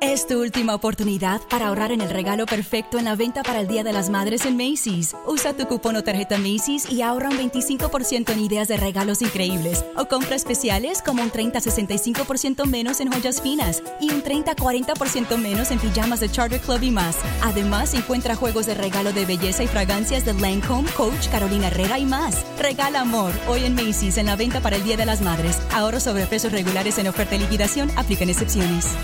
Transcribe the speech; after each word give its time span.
Es 0.00 0.28
tu 0.28 0.40
última 0.40 0.76
oportunidad 0.76 1.40
para 1.50 1.66
ahorrar 1.66 1.90
en 1.90 2.00
el 2.00 2.10
regalo 2.10 2.46
perfecto 2.46 2.98
en 2.98 3.06
la 3.06 3.16
venta 3.16 3.42
para 3.42 3.60
el 3.60 3.66
Día 3.66 3.82
de 3.82 3.92
las 3.92 4.10
Madres 4.10 4.46
en 4.46 4.56
Macy's. 4.56 5.16
Usa 5.26 5.54
tu 5.54 5.66
cupón 5.66 5.96
o 5.96 6.04
tarjeta 6.04 6.38
Macy's 6.38 6.88
y 6.88 7.02
ahorra 7.02 7.30
un 7.30 7.36
25% 7.36 8.30
en 8.30 8.38
ideas 8.38 8.68
de 8.68 8.76
regalos 8.76 9.22
increíbles 9.22 9.84
o 9.96 10.06
compra 10.06 10.36
especiales 10.36 11.02
como 11.02 11.22
un 11.24 11.32
30-65% 11.32 12.66
menos 12.66 13.00
en 13.00 13.10
joyas 13.10 13.42
finas 13.42 13.82
y 14.00 14.12
un 14.12 14.22
30-40% 14.22 15.36
menos 15.36 15.72
en 15.72 15.80
pijamas 15.80 16.20
de 16.20 16.30
Charter 16.30 16.60
Club 16.60 16.82
y 16.82 16.92
más. 16.92 17.16
Además, 17.42 17.92
encuentra 17.94 18.36
juegos 18.36 18.66
de 18.66 18.74
regalo 18.74 19.12
de 19.12 19.26
belleza 19.26 19.64
y 19.64 19.66
fragancias 19.66 20.24
de 20.24 20.34
Lancome, 20.34 20.88
Coach, 20.92 21.28
Carolina 21.28 21.66
Herrera 21.66 21.98
y 21.98 22.04
más. 22.04 22.46
Regala 22.60 23.00
amor 23.00 23.32
hoy 23.48 23.64
en 23.64 23.74
Macy's 23.74 24.16
en 24.16 24.26
la 24.26 24.36
venta 24.36 24.60
para 24.60 24.76
el 24.76 24.84
Día 24.84 24.96
de 24.96 25.06
las 25.06 25.22
Madres. 25.22 25.58
Ahorro 25.72 25.98
sobre 25.98 26.26
precios 26.26 26.52
regulares 26.52 26.98
en 26.98 27.08
oferta 27.08 27.34
y 27.34 27.40
liquidación. 27.40 27.90
Aplican 27.96 28.30
excepciones. 28.30 28.94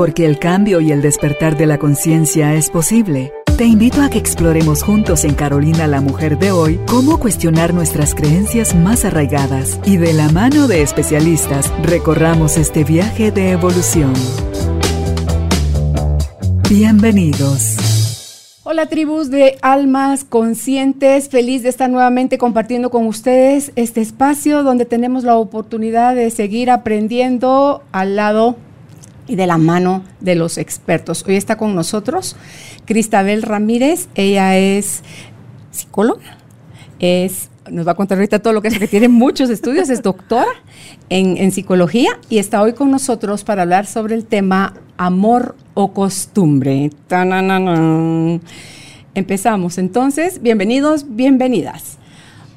Porque 0.00 0.24
el 0.24 0.38
cambio 0.38 0.80
y 0.80 0.92
el 0.92 1.02
despertar 1.02 1.58
de 1.58 1.66
la 1.66 1.76
conciencia 1.76 2.54
es 2.54 2.70
posible. 2.70 3.34
Te 3.58 3.66
invito 3.66 4.00
a 4.00 4.08
que 4.08 4.16
exploremos 4.16 4.82
juntos 4.82 5.26
en 5.26 5.34
Carolina 5.34 5.86
la 5.86 6.00
Mujer 6.00 6.38
de 6.38 6.52
hoy 6.52 6.80
cómo 6.88 7.20
cuestionar 7.20 7.74
nuestras 7.74 8.14
creencias 8.14 8.74
más 8.74 9.04
arraigadas 9.04 9.78
y 9.84 9.98
de 9.98 10.14
la 10.14 10.30
mano 10.30 10.68
de 10.68 10.80
especialistas 10.80 11.70
recorramos 11.82 12.56
este 12.56 12.82
viaje 12.82 13.30
de 13.30 13.50
evolución. 13.50 14.14
Bienvenidos. 16.70 18.56
Hola 18.62 18.86
tribus 18.86 19.30
de 19.30 19.58
almas 19.60 20.24
conscientes, 20.24 21.28
feliz 21.28 21.62
de 21.62 21.68
estar 21.68 21.90
nuevamente 21.90 22.38
compartiendo 22.38 22.88
con 22.88 23.06
ustedes 23.06 23.70
este 23.76 24.00
espacio 24.00 24.62
donde 24.62 24.86
tenemos 24.86 25.24
la 25.24 25.36
oportunidad 25.36 26.14
de 26.14 26.30
seguir 26.30 26.70
aprendiendo 26.70 27.82
al 27.92 28.16
lado 28.16 28.56
y 29.30 29.36
de 29.36 29.46
la 29.46 29.58
mano 29.58 30.02
de 30.18 30.34
los 30.34 30.58
expertos. 30.58 31.24
Hoy 31.26 31.36
está 31.36 31.56
con 31.56 31.76
nosotros 31.76 32.34
Cristabel 32.84 33.42
Ramírez, 33.42 34.08
ella 34.16 34.58
es 34.58 35.04
psicóloga, 35.70 36.38
es, 36.98 37.48
nos 37.70 37.86
va 37.86 37.92
a 37.92 37.94
contar 37.94 38.18
ahorita 38.18 38.40
todo 38.40 38.52
lo 38.52 38.60
que 38.60 38.68
es, 38.68 38.78
que 38.80 38.88
tiene 38.88 39.08
muchos 39.08 39.48
estudios, 39.48 39.88
es 39.88 40.02
doctora 40.02 40.50
en, 41.10 41.36
en 41.36 41.52
psicología 41.52 42.18
y 42.28 42.38
está 42.38 42.60
hoy 42.60 42.72
con 42.72 42.90
nosotros 42.90 43.44
para 43.44 43.62
hablar 43.62 43.86
sobre 43.86 44.16
el 44.16 44.26
tema 44.26 44.74
amor 44.96 45.54
o 45.74 45.92
costumbre. 45.92 46.90
Empezamos 49.14 49.78
entonces, 49.78 50.42
bienvenidos, 50.42 51.04
bienvenidas. 51.08 51.99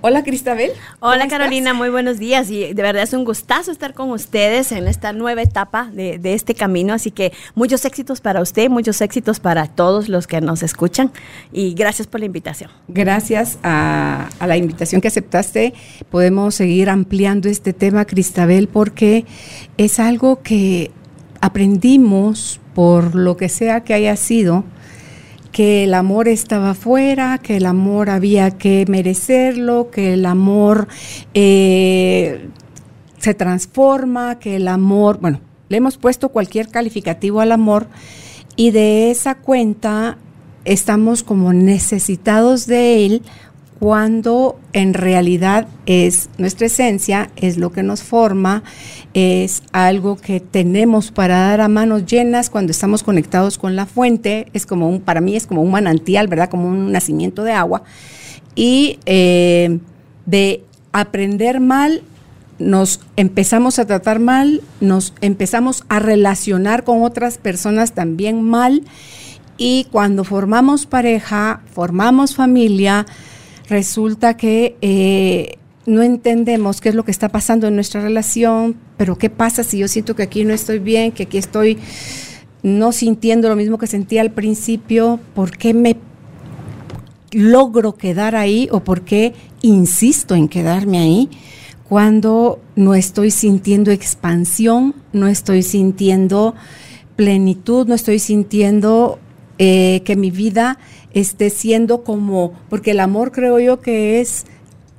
Hola 0.06 0.22
Cristabel. 0.22 0.72
Hola 1.00 1.30
Carolina, 1.30 1.74
muy 1.74 1.88
buenos 1.88 2.20
días. 2.20 2.50
Y 2.50 2.74
de 2.74 2.84
verdad 2.84 3.04
es 3.04 3.14
un 3.14 3.24
gustazo 3.24 3.72
estar 3.72 3.94
con 3.94 4.12
ustedes 4.12 4.74
en 4.74 4.90
esta 4.90 5.14
nueva 5.14 5.42
etapa 5.42 5.90
de, 5.94 6.20
este 6.34 6.56
camino, 6.56 6.94
así 6.94 7.10
que 7.10 7.32
muchos 7.56 7.86
éxitos 7.86 8.20
para 8.20 8.42
usted, 8.42 8.70
muchos 8.70 9.00
éxitos 9.00 9.40
para 9.40 9.66
todos 9.68 10.10
los 10.10 10.28
que 10.28 10.42
nos 10.42 10.62
escuchan. 10.62 11.14
Y 11.54 11.74
gracias 11.74 12.06
por 12.10 12.20
la 12.20 12.26
invitación. 12.26 12.70
Gracias 12.90 13.60
a, 13.64 14.28
a 14.40 14.46
la 14.46 14.58
invitación 14.58 15.00
que 15.00 15.08
aceptaste, 15.08 15.74
podemos 16.12 16.54
seguir 16.56 16.90
ampliando 16.90 17.48
este 17.48 17.72
tema 17.72 18.04
Cristabel 18.04 18.68
porque 18.68 19.26
es 19.78 20.02
algo 20.02 20.42
que 20.42 20.92
aprendimos 21.40 22.60
por 22.76 23.16
lo 23.16 23.38
que 23.38 23.48
sea 23.48 23.86
que 23.86 23.94
haya 23.94 24.18
sido 24.18 24.66
que 25.54 25.86
el 25.86 25.94
amor 25.94 26.28
estaba 26.28 26.72
afuera, 26.72 27.38
que 27.38 27.56
el 27.56 27.66
amor 27.68 28.10
había 28.10 28.52
que 28.52 28.86
merecerlo, 28.90 29.92
que 29.92 30.16
el 30.16 30.26
amor 30.26 30.88
eh, 31.34 32.50
se 33.20 33.34
transforma, 33.36 34.40
que 34.40 34.58
el 34.58 34.68
amor, 34.68 35.20
bueno, 35.22 35.40
le 35.70 35.78
hemos 35.78 35.98
puesto 35.98 36.30
cualquier 36.30 36.70
calificativo 36.70 37.40
al 37.40 37.52
amor 37.52 37.88
y 38.56 38.72
de 38.72 39.12
esa 39.12 39.36
cuenta 39.36 40.18
estamos 40.66 41.24
como 41.24 41.54
necesitados 41.54 42.66
de 42.66 43.06
él 43.06 43.22
cuando 43.84 44.58
en 44.72 44.94
realidad 44.94 45.68
es 45.86 46.30
nuestra 46.38 46.68
esencia, 46.68 47.30
es 47.36 47.58
lo 47.58 47.74
que 47.74 47.84
nos 47.84 48.02
forma, 48.02 48.64
es 49.14 49.62
algo 49.74 50.16
que 50.16 50.40
tenemos 50.40 51.12
para 51.12 51.38
dar 51.50 51.60
a 51.60 51.68
manos 51.68 52.06
llenas 52.06 52.50
cuando 52.50 52.72
estamos 52.72 53.04
conectados 53.04 53.58
con 53.58 53.76
la 53.76 53.86
fuente, 53.86 54.48
es 54.54 54.66
como 54.66 54.88
un, 54.88 55.02
para 55.02 55.20
mí 55.20 55.36
es 55.36 55.46
como 55.48 55.62
un 55.62 55.70
manantial, 55.70 56.30
¿verdad? 56.30 56.50
Como 56.50 56.70
un 56.70 56.94
nacimiento 56.94 57.44
de 57.44 57.52
agua. 57.52 57.84
Y 58.56 59.00
eh, 59.06 59.80
de 60.26 60.64
aprender 60.94 61.60
mal, 61.60 62.04
nos 62.60 63.02
empezamos 63.18 63.80
a 63.80 63.86
tratar 63.86 64.20
mal, 64.20 64.62
nos 64.80 65.14
empezamos 65.20 65.84
a 65.90 66.00
relacionar 66.00 66.86
con 66.86 67.04
otras 67.04 67.38
personas 67.38 67.92
también 67.92 68.44
mal. 68.44 68.84
Y 69.58 69.88
cuando 69.92 70.24
formamos 70.24 70.86
pareja, 70.86 71.60
formamos 71.74 72.34
familia, 72.34 73.06
resulta 73.68 74.38
que 74.38 74.76
eh, 74.82 75.58
no 75.86 76.02
entendemos 76.02 76.82
qué 76.82 76.90
es 76.90 76.96
lo 76.96 77.04
que 77.04 77.12
está 77.12 77.30
pasando 77.30 77.68
en 77.68 77.76
nuestra 77.76 78.02
relación, 78.02 78.76
pero 78.98 79.18
qué 79.18 79.30
pasa 79.30 79.64
si 79.64 79.80
yo 79.80 79.88
siento 79.88 80.16
que 80.16 80.24
aquí 80.24 80.46
no 80.46 80.54
estoy 80.54 80.80
bien, 80.80 81.12
que 81.12 81.24
aquí 81.24 81.38
estoy 81.38 81.78
no 82.62 82.92
sintiendo 82.92 83.50
lo 83.50 83.56
mismo 83.56 83.78
que 83.78 83.88
sentía 83.88 84.22
al 84.22 84.32
principio, 84.32 85.20
¿por 85.36 85.58
qué 85.58 85.74
me 85.74 85.98
logro 87.32 87.96
quedar 87.96 88.36
ahí 88.36 88.70
o 88.72 88.84
por 88.84 89.02
qué 89.02 89.34
insisto 89.62 90.36
en 90.36 90.48
quedarme 90.48 91.00
ahí 91.00 91.30
cuando 91.90 92.60
no 92.76 92.96
estoy 92.96 93.32
sintiendo 93.32 93.92
expansión, 93.92 94.96
no 95.12 95.28
estoy 95.28 95.64
sintiendo 95.64 96.56
plenitud, 97.16 97.88
no 97.88 97.94
estoy 97.94 98.20
sintiendo 98.20 99.20
eh, 99.60 100.02
que 100.06 100.16
mi 100.16 100.32
vida 100.32 100.80
esté 101.14 101.50
siendo 101.50 102.04
como, 102.04 102.54
porque 102.70 102.92
el 102.92 103.00
amor 103.00 103.32
creo 103.32 103.60
yo 103.60 103.82
que 103.82 104.20
es 104.22 104.46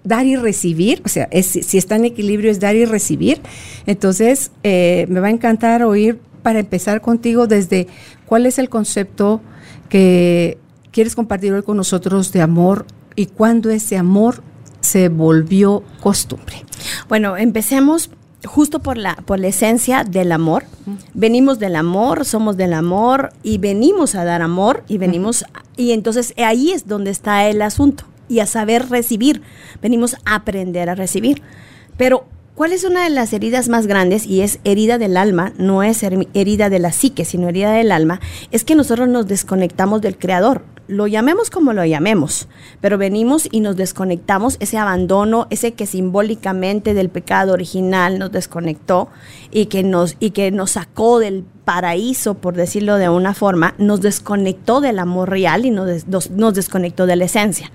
dar 0.05 0.27
y 0.27 0.37
recibir, 0.37 1.03
o 1.05 1.09
sea, 1.09 1.29
si 1.43 1.79
está 1.79 1.97
en 1.97 2.05
equilibrio 2.05 2.51
es 2.51 2.61
dar 2.61 2.77
y 2.77 2.85
recibir. 2.85 3.41
Entonces, 3.87 4.51
eh, 4.63 5.07
me 5.09 5.21
va 5.21 5.29
a 5.29 5.31
encantar 5.31 5.83
oír 5.83 6.21
para 6.43 6.61
empezar 6.61 7.01
contigo 7.01 7.47
desde 7.47 7.89
cuál 8.27 8.47
es 8.47 8.59
el 8.59 8.69
concepto 8.69 9.41
que 9.89 10.59
quieres 10.93 11.17
compartir 11.17 11.53
hoy 11.53 11.63
con 11.63 11.77
nosotros 11.77 12.33
de 12.33 12.43
amor 12.43 12.87
y 13.17 13.27
cuándo 13.27 13.71
ese 13.71 13.97
amor 13.97 14.43
se 14.81 15.09
volvió 15.09 15.83
costumbre. 16.01 16.65
Bueno, 17.09 17.37
empecemos 17.37 18.11
justo 18.45 18.81
por 18.81 18.97
la, 18.97 19.17
por 19.17 19.39
la 19.39 19.49
esencia 19.49 20.05
del 20.05 20.33
amor. 20.33 20.65
Venimos 21.15 21.59
del 21.59 21.77
amor, 21.77 22.25
somos 22.25 22.57
del 22.57 22.73
amor 22.73 23.33
y 23.43 23.59
venimos 23.59 24.15
a 24.15 24.25
dar 24.25 24.43
amor 24.43 24.85
y 24.89 24.99
venimos, 24.99 25.45
y 25.77 25.93
entonces 25.93 26.35
ahí 26.37 26.73
es 26.73 26.87
donde 26.87 27.11
está 27.11 27.49
el 27.49 27.63
asunto 27.63 28.05
y 28.29 28.41
a 28.41 28.47
saber 28.47 28.89
recibir. 28.89 29.43
Venimos 29.83 30.17
a 30.25 30.37
aprender 30.37 30.91
a 30.91 30.95
recibir. 30.95 31.43
Pero, 31.97 32.27
¿cuál 32.55 32.73
es 32.73 32.85
una 32.85 33.05
de 33.05 33.11
las 33.11 33.33
heridas 33.33 33.69
más 33.69 33.87
grandes? 33.87 34.27
Y 34.27 34.43
es 34.43 34.59
herida 34.65 34.99
del 34.99 35.17
alma, 35.17 35.53
no 35.59 35.83
es 35.83 36.03
herida 36.03 36.71
de 36.71 36.79
la 36.79 36.93
psique, 36.93 37.25
sino 37.25 37.49
herida 37.49 37.73
del 37.73 37.93
alma. 37.93 38.21
Es 38.51 38.65
que 38.65 38.75
nosotros 38.75 39.09
nos 39.09 39.27
desconectamos 39.27 40.01
del 40.01 40.19
Creador 40.19 40.63
lo 40.87 41.07
llamemos 41.07 41.51
como 41.51 41.73
lo 41.73 41.85
llamemos, 41.85 42.49
pero 42.81 42.99
venimos 42.99 43.49
y 43.51 43.61
nos 43.61 43.77
desconectamos, 43.77 44.57
ese 44.61 44.77
abandono, 44.77 45.47
ese 45.51 45.73
que 45.73 45.87
simbólicamente 45.87 46.95
del 46.95 47.09
pecado 47.09 47.53
original 47.53 48.19
nos 48.19 48.33
desconectó 48.33 49.09
y 49.51 49.67
que 49.67 49.83
nos, 49.83 50.17
y 50.21 50.31
que 50.31 50.51
nos 50.51 50.73
sacó 50.73 51.19
del 51.19 51.45
paraíso, 51.65 52.35
por 52.35 52.55
decirlo 52.55 52.97
de 52.97 53.09
una 53.09 53.35
forma, 53.35 53.75
nos 53.79 54.03
desconectó 54.03 54.81
del 54.81 54.99
amor 54.99 55.31
real 55.31 55.65
y 55.65 55.71
nos, 55.71 56.07
nos 56.07 56.55
desconectó 56.55 57.07
de 57.07 57.17
la 57.17 57.25
esencia. 57.25 57.71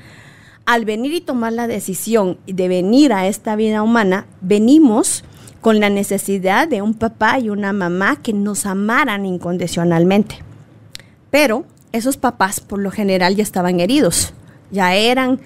Al 0.70 0.86
venir 0.86 1.14
y 1.14 1.22
tomar 1.22 1.54
la 1.54 1.66
decisión 1.66 2.38
de 2.46 2.68
venir 2.68 3.12
a 3.12 3.26
esta 3.26 3.56
vida 3.56 3.82
humana, 3.82 4.28
venimos 4.40 5.24
con 5.62 5.80
la 5.80 5.90
necesidad 5.90 6.68
de 6.68 6.84
un 6.84 6.94
papá 6.94 7.40
y 7.40 7.50
una 7.50 7.74
mamá 7.74 8.22
que 8.22 8.34
nos 8.34 8.68
amaran 8.68 9.26
incondicionalmente. 9.26 10.44
Pero 11.32 11.66
esos 11.92 12.18
papás 12.18 12.60
por 12.60 12.78
lo 12.78 12.92
general 12.92 13.36
ya 13.36 13.42
estaban 13.42 13.80
heridos, 13.80 14.36
ya 14.70 14.94
eran 14.94 15.40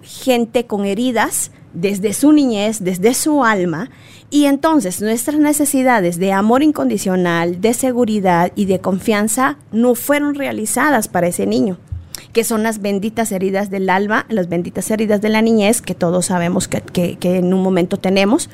gente 0.00 0.64
con 0.64 0.84
heridas 0.84 1.50
desde 1.74 2.12
su 2.12 2.30
niñez, 2.30 2.84
desde 2.84 3.14
su 3.14 3.42
alma, 3.42 3.90
y 4.30 4.44
entonces 4.44 5.02
nuestras 5.02 5.40
necesidades 5.40 6.20
de 6.20 6.30
amor 6.30 6.62
incondicional, 6.62 7.60
de 7.60 7.74
seguridad 7.74 8.52
y 8.54 8.66
de 8.66 8.78
confianza 8.78 9.58
no 9.72 9.96
fueron 9.96 10.36
realizadas 10.36 11.08
para 11.08 11.26
ese 11.26 11.48
niño, 11.48 11.78
que 12.32 12.44
son 12.44 12.62
las 12.62 12.80
benditas 12.80 13.32
heridas 13.32 13.70
del 13.70 13.90
alma, 13.90 14.26
las 14.28 14.48
benditas 14.48 14.90
heridas 14.90 15.20
de 15.20 15.28
la 15.28 15.42
niñez, 15.42 15.82
que 15.82 15.94
todos 15.94 16.26
sabemos 16.26 16.68
que, 16.68 16.80
que 16.82 17.36
en 17.36 17.52
un 17.52 17.62
momento 17.62 17.98
tenemos. 17.98 18.48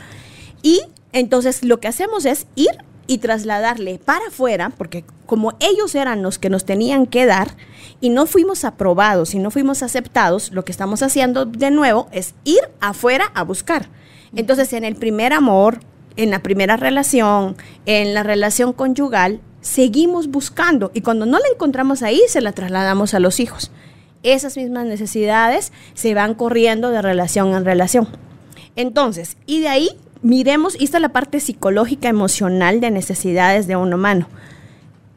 Y 0.62 0.80
entonces 1.12 1.64
lo 1.64 1.80
que 1.80 1.88
hacemos 1.88 2.24
es 2.24 2.46
ir 2.54 2.70
y 3.08 3.18
trasladarle 3.18 3.98
para 3.98 4.26
afuera, 4.28 4.70
porque 4.76 5.04
como 5.26 5.54
ellos 5.60 5.94
eran 5.94 6.22
los 6.22 6.38
que 6.38 6.50
nos 6.50 6.64
tenían 6.64 7.06
que 7.06 7.26
dar 7.26 7.56
y 8.00 8.10
no 8.10 8.26
fuimos 8.26 8.64
aprobados 8.64 9.34
y 9.34 9.38
no 9.38 9.50
fuimos 9.50 9.82
aceptados, 9.82 10.52
lo 10.52 10.64
que 10.64 10.72
estamos 10.72 11.02
haciendo 11.02 11.46
de 11.46 11.70
nuevo 11.70 12.08
es 12.12 12.34
ir 12.44 12.60
afuera 12.80 13.32
a 13.34 13.42
buscar. 13.42 13.88
Entonces, 14.36 14.74
en 14.74 14.84
el 14.84 14.94
primer 14.94 15.32
amor, 15.32 15.80
en 16.16 16.30
la 16.30 16.40
primera 16.40 16.76
relación, 16.76 17.56
en 17.86 18.12
la 18.12 18.22
relación 18.22 18.74
conyugal, 18.74 19.40
seguimos 19.68 20.28
buscando 20.28 20.90
y 20.94 21.02
cuando 21.02 21.26
no 21.26 21.38
la 21.38 21.46
encontramos 21.52 22.02
ahí, 22.02 22.22
se 22.28 22.40
la 22.40 22.52
trasladamos 22.52 23.12
a 23.12 23.20
los 23.20 23.38
hijos. 23.38 23.70
Esas 24.22 24.56
mismas 24.56 24.86
necesidades 24.86 25.72
se 25.94 26.14
van 26.14 26.34
corriendo 26.34 26.90
de 26.90 27.02
relación 27.02 27.54
en 27.54 27.64
relación. 27.64 28.08
Entonces, 28.76 29.36
y 29.46 29.60
de 29.60 29.68
ahí 29.68 29.90
miremos, 30.22 30.76
esta 30.80 30.96
es 30.96 31.02
la 31.02 31.10
parte 31.10 31.38
psicológica, 31.38 32.08
emocional 32.08 32.80
de 32.80 32.90
necesidades 32.90 33.66
de 33.66 33.76
un 33.76 33.92
humano. 33.92 34.26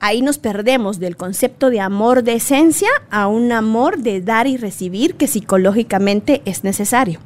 Ahí 0.01 0.21
nos 0.21 0.38
perdemos 0.38 1.00
del 1.00 1.15
concepto 1.15 1.69
de 1.69 1.80
amor 1.80 2.24
de 2.24 2.33
esencia 2.33 2.89
a 3.09 3.27
un 3.27 3.51
amor 3.51 4.00
de 4.00 4.19
dar 4.19 4.47
y 4.47 4.57
recibir 4.57 5.15
que 5.15 5.27
psicológicamente 5.27 6.42
es 6.45 6.63
necesario. 6.63 7.19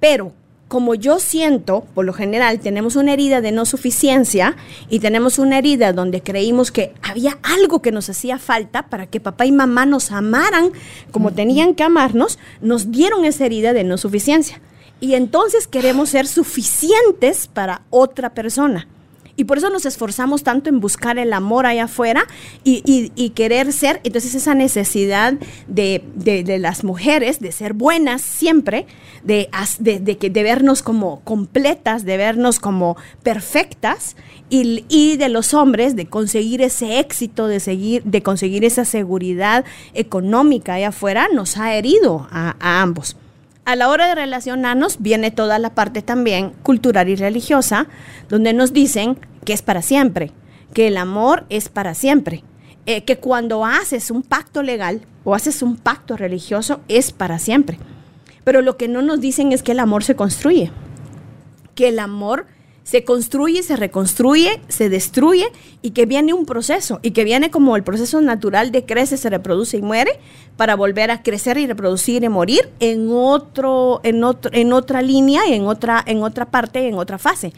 Pero 0.00 0.32
como 0.68 0.94
yo 0.94 1.18
siento, 1.18 1.86
por 1.94 2.04
lo 2.04 2.12
general, 2.12 2.60
tenemos 2.60 2.94
una 2.94 3.14
herida 3.14 3.40
de 3.40 3.52
no 3.52 3.64
suficiencia 3.64 4.54
y 4.90 5.00
tenemos 5.00 5.38
una 5.38 5.58
herida 5.58 5.94
donde 5.94 6.22
creímos 6.22 6.70
que 6.70 6.92
había 7.02 7.38
algo 7.42 7.80
que 7.80 7.90
nos 7.90 8.10
hacía 8.10 8.38
falta 8.38 8.88
para 8.88 9.06
que 9.06 9.18
papá 9.18 9.46
y 9.46 9.52
mamá 9.52 9.86
nos 9.86 10.12
amaran 10.12 10.72
como 11.10 11.32
tenían 11.32 11.74
que 11.74 11.82
amarnos, 11.82 12.38
nos 12.60 12.92
dieron 12.92 13.24
esa 13.24 13.46
herida 13.46 13.72
de 13.72 13.84
no 13.84 13.96
suficiencia. 13.96 14.60
Y 15.00 15.14
entonces 15.14 15.66
queremos 15.66 16.10
ser 16.10 16.26
suficientes 16.26 17.46
para 17.46 17.82
otra 17.90 18.34
persona. 18.34 18.88
Y 19.38 19.44
por 19.44 19.58
eso 19.58 19.70
nos 19.70 19.86
esforzamos 19.86 20.42
tanto 20.42 20.68
en 20.68 20.80
buscar 20.80 21.16
el 21.16 21.32
amor 21.32 21.64
allá 21.64 21.84
afuera 21.84 22.26
y, 22.64 23.30
querer 23.36 23.72
ser. 23.72 24.00
Entonces 24.02 24.34
esa 24.34 24.52
necesidad 24.56 25.34
de, 25.68 26.58
las 26.58 26.82
mujeres 26.82 27.38
de 27.38 27.52
ser 27.52 27.72
buenas 27.72 28.20
siempre, 28.20 28.88
de, 29.22 29.48
que, 30.18 30.28
de 30.28 30.42
vernos 30.42 30.82
como 30.82 31.20
completas, 31.20 32.04
de 32.04 32.16
vernos 32.16 32.58
como 32.58 32.96
perfectas, 33.22 34.16
y, 34.50 35.16
de 35.16 35.28
los 35.28 35.54
hombres 35.54 35.94
de 35.94 36.06
conseguir 36.06 36.60
ese 36.60 36.98
éxito, 36.98 37.46
de, 37.46 37.60
seguir, 37.60 38.02
de 38.02 38.24
conseguir 38.24 38.64
esa 38.64 38.84
seguridad 38.84 39.64
económica 39.94 40.74
allá 40.74 40.88
afuera, 40.88 41.28
nos 41.32 41.58
ha 41.58 41.76
herido 41.76 42.26
a 42.32 42.56
ambos 42.82 43.14
a 43.68 43.76
la 43.76 43.90
hora 43.90 44.06
de 44.06 44.14
relacionarnos 44.14 44.96
viene 44.98 45.30
toda 45.30 45.58
la 45.58 45.74
parte 45.74 46.00
también 46.00 46.54
cultural 46.62 47.06
y 47.10 47.16
religiosa, 47.16 47.86
donde 48.30 48.54
nos 48.54 48.72
dicen 48.72 49.18
que 49.44 49.52
es 49.52 49.60
para 49.60 49.82
siempre, 49.82 50.32
que 50.72 50.86
el 50.88 50.96
amor 50.96 51.44
es 51.50 51.68
para 51.68 51.92
siempre, 51.92 52.44
eh, 52.86 53.04
que 53.04 53.18
cuando 53.18 53.66
haces 53.66 54.10
un 54.10 54.22
pacto 54.22 54.62
legal 54.62 55.02
o 55.22 55.34
haces 55.34 55.60
un 55.60 55.76
pacto 55.76 56.16
religioso 56.16 56.80
es 56.88 57.12
para 57.12 57.38
siempre. 57.38 57.78
Pero 58.42 58.62
lo 58.62 58.78
que 58.78 58.88
no 58.88 59.02
nos 59.02 59.20
dicen 59.20 59.52
es 59.52 59.62
que 59.62 59.72
el 59.72 59.80
amor 59.80 60.02
se 60.02 60.16
construye, 60.16 60.72
que 61.74 61.88
el 61.88 61.98
amor 61.98 62.46
se 62.88 63.04
construye, 63.04 63.62
se 63.62 63.76
reconstruye, 63.76 64.62
se 64.68 64.88
destruye 64.88 65.52
y 65.82 65.90
que 65.90 66.06
viene 66.06 66.32
un 66.32 66.46
proceso 66.46 67.00
y 67.02 67.10
que 67.10 67.22
viene 67.22 67.50
como 67.50 67.76
el 67.76 67.82
proceso 67.82 68.18
natural 68.22 68.72
de 68.72 68.86
crece, 68.86 69.18
se 69.18 69.28
reproduce 69.28 69.76
y 69.76 69.82
muere 69.82 70.12
para 70.56 70.74
volver 70.74 71.10
a 71.10 71.22
crecer 71.22 71.58
y 71.58 71.66
reproducir 71.66 72.24
y 72.24 72.30
morir 72.30 72.70
en 72.80 73.08
otro 73.10 74.00
en 74.04 74.24
otro 74.24 74.50
en 74.54 74.72
otra 74.72 75.02
línea 75.02 75.42
y 75.46 75.52
en 75.52 75.66
otra 75.66 76.02
en 76.06 76.22
otra 76.22 76.46
parte, 76.46 76.88
en 76.88 76.94
otra 76.94 77.18
fase. 77.18 77.52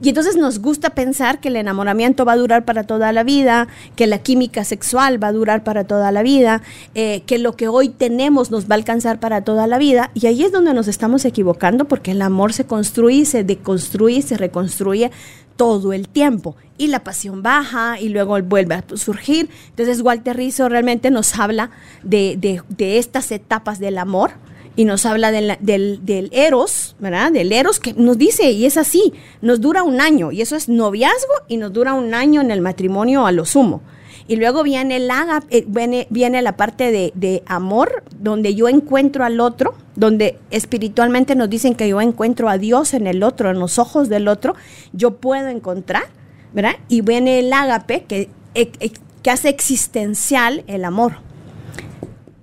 Y 0.00 0.10
entonces 0.10 0.36
nos 0.36 0.60
gusta 0.60 0.90
pensar 0.90 1.40
que 1.40 1.48
el 1.48 1.56
enamoramiento 1.56 2.24
va 2.24 2.32
a 2.32 2.36
durar 2.36 2.64
para 2.64 2.84
toda 2.84 3.12
la 3.12 3.24
vida, 3.24 3.66
que 3.96 4.06
la 4.06 4.18
química 4.18 4.64
sexual 4.64 5.22
va 5.22 5.28
a 5.28 5.32
durar 5.32 5.64
para 5.64 5.84
toda 5.84 6.12
la 6.12 6.22
vida, 6.22 6.62
eh, 6.94 7.22
que 7.26 7.38
lo 7.38 7.56
que 7.56 7.68
hoy 7.68 7.88
tenemos 7.88 8.50
nos 8.50 8.64
va 8.70 8.74
a 8.74 8.78
alcanzar 8.78 9.18
para 9.18 9.42
toda 9.42 9.66
la 9.66 9.78
vida. 9.78 10.10
Y 10.14 10.26
ahí 10.26 10.44
es 10.44 10.52
donde 10.52 10.72
nos 10.72 10.86
estamos 10.86 11.24
equivocando 11.24 11.86
porque 11.86 12.12
el 12.12 12.22
amor 12.22 12.52
se 12.52 12.64
construye, 12.64 13.24
se 13.24 13.42
deconstruye, 13.42 14.22
se 14.22 14.36
reconstruye 14.36 15.10
todo 15.58 15.92
el 15.92 16.08
tiempo. 16.08 16.56
Y 16.78 16.86
la 16.86 17.02
pasión 17.02 17.42
baja 17.42 18.00
y 18.00 18.08
luego 18.08 18.40
vuelve 18.42 18.76
a 18.76 18.84
surgir. 18.94 19.50
Entonces 19.70 20.00
Walter 20.00 20.36
Rizzo 20.36 20.68
realmente 20.68 21.10
nos 21.10 21.36
habla 21.36 21.70
de, 22.04 22.62
estas 22.78 23.32
etapas 23.32 23.80
del 23.80 23.98
amor 23.98 24.30
y 24.78 24.84
nos 24.84 25.06
habla 25.06 25.32
del, 25.32 25.58
del, 25.60 26.28
eros, 26.30 26.94
¿verdad? 27.00 27.32
Del 27.32 27.52
eros 27.52 27.80
que 27.80 27.94
nos 27.94 28.16
dice, 28.16 28.52
y 28.52 28.64
es 28.64 28.76
así, 28.76 29.12
nos 29.42 29.60
dura 29.60 29.82
un 29.82 30.00
año, 30.00 30.30
y 30.30 30.40
eso 30.40 30.54
es 30.54 30.68
noviazgo, 30.68 31.32
y 31.48 31.56
nos 31.56 31.72
dura 31.72 31.94
un 31.94 32.14
año 32.14 32.40
en 32.42 32.52
el 32.52 32.60
matrimonio 32.60 33.26
a 33.26 33.32
lo 33.32 33.44
sumo. 33.44 33.82
Y 34.28 34.36
luego 34.36 34.62
viene, 34.62 34.94
el 34.94 35.10
eh, 35.50 35.64
viene, 35.66 36.06
viene 36.10 36.42
la 36.42 36.56
parte 36.56 36.92
de, 36.92 37.10
de, 37.16 37.42
amor, 37.46 38.04
donde 38.20 38.54
yo 38.54 38.68
encuentro 38.68 39.24
al 39.24 39.40
otro, 39.40 39.74
donde 39.96 40.38
espiritualmente 40.52 41.34
nos 41.34 41.50
dicen 41.50 41.74
que 41.74 41.88
yo 41.88 42.00
encuentro 42.00 42.48
a 42.48 42.56
Dios 42.56 42.94
en 42.94 43.08
el 43.08 43.24
otro, 43.24 43.50
en 43.50 43.58
los 43.58 43.80
ojos 43.80 44.08
del 44.08 44.28
otro, 44.28 44.54
yo 44.92 45.16
puedo 45.16 45.48
encontrar, 45.48 46.04
¿verdad? 46.52 46.76
Y 46.88 47.00
viene 47.00 47.40
el 47.40 47.52
ágape, 47.52 48.04
que, 48.04 48.30
eh, 48.54 48.70
eh, 48.78 48.92
que 49.24 49.30
hace 49.32 49.48
existencial 49.48 50.62
el 50.68 50.84
amor. 50.84 51.16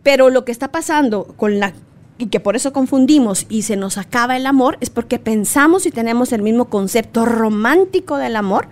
Pero 0.03 0.29
lo 0.29 0.43
que 0.43 0.51
está 0.51 0.69
pasando 0.73 1.33
con 1.37 1.61
la 1.61 1.73
y 2.17 2.27
que 2.27 2.39
por 2.39 2.55
eso 2.55 2.71
confundimos 2.71 3.45
y 3.49 3.63
se 3.63 3.75
nos 3.75 3.97
acaba 3.97 4.37
el 4.37 4.45
amor, 4.45 4.77
es 4.81 4.89
porque 4.89 5.19
pensamos 5.19 5.85
y 5.85 5.91
tenemos 5.91 6.31
el 6.31 6.41
mismo 6.41 6.65
concepto 6.65 7.25
romántico 7.25 8.17
del 8.17 8.35
amor 8.35 8.67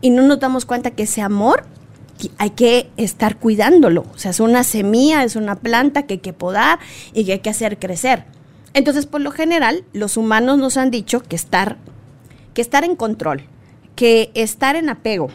y 0.00 0.10
no 0.10 0.22
nos 0.22 0.40
damos 0.40 0.66
cuenta 0.66 0.90
que 0.90 1.04
ese 1.04 1.22
amor 1.22 1.64
hay 2.38 2.50
que 2.50 2.90
estar 2.96 3.38
cuidándolo. 3.38 4.04
O 4.14 4.18
sea, 4.18 4.30
es 4.30 4.40
una 4.40 4.64
semilla, 4.64 5.24
es 5.24 5.36
una 5.36 5.56
planta 5.56 6.04
que 6.04 6.14
hay 6.14 6.20
que 6.20 6.32
podar 6.32 6.78
y 7.14 7.24
que 7.24 7.32
hay 7.32 7.38
que 7.40 7.50
hacer 7.50 7.78
crecer. 7.78 8.24
Entonces, 8.74 9.06
por 9.06 9.20
lo 9.20 9.30
general, 9.30 9.84
los 9.92 10.16
humanos 10.16 10.58
nos 10.58 10.76
han 10.76 10.90
dicho 10.90 11.22
que 11.22 11.36
estar, 11.36 11.78
que 12.54 12.62
estar 12.62 12.84
en 12.84 12.96
control, 12.96 13.42
que 13.96 14.30
estar 14.34 14.76
en 14.76 14.88
apego, 14.88 15.28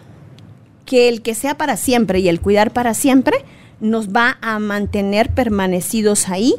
que 0.85 1.09
el 1.09 1.21
que 1.21 1.35
sea 1.35 1.57
para 1.57 1.77
siempre 1.77 2.19
y 2.19 2.29
el 2.29 2.39
cuidar 2.41 2.71
para 2.71 2.93
siempre 2.93 3.37
nos 3.79 4.09
va 4.09 4.37
a 4.41 4.57
mantener 4.59 5.33
permanecidos 5.33 6.29
ahí 6.29 6.55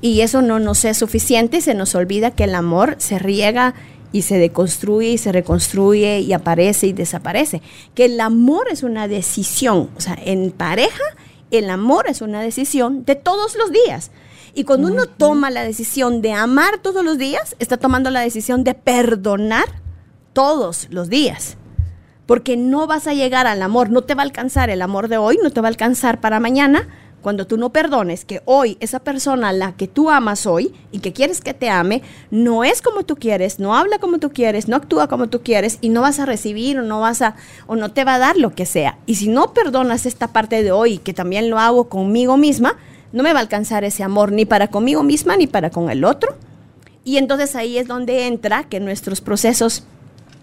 y 0.00 0.22
eso 0.22 0.42
no 0.42 0.58
nos 0.58 0.84
es 0.84 0.96
suficiente, 0.98 1.60
se 1.60 1.74
nos 1.74 1.94
olvida 1.94 2.30
que 2.30 2.44
el 2.44 2.54
amor 2.54 2.96
se 2.98 3.18
riega 3.18 3.74
y 4.12 4.22
se 4.22 4.38
deconstruye 4.38 5.10
y 5.10 5.18
se 5.18 5.32
reconstruye 5.32 6.20
y 6.20 6.32
aparece 6.32 6.88
y 6.88 6.92
desaparece. 6.92 7.62
Que 7.94 8.06
el 8.06 8.20
amor 8.20 8.66
es 8.70 8.82
una 8.82 9.08
decisión, 9.08 9.90
o 9.96 10.00
sea, 10.00 10.18
en 10.22 10.50
pareja 10.50 11.04
el 11.50 11.70
amor 11.70 12.06
es 12.08 12.22
una 12.22 12.40
decisión 12.40 13.04
de 13.04 13.16
todos 13.16 13.56
los 13.56 13.70
días. 13.72 14.10
Y 14.54 14.64
cuando 14.64 14.88
uno 14.88 15.06
toma 15.06 15.50
la 15.50 15.62
decisión 15.62 16.22
de 16.22 16.32
amar 16.32 16.78
todos 16.78 17.04
los 17.04 17.18
días, 17.18 17.54
está 17.58 17.76
tomando 17.76 18.10
la 18.10 18.20
decisión 18.20 18.64
de 18.64 18.74
perdonar 18.74 19.66
todos 20.32 20.88
los 20.90 21.08
días. 21.08 21.56
Porque 22.26 22.56
no 22.56 22.86
vas 22.86 23.06
a 23.06 23.14
llegar 23.14 23.46
al 23.46 23.62
amor, 23.62 23.90
no 23.90 24.02
te 24.02 24.14
va 24.14 24.22
a 24.22 24.24
alcanzar 24.24 24.70
el 24.70 24.82
amor 24.82 25.08
de 25.08 25.18
hoy, 25.18 25.38
no 25.42 25.50
te 25.50 25.60
va 25.60 25.68
a 25.68 25.70
alcanzar 25.70 26.20
para 26.20 26.40
mañana, 26.40 26.88
cuando 27.20 27.46
tú 27.46 27.56
no 27.56 27.70
perdones 27.70 28.24
que 28.24 28.42
hoy 28.44 28.76
esa 28.80 29.00
persona 29.00 29.52
la 29.52 29.72
que 29.72 29.88
tú 29.88 30.10
amas 30.10 30.46
hoy 30.46 30.72
y 30.92 31.00
que 31.00 31.12
quieres 31.12 31.40
que 31.40 31.54
te 31.54 31.68
ame, 31.68 32.02
no 32.30 32.64
es 32.64 32.82
como 32.82 33.04
tú 33.04 33.16
quieres, 33.16 33.58
no 33.58 33.76
habla 33.76 33.98
como 33.98 34.18
tú 34.18 34.30
quieres, 34.30 34.68
no 34.68 34.76
actúa 34.76 35.08
como 35.08 35.28
tú 35.28 35.42
quieres 35.42 35.78
y 35.80 35.90
no 35.90 36.00
vas 36.00 36.18
a 36.18 36.26
recibir 36.26 36.78
o 36.78 36.82
no 36.82 37.00
vas 37.00 37.22
a 37.22 37.36
o 37.66 37.76
no 37.76 37.92
te 37.92 38.04
va 38.04 38.14
a 38.14 38.18
dar 38.18 38.36
lo 38.36 38.54
que 38.54 38.66
sea. 38.66 38.98
Y 39.06 39.16
si 39.16 39.28
no 39.28 39.52
perdonas 39.52 40.06
esta 40.06 40.28
parte 40.28 40.62
de 40.62 40.72
hoy, 40.72 40.98
que 40.98 41.12
también 41.12 41.50
lo 41.50 41.58
hago 41.58 41.88
conmigo 41.88 42.36
misma, 42.36 42.76
no 43.12 43.22
me 43.22 43.32
va 43.32 43.40
a 43.40 43.42
alcanzar 43.42 43.84
ese 43.84 44.02
amor 44.02 44.32
ni 44.32 44.44
para 44.44 44.68
conmigo 44.68 45.02
misma 45.02 45.36
ni 45.36 45.46
para 45.46 45.70
con 45.70 45.90
el 45.90 46.04
otro. 46.04 46.36
Y 47.04 47.16
entonces 47.16 47.56
ahí 47.56 47.78
es 47.78 47.88
donde 47.88 48.26
entra 48.26 48.64
que 48.64 48.80
nuestros 48.80 49.20
procesos 49.20 49.84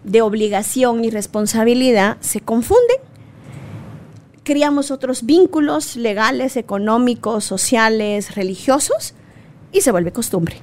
de 0.03 0.21
obligación 0.21 1.03
y 1.05 1.09
responsabilidad 1.09 2.17
se 2.21 2.41
confunden 2.41 2.97
creamos 4.47 4.91
otros 4.91 5.25
vínculos 5.25 5.97
legales, 5.97 6.55
económicos, 6.55 7.43
sociales, 7.43 8.33
religiosos 8.33 9.13
y 9.73 9.81
se 9.81 9.91
vuelve 9.91 10.13
costumbre. 10.13 10.55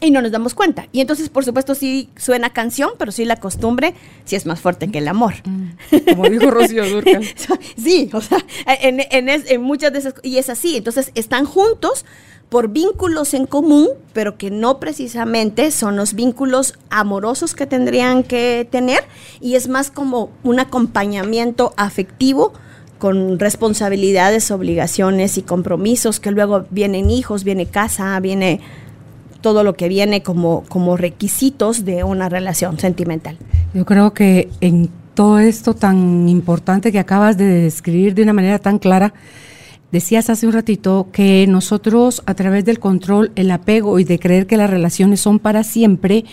Y 0.00 0.10
no 0.10 0.22
nos 0.22 0.32
damos 0.32 0.54
cuenta. 0.54 0.88
Y 0.90 1.02
entonces, 1.02 1.28
por 1.28 1.44
supuesto, 1.44 1.74
sí 1.74 2.08
suena 2.16 2.54
canción, 2.54 2.92
pero 2.96 3.12
sí 3.12 3.26
la 3.26 3.36
costumbre 3.36 3.92
sí 4.24 4.36
es 4.36 4.46
más 4.46 4.60
fuerte 4.60 4.90
que 4.90 4.98
el 4.98 5.08
amor. 5.08 5.34
Mm. 5.44 5.72
Como 6.08 6.30
dijo 6.30 6.50
Rocío 6.50 6.88
Durcal. 6.88 7.28
sí, 7.76 8.08
o 8.14 8.22
sea, 8.22 8.38
en, 8.80 9.00
en 9.10 9.60
muchas 9.60 9.92
de 9.92 9.98
esas... 9.98 10.14
Y 10.22 10.38
es 10.38 10.48
así. 10.48 10.78
Entonces, 10.78 11.12
están 11.14 11.44
juntos 11.44 12.06
por 12.48 12.68
vínculos 12.68 13.34
en 13.34 13.44
común, 13.44 13.88
pero 14.14 14.38
que 14.38 14.50
no 14.50 14.80
precisamente 14.80 15.70
son 15.72 15.96
los 15.96 16.14
vínculos 16.14 16.78
amorosos 16.88 17.54
que 17.54 17.66
tendrían 17.66 18.22
que 18.22 18.66
tener. 18.70 19.04
Y 19.42 19.56
es 19.56 19.68
más 19.68 19.90
como 19.90 20.30
un 20.42 20.58
acompañamiento 20.58 21.74
afectivo 21.76 22.54
con 22.98 23.38
responsabilidades, 23.38 24.50
obligaciones 24.50 25.38
y 25.38 25.42
compromisos, 25.42 26.20
que 26.20 26.30
luego 26.30 26.66
vienen 26.70 27.10
hijos, 27.10 27.44
viene 27.44 27.66
casa, 27.66 28.18
viene 28.20 28.60
todo 29.40 29.64
lo 29.64 29.74
que 29.74 29.88
viene 29.88 30.22
como, 30.22 30.64
como 30.68 30.96
requisitos 30.96 31.84
de 31.84 32.04
una 32.04 32.28
relación 32.28 32.78
sentimental. 32.78 33.38
Yo 33.72 33.84
creo 33.84 34.12
que 34.12 34.48
en 34.60 34.90
todo 35.14 35.38
esto 35.38 35.74
tan 35.74 36.28
importante 36.28 36.92
que 36.92 36.98
acabas 36.98 37.36
de 37.36 37.44
describir 37.44 38.14
de 38.14 38.22
una 38.22 38.32
manera 38.32 38.58
tan 38.58 38.78
clara, 38.78 39.14
decías 39.90 40.30
hace 40.30 40.46
un 40.46 40.52
ratito 40.52 41.08
que 41.12 41.46
nosotros 41.48 42.22
a 42.26 42.34
través 42.34 42.64
del 42.64 42.78
control, 42.78 43.32
el 43.34 43.50
apego 43.50 43.98
y 43.98 44.04
de 44.04 44.18
creer 44.18 44.46
que 44.46 44.56
las 44.56 44.70
relaciones 44.70 45.20
son 45.20 45.38
para 45.38 45.64
siempre, 45.64 46.24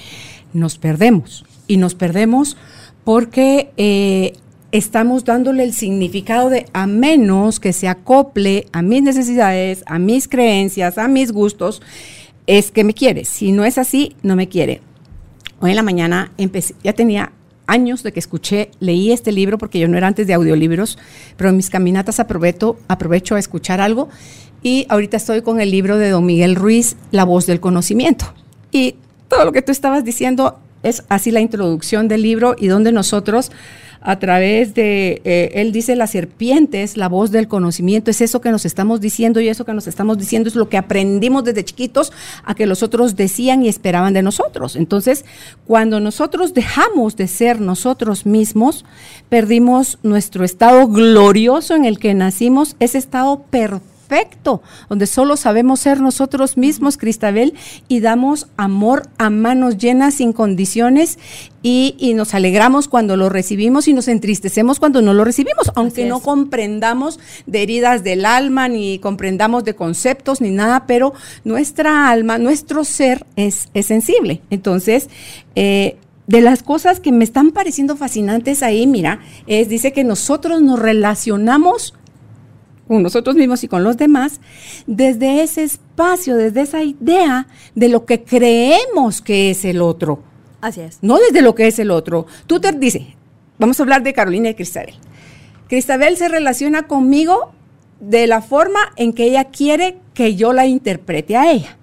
nos 0.53 0.77
perdemos 0.77 1.45
y 1.67 1.77
nos 1.77 1.95
perdemos 1.95 2.57
porque 3.03 3.72
eh, 3.77 4.34
estamos 4.77 5.24
dándole 5.24 5.63
el 5.63 5.74
significado 5.74 6.50
de 6.50 6.65
a 6.74 6.86
menos 6.86 7.62
que 7.62 7.72
se 7.72 7.88
acople 7.88 8.67
a 8.74 8.82
mis 8.82 9.01
necesidades, 9.03 9.84
a 9.86 10.00
mis 10.00 10.27
creencias, 10.27 10.98
a 10.98 11.08
mis 11.08 11.32
gustos, 11.32 11.82
es 12.46 12.72
que 12.72 12.84
me 12.84 12.94
quiere. 12.94 13.24
Si 13.24 13.53
no 13.53 13.63
es 13.63 13.77
así, 13.77 14.17
no 14.22 14.36
me 14.36 14.50
quiere. 14.50 14.82
Hoy 15.62 15.70
en 15.70 15.77
la 15.77 15.84
mañana 15.84 16.34
empecé, 16.38 16.75
ya 16.84 16.91
tenía 16.91 17.32
años 17.67 18.03
de 18.03 18.12
que 18.12 18.20
escuché, 18.20 18.70
leí 18.82 19.13
este 19.13 19.32
libro 19.32 19.58
porque 19.58 19.79
yo 19.79 19.88
no 19.88 19.98
era 19.98 20.08
antes 20.08 20.27
de 20.27 20.34
audiolibros, 20.34 21.00
pero 21.38 21.50
en 21.50 21.58
mis 21.58 21.70
caminatas 21.70 22.20
aprovecho, 22.20 22.77
aprovecho 22.89 23.36
a 23.36 23.39
escuchar 23.39 23.79
algo 23.79 24.10
y 24.62 24.86
ahorita 24.89 25.15
estoy 25.15 25.41
con 25.41 25.62
el 25.62 25.72
libro 25.72 25.98
de 25.98 26.10
Don 26.10 26.25
Miguel 26.25 26.55
Ruiz, 26.55 26.98
La 27.12 27.24
voz 27.24 27.46
del 27.46 27.62
conocimiento. 27.62 28.34
Y 28.72 28.96
todo 29.29 29.46
lo 29.46 29.53
que 29.53 29.62
tú 29.62 29.72
estabas 29.72 30.03
diciendo 30.03 30.60
es 30.84 31.03
así 31.08 31.32
la 31.32 31.39
introducción 31.39 32.10
del 32.10 32.24
libro 32.24 32.55
y 32.60 32.67
donde 32.67 32.91
nosotros 32.91 33.51
a 34.07 34.19
través 34.19 34.75
de, 34.75 35.19
eh, 35.25 35.51
él 35.55 35.71
dice, 35.71 35.95
la 35.95 36.05
serpiente 36.05 36.83
es 36.83 36.95
la 36.95 37.09
voz 37.09 37.31
del 37.31 37.47
conocimiento, 37.47 38.12
es 38.12 38.21
eso 38.21 38.39
que 38.39 38.51
nos 38.51 38.63
estamos 38.63 39.01
diciendo 39.01 39.41
y 39.41 39.50
eso 39.50 39.65
que 39.65 39.74
nos 39.74 39.88
estamos 39.88 40.19
diciendo 40.19 40.47
es 40.47 40.55
lo 40.55 40.69
que 40.69 40.77
aprendimos 40.77 41.43
desde 41.43 41.65
chiquitos 41.65 42.13
a 42.43 42.53
que 42.53 42.67
los 42.67 42.83
otros 42.83 43.15
decían 43.15 43.63
y 43.63 43.67
esperaban 43.67 44.13
de 44.13 44.21
nosotros. 44.21 44.75
Entonces, 44.75 45.25
cuando 45.65 46.00
nosotros 46.00 46.53
dejamos 46.53 47.15
de 47.15 47.27
ser 47.27 47.59
nosotros 47.59 48.27
mismos, 48.27 48.85
perdimos 49.27 49.97
nuestro 50.03 50.45
estado 50.45 50.88
glorioso 50.88 51.75
en 51.75 51.85
el 51.85 51.97
que 51.97 52.13
nacimos, 52.13 52.75
ese 52.79 53.00
estado 53.00 53.41
perfecto 53.50 53.95
perfecto, 54.15 54.62
donde 54.88 55.07
solo 55.07 55.36
sabemos 55.36 55.81
ser 55.81 56.00
nosotros 56.00 56.57
mismos, 56.57 56.98
Cristabel, 56.98 57.53
y 57.88 58.00
damos 58.00 58.48
amor 58.55 59.10
a 59.17 59.29
manos 59.29 59.77
llenas, 59.77 60.15
sin 60.15 60.31
condiciones, 60.31 61.19
y, 61.62 62.13
nos 62.15 62.34
alegramos 62.36 62.88
cuando 62.88 63.17
lo 63.17 63.27
recibimos 63.27 63.88
y 63.88 63.93
nos 63.93 64.07
entristecemos 64.07 64.79
cuando 64.79 65.01
no 65.01 65.13
lo 65.13 65.25
recibimos, 65.25 65.72
aunque 65.75 66.05
no 66.05 66.19
comprendamos 66.19 67.19
de 67.48 67.63
heridas 67.63 68.03
del 68.03 68.25
alma, 68.25 68.67
ni 68.67 69.00
comprendamos 69.00 69.63
de 69.63 69.74
conceptos, 69.74 70.41
ni 70.41 70.51
nada, 70.51 70.86
pero 70.86 71.13
nuestra 71.43 72.10
alma, 72.10 72.38
nuestro 72.38 72.86
ser 72.86 73.25
es, 73.36 73.67
sensible. 73.81 74.41
Entonces, 74.51 75.10
eh, 75.55 75.98
de 76.27 76.41
las 76.41 76.62
cosas 76.63 77.00
que 77.00 77.12
me 77.12 77.24
están 77.24 77.51
pareciendo 77.51 77.98
fascinantes 77.98 78.62
ahí, 78.62 78.86
mira, 78.86 79.19
es, 79.48 79.67
dice 79.67 79.91
que 79.91 80.03
nosotros 80.03 80.62
nos 80.62 80.79
relacionamos 80.79 81.95
con 82.88 83.04
nosotros 83.04 83.36
mismos 83.36 83.63
y 83.63 83.68
con 83.68 83.84
los 83.84 83.98
demás, 83.98 84.39
desde 84.88 85.42
ese 85.42 85.63
espacio, 85.63 86.36
desde 86.36 86.62
esa 86.62 86.84
idea 86.84 87.48
de 87.74 87.89
lo 87.89 88.06
que 88.06 88.24
creemos 88.24 89.22
que 89.22 89.51
es 89.51 89.65
el 89.65 89.82
otro. 89.82 90.20
Así 90.62 90.82
es. 90.82 91.00
No 91.01 91.18
desde 91.18 91.42
lo 91.42 91.56
que 91.56 91.68
es 91.68 91.80
el 91.80 91.92
otro. 91.92 92.27
Tú 92.48 92.60
te 92.60 92.72
dices, 92.72 93.04
vamos 93.58 93.80
a 93.80 93.84
hablar 93.84 94.04
de 94.04 94.13
Carolina 94.13 94.50
y 94.50 94.56
Cristabel. 94.56 94.96
Cristabel 95.68 96.18
se 96.18 96.27
relaciona 96.27 96.88
conmigo 96.88 97.51
de 98.00 98.27
la 98.27 98.42
forma 98.42 98.80
en 98.98 99.13
que 99.13 99.25
ella 99.25 99.46
quiere 99.46 99.98
que 100.13 100.36
yo 100.36 100.54
la 100.54 100.68
interprete 100.68 101.38
a 101.38 101.51
ella. 101.51 101.77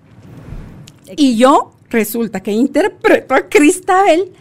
Y 1.16 1.36
yo 1.36 1.72
resulta 1.90 2.42
que 2.42 2.52
interpreto 2.52 3.34
a 3.34 3.48
Cristabel 3.48 4.32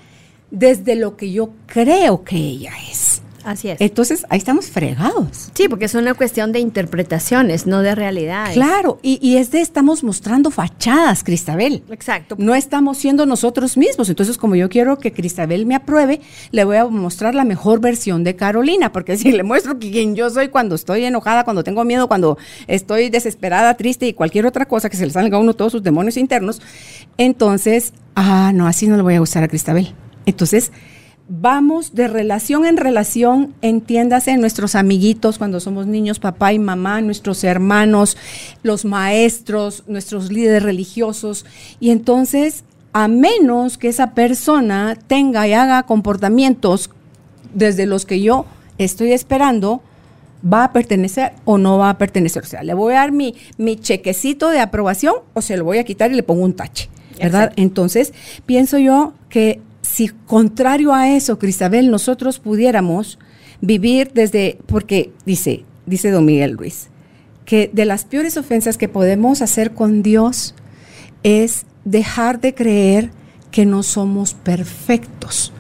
desde 0.52 0.96
lo 0.96 1.18
que 1.18 1.32
yo 1.32 1.52
creo 1.66 2.24
que 2.24 2.38
ella 2.38 2.74
es. 2.90 3.22
Así 3.44 3.70
es. 3.70 3.82
Entonces, 3.82 4.26
ahí 4.30 4.38
estamos 4.38 4.68
fregados. 4.68 5.50
Sí, 5.54 5.68
porque 5.68 5.86
es 5.86 5.96
una 5.96 6.14
cuestión 6.14 6.52
de 6.52 6.60
interpretaciones, 6.60 7.66
no 7.66 7.82
de 7.82 7.96
realidad. 7.96 8.54
Claro, 8.54 9.00
y, 9.02 9.36
es 9.36 9.52
de 9.52 9.62
estamos 9.62 10.04
mostrando 10.04 10.52
fachadas, 10.52 11.24
Cristabel. 11.24 11.84
Exacto. 11.90 12.36
No 12.38 12.56
estamos 12.56 12.98
siendo 12.98 13.26
nosotros 13.26 13.78
mismos. 13.78 14.10
Entonces, 14.10 14.38
como 14.38 14.56
yo 14.56 14.70
quiero 14.70 14.98
que 14.98 15.12
Cristabel 15.12 15.66
me 15.66 15.76
apruebe, 15.76 16.22
le 16.52 16.64
voy 16.64 16.78
a 16.78 16.86
mostrar 16.86 17.36
la 17.36 17.44
mejor 17.44 17.80
versión 17.80 18.24
de 18.24 18.36
Carolina, 18.36 18.92
porque 18.92 19.18
si 19.18 19.32
le 19.32 19.44
muestro 19.44 19.78
quién 19.80 20.16
yo 20.16 20.30
soy 20.30 20.50
cuando 20.50 20.76
estoy 20.76 21.06
enojada, 21.06 21.44
cuando 21.44 21.64
tengo 21.64 21.84
miedo, 21.84 22.08
cuando 22.08 22.38
estoy 22.68 23.10
desesperada, 23.10 23.76
triste 23.76 24.08
y 24.08 24.14
cualquier 24.14 24.46
otra 24.46 24.66
cosa 24.66 24.90
que 24.90 24.98
se 24.98 25.06
le 25.06 25.12
salga 25.12 25.38
a 25.38 25.40
uno 25.40 25.54
todos 25.54 25.72
sus 25.72 25.84
demonios 25.84 26.18
internos, 26.18 26.62
entonces, 27.18 27.94
ah, 28.16 28.52
no, 28.54 28.68
así 28.68 28.88
no 28.88 28.98
le 28.98 29.04
voy 29.04 29.16
a 29.16 29.20
gustar 29.20 29.44
a 29.44 29.48
Cristabel. 29.48 29.94
Entonces, 30.26 30.72
vamos 31.28 31.96
de 31.96 32.08
relación 32.08 32.66
en 32.66 32.78
relación, 32.78 33.54
entiéndase, 33.62 34.38
nuestros 34.38 34.76
amiguitos 34.76 35.38
cuando 35.38 35.60
somos 35.60 35.88
niños, 35.88 36.20
papá 36.20 36.54
y 36.54 36.60
mamá, 36.60 37.02
nuestros 37.02 37.44
hermanos, 37.44 38.18
los 38.64 38.86
maestros, 38.86 39.84
nuestros 39.88 40.32
líderes 40.32 40.64
religiosos. 40.64 41.46
Y 41.80 41.92
entonces, 41.92 42.64
a 42.94 43.08
menos 43.08 43.78
que 43.78 43.88
esa 43.88 44.14
persona 44.14 44.98
tenga 45.08 45.48
y 45.48 45.54
haga 45.54 45.84
comportamientos 45.84 46.90
desde 47.54 47.86
los 47.86 48.06
que 48.06 48.22
yo 48.22 48.46
estoy 48.78 49.14
esperando, 49.14 49.82
va 50.42 50.66
a 50.66 50.74
pertenecer 50.74 51.34
o 51.46 51.58
no 51.58 51.78
va 51.78 51.92
a 51.92 51.98
pertenecer. 51.98 52.44
O 52.44 52.48
sea, 52.48 52.64
le 52.64 52.74
voy 52.74 52.94
a 52.94 52.98
dar 52.98 53.12
mi, 53.12 53.36
mi 53.58 53.78
chequecito 53.78 54.50
de 54.50 54.60
aprobación 54.60 55.16
o 55.34 55.42
se 55.42 55.58
lo 55.58 55.64
voy 55.64 55.78
a 55.78 55.84
quitar 55.84 56.12
y 56.12 56.16
le 56.16 56.24
pongo 56.24 56.44
un 56.44 56.54
tache. 56.54 56.90
¿Verdad? 57.22 57.54
Entonces, 57.56 58.14
pienso 58.48 58.80
yo 58.80 59.14
que 59.30 59.62
si 59.92 60.08
contrario 60.08 60.94
a 60.94 61.10
eso, 61.10 61.38
Cristabel, 61.38 61.92
nosotros 61.92 62.40
pudiéramos 62.40 63.20
vivir 63.60 64.12
desde, 64.14 64.58
porque 64.66 65.12
dice, 65.26 65.66
dice 65.86 66.12
don 66.12 66.24
Miguel 66.24 66.58
Ruiz, 66.58 66.88
que 67.44 67.70
de 67.74 67.84
las 67.84 68.06
peores 68.06 68.38
ofensas 68.38 68.78
que 68.78 68.88
podemos 68.88 69.42
hacer 69.42 69.74
con 69.74 70.02
Dios 70.02 70.56
es 71.24 71.66
dejar 71.84 72.40
de 72.40 72.56
creer 72.56 73.12
que 73.52 73.66
no 73.66 73.84
somos 73.84 74.34
perfectos. 74.34 75.52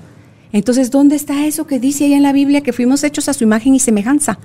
Entonces, 0.53 0.91
¿dónde 0.91 1.17
está 1.17 1.45
eso 1.45 1.67
que 1.67 1.81
dice 1.81 2.05
ahí 2.05 2.13
en 2.13 2.23
la 2.23 2.31
Biblia 2.31 2.61
que 2.61 2.71
fuimos 2.71 3.03
hechos 3.03 3.27
a 3.27 3.33
su 3.33 3.43
imagen 3.43 3.75
y 3.75 3.79
semejanza? 3.79 4.39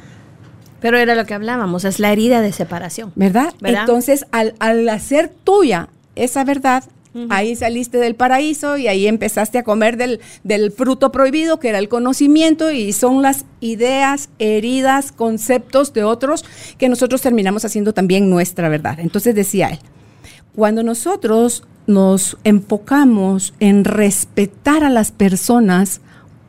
Pero 0.81 0.99
era 0.99 1.15
lo 1.15 1.27
que 1.27 1.35
hablábamos, 1.35 1.85
es 1.85 2.01
la 2.01 2.11
herida 2.11 2.41
de 2.41 2.53
separación. 2.53 3.13
¿Verdad? 3.15 3.55
Entonces, 3.63 4.27
al, 4.33 4.55
al 4.59 4.89
hacer 4.89 5.33
tuya 5.45 5.91
esa 6.17 6.43
verdad, 6.43 6.83
Ahí 7.31 7.57
saliste 7.57 7.99
del 7.99 8.15
paraíso 8.15 8.77
y 8.77 8.89
ahí 8.89 9.07
empezaste 9.07 9.59
a 9.59 9.63
comer 9.63 9.97
del, 9.97 10.21
del 10.45 10.71
fruto 10.71 11.13
prohibido, 11.13 11.59
que 11.59 11.71
era 11.71 11.79
el 11.79 11.89
conocimiento, 11.89 12.71
y 12.71 12.93
son 12.93 13.23
las 13.23 13.45
ideas, 13.61 14.29
heridas, 14.39 15.13
conceptos 15.13 15.93
de 15.93 16.05
otros 16.05 16.45
que 16.79 16.89
nosotros 16.89 17.23
terminamos 17.23 17.65
haciendo 17.65 17.95
también 17.95 18.29
nuestra 18.29 18.69
verdad. 18.69 19.01
Entonces 19.01 19.35
decía 19.35 19.69
él, 19.71 19.79
cuando 20.55 20.83
nosotros 20.83 21.65
nos 21.87 22.37
enfocamos 22.45 23.55
en 23.61 23.85
respetar 23.85 24.85
a 24.85 24.91
las 24.91 25.13
personas 25.13 26.01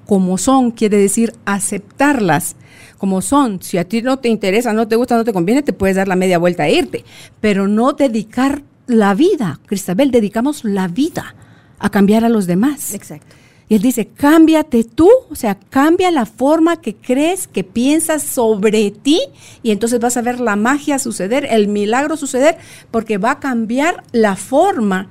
como 0.06 0.38
son, 0.38 0.72
quiere 0.72 0.98
decir 0.98 1.34
aceptarlas 1.46 2.56
como 2.98 3.22
son. 3.22 3.62
Si 3.62 3.78
a 3.78 3.84
ti 3.84 4.02
no 4.02 4.18
te 4.20 4.30
interesa, 4.30 4.74
no 4.74 4.88
te 4.88 4.96
gusta, 4.96 5.18
no 5.18 5.26
te 5.26 5.34
conviene, 5.34 5.62
te 5.62 5.74
puedes 5.74 5.98
dar 5.98 6.08
la 6.08 6.16
media 6.16 6.38
vuelta 6.38 6.68
e 6.68 6.74
irte, 6.74 7.04
pero 7.42 7.68
no 7.68 7.94
dedicar 7.94 8.64
la 8.88 9.14
vida, 9.14 9.60
Cristabel, 9.66 10.12
dedicamos 10.12 10.64
la 10.64 10.88
vida 10.88 11.36
a 11.80 11.90
cambiar 11.90 12.26
a 12.26 12.30
los 12.30 12.48
demás. 12.48 12.94
Exacto. 12.94 13.36
Y 13.70 13.76
él 13.76 13.82
dice, 13.82 14.08
cámbiate 14.08 14.86
tú, 14.86 15.10
o 15.30 15.36
sea, 15.36 15.60
cambia 15.60 16.10
la 16.10 16.26
forma 16.26 16.80
que 16.80 16.96
crees, 16.96 17.48
que 17.48 17.66
piensas 17.66 18.24
sobre 18.24 18.92
ti, 18.92 19.20
y 19.62 19.72
entonces 19.72 20.00
vas 20.00 20.16
a 20.16 20.22
ver 20.22 20.40
la 20.40 20.56
magia 20.56 21.00
suceder, 21.00 21.46
el 21.50 21.68
milagro 21.68 22.16
suceder, 22.16 22.58
porque 22.92 23.18
va 23.18 23.32
a 23.32 23.40
cambiar 23.40 24.04
la 24.14 24.38
forma 24.38 25.10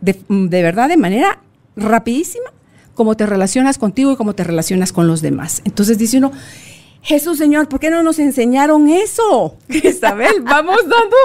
de, 0.00 0.20
de 0.28 0.62
verdad, 0.62 0.88
de 0.88 0.96
manera 0.96 1.40
rapidísima, 1.76 2.50
como 2.94 3.16
te 3.16 3.24
relacionas 3.24 3.78
contigo 3.78 4.10
y 4.12 4.16
cómo 4.16 4.34
te 4.34 4.42
relacionas 4.42 4.92
con 4.92 5.06
los 5.06 5.22
demás. 5.22 5.62
Entonces 5.64 5.96
dice 5.96 6.18
uno, 6.18 6.32
Jesús, 7.08 7.38
Señor, 7.38 7.70
¿por 7.70 7.80
qué 7.80 7.88
no 7.88 8.02
nos 8.02 8.18
enseñaron 8.18 8.86
eso? 8.90 9.56
Isabel, 9.70 10.42
vamos 10.42 10.76
dando, 10.82 11.16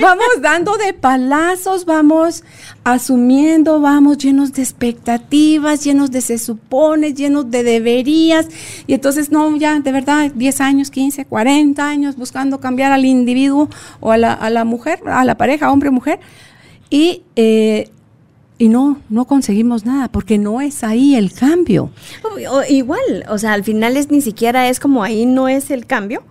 vamos 0.00 0.40
dando 0.40 0.76
de 0.76 0.92
palazos, 0.92 1.84
vamos 1.84 2.44
asumiendo, 2.84 3.80
vamos 3.80 4.18
llenos 4.18 4.52
de 4.52 4.62
expectativas, 4.62 5.82
llenos 5.82 6.12
de 6.12 6.20
se 6.20 6.38
supone, 6.38 7.12
llenos 7.12 7.50
de 7.50 7.64
deberías. 7.64 8.46
Y 8.86 8.94
entonces, 8.94 9.32
no, 9.32 9.56
ya, 9.56 9.80
de 9.80 9.90
verdad, 9.90 10.30
10 10.32 10.60
años, 10.60 10.92
15, 10.92 11.24
40 11.24 11.88
años 11.88 12.14
buscando 12.14 12.60
cambiar 12.60 12.92
al 12.92 13.04
individuo 13.04 13.68
o 13.98 14.12
a 14.12 14.18
la, 14.18 14.64
mujer, 14.64 15.00
a 15.06 15.24
la 15.24 15.36
pareja, 15.36 15.72
hombre, 15.72 15.90
mujer. 15.90 16.20
Y 16.88 17.24
eh, 17.34 17.90
y 18.58 18.68
no, 18.68 19.00
no 19.08 19.26
conseguimos 19.26 19.84
nada, 19.84 20.08
porque 20.08 20.38
no 20.38 20.60
es 20.60 20.84
ahí 20.84 21.14
el 21.16 21.32
cambio. 21.32 21.90
igual, 22.68 23.24
o 23.28 23.38
sea, 23.38 23.52
al 23.54 23.64
final 23.64 23.96
es 23.96 24.10
ni 24.10 24.20
siquiera 24.20 24.68
es 24.68 24.80
como 24.80 25.02
ahí 25.02 25.26
no 25.26 25.48
es 25.48 25.70
el 25.70 25.86
cambio, 25.86 26.22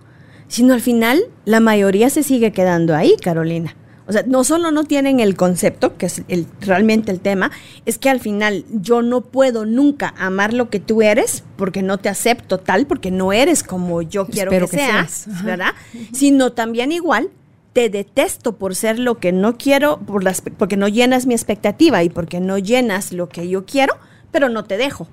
sino 0.48 0.74
al 0.74 0.80
final 0.80 1.22
la 1.44 1.60
mayoría 1.60 2.10
se 2.10 2.22
sigue 2.22 2.52
quedando 2.52 2.94
ahí, 2.94 3.16
Carolina. 3.20 3.76
O 4.06 4.12
sea, 4.12 4.24
no 4.26 4.42
solo 4.42 4.72
no 4.72 4.84
tienen 4.84 5.20
el 5.20 5.36
concepto, 5.36 5.96
que 5.96 6.06
es 6.06 6.22
el, 6.28 6.46
realmente 6.60 7.12
el 7.12 7.20
tema, 7.20 7.50
es 7.86 7.98
que 7.98 8.10
al 8.10 8.18
final 8.18 8.64
yo 8.70 9.00
no 9.00 9.20
puedo 9.20 9.64
nunca 9.64 10.12
amar 10.18 10.52
lo 10.52 10.70
que 10.70 10.80
tú 10.80 11.02
eres 11.02 11.44
porque 11.56 11.82
no 11.82 11.98
te 11.98 12.08
acepto 12.08 12.58
tal, 12.58 12.86
porque 12.86 13.10
no 13.10 13.32
eres 13.32 13.62
como 13.62 14.02
yo 14.02 14.26
quiero 14.26 14.50
que, 14.50 14.66
seas, 14.66 15.28
¿verdad? 15.44 15.72
Sino 16.12 16.52
también 16.52 16.90
igual 16.92 17.30
te 17.72 17.88
detesto 17.88 18.56
por 18.56 18.74
ser 18.74 18.98
lo 18.98 19.18
que 19.18 19.32
no 19.32 19.56
quiero, 19.56 19.98
por 19.98 20.24
las, 20.24 20.42
porque 20.42 20.76
no 20.76 20.88
llenas 20.88 21.26
mi 21.26 21.34
expectativa 21.34 22.02
y 22.02 22.10
porque 22.10 22.40
no 22.40 22.58
llenas 22.58 23.12
lo 23.12 23.28
que 23.28 23.48
yo 23.48 23.64
quiero, 23.64 23.94
pero 24.30 24.48
no 24.48 24.64
te 24.64 24.76
dejo. 24.76 25.08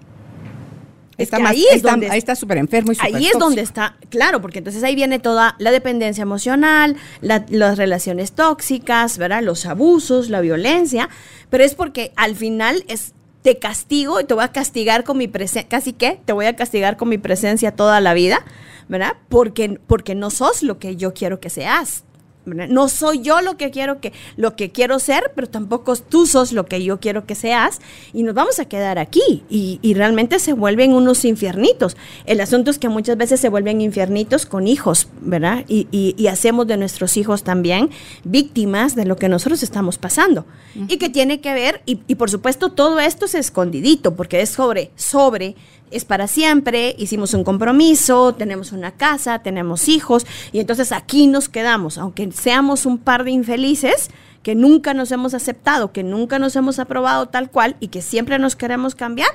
Está 1.17 1.37
ahí, 1.49 1.65
es 1.69 1.77
está, 1.77 1.93
ahí 1.93 2.17
está 2.17 2.35
súper 2.35 2.57
enfermo 2.57 2.93
y 2.93 2.97
Ahí 3.01 3.27
es 3.27 3.37
donde 3.37 3.61
está, 3.61 3.97
claro, 4.09 4.41
porque 4.41 4.59
entonces 4.59 4.83
ahí 4.83 4.95
viene 4.95 5.19
toda 5.19 5.55
la 5.59 5.71
dependencia 5.71 6.21
emocional, 6.21 6.95
las 7.21 7.77
relaciones 7.77 8.31
tóxicas, 8.31 9.17
¿verdad? 9.17 9.43
Los 9.43 9.65
abusos, 9.65 10.29
la 10.29 10.39
violencia, 10.39 11.09
pero 11.49 11.65
es 11.65 11.75
porque 11.75 12.13
al 12.15 12.37
final 12.37 12.85
es 12.87 13.13
te 13.41 13.57
castigo 13.57 14.19
y 14.19 14.25
te 14.25 14.33
voy 14.33 14.43
a 14.43 14.51
castigar 14.51 15.03
con 15.03 15.17
mi 15.17 15.27
presencia, 15.27 15.67
casi 15.67 15.93
que 15.93 16.19
te 16.23 16.33
voy 16.33 16.45
a 16.45 16.55
castigar 16.55 16.97
con 16.97 17.09
mi 17.09 17.17
presencia 17.17 17.75
toda 17.75 17.99
la 18.01 18.13
vida, 18.13 18.45
¿verdad? 18.87 19.13
Porque, 19.27 19.79
porque 19.87 20.15
no 20.15 20.29
sos 20.29 20.63
lo 20.63 20.79
que 20.79 20.95
yo 20.95 21.13
quiero 21.13 21.39
que 21.39 21.49
seas. 21.49 22.03
No 22.45 22.87
soy 22.87 23.21
yo 23.21 23.41
lo 23.41 23.57
que 23.57 23.69
quiero 23.69 23.99
que 23.99 24.13
lo 24.37 24.55
que 24.55 24.71
quiero 24.71 24.99
ser, 24.99 25.31
pero 25.35 25.47
tampoco 25.47 25.95
tú 25.95 26.25
sos 26.25 26.51
lo 26.51 26.65
que 26.65 26.83
yo 26.83 26.99
quiero 26.99 27.25
que 27.25 27.35
seas. 27.35 27.79
Y 28.13 28.23
nos 28.23 28.33
vamos 28.33 28.59
a 28.59 28.65
quedar 28.65 28.97
aquí. 28.97 29.43
Y, 29.49 29.79
realmente 29.93 30.39
se 30.39 30.53
vuelven 30.53 30.93
unos 30.93 31.25
infiernitos. 31.25 31.97
El 32.25 32.39
asunto 32.39 32.71
es 32.71 32.79
que 32.79 32.87
muchas 32.87 33.17
veces 33.17 33.39
se 33.39 33.49
vuelven 33.49 33.81
infiernitos 33.81 34.45
con 34.45 34.67
hijos, 34.67 35.09
¿verdad? 35.21 35.65
Y, 35.67 36.27
hacemos 36.27 36.67
de 36.67 36.77
nuestros 36.77 37.17
hijos 37.17 37.43
también 37.43 37.89
víctimas 38.23 38.95
de 38.95 39.05
lo 39.05 39.17
que 39.17 39.29
nosotros 39.29 39.63
estamos 39.63 39.97
pasando. 39.97 40.45
Y 40.87 40.97
que 40.97 41.09
tiene 41.09 41.41
que 41.41 41.53
ver 41.53 41.81
y, 41.85 41.99
y 42.07 42.15
por 42.15 42.29
supuesto 42.29 42.71
todo 42.71 42.99
esto 42.99 43.25
es 43.25 43.35
escondidito 43.35 44.15
porque 44.15 44.41
es 44.41 44.49
sobre 44.49 44.91
sobre 44.95 45.55
es 45.91 46.05
para 46.05 46.27
siempre, 46.27 46.95
hicimos 46.97 47.33
un 47.33 47.43
compromiso, 47.43 48.33
tenemos 48.33 48.71
una 48.71 48.91
casa, 48.91 49.39
tenemos 49.39 49.87
hijos, 49.87 50.25
y 50.51 50.59
entonces 50.59 50.91
aquí 50.91 51.27
nos 51.27 51.49
quedamos, 51.49 51.97
aunque 51.97 52.31
seamos 52.31 52.85
un 52.85 52.97
par 52.97 53.23
de 53.23 53.31
infelices 53.31 54.09
que 54.43 54.55
nunca 54.55 54.93
nos 54.93 55.11
hemos 55.11 55.33
aceptado, 55.33 55.91
que 55.91 56.03
nunca 56.03 56.39
nos 56.39 56.55
hemos 56.55 56.79
aprobado 56.79 57.27
tal 57.27 57.51
cual 57.51 57.75
y 57.79 57.87
que 57.87 58.01
siempre 58.01 58.39
nos 58.39 58.55
queremos 58.55 58.95
cambiar, 58.95 59.29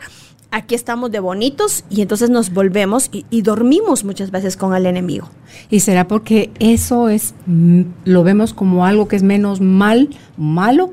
aquí 0.51 0.75
estamos 0.75 1.11
de 1.11 1.21
bonitos 1.21 1.85
y 1.91 2.01
entonces 2.01 2.31
nos 2.31 2.53
volvemos 2.53 3.11
y, 3.13 3.43
dormimos 3.43 4.05
muchas 4.05 4.31
veces 4.31 4.57
con 4.57 4.75
el 4.75 4.87
enemigo. 4.87 5.29
Y 5.69 5.81
será 5.81 6.07
porque 6.09 6.51
eso 6.59 7.09
es, 7.09 7.35
mm, 7.47 7.83
lo 8.05 8.23
vemos 8.23 8.55
como 8.55 8.87
algo 8.87 9.09
que 9.09 9.17
es 9.17 9.23
menos 9.23 9.61
mal, 9.61 10.11
malo 10.37 10.93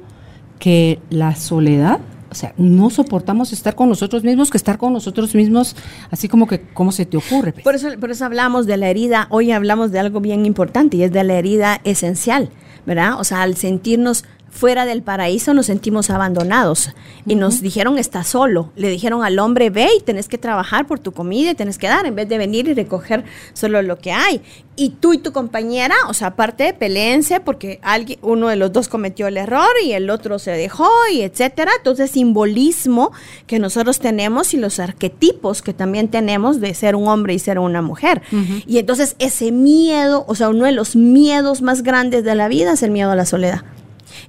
que 0.59 0.99
la 1.09 1.35
soledad 1.35 1.99
o 2.31 2.33
sea, 2.33 2.53
no 2.55 2.89
soportamos 2.89 3.51
estar 3.51 3.75
con 3.75 3.89
nosotros 3.89 4.23
mismos 4.23 4.50
que 4.50 4.57
estar 4.57 4.77
con 4.77 4.93
nosotros 4.93 5.35
mismos, 5.35 5.75
así 6.09 6.29
como 6.29 6.47
que, 6.47 6.61
¿cómo 6.61 6.93
se 6.93 7.05
te 7.05 7.17
ocurre? 7.17 7.51
Por 7.51 7.75
eso, 7.75 7.89
por 8.00 8.09
eso 8.09 8.23
hablamos 8.23 8.65
de 8.65 8.77
la 8.77 8.89
herida, 8.89 9.27
hoy 9.29 9.51
hablamos 9.51 9.91
de 9.91 10.00
algo 10.00 10.21
bien 10.21 10.45
importante 10.45 10.95
y 10.95 11.03
es 11.03 11.11
de 11.11 11.25
la 11.25 11.33
herida 11.33 11.81
esencial, 11.83 12.50
¿verdad? 12.85 13.19
O 13.19 13.25
sea, 13.25 13.41
al 13.41 13.57
sentirnos 13.57 14.23
fuera 14.51 14.86
del 14.86 15.01
paraíso 15.01 15.53
nos 15.53 15.67
sentimos 15.67 16.10
abandonados 16.10 16.91
y 17.25 17.36
nos 17.36 17.62
dijeron 17.62 17.98
está 17.98 18.24
solo. 18.24 18.72
Le 18.75 18.89
dijeron 18.89 19.24
al 19.24 19.39
hombre 19.39 19.70
ve 19.70 19.88
y 19.98 20.01
tenés 20.01 20.27
que 20.27 20.38
trabajar 20.38 20.86
por 20.86 21.00
tu 21.00 21.13
comida 21.13 21.51
y 21.51 21.55
tenés 21.55 21.77
que 21.77 21.88
dar 21.88 22.05
en 22.05 22.15
vez 22.15 22.27
de 22.27 22.38
venir 22.38 22.67
y 22.67 22.74
recoger 22.74 23.24
solo 23.53 23.81
lo 23.81 23.98
que 23.98 24.12
hay. 24.12 24.41
Y 24.75 24.89
tú 24.89 25.13
y 25.13 25.17
tu 25.17 25.31
compañera, 25.31 25.96
o 26.08 26.13
sea, 26.13 26.27
aparte 26.27 26.74
peleense 26.74 27.39
porque 27.39 27.79
alguien, 27.81 28.20
uno 28.22 28.50
de 28.50 28.58
los 28.58 28.72
dos 28.74 28.89
cometió 28.89 29.27
el 29.27 29.38
error 29.38 29.70
y 29.84 29.93
el 29.93 30.10
otro 30.10 30.38
se 30.38 30.51
dejó 30.51 30.89
y 31.12 31.22
etcétera. 31.22 31.72
Entonces 31.77 32.12
simbolismo 32.12 33.12
que 33.48 33.58
nosotros 33.58 34.00
tenemos 34.00 34.53
y 34.53 34.58
los 34.58 34.79
arquetipos 34.79 35.62
que 35.62 35.74
también 35.74 36.10
tenemos 36.10 36.60
de 36.60 36.74
ser 36.74 36.96
un 36.96 37.08
hombre 37.08 37.34
y 37.34 37.39
ser 37.39 37.58
una 37.58 37.81
mujer. 37.81 38.22
Y 38.67 38.79
entonces 38.79 39.15
ese 39.20 39.51
miedo, 39.51 40.25
o 40.27 40.36
sea, 40.36 40.50
uno 40.50 40.65
de 40.65 40.74
los 40.74 40.96
miedos 40.96 41.62
más 41.62 41.84
grandes 41.84 42.25
de 42.25 42.36
la 42.36 42.50
vida 42.50 42.74
es 42.74 42.84
el 42.84 42.91
miedo 42.91 43.12
a 43.12 43.15
la 43.15 43.25
soledad. 43.25 43.63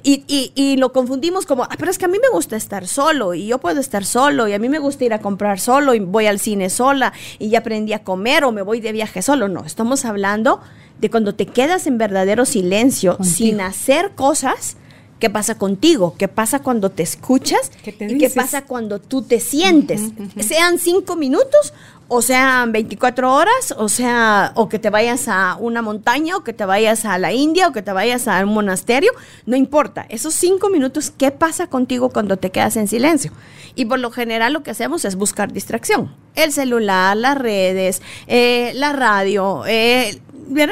Y, 0.02 0.24
y, 0.26 0.52
y, 0.54 0.76
lo 0.76 0.92
confundimos 0.92 1.46
como, 1.46 1.64
ah, 1.64 1.76
pero 1.78 1.90
es 1.90 1.98
que 1.98 2.04
a 2.04 2.08
mí 2.08 2.18
me 2.20 2.28
gusta 2.30 2.56
estar 2.56 2.86
solo 2.86 3.34
y 3.34 3.46
yo 3.46 3.58
puedo 3.58 3.80
estar 3.80 4.04
solo 4.04 4.48
y 4.48 4.52
a 4.52 4.58
mí 4.58 4.68
me 4.68 4.78
gusta 4.78 5.04
ir 5.04 5.12
a 5.12 5.20
comprar 5.20 5.60
solo 5.60 5.94
y 5.94 6.00
voy 6.00 6.26
al 6.26 6.38
cine 6.38 6.70
sola 6.70 7.12
y 7.38 7.50
ya 7.50 7.60
aprendí 7.60 7.92
a 7.92 8.02
comer 8.02 8.44
o 8.44 8.52
me 8.52 8.62
voy 8.62 8.80
de 8.80 8.92
viaje 8.92 9.22
solo. 9.22 9.48
No, 9.48 9.64
estamos 9.64 10.04
hablando 10.04 10.60
de 11.00 11.10
cuando 11.10 11.34
te 11.34 11.46
quedas 11.46 11.86
en 11.86 11.98
verdadero 11.98 12.44
silencio 12.44 13.18
sin 13.22 13.60
hacer 13.60 14.12
cosas. 14.14 14.76
¿Qué 15.18 15.30
pasa 15.30 15.56
contigo? 15.56 16.16
¿Qué 16.18 16.26
pasa 16.26 16.60
cuando 16.60 16.90
te 16.90 17.04
escuchas? 17.04 17.70
¿Qué 17.84 17.94
¿Y 18.08 18.18
qué 18.18 18.28
pasa 18.30 18.64
cuando 18.64 19.00
tú 19.00 19.22
te 19.22 19.38
sientes? 19.38 20.00
Sean 20.40 20.78
cinco 20.78 21.14
minutos 21.14 21.72
o 22.14 22.20
sean 22.20 22.72
24 22.72 23.32
horas, 23.32 23.74
o 23.78 23.88
sea, 23.88 24.52
o 24.54 24.68
que 24.68 24.78
te 24.78 24.90
vayas 24.90 25.28
a 25.28 25.56
una 25.58 25.80
montaña, 25.80 26.36
o 26.36 26.44
que 26.44 26.52
te 26.52 26.66
vayas 26.66 27.06
a 27.06 27.16
la 27.16 27.32
India, 27.32 27.68
o 27.68 27.72
que 27.72 27.80
te 27.80 27.90
vayas 27.90 28.28
a 28.28 28.44
un 28.44 28.52
monasterio, 28.52 29.10
no 29.46 29.56
importa. 29.56 30.04
Esos 30.10 30.34
cinco 30.34 30.68
minutos, 30.68 31.10
¿qué 31.10 31.30
pasa 31.30 31.68
contigo 31.68 32.10
cuando 32.10 32.36
te 32.36 32.50
quedas 32.50 32.76
en 32.76 32.86
silencio? 32.86 33.32
Y 33.74 33.86
por 33.86 33.98
lo 33.98 34.10
general 34.10 34.52
lo 34.52 34.62
que 34.62 34.70
hacemos 34.70 35.06
es 35.06 35.16
buscar 35.16 35.54
distracción. 35.54 36.14
El 36.34 36.52
celular, 36.52 37.16
las 37.16 37.38
redes, 37.38 38.02
eh, 38.26 38.72
la 38.74 38.92
radio, 38.92 39.64
eh, 39.66 40.20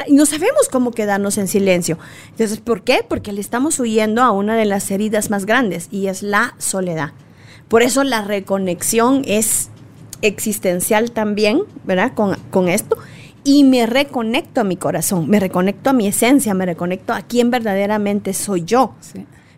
y 0.09 0.13
no 0.13 0.27
sabemos 0.27 0.69
cómo 0.71 0.91
quedarnos 0.91 1.39
en 1.39 1.49
silencio. 1.49 1.99
Entonces, 2.33 2.61
¿por 2.61 2.83
qué? 2.83 3.03
Porque 3.09 3.33
le 3.33 3.41
estamos 3.41 3.81
huyendo 3.81 4.23
a 4.23 4.31
una 4.31 4.57
de 4.57 4.67
las 4.67 4.91
heridas 4.91 5.31
más 5.31 5.47
grandes 5.47 5.89
y 5.91 6.09
es 6.09 6.23
la 6.23 6.55
soledad. 6.59 7.13
Por 7.69 7.83
eso 7.83 8.05
la 8.05 8.21
reconexión 8.21 9.23
es 9.25 9.71
existencial 10.23 11.11
también, 11.13 11.63
¿verdad? 11.85 12.13
Con, 12.15 12.69
esto. 12.69 12.97
Y 13.45 13.65
me 13.65 13.87
reconecto 13.87 14.61
a 14.61 14.65
mi 14.65 14.77
corazón, 14.77 15.29
me 15.29 15.41
reconecto 15.41 15.91
a 15.91 15.93
mi 15.93 16.07
esencia, 16.07 16.55
me 16.55 16.67
reconecto 16.67 17.13
a 17.13 17.23
quién 17.23 17.51
verdaderamente 17.51 18.35
soy 18.35 18.65
yo. 18.65 18.95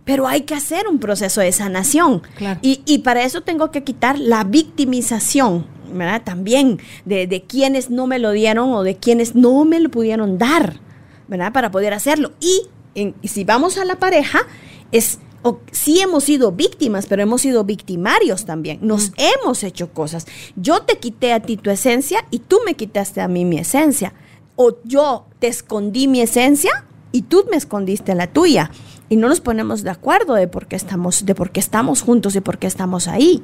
Pero 0.04 0.26
hay 0.26 0.42
que 0.42 0.54
hacer 0.54 0.88
un 0.88 0.98
proceso 0.98 1.40
de 1.40 1.52
sanación. 1.52 2.22
Y, 2.60 2.98
para 2.98 3.24
eso 3.24 3.42
tengo 3.42 3.70
que 3.70 3.82
quitar 3.82 4.18
la 4.18 4.44
victimización, 4.44 5.66
¿verdad? 5.92 6.22
También 6.22 6.78
de, 7.04 7.26
de 7.26 7.42
quienes 7.42 7.90
no 7.90 8.06
me 8.06 8.18
lo 8.18 8.30
dieron 8.30 8.72
o 8.72 8.82
de 8.82 8.96
quienes 8.96 9.34
no 9.34 9.64
me 9.64 9.80
lo 9.80 9.90
pudieron 9.90 10.38
dar, 10.38 10.80
¿verdad? 11.28 11.52
Para 11.52 11.70
poder 11.70 11.92
hacerlo. 11.92 12.32
Y, 12.40 12.62
y 12.94 13.28
si 13.28 13.44
vamos 13.44 13.78
a 13.78 13.84
la 13.84 13.96
pareja, 13.96 14.40
es 14.92 15.18
o 15.42 15.60
sí 15.72 16.00
hemos 16.00 16.24
sido 16.24 16.52
víctimas, 16.52 17.06
pero 17.06 17.22
hemos 17.22 17.42
sido 17.42 17.64
victimarios 17.64 18.44
también. 18.44 18.78
Nos 18.82 19.10
mm. 19.10 19.14
hemos 19.16 19.64
hecho 19.64 19.92
cosas. 19.92 20.26
Yo 20.56 20.82
te 20.82 20.98
quité 20.98 21.32
a 21.32 21.40
ti 21.40 21.56
tu 21.56 21.70
esencia 21.70 22.24
y 22.30 22.38
tú 22.38 22.60
me 22.64 22.74
quitaste 22.74 23.20
a 23.20 23.28
mí 23.28 23.44
mi 23.44 23.58
esencia. 23.58 24.14
O 24.56 24.76
yo 24.84 25.26
te 25.40 25.48
escondí 25.48 26.06
mi 26.06 26.20
esencia 26.20 26.84
y 27.10 27.22
tú 27.22 27.44
me 27.50 27.56
escondiste 27.56 28.14
la 28.14 28.28
tuya. 28.28 28.70
Y 29.08 29.16
no 29.16 29.28
nos 29.28 29.40
ponemos 29.40 29.82
de 29.82 29.90
acuerdo 29.90 30.34
de 30.34 30.48
por 30.48 30.66
qué 30.66 30.76
estamos, 30.76 31.26
de 31.26 31.34
por 31.34 31.50
qué 31.50 31.60
estamos 31.60 32.02
juntos 32.02 32.36
y 32.36 32.40
por 32.40 32.58
qué 32.58 32.66
estamos 32.66 33.08
ahí. 33.08 33.42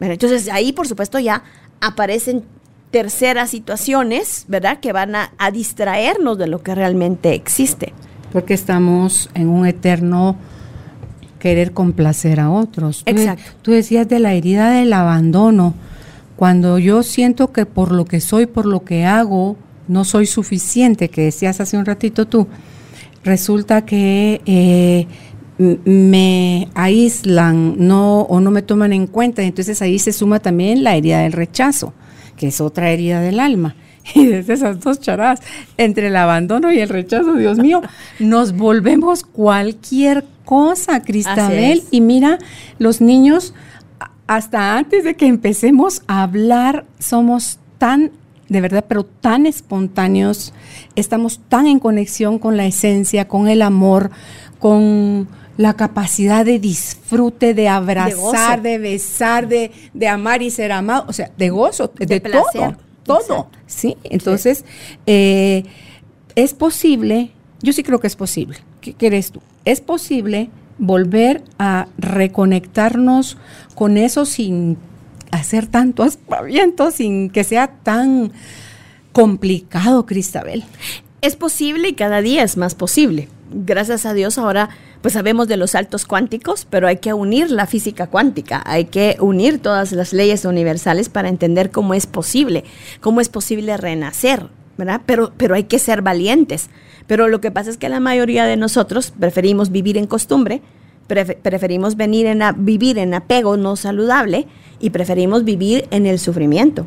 entonces 0.00 0.48
ahí, 0.48 0.72
por 0.72 0.88
supuesto, 0.88 1.18
ya 1.18 1.44
aparecen 1.80 2.44
terceras 2.90 3.50
situaciones, 3.50 4.46
¿verdad? 4.48 4.80
Que 4.80 4.92
van 4.92 5.14
a, 5.14 5.32
a 5.38 5.50
distraernos 5.50 6.38
de 6.38 6.46
lo 6.46 6.62
que 6.62 6.74
realmente 6.74 7.34
existe. 7.34 7.92
Porque 8.32 8.54
estamos 8.54 9.30
en 9.34 9.48
un 9.48 9.66
eterno 9.66 10.36
querer 11.44 11.72
complacer 11.72 12.40
a 12.40 12.50
otros. 12.50 13.02
Exacto. 13.04 13.52
Tú, 13.60 13.72
decías 13.72 14.08
de 14.08 14.18
la 14.18 14.32
herida 14.32 14.70
del 14.70 14.94
abandono. 14.94 15.74
Cuando 16.36 16.78
yo 16.78 17.02
siento 17.02 17.52
que 17.52 17.66
por 17.66 17.92
lo 17.92 18.06
que 18.06 18.22
soy, 18.22 18.46
por 18.46 18.64
lo 18.64 18.82
que 18.82 19.04
hago, 19.04 19.58
no 19.86 20.04
soy 20.04 20.24
suficiente, 20.24 21.10
que 21.10 21.20
decías 21.20 21.60
hace 21.60 21.76
un 21.76 21.84
ratito 21.84 22.26
tú, 22.26 22.46
resulta 23.24 23.84
que 23.84 24.40
eh, 24.46 25.06
me 25.84 26.70
aíslan 26.72 27.74
no, 27.76 28.22
o 28.22 28.40
no 28.40 28.50
me 28.50 28.62
toman 28.62 28.94
en 28.94 29.06
cuenta. 29.06 29.42
Entonces 29.42 29.82
ahí 29.82 29.98
se 29.98 30.14
suma 30.14 30.40
también 30.40 30.82
la 30.82 30.96
herida 30.96 31.20
del 31.20 31.32
rechazo, 31.32 31.92
que 32.38 32.46
es 32.46 32.62
otra 32.62 32.90
herida 32.90 33.20
del 33.20 33.38
alma. 33.38 33.76
Y 34.14 34.26
desde 34.26 34.54
esas 34.54 34.80
dos 34.80 34.98
charadas, 34.98 35.40
entre 35.76 36.06
el 36.06 36.16
abandono 36.16 36.72
y 36.72 36.78
el 36.78 36.88
rechazo, 36.88 37.34
Dios 37.34 37.58
mío, 37.58 37.82
nos 38.18 38.56
volvemos 38.56 39.24
cualquier 39.24 40.24
cosa, 40.44 41.02
Cristabel. 41.02 41.82
Y 41.90 42.00
mira, 42.00 42.38
los 42.78 43.00
niños, 43.00 43.54
hasta 44.26 44.76
antes 44.76 45.04
de 45.04 45.14
que 45.14 45.26
empecemos 45.26 46.02
a 46.06 46.22
hablar, 46.22 46.86
somos 46.98 47.58
tan, 47.78 48.12
de 48.48 48.60
verdad, 48.60 48.84
pero 48.86 49.04
tan 49.04 49.46
espontáneos, 49.46 50.52
estamos 50.96 51.40
tan 51.48 51.66
en 51.66 51.78
conexión 51.78 52.38
con 52.38 52.56
la 52.56 52.66
esencia, 52.66 53.28
con 53.28 53.48
el 53.48 53.62
amor, 53.62 54.10
con 54.58 55.28
la 55.56 55.74
capacidad 55.74 56.44
de 56.44 56.58
disfrute, 56.58 57.54
de 57.54 57.68
abrazar, 57.68 58.62
de, 58.62 58.78
besar, 58.78 59.48
de, 59.48 59.70
de, 59.92 60.08
amar 60.08 60.42
y 60.42 60.50
ser 60.50 60.72
amado, 60.72 61.04
o 61.08 61.12
sea, 61.12 61.30
de 61.36 61.50
gozo, 61.50 61.92
de, 61.96 62.20
todo, 62.20 62.76
todo, 63.04 63.50
¿sí? 63.66 63.96
Entonces, 64.02 64.64
eh, 65.06 65.64
es 66.34 66.54
posible, 66.54 67.30
yo 67.62 67.72
sí 67.72 67.84
creo 67.84 68.00
que 68.00 68.08
es 68.08 68.16
posible, 68.16 68.58
¿qué 68.80 68.94
crees 68.94 69.30
tú? 69.30 69.40
Es 69.64 69.80
posible 69.80 70.50
volver 70.78 71.42
a 71.58 71.86
reconectarnos 71.98 73.36
con 73.74 73.96
eso 73.96 74.26
sin 74.26 74.76
hacer 75.30 75.66
tanto 75.66 76.02
aspaviento, 76.02 76.90
sin 76.90 77.30
que 77.30 77.44
sea 77.44 77.68
tan 77.82 78.32
complicado, 79.12 80.06
Cristabel. 80.06 80.64
Es 81.20 81.36
posible 81.36 81.88
y 81.88 81.94
cada 81.94 82.20
día 82.20 82.42
es 82.42 82.56
más 82.56 82.74
posible. 82.74 83.28
Gracias 83.50 84.04
a 84.06 84.14
Dios 84.14 84.38
ahora 84.38 84.70
pues 85.04 85.12
sabemos 85.12 85.48
de 85.48 85.58
los 85.58 85.72
saltos 85.72 86.06
cuánticos, 86.06 86.66
pero 86.68 86.88
hay 86.88 86.96
que 86.96 87.12
unir 87.12 87.50
la 87.50 87.66
física 87.66 88.06
cuántica, 88.06 88.62
hay 88.64 88.86
que 88.86 89.18
unir 89.20 89.58
todas 89.58 89.92
las 89.92 90.14
leyes 90.14 90.46
universales 90.46 91.10
para 91.10 91.28
entender 91.28 91.70
cómo 91.70 91.92
es 91.92 92.06
posible, 92.06 92.64
cómo 93.02 93.20
es 93.20 93.28
posible 93.28 93.76
renacer, 93.76 94.48
¿verdad? 94.76 95.02
Pero, 95.06 95.32
pero 95.36 95.54
hay 95.54 95.64
que 95.64 95.78
ser 95.78 96.02
valientes. 96.02 96.70
Pero 97.06 97.28
lo 97.28 97.40
que 97.40 97.50
pasa 97.50 97.70
es 97.70 97.76
que 97.76 97.88
la 97.88 98.00
mayoría 98.00 98.44
de 98.44 98.56
nosotros 98.56 99.12
preferimos 99.18 99.70
vivir 99.70 99.98
en 99.98 100.06
costumbre, 100.06 100.62
preferimos 101.06 101.96
venir 101.96 102.26
en 102.26 102.40
vivir 102.64 102.98
en 102.98 103.12
apego 103.12 103.56
no 103.56 103.76
saludable 103.76 104.46
y 104.80 104.90
preferimos 104.90 105.44
vivir 105.44 105.86
en 105.90 106.06
el 106.06 106.18
sufrimiento. 106.18 106.86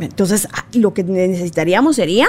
Entonces, 0.00 0.48
ah, 0.52 0.64
lo 0.72 0.94
que 0.94 1.04
necesitaríamos 1.04 1.96
sería 1.96 2.28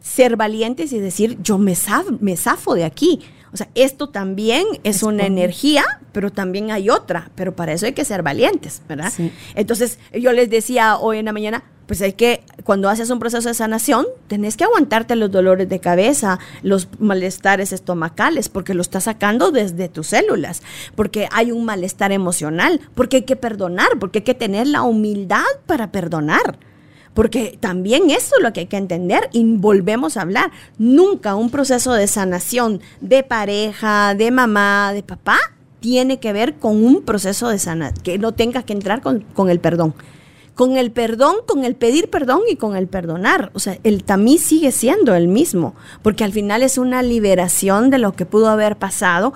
ser 0.00 0.36
valientes 0.36 0.92
y 0.92 0.98
decir, 0.98 1.38
yo 1.42 1.58
me, 1.58 1.74
me 2.20 2.36
zafo 2.36 2.74
de 2.74 2.84
aquí. 2.84 3.20
O 3.52 3.56
sea, 3.56 3.68
esto 3.74 4.08
también 4.08 4.64
es, 4.84 5.02
una 5.02 5.24
energía, 5.24 5.84
pero 6.12 6.30
también 6.30 6.70
hay 6.70 6.90
otra, 6.90 7.30
pero 7.34 7.56
para 7.56 7.72
eso 7.72 7.86
hay 7.86 7.92
que 7.92 8.04
ser 8.04 8.22
valientes, 8.22 8.82
¿verdad? 8.88 9.12
Entonces, 9.54 9.98
yo 10.12 10.32
les 10.32 10.50
decía 10.50 10.98
hoy 10.98 11.18
en 11.18 11.24
la 11.24 11.32
mañana, 11.32 11.64
pues 11.86 12.02
hay 12.02 12.12
que, 12.14 12.42
cuando 12.64 12.88
haces 12.88 13.10
un 13.10 13.18
proceso 13.18 13.48
de 13.48 13.54
sanación, 13.54 14.06
tenés 14.26 14.56
que 14.56 14.64
aguantarte 14.64 15.16
los 15.16 15.30
dolores 15.30 15.68
de 15.68 15.78
cabeza, 15.78 16.38
los 16.62 16.88
malestares 16.98 17.72
estomacales, 17.72 18.48
porque 18.48 18.74
lo 18.74 18.82
estás 18.82 19.04
sacando 19.04 19.52
desde 19.52 19.88
tus 19.88 20.08
células, 20.08 20.62
porque 20.94 21.28
hay 21.32 21.52
un 21.52 21.64
malestar 21.64 22.12
emocional, 22.12 22.80
porque 22.94 23.18
hay 23.18 23.22
que 23.22 23.36
perdonar, 23.36 23.98
porque 24.00 24.18
hay 24.18 24.24
que 24.24 24.34
tener 24.34 24.66
la 24.66 24.82
humildad 24.82 25.44
para 25.66 25.92
perdonar. 25.92 26.58
Porque 27.14 27.56
también 27.58 28.10
eso 28.10 28.34
es 28.36 28.42
lo 28.42 28.52
que 28.52 28.60
hay 28.60 28.66
que 28.66 28.76
entender 28.76 29.30
y 29.32 29.42
volvemos 29.56 30.18
a 30.18 30.20
hablar. 30.20 30.50
Nunca 30.76 31.34
un 31.34 31.48
proceso 31.48 31.94
de 31.94 32.06
sanación 32.08 32.82
de 33.00 33.22
pareja, 33.22 34.14
de 34.14 34.30
mamá, 34.30 34.92
de 34.92 35.02
papá, 35.02 35.38
tiene 35.80 36.20
que 36.20 36.34
ver 36.34 36.56
con 36.56 36.84
un 36.84 37.00
proceso 37.00 37.48
de 37.48 37.58
sanación, 37.58 38.02
que 38.02 38.18
no 38.18 38.32
tenga 38.32 38.64
que 38.64 38.74
entrar 38.74 39.00
con, 39.00 39.20
con 39.32 39.48
el 39.48 39.60
perdón 39.60 39.94
con 40.56 40.78
el 40.78 40.90
perdón, 40.90 41.36
con 41.46 41.64
el 41.64 41.76
pedir 41.76 42.08
perdón 42.08 42.40
y 42.50 42.56
con 42.56 42.76
el 42.76 42.88
perdonar. 42.88 43.50
O 43.54 43.60
sea, 43.60 43.78
el 43.84 44.02
tamiz 44.02 44.42
sigue 44.42 44.72
siendo 44.72 45.14
el 45.14 45.28
mismo, 45.28 45.76
porque 46.02 46.24
al 46.24 46.32
final 46.32 46.62
es 46.62 46.78
una 46.78 47.02
liberación 47.02 47.90
de 47.90 47.98
lo 47.98 48.14
que 48.14 48.24
pudo 48.24 48.48
haber 48.48 48.76
pasado 48.76 49.34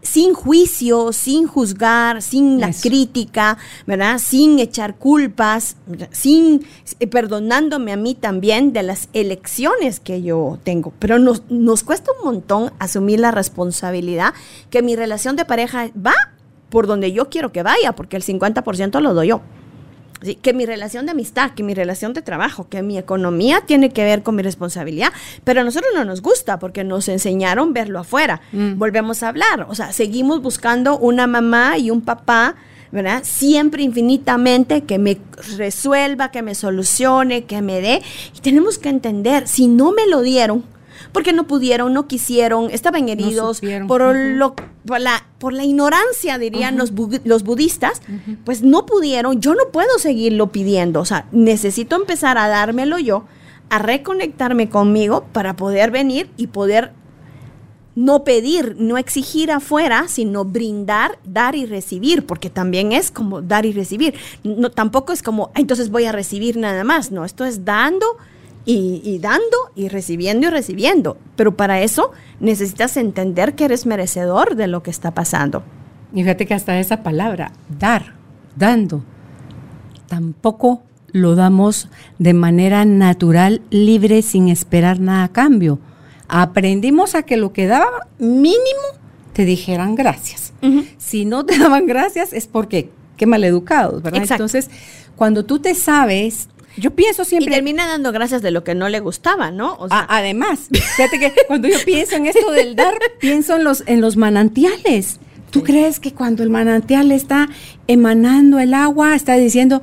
sin 0.00 0.32
juicio, 0.32 1.12
sin 1.12 1.46
juzgar, 1.46 2.22
sin 2.22 2.60
la 2.60 2.72
crítica, 2.72 3.58
¿verdad? 3.86 4.18
Sin 4.18 4.60
echar 4.60 4.96
culpas, 4.96 5.76
sin 6.12 6.64
eh, 7.00 7.06
perdonándome 7.06 7.92
a 7.92 7.96
mí 7.96 8.14
también 8.14 8.72
de 8.72 8.84
las 8.84 9.08
elecciones 9.12 9.98
que 9.98 10.22
yo 10.22 10.58
tengo. 10.62 10.92
Pero 11.00 11.18
nos, 11.18 11.42
nos 11.50 11.82
cuesta 11.82 12.12
un 12.18 12.24
montón 12.24 12.72
asumir 12.78 13.18
la 13.20 13.32
responsabilidad 13.32 14.34
que 14.70 14.82
mi 14.82 14.94
relación 14.94 15.34
de 15.34 15.44
pareja 15.44 15.90
va 15.94 16.14
por 16.70 16.86
donde 16.86 17.10
yo 17.10 17.28
quiero 17.28 17.50
que 17.50 17.64
vaya, 17.64 17.92
porque 17.92 18.16
el 18.16 18.22
50% 18.22 19.00
lo 19.00 19.14
doy 19.14 19.28
yo 19.28 19.42
que 20.42 20.52
mi 20.52 20.66
relación 20.66 21.06
de 21.06 21.12
amistad, 21.12 21.52
que 21.52 21.62
mi 21.62 21.74
relación 21.74 22.12
de 22.12 22.22
trabajo, 22.22 22.68
que 22.68 22.82
mi 22.82 22.98
economía 22.98 23.62
tiene 23.66 23.90
que 23.90 24.04
ver 24.04 24.22
con 24.22 24.36
mi 24.36 24.42
responsabilidad, 24.42 25.12
pero 25.44 25.62
a 25.62 25.64
nosotros 25.64 25.92
no 25.94 26.04
nos 26.04 26.22
gusta 26.22 26.58
porque 26.58 26.84
nos 26.84 27.08
enseñaron 27.08 27.72
verlo 27.72 27.98
afuera. 27.98 28.40
Mm. 28.52 28.78
Volvemos 28.78 29.22
a 29.22 29.28
hablar, 29.28 29.66
o 29.68 29.74
sea, 29.74 29.92
seguimos 29.92 30.42
buscando 30.42 30.98
una 30.98 31.26
mamá 31.26 31.78
y 31.78 31.90
un 31.90 32.02
papá, 32.02 32.56
¿verdad? 32.92 33.22
Siempre 33.24 33.82
infinitamente 33.82 34.82
que 34.82 34.98
me 34.98 35.18
resuelva, 35.56 36.30
que 36.30 36.42
me 36.42 36.54
solucione, 36.54 37.44
que 37.44 37.62
me 37.62 37.80
dé. 37.80 38.02
Y 38.36 38.40
tenemos 38.40 38.78
que 38.78 38.88
entender, 38.88 39.48
si 39.48 39.68
no 39.68 39.92
me 39.92 40.06
lo 40.06 40.22
dieron, 40.22 40.64
porque 41.12 41.32
no 41.32 41.46
pudieron, 41.46 41.92
no 41.92 42.06
quisieron, 42.06 42.70
estaban 42.70 43.08
heridos 43.08 43.60
por, 43.86 44.14
lo, 44.14 44.54
por, 44.86 45.00
la, 45.00 45.24
por 45.38 45.52
la 45.52 45.64
ignorancia, 45.64 46.38
dirían 46.38 46.76
los, 46.76 46.92
los 47.24 47.42
budistas, 47.42 48.00
pues 48.44 48.62
no 48.62 48.86
pudieron, 48.86 49.40
yo 49.40 49.54
no 49.54 49.64
puedo 49.72 49.98
seguirlo 49.98 50.52
pidiendo, 50.52 51.00
o 51.00 51.04
sea, 51.04 51.26
necesito 51.32 51.96
empezar 51.96 52.38
a 52.38 52.48
dármelo 52.48 52.98
yo, 52.98 53.24
a 53.68 53.78
reconectarme 53.78 54.68
conmigo 54.68 55.26
para 55.32 55.56
poder 55.56 55.90
venir 55.90 56.30
y 56.36 56.48
poder 56.48 56.92
no 57.94 58.24
pedir, 58.24 58.76
no 58.78 58.98
exigir 58.98 59.50
afuera, 59.50 60.06
sino 60.08 60.44
brindar, 60.44 61.18
dar 61.24 61.54
y 61.54 61.66
recibir, 61.66 62.24
porque 62.24 62.48
también 62.48 62.92
es 62.92 63.10
como 63.10 63.42
dar 63.42 63.66
y 63.66 63.72
recibir. 63.72 64.14
No, 64.44 64.70
tampoco 64.70 65.12
es 65.12 65.22
como, 65.22 65.50
entonces 65.54 65.90
voy 65.90 66.04
a 66.04 66.12
recibir 66.12 66.56
nada 66.56 66.84
más, 66.84 67.10
no, 67.10 67.24
esto 67.24 67.44
es 67.44 67.64
dando, 67.64 68.06
y, 68.64 69.18
dando 69.20 69.56
y 69.74 69.88
recibiendo 69.88 70.46
y 70.46 70.50
recibiendo. 70.50 71.16
Pero 71.36 71.56
para 71.56 71.80
eso 71.80 72.12
necesitas 72.38 72.96
entender 72.96 73.54
que 73.54 73.64
eres 73.64 73.86
merecedor 73.86 74.54
de 74.56 74.66
lo 74.66 74.82
que 74.82 74.90
está 74.90 75.12
pasando. 75.12 75.62
Y 76.12 76.22
fíjate 76.22 76.46
que 76.46 76.54
hasta 76.54 76.78
esa 76.78 77.02
palabra, 77.02 77.52
dar, 77.78 78.14
dando, 78.56 79.02
tampoco 80.08 80.82
lo 81.12 81.34
damos 81.34 81.88
de 82.18 82.34
manera 82.34 82.84
natural, 82.84 83.62
libre, 83.70 84.22
sin 84.22 84.48
esperar 84.48 85.00
nada 85.00 85.24
a 85.24 85.32
cambio. 85.32 85.78
Aprendimos 86.28 87.14
a 87.14 87.22
que 87.22 87.36
lo 87.36 87.52
que 87.52 87.66
daba 87.66 88.08
mínimo 88.18 89.00
te 89.32 89.44
dijeran 89.44 89.94
gracias. 89.94 90.52
Si 90.98 91.24
no 91.24 91.44
te 91.44 91.58
daban 91.58 91.86
gracias 91.86 92.32
es 92.32 92.46
porque 92.46 92.90
qué 93.16 93.26
maleducados, 93.26 94.02
¿verdad? 94.02 94.24
Entonces, 94.30 94.70
cuando 95.16 95.44
tú 95.44 95.58
te 95.58 95.74
sabes 95.74 96.48
yo 96.76 96.92
pienso 96.92 97.24
siempre. 97.24 97.50
Y 97.50 97.54
termina 97.54 97.86
dando 97.86 98.12
gracias 98.12 98.42
de 98.42 98.50
lo 98.50 98.64
que 98.64 98.74
no 98.74 98.88
le 98.88 99.00
gustaba, 99.00 99.50
¿no? 99.50 99.78
además, 99.90 100.68
fíjate 100.70 101.18
que 101.18 101.32
cuando 101.46 101.68
yo 101.68 101.78
pienso 101.84 102.16
en 102.16 102.26
esto 102.26 102.50
del 102.52 102.76
dar, 102.76 102.94
pienso 103.20 103.56
en 103.56 103.64
los, 103.64 103.82
en 103.86 104.00
los 104.00 104.16
manantiales. 104.16 105.18
¿Tú 105.50 105.64
crees 105.64 105.98
que 105.98 106.14
cuando 106.14 106.44
el 106.44 106.50
manantial 106.50 107.10
está 107.10 107.48
emanando 107.88 108.60
el 108.60 108.72
agua, 108.72 109.16
está 109.16 109.34
diciendo, 109.34 109.82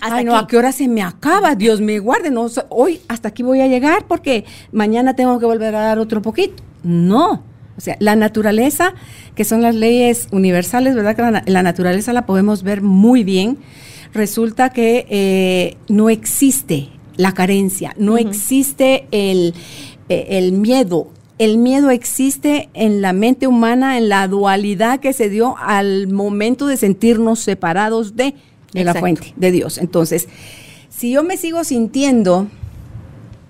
ay, 0.00 0.24
no, 0.24 0.36
¿a 0.36 0.48
qué 0.48 0.56
hora 0.56 0.72
se 0.72 0.88
me 0.88 1.02
acaba? 1.02 1.54
Dios 1.54 1.80
me 1.80 2.00
guarde, 2.00 2.30
no, 2.30 2.48
hoy 2.70 3.00
hasta 3.06 3.28
aquí 3.28 3.44
voy 3.44 3.60
a 3.60 3.68
llegar 3.68 4.06
porque 4.08 4.44
mañana 4.72 5.14
tengo 5.14 5.38
que 5.38 5.46
volver 5.46 5.76
a 5.76 5.80
dar 5.80 6.00
otro 6.00 6.22
poquito. 6.22 6.60
No. 6.82 7.44
O 7.76 7.80
sea, 7.80 7.96
la 8.00 8.16
naturaleza, 8.16 8.94
que 9.36 9.44
son 9.44 9.62
las 9.62 9.76
leyes 9.76 10.26
universales, 10.32 10.96
¿verdad? 10.96 11.14
Que 11.14 11.50
la 11.52 11.62
naturaleza 11.62 12.12
la 12.12 12.26
podemos 12.26 12.64
ver 12.64 12.82
muy 12.82 13.22
bien 13.22 13.58
resulta 14.16 14.70
que 14.70 15.06
eh, 15.08 15.76
no 15.88 16.10
existe 16.10 16.88
la 17.16 17.32
carencia, 17.32 17.94
no 17.98 18.18
existe 18.18 19.06
el, 19.10 19.54
eh, 20.08 20.26
el 20.30 20.52
miedo, 20.52 21.08
el 21.38 21.58
miedo 21.58 21.90
existe 21.90 22.68
en 22.74 23.02
la 23.02 23.12
mente 23.12 23.46
humana, 23.46 23.98
en 23.98 24.08
la 24.08 24.26
dualidad 24.26 25.00
que 25.00 25.12
se 25.12 25.28
dio 25.28 25.56
al 25.58 26.08
momento 26.08 26.66
de 26.66 26.76
sentirnos 26.76 27.40
separados 27.40 28.16
de, 28.16 28.34
la 28.72 28.94
fuente, 28.94 29.34
de 29.36 29.52
Dios. 29.52 29.78
Entonces, 29.78 30.28
si 30.88 31.12
yo 31.12 31.22
me 31.22 31.36
sigo 31.36 31.62
sintiendo 31.64 32.48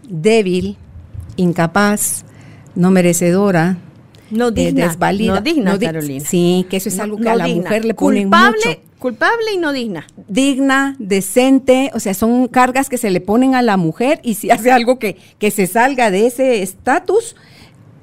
débil, 0.09 0.77
incapaz, 1.37 2.25
no 2.75 2.91
merecedora, 2.91 3.79
no 4.31 4.49
eh, 4.49 4.53
digna, 4.53 4.89
desvalida, 4.89 5.35
no 5.35 5.41
digna, 5.41 5.79
Carolina. 5.79 6.25
Sí, 6.25 6.67
que 6.69 6.77
eso 6.79 6.89
es 6.89 6.99
algo 6.99 7.17
que 7.19 7.29
a 7.29 7.37
la 7.37 7.49
mujer 7.49 7.85
le 7.85 7.95
pone 7.95 8.27
mucho. 8.27 8.71
Culpable 8.99 9.53
y 9.55 9.59
no 9.59 9.73
digna. 9.73 10.07
Digna, 10.27 10.97
decente, 10.99 11.91
o 11.95 12.01
sea, 12.01 12.15
son 12.15 12.49
cargas 12.49 12.89
que 12.89 12.97
se 12.97 13.11
le 13.11 13.21
ponen 13.21 13.55
a 13.55 13.63
la 13.63 13.77
mujer 13.77 14.21
y 14.23 14.35
si 14.35 14.51
hace 14.53 14.73
algo 14.73 14.99
que, 14.99 15.17
que 15.39 15.51
se 15.51 15.67
salga 15.67 16.11
de 16.11 16.27
ese 16.27 16.63
estatus, 16.63 17.37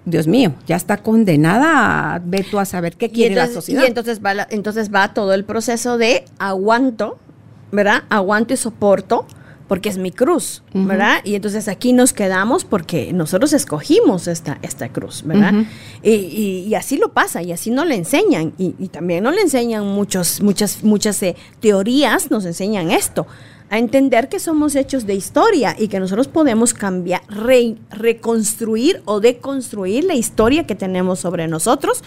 Dios 0.06 0.28
mío, 0.28 0.54
ya 0.68 0.76
está 0.76 0.98
condenada 0.98 2.16
a 2.16 2.22
tú 2.50 2.60
a 2.60 2.66
saber 2.66 2.96
qué 2.96 3.10
quiere 3.10 3.36
la 3.36 3.48
sociedad. 3.48 3.84
Y 3.84 3.88
entonces 3.88 4.22
va, 4.24 4.48
entonces 4.50 4.94
va 4.94 5.14
todo 5.14 5.34
el 5.34 5.46
proceso 5.46 5.98
de 5.98 6.26
aguanto, 6.40 7.18
¿verdad? 7.72 8.04
Aguanto 8.10 8.54
y 8.54 8.58
soporto 8.58 9.26
porque 9.68 9.90
es 9.90 9.98
mi 9.98 10.12
cruz, 10.12 10.64
¿verdad? 10.74 11.22
Y 11.24 11.36
entonces 11.36 11.68
aquí 11.68 11.94
nos 11.94 12.14
quedamos 12.14 12.66
porque 12.66 13.14
nosotros 13.14 13.54
escogimos 13.54 14.28
esta, 14.28 14.60
esta 14.62 14.90
cruz, 14.90 15.24
¿verdad? 15.26 15.66
y, 16.04 16.74
así 16.76 16.98
lo 16.98 17.14
pasa, 17.14 17.42
y 17.42 17.52
así 17.52 17.72
no 17.72 17.86
le 17.86 17.96
enseñan, 17.96 18.54
y, 18.58 18.72
también 18.90 19.24
no 19.24 19.32
le 19.32 19.42
enseñan 19.42 19.86
muchos, 19.88 20.42
muchas, 20.42 20.84
muchas 20.84 21.22
eh, 21.24 21.36
teorías, 21.60 22.30
nos 22.30 22.46
enseñan 22.46 22.92
esto, 22.92 23.26
a 23.70 23.80
entender 23.80 24.30
que 24.30 24.40
somos 24.40 24.76
hechos 24.76 25.08
de 25.08 25.16
historia 25.16 25.76
y 25.80 25.88
que 25.88 26.00
nosotros 26.00 26.28
podemos 26.28 26.76
cambiar, 26.76 27.22
reconstruir 27.90 29.02
o 29.06 29.20
deconstruir 29.20 30.04
la 30.04 30.14
historia 30.14 30.68
que 30.68 30.76
tenemos 30.76 31.20
sobre 31.20 31.48
nosotros, 31.48 32.04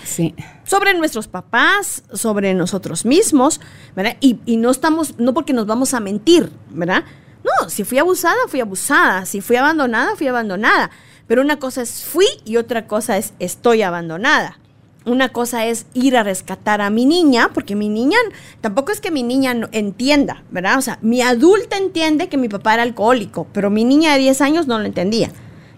sobre 0.64 0.95
nuestros 0.95 1.27
papás, 1.27 2.05
sobre 2.12 2.55
nosotros 2.55 3.05
mismos, 3.05 3.61
¿verdad? 3.97 4.16
Y, 4.21 4.38
y 4.47 4.59
no 4.59 4.71
estamos, 4.71 5.19
no 5.19 5.35
porque 5.35 5.53
nos 5.53 5.66
vamos 5.66 5.92
a 5.95 5.99
mentir, 5.99 6.51
¿verdad? 6.71 7.05
No, 7.46 7.68
si 7.68 7.85
fui 7.85 7.98
abusada, 7.98 8.37
fui 8.48 8.61
abusada. 8.61 9.24
Si 9.24 9.40
fui 9.40 9.56
abandonada, 9.56 10.16
fui 10.16 10.26
abandonada. 10.26 10.90
Pero 11.26 11.42
una 11.42 11.59
cosa 11.59 11.82
es 11.82 12.04
fui 12.04 12.26
y 12.44 12.56
otra 12.56 12.87
cosa 12.87 13.16
es 13.16 13.35
estoy 13.38 13.82
abandonada. 13.82 14.59
Una 15.04 15.28
cosa 15.28 15.66
es 15.66 15.87
ir 15.94 16.16
a 16.16 16.24
rescatar 16.24 16.80
a 16.80 16.90
mi 16.90 17.04
niña, 17.04 17.50
porque 17.54 17.76
mi 17.76 17.88
niña, 17.88 18.18
tampoco 18.61 18.90
es 18.90 19.00
que 19.00 19.12
mi 19.12 19.22
niña 19.22 19.54
entienda, 19.70 20.42
¿verdad? 20.50 20.78
O 20.78 20.82
sea, 20.82 20.98
mi 21.00 21.22
adulta 21.22 21.76
entiende 21.76 22.28
que 22.28 22.37
mi 22.37 22.48
papá 22.48 22.74
era 22.74 22.82
alcohólico, 22.82 23.46
pero 23.52 23.70
mi 23.70 23.85
niña 23.85 24.14
de 24.14 24.18
10 24.18 24.40
años 24.40 24.66
no 24.66 24.80
lo 24.80 24.85
entendía. 24.85 25.30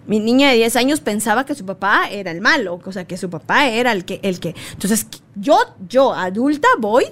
Mi 0.07 0.19
niña 0.19 0.49
de 0.49 0.57
10 0.57 0.77
años 0.77 1.01
pensaba 1.01 1.45
que 1.45 1.55
su 1.55 1.67
papá 1.67 2.09
era 2.11 2.31
el 2.31 2.41
malo, 2.41 2.81
o 2.83 2.93
sea, 2.93 3.05
que 3.05 3.19
su 3.19 3.29
papá 3.29 3.69
era 3.69 3.93
el 3.93 4.07
que, 4.07 4.21
el 4.23 4.41
que. 4.41 4.55
Entonces, 4.73 5.07
yo, 5.35 5.59
yo, 5.87 6.15
adulta, 6.15 6.69
voy 6.79 7.05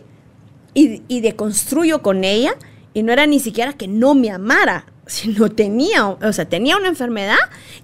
y, 0.72 1.02
y 1.08 1.20
deconstruyo 1.20 2.00
con 2.00 2.24
ella, 2.24 2.54
y 2.96 3.02
no 3.02 3.12
era 3.12 3.26
ni 3.26 3.40
siquiera 3.40 3.74
que 3.74 3.88
no 3.88 4.14
me 4.14 4.30
amara, 4.30 4.86
sino 5.06 5.50
tenía, 5.50 6.06
o 6.06 6.32
sea, 6.32 6.48
tenía 6.48 6.78
una 6.78 6.88
enfermedad 6.88 7.36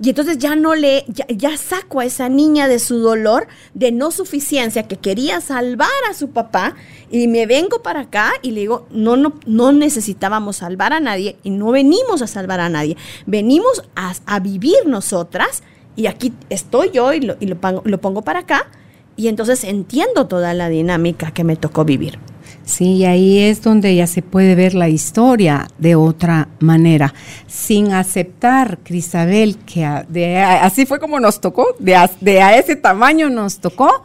y 0.02 0.08
entonces 0.08 0.38
ya 0.38 0.56
no 0.56 0.74
le, 0.74 1.04
ya, 1.28 1.54
saco 1.58 2.00
a 2.00 2.06
esa 2.06 2.30
niña 2.30 2.66
de 2.66 2.78
su 2.78 2.98
dolor 2.98 3.46
de 3.74 3.92
no 3.92 4.10
suficiencia 4.10 4.88
que 4.88 4.96
quería 4.96 5.42
salvar 5.42 5.90
a 6.08 6.14
su 6.14 6.30
papá 6.30 6.76
y 7.10 7.28
me 7.28 7.44
vengo 7.44 7.82
para 7.82 8.00
acá 8.00 8.32
y 8.40 8.52
le 8.52 8.60
digo, 8.60 8.86
no, 8.90 9.18
no, 9.18 9.34
no 9.44 9.70
necesitábamos 9.72 10.56
salvar 10.56 10.94
a 10.94 11.00
nadie 11.00 11.36
y 11.42 11.50
no 11.50 11.72
venimos 11.72 12.22
a 12.22 12.26
salvar 12.26 12.60
a 12.60 12.70
nadie, 12.70 12.96
venimos 13.26 13.84
a, 13.94 14.40
vivir 14.40 14.86
nosotras 14.86 15.62
y 15.94 16.06
aquí 16.06 16.32
estoy 16.48 16.88
yo 16.90 17.12
y, 17.12 17.20
lo, 17.20 17.36
y 17.38 17.48
lo 17.48 18.00
pongo 18.00 18.22
para 18.22 18.38
acá 18.38 18.66
y 19.14 19.28
entonces 19.28 19.64
entiendo 19.64 20.26
toda 20.26 20.54
la 20.54 20.70
dinámica 20.70 21.32
que 21.32 21.44
me 21.44 21.56
tocó 21.56 21.84
vivir. 21.84 22.18
Sí, 22.64 22.96
y 22.96 23.04
ahí 23.04 23.38
es 23.40 23.62
donde 23.62 23.94
ya 23.94 24.06
se 24.06 24.22
puede 24.22 24.54
ver 24.54 24.74
la 24.74 24.88
historia 24.88 25.66
de 25.78 25.96
otra 25.96 26.48
manera, 26.60 27.12
sin 27.46 27.92
aceptar, 27.92 28.78
Cristabel, 28.84 29.56
que 29.58 29.86
de, 30.08 30.38
así 30.38 30.86
fue 30.86 31.00
como 31.00 31.18
nos 31.18 31.40
tocó, 31.40 31.74
de 31.78 31.98
de 32.20 32.40
a 32.40 32.56
ese 32.56 32.76
tamaño 32.76 33.28
nos 33.30 33.58
tocó, 33.58 34.02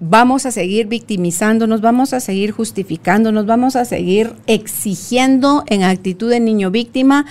vamos 0.00 0.44
a 0.44 0.50
seguir 0.50 0.86
victimizándonos, 0.86 1.80
vamos 1.80 2.12
a 2.12 2.20
seguir 2.20 2.50
justificándonos, 2.50 3.46
vamos 3.46 3.76
a 3.76 3.84
seguir 3.84 4.34
exigiendo 4.46 5.64
en 5.68 5.82
actitud 5.82 6.30
de 6.30 6.40
niño 6.40 6.70
víctima, 6.70 7.26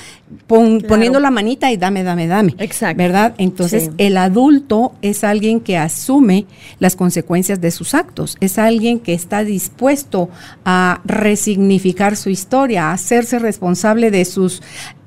pon, 0.48 0.80
claro. 0.80 0.88
poniendo 0.88 1.20
la 1.20 1.30
manita 1.30 1.72
y 1.72 1.78
dame, 1.78 2.04
dame, 2.04 2.28
dame. 2.28 2.56
Exacto. 2.58 2.98
¿Verdad? 2.98 3.36
Entonces, 3.38 3.86
sí. 3.86 3.90
el 3.98 4.18
adulto 4.18 4.94
es 5.02 5.24
alguien 5.24 5.60
que 5.60 5.78
asume 5.78 6.46
las 6.80 6.96
consecuencias 6.96 7.60
de 7.60 7.72
sus 7.72 7.94
actos, 7.94 8.38
es 8.40 8.58
alguien 8.58 9.00
que 9.00 9.14
está 9.14 9.44
dispuesto 9.44 10.30
a 10.64 11.02
resignificar 11.06 12.16
su 12.16 12.30
historia, 12.30 12.90
a 12.90 12.94
hacerse 12.94 13.40
responsable 13.40 14.10
de 14.10 14.26
sus 14.26 14.62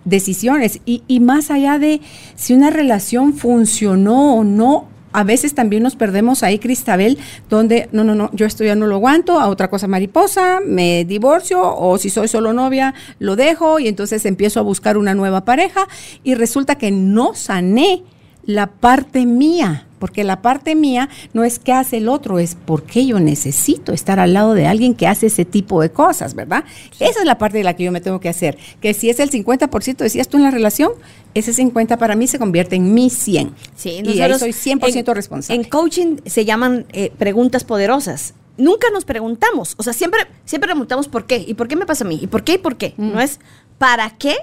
decisiones 0.05 0.81
y, 0.85 1.03
y 1.09 1.21
más 1.21 1.51
allá 1.51 1.79
de 1.79 2.01
si 2.37 2.55
una 2.55 2.71
relación 2.71 3.35
funcionó 3.35 4.37
o 4.37 4.45
no 4.45 4.96
a 5.17 5.25
veces 5.25 5.55
también 5.55 5.83
nos 5.83 5.97
perdemos 5.97 6.43
ahí, 6.43 6.59
Cristabel, 6.59 7.17
donde 7.49 7.89
no, 7.91 8.05
no, 8.05 8.15
no, 8.15 8.31
yo 8.35 8.45
esto 8.45 8.65
ya 8.65 8.75
no 8.75 8.87
lo 8.87 8.97
aguanto, 8.97 9.41
a 9.41 9.49
otra 9.49 9.71
cosa 9.71 9.89
mariposa, 9.89 10.61
me 10.63 11.07
divorcio 11.07 11.75
o 11.75 11.97
si 11.97 12.11
soy 12.11 12.29
solo 12.29 12.53
novia, 12.53 12.93
lo 13.19 13.35
dejo 13.35 13.79
y 13.79 13.89
entonces 13.89 14.27
empiezo 14.27 14.61
a 14.61 14.63
buscar 14.63 14.99
una 14.99 15.15
nueva 15.15 15.47
pareja 15.47 15.89
y 16.23 16.35
resulta 16.35 16.75
que 16.75 16.91
no 16.91 17.35
sané 17.35 18.03
la 18.45 18.67
parte 18.67 19.25
mía, 19.25 19.87
porque 19.99 20.23
la 20.23 20.43
parte 20.43 20.75
mía 20.75 21.09
no 21.33 21.45
es 21.45 21.59
qué 21.59 21.73
hace 21.73 21.97
el 21.97 22.11
otro, 22.11 22.39
es 22.39 22.55
por 22.55 22.83
qué 22.83 23.07
yo 23.07 23.19
necesito 23.19 23.95
estar 23.95 24.21
al 24.21 24.35
lado 24.35 24.53
de 24.53 24.67
alguien 24.67 24.95
que 24.95 25.07
hace 25.07 25.29
ese 25.29 25.47
tipo 25.47 25.81
de 25.81 25.91
cosas, 25.91 26.35
¿verdad? 26.35 26.65
Esa 27.01 27.21
es 27.21 27.25
la 27.25 27.39
parte 27.39 27.57
de 27.57 27.65
la 27.65 27.75
que 27.75 27.85
yo 27.85 27.91
me 27.91 28.03
tengo 28.03 28.21
que 28.21 28.29
hacer, 28.29 28.59
que 28.83 28.93
si 28.93 29.09
es 29.09 29.19
el 29.19 29.31
50%, 29.31 29.97
decías 29.97 30.29
tú 30.29 30.37
en 30.37 30.43
la 30.43 30.51
relación, 30.51 30.93
ese 31.38 31.53
50 31.53 31.99
para 31.99 32.14
mí 32.14 32.27
se 32.27 32.38
convierte 32.38 32.77
en 32.77 32.94
mi 32.94 33.11
100. 33.11 33.55
Sí, 33.75 34.03
y 34.05 34.20
ahí 34.20 34.38
soy 34.38 34.51
100% 34.51 35.09
en, 35.09 35.14
responsable. 35.14 35.62
En 35.62 35.68
coaching 35.68 36.16
se 36.25 36.44
llaman 36.44 36.87
eh, 36.92 37.12
preguntas 37.16 37.64
poderosas. 37.64 38.35
Nunca 38.57 38.88
nos 38.90 39.05
preguntamos, 39.05 39.75
o 39.77 39.83
sea, 39.83 39.92
siempre, 39.92 40.20
siempre 40.46 40.70
preguntamos 40.70 41.09
por 41.09 41.27
qué, 41.27 41.44
y 41.46 41.55
por 41.55 41.68
qué 41.68 41.77
me 41.77 41.85
pasa 41.85 42.05
a 42.05 42.09
mí, 42.09 42.18
y 42.22 42.27
por 42.27 42.42
qué, 42.42 42.55
y 42.55 42.59
por 42.59 42.77
qué. 42.77 42.94
Mm. 42.96 43.12
No 43.12 43.20
es 43.20 43.38
para 43.77 44.11
qué 44.11 44.35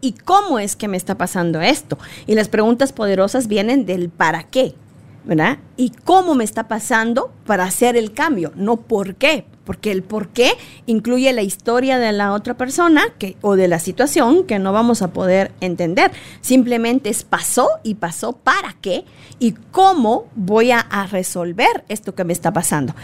y 0.00 0.12
cómo 0.12 0.60
es 0.60 0.76
que 0.76 0.86
me 0.86 0.96
está 0.96 1.18
pasando 1.18 1.60
esto. 1.60 1.98
Y 2.28 2.36
las 2.36 2.48
preguntas 2.48 2.92
poderosas 2.92 3.48
vienen 3.48 3.84
del 3.84 4.10
para 4.10 4.44
qué. 4.44 4.74
¿verdad? 5.24 5.58
Y 5.76 5.90
cómo 5.90 6.34
me 6.34 6.42
está 6.44 6.68
pasando 6.68 7.30
para 7.44 7.64
hacer 7.64 7.98
el 7.98 8.12
cambio, 8.12 8.50
no 8.56 8.76
por 8.78 9.16
qué, 9.16 9.44
porque 9.68 9.92
el 9.92 10.02
por 10.02 10.28
qué 10.28 10.52
incluye 10.86 11.30
la 11.34 11.42
historia 11.42 11.98
de 11.98 12.10
la 12.12 12.32
otra 12.32 12.56
persona 12.56 13.02
que, 13.18 13.36
o 13.42 13.54
de 13.54 13.68
la 13.68 13.78
situación 13.78 14.44
que 14.44 14.58
no 14.58 14.72
vamos 14.72 15.02
a 15.02 15.12
poder 15.12 15.52
entender. 15.60 16.10
Simplemente 16.40 17.10
es 17.10 17.22
pasó 17.22 17.68
y 17.82 17.96
pasó 17.96 18.32
para 18.32 18.74
qué 18.80 19.04
y 19.38 19.52
cómo 19.70 20.24
voy 20.34 20.70
a, 20.70 20.86
resolver 21.10 21.84
esto 21.90 22.14
que 22.14 22.24
me 22.24 22.32
está 22.32 22.50
pasando. 22.50 22.94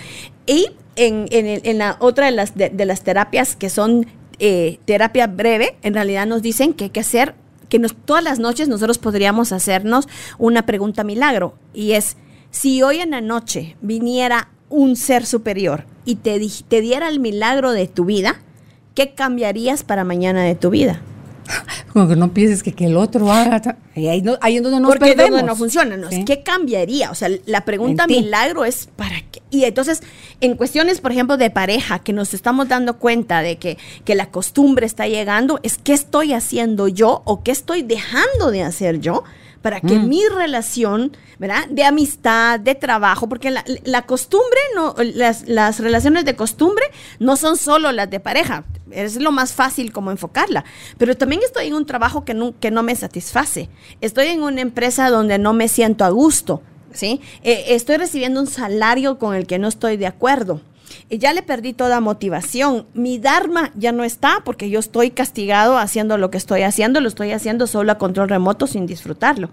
Y 0.46 0.68
en, 0.96 1.26
en, 1.30 1.76
la 1.76 1.98
otra 2.00 2.24
de 2.26 2.32
las, 2.32 2.54
de, 2.54 2.70
de 2.70 2.86
las 2.86 3.02
terapias 3.02 3.56
que 3.56 3.68
son 3.68 4.06
eh, 4.38 4.78
terapia 4.86 5.26
breve, 5.26 5.76
en 5.82 5.92
realidad 5.92 6.26
nos 6.26 6.40
dicen 6.40 6.72
que 6.72 6.84
hay 6.84 6.90
que 6.90 7.00
hacer 7.00 7.34
que 7.68 7.78
nos, 7.78 7.94
todas 7.94 8.24
las 8.24 8.38
noches 8.38 8.68
nosotros 8.68 8.96
podríamos 8.96 9.52
hacernos 9.52 10.08
una 10.38 10.64
pregunta 10.64 11.04
milagro 11.04 11.56
y 11.74 11.92
es, 11.92 12.16
si 12.50 12.82
hoy 12.82 13.00
en 13.00 13.10
la 13.10 13.20
noche 13.20 13.76
viniera 13.82 14.48
un 14.70 14.96
ser 14.96 15.26
superior 15.26 15.84
y 16.04 16.16
te, 16.16 16.40
te 16.68 16.80
diera 16.80 17.08
el 17.08 17.20
milagro 17.20 17.72
de 17.72 17.86
tu 17.86 18.04
vida, 18.04 18.36
¿qué 18.94 19.14
cambiarías 19.14 19.82
para 19.82 20.04
mañana 20.04 20.42
de 20.42 20.54
tu 20.54 20.70
vida? 20.70 21.00
Como 21.92 22.08
que 22.08 22.16
no 22.16 22.32
pienses 22.32 22.62
que, 22.62 22.72
que 22.72 22.86
el 22.86 22.96
otro 22.96 23.30
haga. 23.30 23.76
Ahí, 23.94 24.22
no, 24.22 24.38
ahí 24.40 24.56
es 24.56 24.62
donde 24.62 24.80
nos 24.80 24.88
Porque 24.90 25.10
perdemos. 25.10 25.30
donde 25.32 25.46
no 25.46 25.56
funciona. 25.56 25.96
¿no? 25.96 26.08
¿Sí? 26.10 26.24
¿Qué 26.24 26.42
cambiaría? 26.42 27.10
O 27.10 27.14
sea, 27.14 27.28
la 27.46 27.64
pregunta 27.64 28.06
milagro 28.06 28.64
es 28.64 28.88
¿para 28.96 29.20
qué? 29.30 29.42
Y 29.50 29.64
entonces, 29.64 30.02
en 30.40 30.56
cuestiones, 30.56 31.00
por 31.00 31.12
ejemplo, 31.12 31.36
de 31.36 31.50
pareja, 31.50 31.98
que 31.98 32.12
nos 32.12 32.34
estamos 32.34 32.68
dando 32.68 32.98
cuenta 32.98 33.42
de 33.42 33.58
que, 33.58 33.78
que 34.04 34.14
la 34.14 34.30
costumbre 34.30 34.86
está 34.86 35.06
llegando, 35.06 35.60
es 35.62 35.78
qué 35.78 35.92
estoy 35.92 36.32
haciendo 36.32 36.88
yo 36.88 37.22
o 37.24 37.42
qué 37.42 37.50
estoy 37.52 37.82
dejando 37.82 38.50
de 38.50 38.62
hacer 38.62 39.00
yo 39.00 39.22
para 39.64 39.80
que 39.80 39.98
mm. 39.98 40.08
mi 40.10 40.20
relación, 40.28 41.16
¿verdad? 41.38 41.66
De 41.70 41.84
amistad, 41.84 42.60
de 42.60 42.74
trabajo, 42.74 43.30
porque 43.30 43.50
la, 43.50 43.64
la 43.84 44.02
costumbre, 44.02 44.60
no, 44.74 44.94
las, 45.14 45.48
las, 45.48 45.80
relaciones 45.80 46.26
de 46.26 46.36
costumbre 46.36 46.84
no 47.18 47.36
son 47.36 47.56
solo 47.56 47.90
las 47.90 48.10
de 48.10 48.20
pareja, 48.20 48.64
es 48.90 49.16
lo 49.16 49.32
más 49.32 49.54
fácil 49.54 49.90
como 49.90 50.10
enfocarla, 50.10 50.66
pero 50.98 51.16
también 51.16 51.40
estoy 51.42 51.68
en 51.68 51.74
un 51.76 51.86
trabajo 51.86 52.26
que 52.26 52.34
no, 52.34 52.52
que 52.60 52.70
no 52.70 52.82
me 52.82 52.94
satisface, 52.94 53.70
estoy 54.02 54.26
en 54.26 54.42
una 54.42 54.60
empresa 54.60 55.08
donde 55.08 55.38
no 55.38 55.54
me 55.54 55.68
siento 55.68 56.04
a 56.04 56.10
gusto, 56.10 56.60
¿sí? 56.92 57.22
Eh, 57.42 57.64
estoy 57.68 57.96
recibiendo 57.96 58.40
un 58.40 58.46
salario 58.46 59.18
con 59.18 59.34
el 59.34 59.46
que 59.46 59.58
no 59.58 59.68
estoy 59.68 59.96
de 59.96 60.06
acuerdo 60.06 60.60
ya 61.10 61.32
le 61.32 61.42
perdí 61.42 61.72
toda 61.72 62.00
motivación. 62.00 62.86
Mi 62.94 63.18
Dharma 63.18 63.70
ya 63.74 63.92
no 63.92 64.04
está 64.04 64.42
porque 64.44 64.70
yo 64.70 64.80
estoy 64.80 65.10
castigado 65.10 65.78
haciendo 65.78 66.18
lo 66.18 66.30
que 66.30 66.38
estoy 66.38 66.62
haciendo, 66.62 67.00
lo 67.00 67.08
estoy 67.08 67.32
haciendo 67.32 67.66
solo 67.66 67.92
a 67.92 67.98
control 67.98 68.28
remoto 68.28 68.66
sin 68.66 68.86
disfrutarlo. 68.86 69.50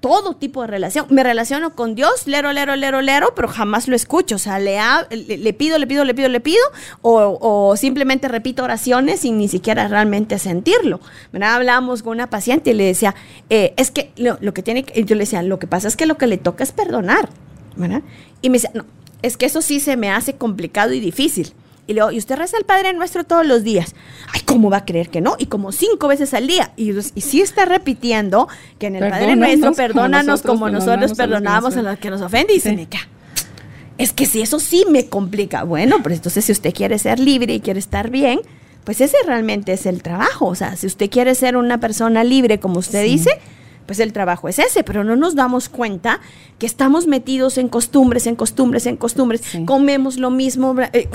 Todo 0.00 0.34
tipo 0.34 0.62
de 0.62 0.66
relación. 0.66 1.06
Me 1.10 1.22
relaciono 1.22 1.76
con 1.76 1.94
Dios, 1.94 2.26
lero, 2.26 2.52
lero, 2.52 2.74
lero, 2.74 3.00
lero, 3.02 3.34
pero 3.36 3.46
jamás 3.46 3.86
lo 3.86 3.94
escucho. 3.94 4.34
O 4.34 4.38
sea, 4.38 4.58
le, 4.58 4.74
pido, 5.52 5.78
le 5.78 5.86
pido, 5.86 6.04
le 6.04 6.12
pido, 6.12 6.28
le 6.28 6.40
pido, 6.40 6.64
o, 7.02 7.76
simplemente 7.76 8.26
repito 8.26 8.64
oraciones 8.64 9.20
sin 9.20 9.38
ni 9.38 9.46
siquiera 9.46 9.86
realmente 9.86 10.40
sentirlo. 10.40 10.98
¿verdad? 11.32 11.54
Hablábamos 11.54 12.02
con 12.02 12.14
una 12.14 12.28
paciente 12.28 12.70
y 12.70 12.74
le 12.74 12.84
decía, 12.84 13.14
eh, 13.48 13.74
es 13.76 13.92
que 13.92 14.10
lo, 14.16 14.38
lo 14.40 14.52
que 14.52 14.64
tiene, 14.64 14.84
yo 14.92 15.14
le 15.14 15.20
decía, 15.20 15.40
lo 15.44 15.60
que 15.60 15.68
pasa 15.68 15.86
es 15.86 15.96
que 15.96 16.06
lo 16.06 16.18
que 16.18 16.26
le 16.26 16.36
toca 16.36 16.64
es 16.64 16.72
perdonar. 16.72 17.28
¿verdad? 17.76 18.02
Y 18.40 18.50
me 18.50 18.54
decía, 18.54 18.72
no, 18.74 18.84
es 19.22 19.36
que 19.36 19.46
eso 19.46 19.62
sí 19.62 19.80
se 19.80 19.96
me 19.96 20.10
hace 20.10 20.34
complicado 20.34 20.92
y 20.92 21.00
difícil. 21.00 21.52
Y 21.86 21.94
luego, 21.94 22.12
¿y 22.12 22.18
usted 22.18 22.36
reza 22.36 22.56
al 22.56 22.64
Padre 22.64 22.92
Nuestro 22.92 23.24
todos 23.24 23.44
los 23.44 23.64
días? 23.64 23.94
Ay, 24.32 24.42
¿cómo 24.44 24.70
va 24.70 24.78
a 24.78 24.84
creer 24.84 25.08
que 25.08 25.20
no? 25.20 25.34
Y 25.38 25.46
como 25.46 25.72
cinco 25.72 26.06
veces 26.06 26.32
al 26.32 26.46
día. 26.46 26.72
Y, 26.76 26.90
y 26.92 27.20
sí 27.20 27.40
está 27.40 27.64
repitiendo 27.64 28.48
que 28.78 28.86
en 28.86 28.96
el 28.96 29.10
Padre 29.10 29.34
Nuestro, 29.34 29.72
perdónanos 29.72 30.42
como 30.42 30.68
nosotros, 30.68 31.14
perdonamos 31.14 31.76
a 31.76 31.82
los 31.82 31.98
que 31.98 32.10
nos 32.10 32.20
ofenden. 32.20 32.56
Y 32.56 32.60
sí. 32.60 32.68
se 32.68 32.76
me 32.76 32.86
cae. 32.86 33.00
Es 33.98 34.12
que 34.12 34.26
si 34.26 34.40
eso 34.40 34.60
sí 34.60 34.84
me 34.88 35.06
complica. 35.06 35.64
Bueno, 35.64 36.02
pues 36.02 36.16
entonces 36.16 36.44
si 36.44 36.52
usted 36.52 36.72
quiere 36.72 36.98
ser 36.98 37.18
libre 37.18 37.54
y 37.54 37.60
quiere 37.60 37.80
estar 37.80 38.10
bien, 38.10 38.40
pues 38.84 39.00
ese 39.00 39.16
realmente 39.26 39.72
es 39.72 39.86
el 39.86 40.02
trabajo. 40.02 40.46
O 40.46 40.54
sea, 40.54 40.76
si 40.76 40.86
usted 40.86 41.10
quiere 41.10 41.34
ser 41.34 41.56
una 41.56 41.78
persona 41.78 42.22
libre, 42.22 42.60
como 42.60 42.78
usted 42.78 43.04
sí. 43.04 43.10
dice, 43.10 43.40
pues 43.86 44.00
el 44.00 44.12
trabajo 44.12 44.48
es 44.48 44.58
ese, 44.58 44.84
pero 44.84 45.04
no 45.04 45.16
nos 45.16 45.34
damos 45.34 45.68
cuenta 45.68 46.20
que 46.58 46.66
estamos 46.66 47.06
metidos 47.06 47.58
en 47.58 47.68
costumbres, 47.68 48.26
en 48.26 48.36
costumbres, 48.36 48.86
en 48.86 48.96
costumbres, 48.96 49.42
sí. 49.42 49.64
comemos 49.64 50.16
lo 50.16 50.30
mismo, 50.30 50.74
eh, 50.92 51.08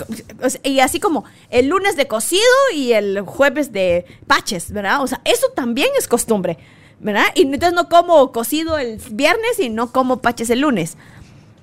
y 0.63 0.79
así 0.79 0.99
como 0.99 1.25
el 1.49 1.67
lunes 1.67 1.95
de 1.95 2.07
cocido 2.07 2.41
y 2.73 2.93
el 2.93 3.21
jueves 3.21 3.71
de 3.71 4.05
paches, 4.27 4.71
¿verdad? 4.71 5.01
O 5.01 5.07
sea, 5.07 5.21
eso 5.25 5.47
también 5.55 5.89
es 5.97 6.07
costumbre, 6.07 6.57
¿verdad? 6.99 7.25
Y 7.35 7.43
entonces 7.43 7.73
no 7.73 7.89
como 7.89 8.31
cocido 8.31 8.77
el 8.77 8.99
viernes 9.11 9.59
y 9.59 9.69
no 9.69 9.91
como 9.91 10.21
paches 10.21 10.49
el 10.49 10.61
lunes, 10.61 10.97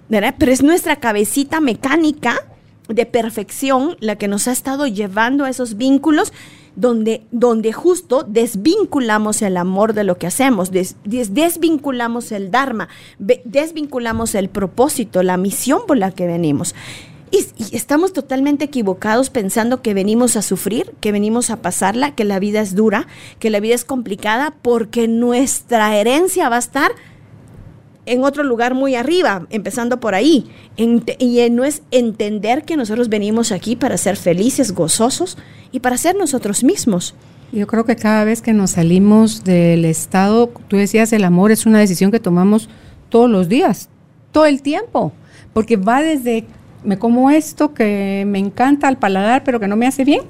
¿verdad? 0.09 0.35
Pero 0.39 0.53
es 0.53 0.63
nuestra 0.63 0.97
cabecita 0.97 1.61
mecánica 1.61 2.41
de 2.89 3.07
perfección 3.07 3.97
la 4.01 4.17
que 4.17 4.29
nos 4.29 4.49
ha 4.49 4.53
estado 4.53 4.87
llevando 4.87 5.45
a 5.45 5.51
esos 5.51 5.77
vínculos 5.77 6.33
donde, 6.77 7.23
donde 7.31 7.73
justo 7.73 8.25
desvinculamos 8.27 9.43
el 9.43 9.57
amor 9.57 9.95
de 9.95 10.05
lo 10.05 10.19
que 10.19 10.27
hacemos, 10.27 10.71
des, 10.71 10.97
des, 11.05 11.35
desvinculamos 11.35 12.33
el 12.33 12.51
Dharma, 12.51 12.89
desvinculamos 13.19 14.35
el 14.35 14.49
propósito, 14.49 15.23
la 15.23 15.37
misión 15.37 15.83
por 15.87 15.97
la 15.97 16.11
que 16.11 16.27
venimos. 16.27 16.75
Y, 17.31 17.47
y 17.57 17.77
estamos 17.77 18.13
totalmente 18.13 18.65
equivocados 18.65 19.31
pensando 19.31 19.83
que 19.83 19.95
venimos 19.95 20.37
a 20.37 20.43
sufrir, 20.43 20.93
que 21.01 21.11
venimos 21.11 21.51
a 21.51 21.63
pasarla, 21.63 22.15
que 22.15 22.25
la 22.25 22.39
vida 22.39 22.61
es 22.61 22.75
dura, 22.75 23.09
que 23.39 23.51
la 23.51 23.61
vida 23.61 23.75
es 23.75 23.85
complicada, 23.85 24.55
porque 24.63 25.09
nuestra 25.09 25.97
herencia 25.97 26.49
va 26.49 26.57
a 26.57 26.61
estar 26.61 26.93
en 28.07 28.23
otro 28.25 28.43
lugar 28.45 28.75
muy 28.75 28.95
arriba, 28.95 29.47
empezando 29.51 30.01
por 30.01 30.15
ahí. 30.15 30.47
Ent- 30.77 31.17
y 31.19 31.41
eh, 31.41 31.51
no 31.51 31.65
es 31.65 31.83
entender 31.91 32.65
que 32.65 32.77
nosotros 32.77 33.09
venimos 33.09 33.53
aquí 33.53 33.77
para 33.77 33.97
ser 33.97 34.17
felices, 34.17 34.73
gozosos 34.73 35.39
y 35.73 35.81
para 35.81 35.97
ser 35.97 36.17
nosotros 36.17 36.63
mismos. 36.65 37.15
Yo 37.53 37.67
creo 37.67 37.85
que 37.85 37.97
cada 37.97 38.25
vez 38.25 38.43
que 38.43 38.53
nos 38.53 38.73
salimos 38.73 39.45
del 39.45 39.85
estado, 39.85 40.51
tú 40.69 40.77
decías, 40.77 41.13
el 41.13 41.25
amor 41.25 41.53
es 41.53 41.67
una 41.67 41.79
decisión 41.79 42.11
que 42.11 42.19
tomamos 42.21 42.69
todos 43.09 43.31
los 43.31 43.49
días, 43.49 43.89
todo 44.33 44.47
el 44.47 44.61
tiempo, 44.61 45.13
porque 45.53 45.77
va 45.77 46.03
desde 46.03 46.45
me 46.83 46.99
como 46.99 47.31
esto 47.31 47.73
que 47.73 48.25
me 48.27 48.39
encanta 48.39 48.89
al 48.89 48.99
paladar, 48.99 49.43
pero 49.45 49.59
que 49.59 49.69
no 49.69 49.77
me 49.77 49.87
hace 49.87 50.05
bien, 50.05 50.21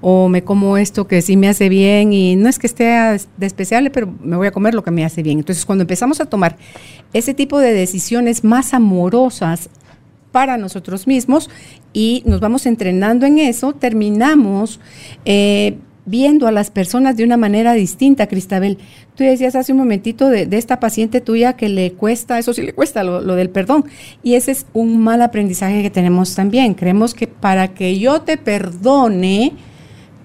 o 0.00 0.28
me 0.28 0.42
como 0.44 0.76
esto 0.76 1.06
que 1.08 1.22
sí 1.22 1.36
me 1.36 1.48
hace 1.48 1.68
bien 1.68 2.12
y 2.12 2.36
no 2.36 2.48
es 2.48 2.58
que 2.58 2.66
esté 2.66 2.84
des- 2.84 3.28
despreciable, 3.36 3.90
pero 3.90 4.12
me 4.22 4.36
voy 4.36 4.46
a 4.46 4.52
comer 4.52 4.74
lo 4.74 4.84
que 4.84 4.90
me 4.90 5.04
hace 5.04 5.22
bien. 5.22 5.38
Entonces, 5.38 5.64
cuando 5.66 5.82
empezamos 5.82 6.20
a 6.20 6.26
tomar 6.26 6.56
ese 7.12 7.34
tipo 7.34 7.58
de 7.58 7.72
decisiones 7.72 8.44
más 8.44 8.74
amorosas 8.74 9.70
para 10.30 10.56
nosotros 10.58 11.06
mismos 11.06 11.48
y 11.92 12.22
nos 12.26 12.40
vamos 12.40 12.66
entrenando 12.66 13.26
en 13.26 13.38
eso, 13.38 13.72
terminamos 13.72 14.78
eh, 15.24 15.78
viendo 16.04 16.46
a 16.46 16.52
las 16.52 16.70
personas 16.70 17.16
de 17.16 17.24
una 17.24 17.36
manera 17.36 17.72
distinta, 17.72 18.26
Cristabel. 18.28 18.78
Tú 19.14 19.24
decías 19.24 19.56
hace 19.56 19.72
un 19.72 19.78
momentito 19.78 20.28
de, 20.28 20.46
de 20.46 20.58
esta 20.58 20.80
paciente 20.80 21.20
tuya 21.20 21.54
que 21.54 21.68
le 21.68 21.92
cuesta, 21.92 22.38
eso 22.38 22.52
sí 22.52 22.62
le 22.62 22.72
cuesta, 22.72 23.02
lo, 23.02 23.20
lo 23.20 23.34
del 23.34 23.50
perdón. 23.50 23.84
Y 24.22 24.34
ese 24.34 24.52
es 24.52 24.66
un 24.74 24.98
mal 25.00 25.22
aprendizaje 25.22 25.82
que 25.82 25.90
tenemos 25.90 26.34
también. 26.34 26.74
Creemos 26.74 27.14
que 27.14 27.26
para 27.26 27.74
que 27.74 27.98
yo 27.98 28.20
te 28.20 28.36
perdone, 28.36 29.54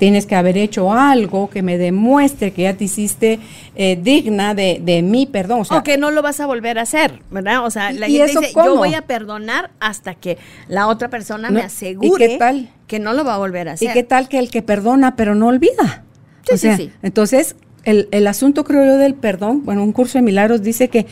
tienes 0.04 0.26
que 0.26 0.36
haber 0.36 0.58
hecho 0.58 0.92
algo 0.92 1.50
que 1.50 1.62
me 1.62 1.78
demuestre 1.78 2.52
que 2.52 2.63
ya 2.63 2.74
te 2.74 2.84
hiciste 2.84 3.39
eh, 3.78 3.98
digna 4.02 4.54
de, 4.54 4.82
de 4.84 5.02
mi 5.02 5.26
perdón. 5.26 5.62
O 5.62 5.63
sea, 5.63 5.78
o 5.78 5.84
que 5.84 5.98
no 5.98 6.12
lo 6.12 6.22
vas 6.22 6.42
a 6.42 6.46
volver 6.46 6.78
a 6.78 6.82
hacer, 6.82 7.22
¿verdad? 7.32 7.66
O 7.66 7.72
sea, 7.72 7.94
la 7.94 8.10
¿Y 8.10 8.18
gente 8.18 8.32
eso 8.32 8.42
dice, 8.42 8.52
cómo? 8.52 8.66
yo 8.66 8.76
voy 8.76 8.96
a 8.96 9.04
perdonar 9.04 9.72
hasta 9.80 10.13
que 10.13 10.38
la 10.68 10.88
otra 10.88 11.08
persona 11.10 11.48
No, 11.48 11.54
me 11.54 11.62
¿y 11.62 11.63
asegure 11.63 12.28
qué 12.28 12.38
tal? 12.38 12.70
que 12.86 13.00
no 13.00 13.13
lo 13.13 13.24
va 13.24 13.36
a 13.36 13.38
volver 13.38 13.70
a 13.70 13.72
hacer. 13.74 13.92
¿Y 13.92 13.94
qué 13.94 14.04
tal 14.04 14.28
que 14.28 14.39
el 14.39 14.50
que 14.52 14.62
perdona 14.62 15.16
pero 15.16 15.36
no 15.36 15.48
olvida? 15.48 16.04
Sí, 16.50 16.56
o 16.56 16.58
sea, 16.58 16.76
sí, 16.76 16.84
sí. 16.88 16.92
entonces 17.02 17.56
el, 17.86 18.10
el 18.12 18.28
asunto 18.28 18.66
creo 18.66 18.84
yo 18.86 18.98
del 18.98 19.13
perdón, 19.13 19.63
bueno, 19.63 19.86
un 19.86 19.94
curso 19.94 20.18
de 20.18 20.22
milagros 20.24 20.63
dice 20.63 20.89
que 20.89 21.06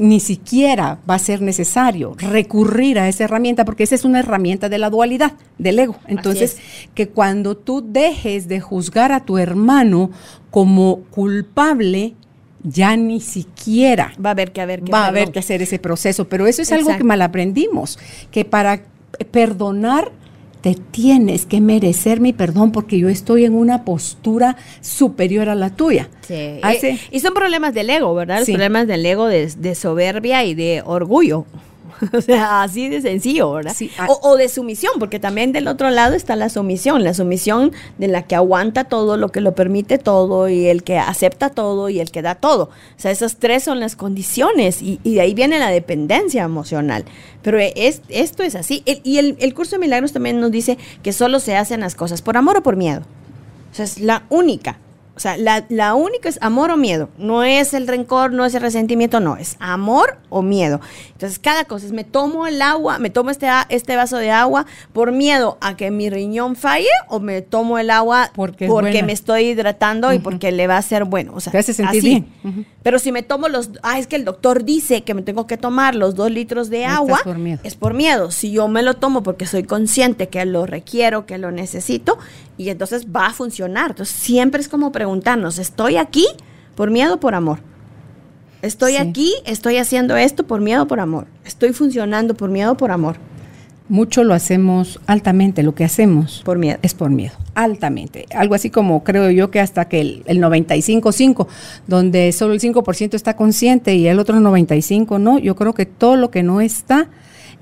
ni 0.00 0.18
siquiera 0.18 0.98
va 1.08 1.16
a 1.16 1.18
ser 1.18 1.42
necesario 1.42 2.14
recurrir 2.16 2.98
a 2.98 3.06
esa 3.06 3.24
herramienta 3.24 3.66
porque 3.66 3.82
esa 3.82 3.94
es 3.94 4.06
una 4.06 4.20
herramienta 4.20 4.70
de 4.70 4.78
la 4.78 4.88
dualidad, 4.88 5.34
del 5.58 5.78
ego. 5.78 5.96
Entonces, 6.06 6.56
que 6.94 7.08
cuando 7.10 7.54
tú 7.54 7.84
dejes 7.86 8.48
de 8.48 8.60
juzgar 8.60 9.12
a 9.12 9.26
tu 9.26 9.36
hermano 9.36 10.10
como 10.50 11.00
culpable, 11.10 12.14
ya 12.62 12.96
ni 12.96 13.20
siquiera 13.20 14.12
Va 14.24 14.30
a 14.30 14.32
haber 14.32 14.52
que 14.52 14.60
haber 14.60 14.82
que 14.82 14.90
va 14.92 15.04
a 15.04 15.08
haber 15.08 15.32
que 15.32 15.38
hacer 15.38 15.60
ese 15.60 15.78
proceso. 15.78 16.28
Pero 16.28 16.46
eso 16.46 16.62
es 16.62 16.72
algo 16.72 16.96
que 16.96 17.04
mal 17.04 17.20
aprendimos, 17.20 17.98
que 18.30 18.46
para 18.46 18.82
perdonar 19.30 20.12
te 20.60 20.74
tienes 20.74 21.46
que 21.46 21.60
merecer 21.60 22.20
mi 22.20 22.32
perdón 22.32 22.70
porque 22.72 22.98
yo 22.98 23.08
estoy 23.08 23.44
en 23.44 23.54
una 23.54 23.84
postura 23.84 24.56
superior 24.80 25.48
a 25.48 25.54
la 25.54 25.70
tuya. 25.70 26.08
Sí. 26.26 26.58
Hace- 26.62 26.90
Eh, 26.90 27.00
y 27.10 27.20
son 27.20 27.32
problemas 27.34 27.72
del 27.74 27.88
ego, 27.90 28.14
¿verdad? 28.14 28.38
Los 28.38 28.46
Sí. 28.46 28.52
problemas 28.52 28.86
del 28.86 29.04
ego 29.06 29.26
de, 29.26 29.46
de 29.46 29.74
soberbia 29.74 30.44
y 30.44 30.54
de 30.54 30.82
orgullo. 30.84 31.46
O 32.12 32.20
sea, 32.20 32.62
así 32.62 32.88
de 32.88 33.00
sencillo, 33.00 33.52
¿verdad? 33.52 33.72
Sí, 33.76 33.90
ah. 33.98 34.06
o, 34.08 34.30
o 34.30 34.36
de 34.36 34.48
sumisión, 34.48 34.92
porque 34.98 35.18
también 35.18 35.52
del 35.52 35.68
otro 35.68 35.90
lado 35.90 36.14
está 36.14 36.36
la 36.36 36.48
sumisión, 36.48 37.04
la 37.04 37.14
sumisión 37.14 37.72
de 37.98 38.08
la 38.08 38.22
que 38.22 38.34
aguanta 38.34 38.84
todo, 38.84 39.16
lo 39.16 39.30
que 39.30 39.40
lo 39.40 39.54
permite 39.54 39.98
todo 39.98 40.48
y 40.48 40.66
el 40.66 40.82
que 40.82 40.98
acepta 40.98 41.50
todo 41.50 41.88
y 41.88 42.00
el 42.00 42.10
que 42.10 42.22
da 42.22 42.34
todo. 42.34 42.64
O 42.64 42.70
sea, 43.00 43.10
esas 43.10 43.36
tres 43.36 43.64
son 43.64 43.80
las 43.80 43.96
condiciones 43.96 44.82
y, 44.82 45.00
y 45.04 45.14
de 45.14 45.20
ahí 45.22 45.34
viene 45.34 45.58
la 45.58 45.70
dependencia 45.70 46.42
emocional. 46.42 47.04
Pero 47.42 47.58
es, 47.58 48.02
esto 48.08 48.42
es 48.42 48.54
así. 48.54 48.82
El- 48.86 49.00
y 49.04 49.18
el, 49.18 49.36
el 49.40 49.54
curso 49.54 49.72
de 49.76 49.78
milagros 49.80 50.12
también 50.12 50.40
nos 50.40 50.50
dice 50.50 50.76
que 51.02 51.12
solo 51.12 51.40
se 51.40 51.56
hacen 51.56 51.80
las 51.80 51.94
cosas 51.94 52.22
por 52.22 52.36
amor 52.36 52.58
o 52.58 52.62
por 52.62 52.76
miedo. 52.76 53.02
O 53.72 53.74
sea, 53.74 53.84
es 53.84 54.00
la 54.00 54.24
única. 54.28 54.78
O 55.20 55.22
sea, 55.22 55.36
la, 55.36 55.66
la 55.68 55.92
única 55.92 56.30
es 56.30 56.38
amor 56.40 56.70
o 56.70 56.78
miedo. 56.78 57.10
No 57.18 57.44
es 57.44 57.74
el 57.74 57.86
rencor, 57.86 58.32
no 58.32 58.46
es 58.46 58.54
el 58.54 58.62
resentimiento, 58.62 59.20
no. 59.20 59.36
Es 59.36 59.56
amor 59.60 60.16
o 60.30 60.40
miedo. 60.40 60.80
Entonces, 61.12 61.38
cada 61.38 61.64
cosa 61.66 61.84
es, 61.84 61.92
me 61.92 62.04
tomo 62.04 62.46
el 62.46 62.62
agua, 62.62 62.98
me 62.98 63.10
tomo 63.10 63.28
este, 63.28 63.46
este 63.68 63.96
vaso 63.96 64.16
de 64.16 64.30
agua 64.30 64.64
por 64.94 65.12
miedo 65.12 65.58
a 65.60 65.76
que 65.76 65.90
mi 65.90 66.08
riñón 66.08 66.56
falle 66.56 66.88
o 67.10 67.20
me 67.20 67.42
tomo 67.42 67.78
el 67.78 67.90
agua 67.90 68.30
Porque 68.34 68.66
porque, 68.66 69.02
me 69.02 69.12
estoy 69.12 69.48
hidratando 69.48 70.10
y 70.14 70.20
porque 70.20 70.52
le 70.52 70.66
va 70.66 70.78
a 70.78 70.82
ser 70.82 71.04
bueno. 71.04 71.32
O 71.34 71.40
sea, 71.40 71.50
Te 71.52 71.58
hace 71.58 71.74
sentir 71.74 71.98
así. 71.98 72.08
bien. 72.42 72.66
Pero 72.82 72.98
si 72.98 73.12
me 73.12 73.22
tomo 73.22 73.48
los, 73.48 73.72
ah, 73.82 73.98
es 73.98 74.06
que 74.06 74.16
el 74.16 74.24
doctor 74.24 74.64
dice 74.64 75.02
que 75.02 75.12
me 75.12 75.20
tengo 75.20 75.46
que 75.46 75.58
tomar 75.58 75.94
los 75.96 76.14
dos 76.14 76.30
litros 76.30 76.70
de 76.70 76.84
Estás 76.84 76.96
agua, 76.96 77.20
por 77.22 77.36
miedo. 77.36 77.60
es 77.62 77.74
por 77.74 77.92
miedo. 77.92 78.30
Si 78.30 78.52
yo 78.52 78.68
me 78.68 78.82
lo 78.82 78.94
tomo 78.94 79.22
porque 79.22 79.44
soy 79.44 79.64
consciente 79.64 80.30
que 80.30 80.42
lo 80.46 80.64
requiero, 80.64 81.26
que 81.26 81.36
lo 81.36 81.50
necesito, 81.50 82.16
y 82.60 82.68
entonces 82.68 83.06
va 83.06 83.28
a 83.28 83.32
funcionar. 83.32 83.92
Entonces 83.92 84.14
siempre 84.14 84.60
es 84.60 84.68
como 84.68 84.92
preguntarnos, 84.92 85.58
¿estoy 85.58 85.96
aquí 85.96 86.26
por 86.74 86.90
miedo 86.90 87.14
o 87.14 87.20
por 87.20 87.34
amor? 87.34 87.60
Estoy 88.60 88.92
Sí. 88.92 88.98
aquí, 88.98 89.32
estoy 89.46 89.78
haciendo 89.78 90.14
esto 90.18 90.44
por 90.46 90.60
miedo 90.60 90.82
o 90.82 90.86
por 90.86 91.00
amor. 91.00 91.26
Estoy 91.46 91.72
funcionando 91.72 92.34
por 92.34 92.50
miedo 92.50 92.72
o 92.72 92.76
por 92.76 92.90
amor. 92.90 93.16
Mucho 93.88 94.22
lo 94.24 94.34
hacemos 94.34 95.00
altamente, 95.06 95.62
lo 95.62 95.74
que 95.74 95.84
hacemos 95.84 96.42
Por 96.44 96.58
miedo. 96.58 96.78
es 96.82 96.92
por 96.94 97.08
miedo, 97.10 97.34
altamente. 97.54 98.26
Algo 98.34 98.54
así 98.54 98.68
como 98.68 99.02
creo 99.04 99.30
yo 99.30 99.50
que 99.50 99.58
hasta 99.58 99.86
que 99.88 100.02
el, 100.02 100.22
el 100.26 100.38
95-5, 100.40 101.46
donde 101.86 102.30
solo 102.32 102.52
el 102.52 102.60
5% 102.60 103.14
está 103.14 103.34
consciente 103.36 103.94
y 103.94 104.06
el 104.06 104.18
otro 104.18 104.36
95% 104.38 105.18
no, 105.18 105.38
yo 105.38 105.56
creo 105.56 105.72
que 105.72 105.86
todo 105.86 106.16
lo 106.16 106.30
que 106.30 106.42
no 106.42 106.60
está 106.60 107.08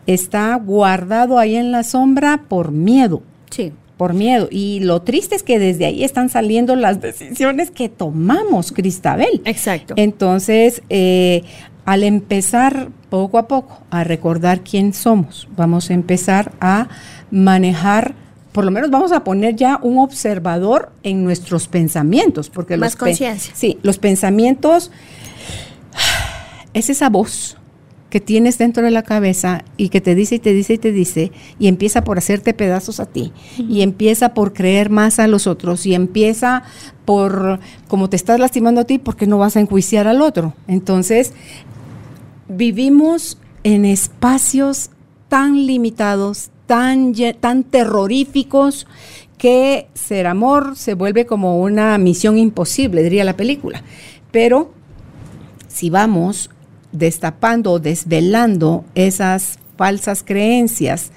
está 0.06 0.54
guardado 0.56 1.38
ahí 1.38 1.54
en 1.54 1.70
la 1.70 1.84
sombra 1.84 2.42
por 2.48 2.72
miedo. 2.72 3.22
Sí. 3.50 3.72
Por 3.98 4.14
miedo. 4.14 4.48
Y 4.50 4.80
lo 4.80 5.02
triste 5.02 5.34
es 5.34 5.42
que 5.42 5.58
desde 5.58 5.84
ahí 5.84 6.04
están 6.04 6.30
saliendo 6.30 6.76
las 6.76 7.02
decisiones 7.02 7.70
que 7.70 7.90
tomamos, 7.90 8.72
Cristabel. 8.72 9.42
Exacto. 9.44 9.92
Entonces, 9.98 10.82
eh, 10.88 11.42
al 11.84 12.04
empezar 12.04 12.88
poco 13.10 13.36
a 13.36 13.48
poco 13.48 13.82
a 13.90 14.04
recordar 14.04 14.60
quién 14.60 14.94
somos, 14.94 15.48
vamos 15.56 15.90
a 15.90 15.94
empezar 15.94 16.52
a 16.60 16.88
manejar, 17.30 18.14
por 18.52 18.64
lo 18.64 18.70
menos 18.70 18.90
vamos 18.90 19.12
a 19.12 19.24
poner 19.24 19.56
ya 19.56 19.78
un 19.82 19.98
observador 19.98 20.92
en 21.02 21.24
nuestros 21.24 21.66
pensamientos, 21.66 22.48
porque 22.48 22.76
Más 22.76 22.94
conciencia. 22.94 23.52
Sí, 23.54 23.78
los 23.82 23.98
pensamientos 23.98 24.92
es 26.72 26.88
esa 26.88 27.10
voz 27.10 27.56
que 28.10 28.20
tienes 28.20 28.58
dentro 28.58 28.82
de 28.82 28.90
la 28.90 29.02
cabeza 29.02 29.64
y 29.76 29.90
que 29.90 30.00
te 30.00 30.14
dice 30.14 30.36
y 30.36 30.38
te 30.38 30.52
dice 30.54 30.74
y 30.74 30.78
te 30.78 30.92
dice 30.92 31.32
y 31.58 31.68
empieza 31.68 32.04
por 32.04 32.18
hacerte 32.18 32.54
pedazos 32.54 33.00
a 33.00 33.06
ti 33.06 33.32
y 33.58 33.82
empieza 33.82 34.32
por 34.34 34.52
creer 34.52 34.90
más 34.90 35.18
a 35.18 35.26
los 35.26 35.46
otros 35.46 35.84
y 35.84 35.94
empieza 35.94 36.62
por 37.04 37.60
como 37.86 38.08
te 38.08 38.16
estás 38.16 38.40
lastimando 38.40 38.80
a 38.80 38.84
ti 38.84 38.98
porque 38.98 39.26
no 39.26 39.38
vas 39.38 39.56
a 39.56 39.60
enjuiciar 39.60 40.06
al 40.06 40.22
otro. 40.22 40.54
Entonces, 40.66 41.32
vivimos 42.48 43.38
en 43.62 43.84
espacios 43.84 44.90
tan 45.28 45.66
limitados, 45.66 46.50
tan, 46.66 47.14
tan 47.40 47.64
terroríficos, 47.64 48.86
que 49.36 49.88
ser 49.94 50.26
amor 50.26 50.76
se 50.76 50.94
vuelve 50.94 51.24
como 51.24 51.60
una 51.60 51.96
misión 51.98 52.38
imposible, 52.38 53.02
diría 53.02 53.24
la 53.24 53.36
película. 53.36 53.82
Pero 54.32 54.72
si 55.68 55.90
vamos 55.90 56.50
destapando 56.92 57.72
o 57.72 57.78
desvelando 57.78 58.84
esas 58.94 59.58
falsas 59.76 60.22
creencias, 60.22 61.10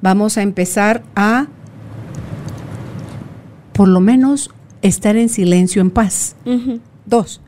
vamos 0.00 0.38
a 0.38 0.42
empezar 0.42 1.02
a, 1.16 1.46
por 3.72 3.88
lo 3.88 4.00
menos, 4.00 4.50
estar 4.82 5.16
en 5.16 5.28
silencio 5.28 5.80
en 5.80 5.90
paz. 5.90 6.36
Dos, 7.06 7.40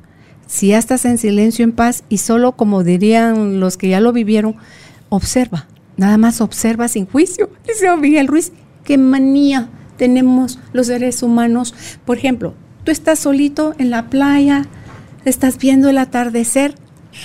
si 0.47 0.69
ya 0.69 0.79
estás 0.79 1.05
en 1.05 1.19
silencio, 1.19 1.65
en 1.65 1.73
paz 1.73 2.05
y 2.09 2.19
solo, 2.19 2.53
como 2.53 2.85
dirían 2.85 3.61
los 3.61 3.77
que 3.77 3.89
ya 3.89 4.01
lo 4.01 4.13
vivieron, 4.13 4.57
observa, 5.09 5.67
nada 5.97 6.19
más 6.19 6.41
observa 6.41 6.89
sin 6.89 7.07
juicio. 7.07 7.51
Dice 7.67 7.95
Miguel 7.97 8.29
Ruiz, 8.29 8.53
qué 8.85 8.97
manía 8.97 9.69
tenemos 9.97 10.59
los 10.73 10.87
seres 10.87 11.23
humanos. 11.23 11.75
Por 12.05 12.19
ejemplo, 12.19 12.55
tú 12.85 12.93
estás 12.93 13.19
solito 13.19 13.75
en 13.79 13.91
la 13.91 14.09
playa, 14.09 14.67
estás 15.25 15.59
viendo 15.59 15.91
el 15.91 15.99
atardecer, 15.99 16.75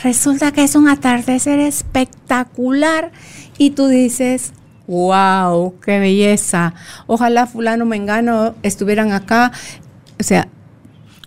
resulta 0.03 0.51
que 0.51 0.63
es 0.63 0.75
un 0.75 0.87
atardecer 0.89 1.59
espectacular 1.59 3.11
y 3.57 3.71
tú 3.71 3.87
dices, 3.87 4.53
wow, 4.87 5.79
qué 5.79 5.99
belleza, 5.99 6.73
ojalá 7.07 7.47
fulano 7.47 7.85
mengano 7.85 8.55
estuvieran 8.63 9.11
acá. 9.11 9.51
O 10.19 10.23
sea, 10.23 10.47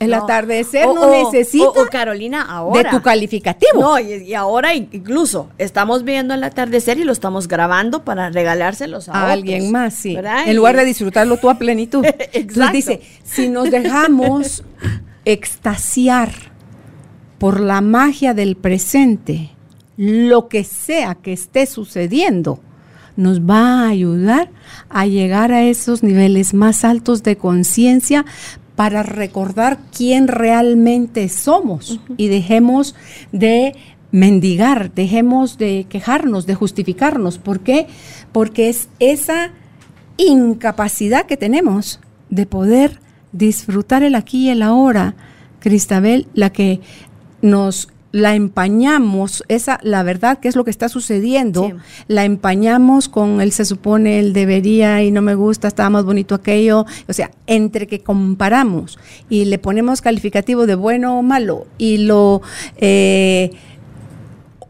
El 0.00 0.10
No. 0.10 0.24
atardecer 0.24 0.86
O- 0.86 0.94
no 0.94 1.02
o- 1.02 1.32
necesita 1.32 1.66
o- 1.68 1.82
o 1.84 1.86
Carolina, 1.86 2.42
ahora. 2.42 2.90
de 2.90 2.96
tu 2.96 3.00
calificativo. 3.02 3.80
No, 3.80 3.98
y, 4.00 4.14
y 4.24 4.34
ahora 4.34 4.74
incluso 4.74 5.48
estamos 5.56 6.02
viendo 6.02 6.34
el 6.34 6.42
atardecer 6.42 6.98
y 6.98 7.04
lo 7.04 7.12
estamos 7.12 7.46
grabando 7.46 8.04
para 8.04 8.28
regalárselos 8.28 9.08
a, 9.08 9.30
alguien 9.30 9.70
más, 9.70 9.94
sí. 9.94 10.16
¿verdad? 10.16 10.48
En 10.48 10.56
lugar 10.56 10.76
de 10.76 10.84
disfrutarlo 10.84 11.36
tú 11.36 11.48
a 11.48 11.54
plenitud. 11.58 12.04
Entonces 12.32 12.34
Exacto. 12.34 12.72
dice, 12.72 13.00
si 13.22 13.48
nos 13.48 13.70
dejamos 13.70 14.64
extasiar 15.24 16.32
por 17.44 17.60
la 17.60 17.82
magia 17.82 18.32
del 18.32 18.56
presente, 18.56 19.50
lo 19.98 20.48
que 20.48 20.64
sea 20.64 21.14
que 21.14 21.34
esté 21.34 21.66
sucediendo, 21.66 22.58
nos 23.16 23.42
va 23.42 23.82
a 23.82 23.88
ayudar 23.88 24.48
a 24.88 25.04
llegar 25.04 25.52
a 25.52 25.62
esos 25.62 26.02
niveles 26.02 26.54
más 26.54 26.86
altos 26.86 27.22
de 27.22 27.36
conciencia 27.36 28.24
para 28.76 29.02
recordar 29.02 29.78
quién 29.94 30.26
realmente 30.26 31.28
somos 31.28 32.00
y 32.16 32.28
dejemos 32.28 32.94
de 33.30 33.76
mendigar, 34.10 34.94
dejemos 34.94 35.58
de 35.58 35.84
quejarnos, 35.86 36.46
de 36.46 36.54
justificarnos. 36.54 37.36
¿Por 37.36 37.60
qué? 37.60 37.88
Porque 38.32 38.70
es 38.70 38.88
esa 39.00 39.50
incapacidad 40.16 41.26
que 41.26 41.36
tenemos 41.36 42.00
de 42.30 42.46
poder 42.46 43.00
disfrutar 43.32 44.02
el 44.02 44.14
aquí 44.14 44.46
y 44.46 44.48
el 44.48 44.62
ahora, 44.62 45.14
Cristabel, 45.60 46.26
la 46.32 46.48
que 46.48 46.80
nos 47.44 47.88
la 48.10 48.36
empañamos, 48.36 49.42
esa 49.48 49.80
la 49.82 50.04
verdad 50.04 50.38
que 50.38 50.46
es 50.46 50.54
lo 50.54 50.64
que 50.64 50.70
está 50.70 50.88
sucediendo, 50.88 51.64
Sí. 51.66 51.74
la 52.06 52.24
empañamos 52.24 53.08
con 53.08 53.40
el 53.40 53.50
se 53.50 53.64
supone, 53.64 54.20
el 54.20 54.32
debería 54.32 55.02
y 55.02 55.10
no 55.10 55.20
me 55.20 55.34
gusta, 55.34 55.66
estaba 55.66 55.90
más 55.90 56.04
bonito 56.04 56.36
aquello, 56.36 56.86
o 57.08 57.12
sea, 57.12 57.32
entre 57.48 57.88
que 57.88 58.04
comparamos 58.04 58.98
y 59.28 59.46
le 59.46 59.58
ponemos 59.58 60.00
calificativo 60.00 60.64
de 60.66 60.76
bueno 60.76 61.18
o 61.18 61.22
malo 61.22 61.66
y 61.76 61.98
lo 61.98 62.40
eh, 62.76 63.50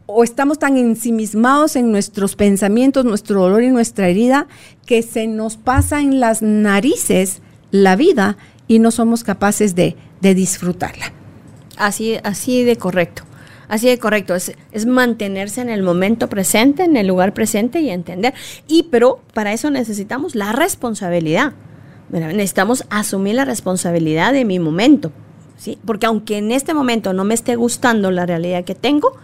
o 0.06 0.24
estamos 0.24 0.58
tan 0.58 0.76
ensimismados 0.78 1.76
en 1.76 1.92
nuestros 1.92 2.36
pensamientos, 2.36 3.04
nuestro 3.04 3.42
dolor 3.42 3.62
y 3.62 3.68
nuestra 3.68 4.08
herida, 4.08 4.46
que 4.86 5.02
se 5.02 5.26
nos 5.26 5.58
pasa 5.58 6.00
en 6.00 6.18
las 6.18 6.40
narices 6.40 7.42
la 7.70 7.94
vida 7.94 8.38
y 8.68 8.78
no 8.78 8.90
somos 8.90 9.22
capaces 9.22 9.74
de, 9.74 9.96
de 10.22 10.34
disfrutarla. 10.34 11.12
Así, 11.78 12.16
así 12.22 12.64
de 12.64 12.76
correcto. 12.76 13.22
Así 13.68 13.88
de 13.88 13.98
correcto. 13.98 14.34
Es, 14.34 14.52
es 14.72 14.86
mantenerse 14.86 15.60
en 15.60 15.70
el 15.70 15.82
momento 15.82 16.28
presente, 16.28 16.84
en 16.84 16.96
el 16.96 17.06
lugar 17.06 17.34
presente 17.34 17.80
y 17.80 17.90
entender. 17.90 18.34
Y 18.66 18.84
pero 18.84 19.20
para 19.32 19.52
eso 19.52 19.70
necesitamos 19.70 20.34
la 20.34 20.52
responsabilidad. 20.52 21.52
Mira, 22.10 22.28
Necesitamos 22.28 22.84
asumir 22.90 23.34
la 23.34 23.44
responsabilidad 23.44 24.32
de 24.32 24.44
mi 24.44 24.58
momento. 24.58 25.12
¿sí? 25.56 25.78
Porque 25.84 26.06
aunque 26.06 26.38
en 26.38 26.52
este 26.52 26.74
momento 26.74 27.12
no 27.12 27.24
me 27.24 27.34
esté 27.34 27.56
gustando 27.56 28.10
la 28.10 28.26
realidad 28.26 28.64
que 28.64 28.74
tengo, 28.74 29.16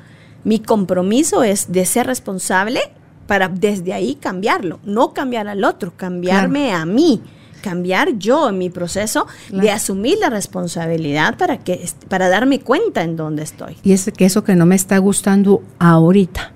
mi 0.44 0.58
compromiso 0.58 1.42
es 1.42 1.70
de 1.70 1.84
ser 1.84 2.06
responsable 2.06 2.80
para 3.26 3.48
desde 3.48 3.92
ahí 3.92 4.14
cambiarlo. 4.14 4.80
No 4.84 5.12
cambiar 5.12 5.48
al 5.48 5.64
otro, 5.64 5.92
cambiarme 5.96 6.72
a 6.72 6.84
mí. 6.86 7.22
Cambiar 7.60 8.18
yo 8.18 8.48
en 8.48 8.58
mi 8.58 8.70
proceso 8.70 9.26
de 9.50 9.70
asumir 9.70 10.18
la 10.18 10.30
responsabilidad 10.30 11.36
para 11.36 11.58
que 11.58 11.88
para 12.08 12.28
darme 12.28 12.60
cuenta 12.60 13.02
en 13.02 13.16
dónde 13.16 13.42
estoy. 13.42 13.76
Y 13.82 13.92
es 13.92 14.10
que 14.16 14.24
eso 14.24 14.44
que 14.44 14.56
no 14.56 14.66
me 14.66 14.76
está 14.76 14.98
gustando 14.98 15.62
ahorita 15.78 16.52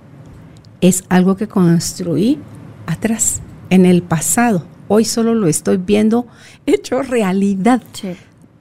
es 0.80 1.04
algo 1.08 1.36
que 1.36 1.48
construí 1.48 2.38
atrás, 2.86 3.40
en 3.70 3.86
el 3.86 4.02
pasado. 4.02 4.66
Hoy 4.88 5.04
solo 5.04 5.34
lo 5.34 5.48
estoy 5.48 5.78
viendo 5.78 6.26
hecho 6.66 7.02
realidad. 7.02 7.82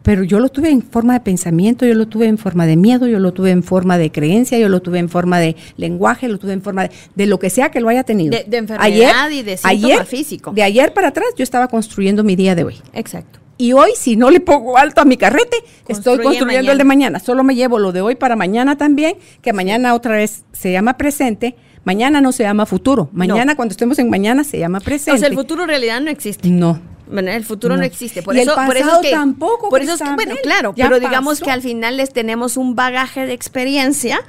Pero 0.04 0.24
yo 0.24 0.40
lo 0.40 0.50
tuve 0.50 0.70
en 0.70 0.82
forma 0.82 1.14
de 1.14 1.22
pensamiento, 1.22 1.86
yo 1.86 1.96
lo 1.96 2.08
tuve 2.08 2.28
en 2.28 2.38
forma 2.38 2.66
de 2.66 2.76
miedo, 2.76 3.08
yo 3.08 3.20
lo 3.20 3.32
tuve 3.34 3.52
en 3.52 3.64
forma 3.64 3.98
de 3.98 4.12
creencia, 4.12 4.60
yo 4.60 4.70
lo 4.70 4.82
tuve 4.82 5.00
en 5.00 5.10
forma 5.10 5.40
de 5.40 5.56
lenguaje, 5.78 6.28
lo 6.28 6.38
tuve 6.38 6.54
en 6.54 6.62
forma 6.62 6.84
de, 6.84 6.92
de 7.16 7.26
lo 7.26 7.40
que 7.40 7.50
sea 7.50 7.72
que 7.72 7.80
lo 7.80 7.90
haya 7.90 8.04
tenido. 8.04 8.38
De- 8.38 8.44
de 8.44 8.58
enfermedad 8.58 9.30
y 9.32 9.42
de 9.44 9.58
síntoma 9.58 10.06
físico. 10.06 10.52
De 10.52 10.62
ayer 10.62 10.94
para 10.94 11.08
atrás 11.08 11.28
yo 11.38 11.44
estaba 11.44 11.68
construyendo 11.70 12.24
mi 12.24 12.36
día 12.36 12.54
de 12.54 12.64
hoy. 12.66 12.76
Exacto. 12.94 13.40
Y 13.58 13.72
hoy, 13.72 13.92
si 13.96 14.16
no 14.18 14.30
le 14.30 14.40
pongo 14.40 14.78
alto 14.78 15.00
a 15.00 15.06
mi 15.06 15.16
carrete, 15.16 15.56
estoy 15.88 16.18
Construye 16.18 16.24
construyendo 16.24 16.72
el 16.74 16.78
de 16.78 16.84
mañana. 16.84 17.20
Solo 17.20 17.44
me 17.44 17.56
llevo 17.56 17.80
lo 17.80 17.92
de 17.92 18.02
hoy 18.02 18.16
para 18.16 18.36
mañana 18.36 18.78
también, 18.78 19.16
que 19.42 19.54
mañana 19.54 19.94
otra 19.94 20.16
vez 20.16 20.44
se 20.52 20.72
llama 20.72 20.98
presente. 20.98 21.56
Mañana 21.86 22.20
no 22.20 22.32
se 22.32 22.44
llama 22.44 22.66
futuro. 22.66 23.10
Mañana, 23.14 23.56
cuando 23.56 23.72
estemos 23.74 24.00
en 24.00 24.10
mañana, 24.10 24.44
se 24.44 24.58
llama 24.58 24.80
presente. 24.80 25.12
Entonces 25.12 25.30
el 25.30 25.36
futuro 25.38 25.64
en 25.64 25.70
realidad 25.70 26.02
no 26.02 26.10
existe. 26.10 26.50
No. 26.50 26.80
El 27.20 27.46
futuro 27.46 27.76
no, 27.76 27.82
No. 27.82 27.86
existe. 27.86 28.24
Por 28.24 28.36
Y 28.36 28.40
el 28.40 28.48
eso, 28.48 28.56
por 28.56 28.78
eso 28.78 28.94
es 28.96 29.08
que, 29.08 29.12
tampoco, 29.12 29.70
Por 29.70 29.82
eso 29.82 29.94
es 29.94 30.02
que, 30.02 30.12
bueno, 30.16 30.36
claro, 30.42 30.74
ya 30.76 30.86
pero 30.90 31.00
digamos 31.00 31.40
que 31.40 31.52
al 31.52 31.62
final 31.62 31.98
les 31.98 32.12
tenemos 32.12 32.58
un 32.58 32.76
bagaje 32.76 33.26
de 33.26 33.34
experiencia 33.34 34.22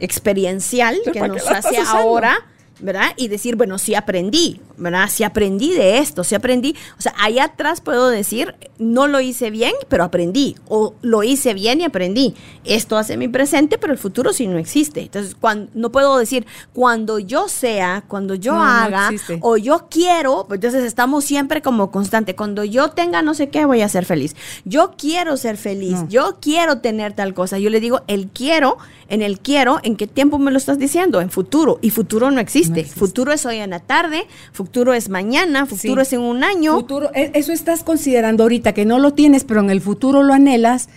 experiencial 0.00 0.98
Pero 1.04 1.12
que 1.12 1.20
¿para 1.20 1.34
qué 1.34 1.38
nos 1.40 1.48
hace 1.50 1.76
ahora, 1.78 2.38
¿verdad? 2.80 3.12
Y 3.16 3.28
decir, 3.28 3.56
bueno, 3.56 3.78
sí 3.78 3.94
aprendí, 3.94 4.60
¿verdad? 4.80 5.08
Sí 5.08 5.22
aprendí 5.22 5.72
de 5.72 5.98
esto, 5.98 6.24
sí 6.24 6.34
aprendí. 6.34 6.74
O 6.98 7.02
sea, 7.02 7.14
allá 7.20 7.44
atrás 7.44 7.80
puedo 7.80 8.08
decir, 8.08 8.54
no 8.78 9.06
lo 9.06 9.20
hice 9.20 9.50
bien, 9.50 9.72
pero 9.88 10.02
aprendí. 10.04 10.56
O 10.68 10.94
lo 11.02 11.22
hice 11.22 11.54
bien 11.54 11.80
y 11.80 11.84
aprendí. 11.84 12.34
Esto 12.64 12.96
hace 12.96 13.16
mi 13.16 13.28
presente, 13.28 13.78
pero 13.78 13.92
el 13.92 13.98
futuro 13.98 14.32
sí 14.32 14.46
no 14.46 14.58
existe. 14.58 15.02
Entonces, 15.02 15.36
cuando, 15.38 15.70
no 15.74 15.92
puedo 15.92 16.16
decir, 16.18 16.46
cuando 16.72 17.18
yo 17.18 17.48
sea, 17.48 18.02
cuando 18.08 18.34
yo 18.34 18.52
No, 18.54 18.58
no 18.60 18.64
haga, 18.64 19.06
existe. 19.10 19.38
o 19.42 19.56
yo 19.56 19.86
quiero, 19.90 20.46
pues 20.48 20.58
entonces 20.58 20.84
estamos 20.84 21.24
siempre 21.24 21.60
como 21.62 21.90
constante. 21.90 22.34
Cuando 22.34 22.64
yo 22.64 22.90
tenga 22.90 23.20
no 23.22 23.34
sé 23.34 23.50
qué, 23.50 23.64
voy 23.66 23.82
a 23.82 23.88
ser 23.88 24.06
feliz. 24.06 24.34
Yo 24.64 24.92
quiero 24.96 25.36
ser 25.36 25.56
feliz, 25.58 25.92
No. 26.02 26.08
yo 26.08 26.38
quiero 26.40 26.78
tener 26.80 27.12
tal 27.12 27.34
cosa. 27.34 27.58
Yo 27.58 27.68
le 27.70 27.80
digo, 27.80 28.00
el 28.06 28.28
quiero, 28.28 28.78
en 29.08 29.20
el 29.22 29.40
quiero, 29.40 29.78
¿en 29.82 29.96
qué 29.96 30.06
tiempo 30.06 30.38
me 30.38 30.50
lo 30.50 30.56
estás 30.56 30.78
diciendo? 30.78 31.20
En 31.20 31.30
futuro. 31.30 31.78
Y 31.82 31.90
futuro 31.90 32.30
no 32.30 32.40
existe. 32.40 32.70
No 32.74 32.78
existe. 32.80 32.98
Futuro 32.98 33.32
es 33.32 33.44
hoy 33.44 33.56
en 33.56 33.70
la 33.70 33.80
tarde, 33.80 34.26
futuro 34.52 34.69
es 34.94 35.08
mañana, 35.08 35.66
futuro 35.66 36.02
Sí. 36.04 36.08
es 36.08 36.12
en 36.14 36.20
un 36.20 36.44
año. 36.44 36.74
Futuro, 36.74 37.10
e- 37.14 37.30
eso 37.34 37.52
estás 37.52 37.82
considerando 37.82 38.42
ahorita 38.44 38.72
que 38.72 38.84
no 38.84 38.98
lo 38.98 39.12
tienes, 39.12 39.44
pero 39.44 39.60
en 39.60 39.70
el 39.70 39.80
futuro 39.80 40.22
lo 40.22 40.32
anhelas. 40.32 40.88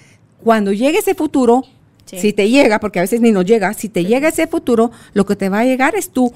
Cuando 0.44 0.72
llegue 0.74 1.00
ese 1.00 1.16
futuro, 1.16 1.64
Sí. 2.06 2.20
si 2.20 2.34
te 2.34 2.50
llega, 2.50 2.80
porque 2.80 3.00
a 3.00 3.04
veces 3.04 3.22
ni 3.22 3.32
nos 3.32 3.46
llega, 3.46 3.74
si 3.74 3.90
te 3.90 4.04
llega 4.06 4.30
ese 4.30 4.48
futuro, 4.48 4.92
lo 5.14 5.26
que 5.26 5.36
te 5.36 5.50
va 5.50 5.60
a 5.60 5.66
llegar 5.66 5.96
es 5.96 6.10
tu, 6.10 6.32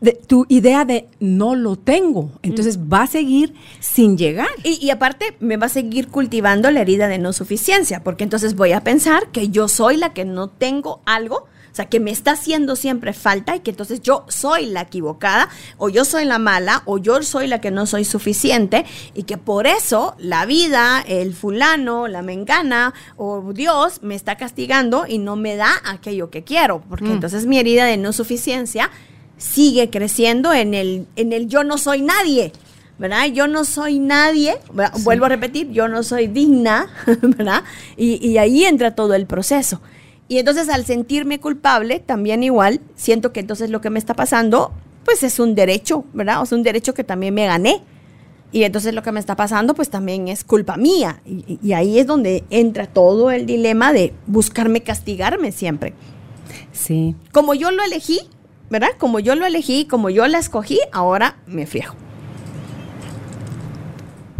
de- 0.00 0.12
tu 0.26 0.44
idea 0.48 0.84
de 0.84 1.06
no 1.20 1.54
lo 1.54 1.76
tengo. 1.76 2.30
Entonces 2.42 2.78
va 2.78 3.02
a 3.02 3.06
seguir 3.06 3.54
sin 3.80 4.18
llegar. 4.18 4.48
Y, 4.64 4.84
y 4.84 4.90
aparte 4.90 5.36
me 5.40 5.56
va 5.56 5.66
a 5.66 5.70
seguir 5.70 6.08
cultivando 6.08 6.70
la 6.70 6.80
herida 6.82 7.08
de 7.08 7.18
no 7.18 7.32
suficiencia, 7.32 8.02
porque 8.04 8.24
entonces 8.24 8.54
voy 8.56 8.72
a 8.72 8.82
pensar 8.82 9.28
que 9.30 9.48
yo 9.48 9.68
soy 9.68 9.96
la 9.96 10.12
que 10.12 10.24
no 10.26 10.48
tengo 10.48 11.00
algo, 11.06 11.46
o 11.74 11.76
sea, 11.76 11.86
que 11.86 11.98
me 11.98 12.12
está 12.12 12.30
haciendo 12.30 12.76
siempre 12.76 13.12
falta 13.12 13.56
y 13.56 13.58
que 13.58 13.72
entonces 13.72 14.00
yo 14.00 14.24
soy 14.28 14.66
la 14.66 14.82
equivocada, 14.82 15.48
o 15.76 15.88
yo 15.88 16.04
soy 16.04 16.24
la 16.24 16.38
mala, 16.38 16.84
o 16.84 16.98
yo 16.98 17.20
soy 17.24 17.48
la 17.48 17.60
que 17.60 17.72
no 17.72 17.84
soy 17.86 18.04
suficiente, 18.04 18.84
y 19.12 19.24
que 19.24 19.38
por 19.38 19.66
eso 19.66 20.14
la 20.18 20.46
vida, 20.46 21.04
el 21.04 21.34
fulano, 21.34 22.06
la 22.06 22.22
mengana 22.22 22.94
o 23.16 23.52
Dios 23.52 24.04
me 24.04 24.14
está 24.14 24.36
castigando 24.36 25.04
y 25.08 25.18
no 25.18 25.34
me 25.34 25.56
da 25.56 25.72
aquello 25.84 26.30
que 26.30 26.44
quiero, 26.44 26.80
porque 26.88 27.10
entonces 27.10 27.44
mi 27.44 27.58
herida 27.58 27.86
de 27.86 27.96
no 27.96 28.12
suficiencia 28.12 28.88
sigue 29.36 29.90
creciendo 29.90 30.52
en 30.52 30.74
el, 30.74 31.08
en 31.16 31.32
el 31.32 31.48
yo 31.48 31.64
no 31.64 31.76
soy 31.76 32.02
nadie. 32.02 32.52
¿verdad? 32.96 33.26
Yo 33.26 33.48
no 33.48 33.64
soy 33.64 33.98
nadie, 33.98 34.54
vuelvo 35.02 35.24
a 35.24 35.28
repetir, 35.28 35.72
yo 35.72 35.88
no 35.88 36.04
soy 36.04 36.28
digna, 36.28 36.86
¿verdad? 37.22 37.64
Y, 37.96 38.24
y 38.24 38.38
ahí 38.38 38.64
entra 38.64 38.94
todo 38.94 39.14
el 39.14 39.26
proceso. 39.26 39.80
Y 40.28 40.38
entonces 40.38 40.68
al 40.68 40.84
sentirme 40.86 41.38
culpable, 41.38 42.00
también 42.00 42.42
igual, 42.42 42.80
siento 42.96 43.32
que 43.32 43.40
entonces 43.40 43.70
lo 43.70 43.80
que 43.80 43.90
me 43.90 43.98
está 43.98 44.14
pasando, 44.14 44.72
pues 45.04 45.22
es 45.22 45.38
un 45.38 45.54
derecho, 45.54 46.04
¿verdad? 46.14 46.40
O 46.40 46.46
sea, 46.46 46.56
un 46.56 46.64
derecho 46.64 46.94
que 46.94 47.04
también 47.04 47.34
me 47.34 47.46
gané. 47.46 47.82
Y 48.50 48.62
entonces 48.62 48.94
lo 48.94 49.02
que 49.02 49.12
me 49.12 49.20
está 49.20 49.36
pasando, 49.36 49.74
pues 49.74 49.90
también 49.90 50.28
es 50.28 50.44
culpa 50.44 50.76
mía. 50.76 51.20
Y, 51.26 51.58
y 51.62 51.72
ahí 51.72 51.98
es 51.98 52.06
donde 52.06 52.44
entra 52.50 52.86
todo 52.86 53.30
el 53.30 53.46
dilema 53.46 53.92
de 53.92 54.14
buscarme 54.26 54.80
castigarme 54.82 55.52
siempre. 55.52 55.92
Sí. 56.72 57.16
Como 57.32 57.54
yo 57.54 57.70
lo 57.70 57.82
elegí, 57.82 58.20
¿verdad? 58.70 58.90
Como 58.98 59.20
yo 59.20 59.34
lo 59.34 59.44
elegí, 59.44 59.84
como 59.86 60.08
yo 60.08 60.26
la 60.26 60.38
escogí, 60.38 60.78
ahora 60.92 61.36
me 61.46 61.66
friego. 61.66 61.94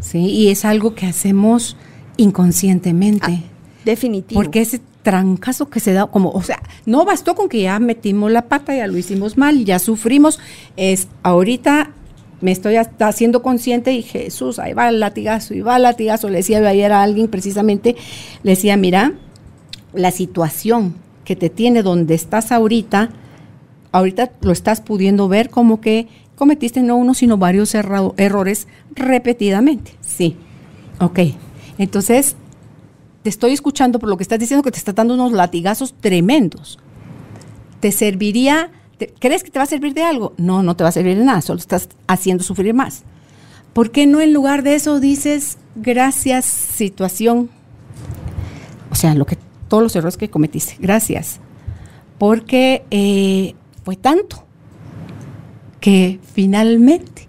Sí, 0.00 0.26
y 0.26 0.48
es 0.48 0.64
algo 0.64 0.94
que 0.94 1.06
hacemos 1.06 1.76
inconscientemente. 2.16 3.42
Ah, 3.44 3.82
definitivo. 3.84 4.40
Porque 4.40 4.60
ese 4.60 4.80
trancazo 5.04 5.70
que 5.70 5.78
se 5.78 5.92
da, 5.92 6.06
como, 6.06 6.30
o 6.30 6.42
sea, 6.42 6.60
no 6.86 7.04
bastó 7.04 7.36
con 7.36 7.48
que 7.48 7.62
ya 7.62 7.78
metimos 7.78 8.32
la 8.32 8.48
pata, 8.48 8.74
ya 8.74 8.88
lo 8.88 8.98
hicimos 8.98 9.36
mal, 9.36 9.64
ya 9.64 9.78
sufrimos. 9.78 10.40
Es 10.76 11.06
ahorita 11.22 11.92
me 12.40 12.50
estoy 12.50 12.76
haciendo 12.76 13.42
consciente 13.42 13.92
y 13.92 14.02
Jesús, 14.02 14.58
ahí 14.58 14.72
va 14.72 14.88
el 14.88 15.00
latigazo, 15.00 15.54
y 15.54 15.60
va 15.60 15.76
el 15.76 15.84
latigazo. 15.84 16.28
Le 16.28 16.38
decía 16.38 16.58
ayer 16.68 16.90
a 16.90 17.02
alguien 17.02 17.28
precisamente, 17.28 17.96
le 18.42 18.50
decía, 18.50 18.76
mira, 18.76 19.12
la 19.92 20.10
situación 20.10 20.94
que 21.24 21.36
te 21.36 21.48
tiene 21.48 21.82
donde 21.82 22.14
estás 22.14 22.50
ahorita, 22.50 23.10
ahorita 23.92 24.32
lo 24.40 24.52
estás 24.52 24.80
pudiendo 24.80 25.28
ver 25.28 25.48
como 25.48 25.80
que 25.80 26.08
cometiste 26.34 26.82
no 26.82 26.96
uno, 26.96 27.14
sino 27.14 27.38
varios 27.38 27.74
errores 27.74 28.66
repetidamente. 28.94 29.92
Sí. 30.00 30.36
Ok. 30.98 31.20
Entonces, 31.78 32.36
te 33.24 33.30
estoy 33.30 33.54
escuchando 33.54 33.98
por 33.98 34.10
lo 34.10 34.18
que 34.18 34.22
estás 34.22 34.38
diciendo 34.38 34.62
que 34.62 34.70
te 34.70 34.76
está 34.76 34.92
dando 34.92 35.14
unos 35.14 35.32
latigazos 35.32 35.94
tremendos. 35.94 36.78
¿Te 37.80 37.90
serviría, 37.90 38.70
crees 39.18 39.42
que 39.42 39.50
te 39.50 39.58
va 39.58 39.62
a 39.62 39.66
servir 39.66 39.94
de 39.94 40.02
algo? 40.02 40.34
No, 40.36 40.62
no 40.62 40.76
te 40.76 40.84
va 40.84 40.90
a 40.90 40.92
servir 40.92 41.16
de 41.16 41.24
nada, 41.24 41.40
solo 41.40 41.58
estás 41.58 41.88
haciendo 42.06 42.44
sufrir 42.44 42.74
más. 42.74 43.02
¿Por 43.72 43.90
qué 43.92 44.06
no 44.06 44.20
en 44.20 44.34
lugar 44.34 44.62
de 44.62 44.74
eso 44.74 45.00
dices 45.00 45.56
gracias 45.74 46.44
situación? 46.44 47.48
O 48.90 48.94
sea, 48.94 49.14
lo 49.14 49.24
que 49.24 49.38
todos 49.68 49.82
los 49.82 49.96
errores 49.96 50.18
que 50.18 50.28
cometiste, 50.28 50.76
gracias. 50.78 51.40
Porque 52.18 52.84
eh, 52.90 53.54
fue 53.86 53.96
tanto 53.96 54.44
que 55.80 56.20
finalmente 56.34 57.26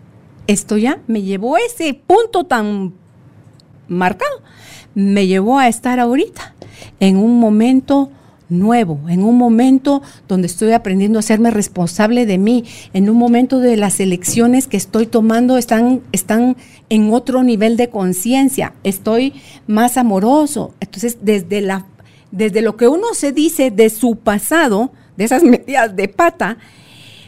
esto 0.47 0.75
ya 0.75 0.99
me 1.07 1.21
llevó 1.21 1.55
a 1.55 1.61
ese 1.61 1.93
punto 1.93 2.43
tan 2.43 2.93
marcado 3.87 4.41
me 4.95 5.27
llevó 5.27 5.59
a 5.59 5.67
estar 5.67 5.99
ahorita 5.99 6.55
en 6.99 7.17
un 7.17 7.39
momento 7.39 8.09
nuevo, 8.49 8.99
en 9.09 9.23
un 9.23 9.37
momento 9.37 10.01
donde 10.27 10.47
estoy 10.47 10.71
aprendiendo 10.71 11.19
a 11.19 11.21
hacerme 11.21 11.51
responsable 11.51 12.25
de 12.25 12.37
mí, 12.37 12.63
en 12.93 13.09
un 13.09 13.17
momento 13.17 13.59
de 13.59 13.75
las 13.75 13.99
elecciones 13.99 14.67
que 14.67 14.77
estoy 14.77 15.07
tomando 15.07 15.57
están, 15.57 16.01
están 16.11 16.55
en 16.89 17.13
otro 17.13 17.43
nivel 17.43 17.77
de 17.77 17.89
conciencia, 17.89 18.73
estoy 18.83 19.33
más 19.67 19.97
amoroso. 19.97 20.73
Entonces, 20.79 21.17
desde, 21.21 21.61
la, 21.61 21.85
desde 22.31 22.61
lo 22.61 22.77
que 22.77 22.87
uno 22.87 23.13
se 23.13 23.31
dice 23.31 23.71
de 23.71 23.89
su 23.89 24.17
pasado, 24.17 24.91
de 25.17 25.25
esas 25.25 25.43
medidas 25.43 25.95
de 25.95 26.07
pata, 26.07 26.57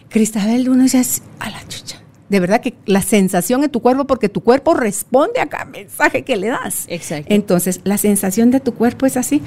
Cristabel, 0.09 0.69
uno 0.69 0.83
dice, 0.83 1.03
a 1.39 1.49
la 1.49 1.67
chucha, 1.67 2.01
de 2.29 2.39
verdad 2.39 2.61
que 2.61 2.73
la 2.85 3.01
sensación 3.01 3.63
en 3.63 3.69
tu 3.69 3.81
cuerpo, 3.81 4.05
porque 4.05 4.29
tu 4.29 4.41
cuerpo 4.41 4.73
responde 4.73 5.39
a 5.39 5.47
cada 5.47 5.65
mensaje 5.65 6.23
que 6.23 6.35
le 6.35 6.47
das. 6.47 6.85
Exacto. 6.89 7.33
Entonces, 7.33 7.81
la 7.83 7.97
sensación 7.97 8.51
de 8.51 8.59
tu 8.59 8.73
cuerpo 8.73 9.05
es 9.05 9.17
así, 9.17 9.41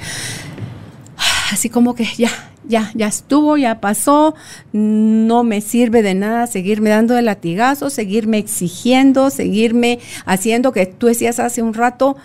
así 1.51 1.69
como 1.69 1.93
que 1.95 2.05
ya, 2.17 2.29
ya, 2.67 2.91
ya 2.95 3.07
estuvo, 3.07 3.57
ya 3.57 3.79
pasó, 3.81 4.35
no 4.73 5.43
me 5.43 5.61
sirve 5.61 6.01
de 6.01 6.15
nada 6.15 6.47
seguirme 6.47 6.89
dando 6.89 7.13
de 7.13 7.21
latigazo, 7.21 7.89
seguirme 7.89 8.37
exigiendo, 8.37 9.29
seguirme 9.29 9.99
haciendo 10.25 10.71
que 10.71 10.85
tú 10.85 11.07
decías 11.07 11.39
hace 11.39 11.61
un 11.61 11.73
rato 11.73 12.15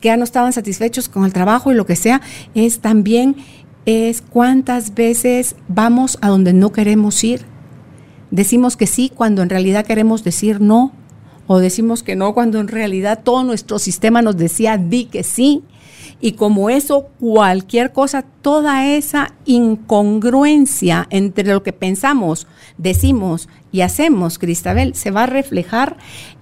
que 0.00 0.08
ya 0.08 0.16
no 0.16 0.24
estaban 0.24 0.52
satisfechos 0.52 1.08
con 1.08 1.24
el 1.24 1.32
trabajo 1.32 1.70
y 1.70 1.74
lo 1.74 1.86
que 1.86 1.96
sea, 1.96 2.20
es 2.54 2.80
también 2.80 3.36
es 3.86 4.22
cuántas 4.22 4.94
veces 4.94 5.56
vamos 5.68 6.18
a 6.22 6.28
donde 6.28 6.52
no 6.52 6.72
queremos 6.72 7.22
ir 7.22 7.53
Decimos 8.34 8.76
que 8.76 8.88
sí 8.88 9.12
cuando 9.14 9.42
en 9.42 9.48
realidad 9.48 9.86
queremos 9.86 10.24
decir 10.24 10.60
no, 10.60 10.90
o 11.46 11.58
decimos 11.58 12.02
que 12.02 12.16
no 12.16 12.34
cuando 12.34 12.58
en 12.58 12.66
realidad 12.66 13.20
todo 13.22 13.44
nuestro 13.44 13.78
sistema 13.78 14.22
nos 14.22 14.36
decía 14.36 14.76
di 14.76 15.04
que 15.04 15.22
sí. 15.22 15.62
Y 16.20 16.32
como 16.32 16.68
eso, 16.68 17.06
cualquier 17.20 17.92
cosa, 17.92 18.24
toda 18.42 18.88
esa 18.88 19.34
incongruencia 19.44 21.06
entre 21.10 21.44
lo 21.44 21.62
que 21.62 21.72
pensamos, 21.72 22.48
decimos 22.76 23.48
y 23.70 23.82
hacemos, 23.82 24.40
Cristabel, 24.40 24.96
se 24.96 25.12
va 25.12 25.22
a 25.22 25.26
reflejar 25.26 25.96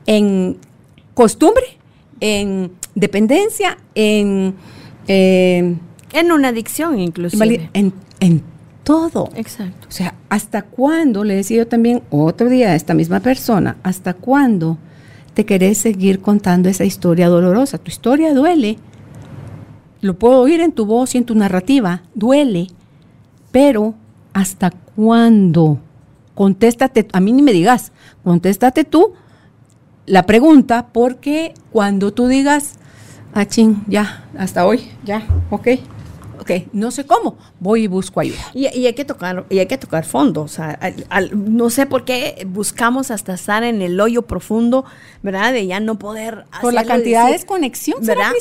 en 0.07 0.57
costumbre, 1.12 1.76
en 2.20 2.72
dependencia, 2.95 3.76
en... 3.95 4.55
Eh, 5.09 5.76
en 6.14 6.32
una 6.32 6.49
adicción 6.49 6.99
inclusive. 6.99 7.68
En, 7.74 7.93
en 8.20 8.51
todo. 8.85 9.30
Exacto. 9.35 9.89
O 9.89 9.93
sea, 9.93 10.14
¿hasta 10.28 10.62
cuándo, 10.62 11.24
le 11.24 11.35
decía 11.35 11.59
yo 11.59 11.68
también 11.68 12.03
otro 12.11 12.49
día 12.49 12.70
a 12.70 12.74
esta 12.74 12.95
misma 12.95 13.20
persona, 13.20 13.76
hasta 13.83 14.14
cuándo 14.14 14.78
te 15.35 15.47
querés 15.47 15.78
seguir 15.78 16.20
contando 16.20 16.68
esa 16.68 16.85
historia 16.85 17.28
dolorosa? 17.28 17.78
Tu 17.78 17.91
historia 17.91 18.35
duele. 18.35 18.78
Lo 20.01 20.18
puedo 20.18 20.41
oír 20.41 20.61
en 20.61 20.72
tu 20.72 20.85
voz 20.85 21.14
y 21.14 21.18
en 21.18 21.24
tu 21.24 21.35
narrativa, 21.35 22.03
duele. 22.14 22.66
Pero, 23.53 23.95
¿hasta 24.33 24.70
cuándo? 24.70 25.78
Contéstate, 26.35 27.07
a 27.12 27.20
mí 27.20 27.33
ni 27.33 27.43
me 27.43 27.53
digas, 27.53 27.93
contéstate 28.24 28.85
tú 28.85 29.12
la 30.07 30.24
pregunta, 30.24 30.89
porque 30.93 31.55
cuando 31.70 32.12
tú 32.12 32.26
digas, 32.26 32.74
ah, 33.35 33.47
ching, 33.47 33.85
ya, 33.87 34.24
hasta 34.37 34.66
hoy, 34.66 34.91
ya, 35.05 35.26
ok, 35.51 35.68
ok, 36.43 36.51
no 36.72 36.90
sé 36.90 37.07
cómo, 37.07 37.38
voy 37.61 37.84
y 37.84 37.86
busco 37.86 38.20
ayuda. 38.20 38.38
Y, 38.53 38.66
hay 38.66 38.93
que 38.93 39.05
tocar, 39.05 39.47
y 39.49 39.59
hay 39.59 39.66
que 39.66 39.78
tocar 39.78 40.05
fondo, 40.05 40.43
o 40.43 40.49
sea, 40.49 40.78
no 41.32 41.70
sé 41.70 41.86
por 41.86 42.05
qué 42.05 42.47
buscamos 42.49 43.11
hasta 43.11 43.34
estar 43.34 43.62
en 43.62 43.80
el 43.80 43.99
hoyo 44.01 44.22
profundo, 44.22 44.84
¿verdad? 45.22 45.53
De 45.53 45.66
ya 45.66 45.80
no 45.80 45.99
poder 45.99 46.45
Por 46.61 46.74
la 46.74 46.84
cantidad 46.84 47.26
de 47.26 47.32
desconexión, 47.32 48.05
¿verdad? 48.05 48.32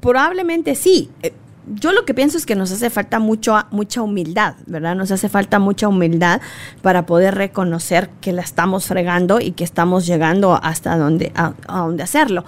probablemente 0.00 0.74
sí. 0.74 1.10
Eh, 1.22 1.32
yo 1.74 1.92
lo 1.92 2.04
que 2.04 2.12
pienso 2.12 2.38
es 2.38 2.44
que 2.44 2.56
nos 2.56 2.72
hace 2.72 2.90
falta 2.90 3.20
mucho, 3.20 3.56
mucha 3.70 4.02
humildad, 4.02 4.56
¿verdad? 4.66 4.96
Nos 4.96 5.12
hace 5.12 5.28
falta 5.28 5.60
mucha 5.60 5.86
humildad 5.86 6.40
para 6.82 7.06
poder 7.06 7.36
reconocer 7.36 8.10
que 8.20 8.32
la 8.32 8.42
estamos 8.42 8.86
fregando 8.86 9.40
y 9.40 9.52
que 9.52 9.62
estamos 9.62 10.04
llegando 10.04 10.58
hasta 10.60 10.96
donde, 10.96 11.30
a, 11.36 11.54
a 11.68 11.78
donde 11.78 12.02
hacerlo. 12.02 12.44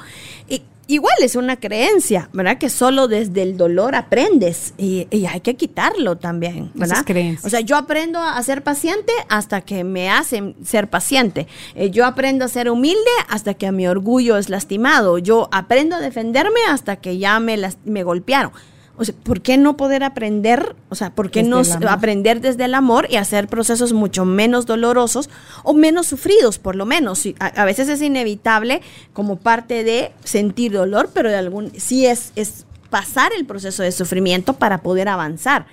Y 0.49 0.63
igual 0.87 1.15
es 1.21 1.37
una 1.37 1.57
creencia, 1.57 2.29
¿verdad? 2.33 2.59
Que 2.59 2.69
solo 2.69 3.09
desde 3.09 3.43
el 3.43 3.57
dolor 3.57 3.95
aprendes 3.95 4.75
y, 4.77 5.07
hay 5.27 5.41
que 5.41 5.55
quitarlo 5.55 6.17
también, 6.17 6.71
¿verdad? 6.75 7.05
O 7.45 7.49
sea, 7.49 7.61
yo 7.61 7.77
aprendo 7.77 8.21
a 8.21 8.43
ser 8.43 8.63
paciente 8.63 9.13
hasta 9.29 9.63
que 9.63 9.85
me 9.85 10.11
hacen 10.11 10.55
ser 10.65 10.89
paciente. 10.89 11.47
Eh, 11.75 11.91
yo 11.91 12.05
aprendo 12.05 12.45
a 12.45 12.49
ser 12.49 12.71
humilde 12.71 13.11
hasta 13.29 13.55
que 13.55 13.71
mi 13.73 13.87
orgullo 13.87 14.37
es 14.37 14.49
lastimado. 14.49 15.19
Yo 15.19 15.49
aprendo 15.53 15.97
a 15.97 16.01
defenderme 16.01 16.61
hasta 16.69 16.97
que 16.97 17.19
ya 17.19 17.41
me, 17.41 17.59
me 17.85 18.03
golpearon. 18.03 18.53
O 18.97 19.05
sea, 19.05 19.15
¿por 19.25 19.41
qué 19.41 19.57
no 19.57 19.77
poder 19.77 20.05
aprender? 20.05 20.77
O 20.89 20.95
sea, 20.95 21.11
¿por 21.11 21.31
qué 21.31 21.43
no 21.43 21.63
aprender 21.89 22.41
desde 22.41 22.67
el 22.67 22.75
amor 22.75 23.09
y 23.11 23.17
hacer 23.17 23.49
procesos 23.49 23.93
mucho 23.93 24.25
menos 24.25 24.67
dolorosos 24.67 25.29
o 25.65 25.75
menos 25.75 26.07
sufridos, 26.07 26.59
por 26.59 26.77
lo 26.77 26.87
menos? 26.87 27.25
A, 27.41 27.65
veces 27.65 27.89
es 27.89 28.01
inevitable 28.03 28.83
como 29.13 29.37
parte 29.37 29.83
de 29.83 30.13
sentir 30.23 30.73
dolor, 30.73 31.11
pero 31.13 31.29
de 31.29 31.37
algún 31.37 31.73
sí 31.77 32.07
es, 32.07 32.33
es 32.37 32.67
pasar 32.89 33.33
el 33.37 33.47
proceso 33.47 33.83
de 33.83 33.91
sufrimiento 33.91 34.53
para 34.53 34.83
poder 34.83 35.09
avanzar. 35.09 35.67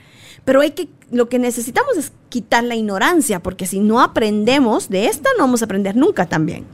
Pero 0.44 0.62
hay 0.62 0.72
que, 0.72 0.90
lo 1.12 1.30
que 1.30 1.38
necesitamos 1.38 1.98
es 1.98 2.12
quitar 2.30 2.64
la 2.64 2.76
ignorancia, 2.76 3.44
porque 3.44 3.68
si 3.68 3.80
no 3.80 4.02
aprendemos 4.02 4.90
de 4.90 5.06
esta, 5.06 5.30
no 5.38 5.44
vamos 5.44 5.62
a 5.62 5.66
aprender 5.66 5.96
nunca 5.96 6.26
también. 6.26 6.66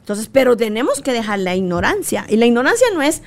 Entonces, 0.00 0.28
pero 0.30 0.56
tenemos 0.56 1.00
que 1.00 1.12
dejar 1.12 1.38
la 1.38 1.54
ignorancia. 1.54 2.26
Y 2.28 2.36
la 2.36 2.46
ignorancia 2.46 2.88
no 2.92 3.02
es 3.02 3.22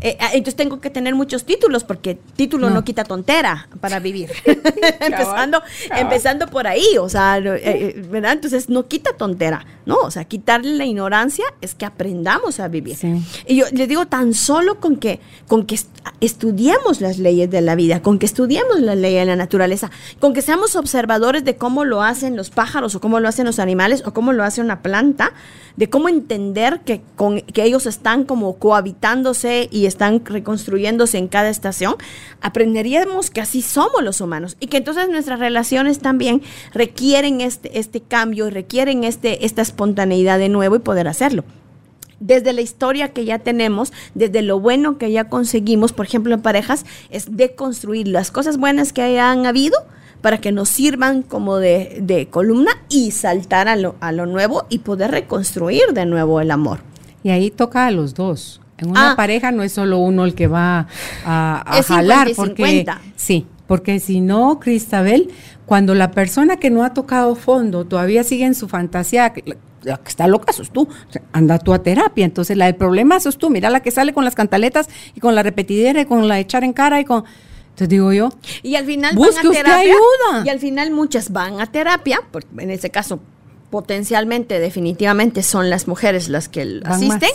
eh, 0.00 0.16
ah, 0.20 0.30
entonces 0.32 0.56
tengo 0.56 0.80
que 0.80 0.90
tener 0.90 1.14
muchos 1.14 1.44
títulos 1.44 1.82
porque 1.84 2.18
título 2.36 2.68
no, 2.68 2.84
quita 2.84 3.04
tontera 3.04 3.68
para 3.80 3.98
vivir. 3.98 4.30
empezando, 5.00 5.62
empezando 5.96 6.46
por 6.48 6.66
ahí, 6.66 6.98
o 7.00 7.08
sea, 7.08 7.38
eh, 7.38 7.60
eh, 7.64 8.06
¿verdad? 8.10 8.32
Entonces 8.32 8.68
no 8.68 8.86
quita 8.86 9.14
tontera, 9.16 9.64
¿no? 9.86 9.96
O 9.96 10.10
sea, 10.10 10.24
quitarle 10.24 10.74
la 10.74 10.84
ignorancia 10.84 11.44
es 11.60 11.74
que 11.74 11.86
aprendamos 11.86 12.60
a 12.60 12.68
vivir. 12.68 12.98
Y 13.46 13.56
yo 13.56 13.66
les 13.72 13.88
digo, 13.88 14.06
tan 14.06 14.34
solo 14.34 14.80
con 14.80 14.96
que, 14.96 15.20
con 15.48 15.64
que 15.66 15.78
estudiemos 16.20 17.00
las 17.00 17.18
leyes 17.18 17.50
de 17.50 17.60
la 17.60 17.74
vida, 17.74 18.02
con 18.02 18.18
que 18.18 18.26
estudiemos 18.26 18.80
las 18.80 18.96
leyes 18.96 19.20
de 19.20 19.26
la 19.26 19.36
naturaleza, 19.36 19.90
con 20.20 20.34
que 20.34 20.42
seamos 20.42 20.76
observadores 20.76 21.44
de 21.44 21.56
cómo 21.56 21.84
lo 21.84 22.02
hacen 22.02 22.36
los 22.36 22.50
pájaros 22.50 22.94
o 22.94 23.00
cómo 23.00 23.20
lo 23.20 23.28
hacen 23.28 23.46
los 23.46 23.58
animales 23.58 24.02
o 24.04 24.12
cómo 24.12 24.32
lo 24.32 24.44
hace 24.44 24.60
una 24.60 24.82
planta, 24.82 25.32
de 25.76 25.90
cómo 25.90 26.08
entender 26.08 26.80
que, 26.80 27.02
con, 27.16 27.40
que 27.40 27.64
ellos 27.64 27.86
están 27.86 28.24
como 28.24 28.56
cohabitándose 28.56 29.68
y 29.70 29.85
están 29.86 30.24
reconstruyéndose 30.24 31.18
en 31.18 31.28
cada 31.28 31.48
estación, 31.48 31.96
aprenderíamos 32.40 33.30
que 33.30 33.40
así 33.40 33.62
somos 33.62 34.02
los 34.02 34.20
humanos 34.20 34.56
y 34.60 34.66
que 34.66 34.78
entonces 34.78 35.08
nuestras 35.08 35.38
relaciones 35.38 35.98
también 35.98 36.42
requieren 36.72 37.40
este, 37.40 37.78
este 37.78 38.00
cambio, 38.00 38.50
requieren 38.50 39.04
este, 39.04 39.44
esta 39.44 39.62
espontaneidad 39.62 40.38
de 40.38 40.48
nuevo 40.48 40.76
y 40.76 40.80
poder 40.80 41.08
hacerlo 41.08 41.44
desde 42.20 42.52
la 42.52 42.60
historia 42.60 43.12
que 43.12 43.24
ya 43.24 43.38
tenemos, 43.38 43.92
desde 44.14 44.42
lo 44.42 44.60
bueno 44.60 44.98
que 44.98 45.10
ya 45.12 45.28
conseguimos, 45.28 45.92
por 45.92 46.06
ejemplo, 46.06 46.34
en 46.34 46.42
parejas, 46.42 46.86
es 47.10 47.36
deconstruir 47.36 48.08
las 48.08 48.30
cosas 48.30 48.56
buenas 48.56 48.92
que 48.92 49.02
hayan 49.02 49.46
habido 49.46 49.76
para 50.20 50.40
que 50.40 50.52
nos 50.52 50.68
sirvan 50.68 51.22
como 51.22 51.58
de, 51.58 52.28
columna 52.30 52.72
y 52.88 53.10
saltar 53.10 53.68
a 53.68 53.76
lo, 53.76 53.96
a 54.00 54.12
lo 54.12 54.26
nuevo 54.26 54.64
y 54.68 54.78
poder 54.78 55.10
reconstruir 55.10 55.92
de 55.92 56.06
nuevo 56.06 56.40
el 56.40 56.50
amor. 56.50 56.80
Y 57.22 57.30
ahí 57.30 57.50
toca 57.50 57.86
a 57.86 57.90
los 57.90 58.14
dos. 58.14 58.60
En 58.78 58.90
una 58.90 59.12
ah. 59.12 59.16
pareja 59.16 59.52
no 59.52 59.62
es 59.62 59.72
solo 59.72 59.98
uno 59.98 60.24
el 60.24 60.34
que 60.34 60.46
va 60.46 60.86
a, 61.24 61.82
jalar, 61.86 62.28
porque 62.36 62.86
sí, 63.16 63.46
porque 63.66 64.00
si 64.00 64.20
no, 64.20 64.60
Cristabel, 64.60 65.30
cuando 65.64 65.94
la 65.94 66.10
persona 66.10 66.58
que 66.58 66.70
no 66.70 66.84
ha 66.84 66.92
tocado 66.92 67.34
fondo 67.34 67.84
todavía 67.86 68.22
sigue 68.22 68.44
en 68.44 68.54
su 68.54 68.68
fantasía, 68.68 69.32
la 69.82 69.96
que 69.96 70.08
está 70.08 70.26
loca 70.26 70.52
sos 70.52 70.70
tú, 70.70 70.88
anda 71.32 71.58
tú 71.58 71.72
a 71.72 71.82
terapia. 71.82 72.24
Entonces, 72.24 72.56
la 72.56 72.66
del 72.66 72.76
problema 72.76 73.18
sos 73.20 73.38
tú. 73.38 73.50
Mira 73.50 73.70
la 73.70 73.80
que 73.80 73.90
sale 73.90 74.12
con 74.12 74.24
las 74.24 74.34
cantaletas 74.34 74.88
y 75.14 75.20
con 75.20 75.34
la 75.34 75.42
repetidera 75.42 76.00
y 76.00 76.06
con 76.06 76.28
la 76.28 76.38
echar 76.38 76.64
en 76.64 76.72
cara 76.72 77.00
y 77.00 77.04
con. 77.04 77.24
Entonces 77.70 77.88
digo 77.88 78.12
yo. 78.12 78.30
Y 78.62 78.76
al 78.76 78.86
final 78.86 79.16
van 79.16 79.30
a 79.30 79.42
terapia. 79.42 79.76
ayuda. 79.76 80.44
Y 80.44 80.48
al 80.48 80.58
final 80.58 80.90
muchas 80.90 81.30
van 81.30 81.60
a 81.60 81.66
terapia, 81.66 82.20
en 82.58 82.70
ese 82.70 82.90
caso 82.90 83.20
potencialmente, 83.76 84.58
definitivamente 84.58 85.42
son 85.42 85.68
las 85.68 85.86
mujeres 85.86 86.30
las 86.30 86.48
que 86.48 86.80
Van 86.80 86.94
asisten. 86.94 87.28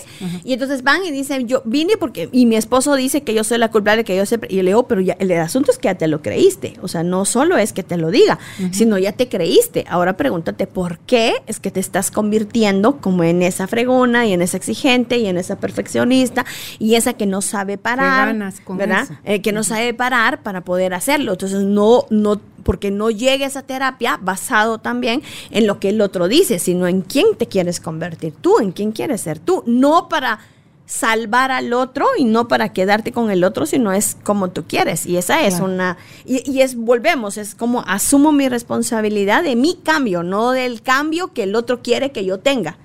Y 0.44 0.54
entonces 0.54 0.82
van 0.82 1.06
y 1.06 1.12
dicen, 1.12 1.48
yo 1.48 1.62
vine 1.66 1.98
porque, 1.98 2.30
y 2.32 2.48
mi 2.48 2.56
esposo 2.56 2.96
dice 2.96 3.22
que 3.22 3.36
yo 3.36 3.44
soy 3.44 3.60
la 3.60 3.70
culpable, 3.70 4.04
que 4.04 4.18
yo 4.18 4.26
sé, 4.26 4.40
y 4.50 4.56
le 4.64 4.72
digo, 4.72 4.88
pero 4.88 5.02
ya, 5.02 5.16
el 5.20 5.32
asunto 5.34 5.72
es 5.72 5.78
que 5.78 5.90
ya 5.90 5.94
te 5.94 6.08
lo 6.08 6.24
creíste. 6.24 6.74
O 6.82 6.88
sea, 6.88 7.04
no 7.04 7.26
solo 7.26 7.60
es 7.60 7.74
que 7.74 7.84
te 7.84 7.96
lo 7.96 8.10
diga, 8.10 8.40
sino 8.72 8.98
ya 8.98 9.12
te 9.12 9.30
creíste. 9.30 9.86
Ahora 9.88 10.18
pregúntate 10.18 10.66
por 10.66 10.98
qué 10.98 11.36
es 11.46 11.60
que 11.60 11.70
te 11.70 11.80
estás 11.80 12.10
convirtiendo 12.10 12.98
como 12.98 13.24
en 13.24 13.44
esa 13.44 13.68
fregona 13.68 14.26
y 14.26 14.34
en 14.34 14.42
esa 14.42 14.58
exigente 14.58 15.20
y 15.20 15.28
en 15.28 15.38
esa 15.38 15.58
perfeccionista 15.58 16.44
y 16.80 16.96
esa 16.96 17.14
que 17.14 17.28
no 17.28 17.44
sabe 17.44 17.78
parar, 17.78 18.30
ganas 18.30 18.62
con 18.62 18.78
¿verdad? 18.78 19.08
Eh, 19.26 19.44
que 19.44 19.52
no 19.52 19.64
sabe 19.64 19.94
parar 19.94 20.42
para 20.42 20.62
poder 20.62 20.96
hacerlo. 20.96 21.34
Entonces, 21.34 21.62
no, 21.62 22.06
no, 22.10 22.42
porque 22.64 22.92
no 22.92 23.10
llega 23.10 23.46
esa 23.46 23.64
terapia 23.64 24.18
basado 24.22 24.78
también 24.80 25.22
en 25.50 25.68
lo 25.68 25.80
que 25.80 25.90
el 25.90 26.02
otro 26.02 26.28
dice, 26.28 26.60
sino 26.60 26.88
en 26.88 27.02
quién 27.02 27.36
te 27.38 27.48
quieres 27.48 27.80
convertir 27.80 28.34
tú, 28.40 28.60
en 28.60 28.72
quién 28.72 28.92
quieres 28.92 29.22
ser 29.22 29.40
tú. 29.40 29.64
No 29.66 30.08
para 30.10 30.40
salvar 30.86 31.52
al 31.52 31.72
otro 31.72 32.06
y 32.18 32.26
no 32.26 32.50
para 32.50 32.74
quedarte 32.74 33.14
con 33.14 33.32
el 33.32 33.46
otro, 33.46 33.66
sino 33.66 33.94
es 33.94 34.18
como 34.24 34.50
tú 34.50 34.66
quieres. 34.68 35.06
Y 35.06 35.16
esa 35.16 35.42
es 35.46 35.56
Claro. 35.56 35.72
una, 35.72 35.98
y, 36.26 36.50
y 36.52 36.62
es, 36.62 36.76
volvemos, 36.76 37.38
es 37.38 37.56
como 37.56 37.82
asumo 37.88 38.34
mi 38.34 38.50
responsabilidad 38.50 39.42
de 39.44 39.56
mi 39.56 39.76
cambio, 39.78 40.22
no 40.22 40.52
del 40.52 40.82
cambio 40.82 41.32
que 41.34 41.44
el 41.44 41.56
otro 41.56 41.82
quiere 41.82 42.12
que 42.12 42.26
yo 42.26 42.40
tenga. 42.40 42.78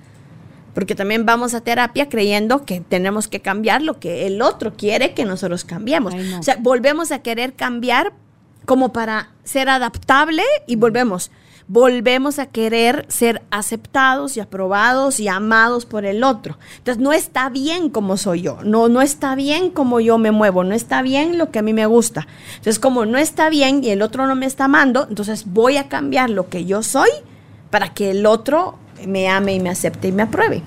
Porque 0.73 0.95
también 0.95 1.25
vamos 1.25 1.53
a 1.53 1.61
terapia 1.61 2.07
creyendo 2.07 2.63
que 2.63 2.79
tenemos 2.81 3.27
que 3.27 3.41
cambiar 3.41 3.81
lo 3.81 3.99
que 3.99 4.27
el 4.27 4.41
otro 4.41 4.73
quiere 4.77 5.13
que 5.13 5.25
nosotros 5.25 5.65
cambiemos. 5.65 6.13
Ay, 6.13 6.29
no. 6.29 6.39
O 6.39 6.43
sea, 6.43 6.55
volvemos 6.61 7.11
a 7.11 7.19
querer 7.19 7.55
cambiar 7.55 8.13
como 8.67 8.91
para 8.91 9.29
ser 9.45 9.69
adaptable 9.69 10.43
y 10.67 10.75
volvemos. 10.75 11.31
Volvemos 11.69 12.37
a 12.37 12.47
querer 12.47 13.05
ser 13.07 13.41
aceptados 13.49 14.35
y 14.35 14.41
aprobados 14.41 15.21
y 15.21 15.29
amados 15.29 15.85
por 15.85 16.05
el 16.05 16.21
otro. 16.23 16.57
Entonces, 16.77 17.01
no 17.01 17.13
está 17.13 17.47
bien 17.49 17.89
como 17.89 18.17
soy 18.17 18.41
yo. 18.41 18.59
No, 18.65 18.89
no 18.89 19.01
está 19.01 19.35
bien 19.35 19.69
como 19.69 20.01
yo 20.01 20.17
me 20.17 20.31
muevo. 20.31 20.65
No 20.65 20.75
está 20.75 21.01
bien 21.01 21.37
lo 21.37 21.49
que 21.49 21.59
a 21.59 21.61
mí 21.61 21.71
me 21.71 21.85
gusta. 21.85 22.27
Entonces, 22.57 22.77
como 22.77 23.05
no 23.05 23.17
está 23.17 23.49
bien 23.49 23.83
y 23.85 23.89
el 23.89 24.01
otro 24.01 24.27
no 24.27 24.35
me 24.35 24.45
está 24.45 24.65
amando, 24.65 25.07
entonces 25.09 25.45
voy 25.45 25.77
a 25.77 25.87
cambiar 25.87 26.29
lo 26.29 26.49
que 26.49 26.65
yo 26.65 26.83
soy 26.83 27.09
para 27.69 27.93
que 27.93 28.11
el 28.11 28.25
otro 28.25 28.75
me 29.05 29.29
ame 29.29 29.53
y 29.53 29.59
me 29.61 29.69
acepte 29.69 30.09
y 30.09 30.11
me 30.11 30.23
apruebe. 30.23 30.61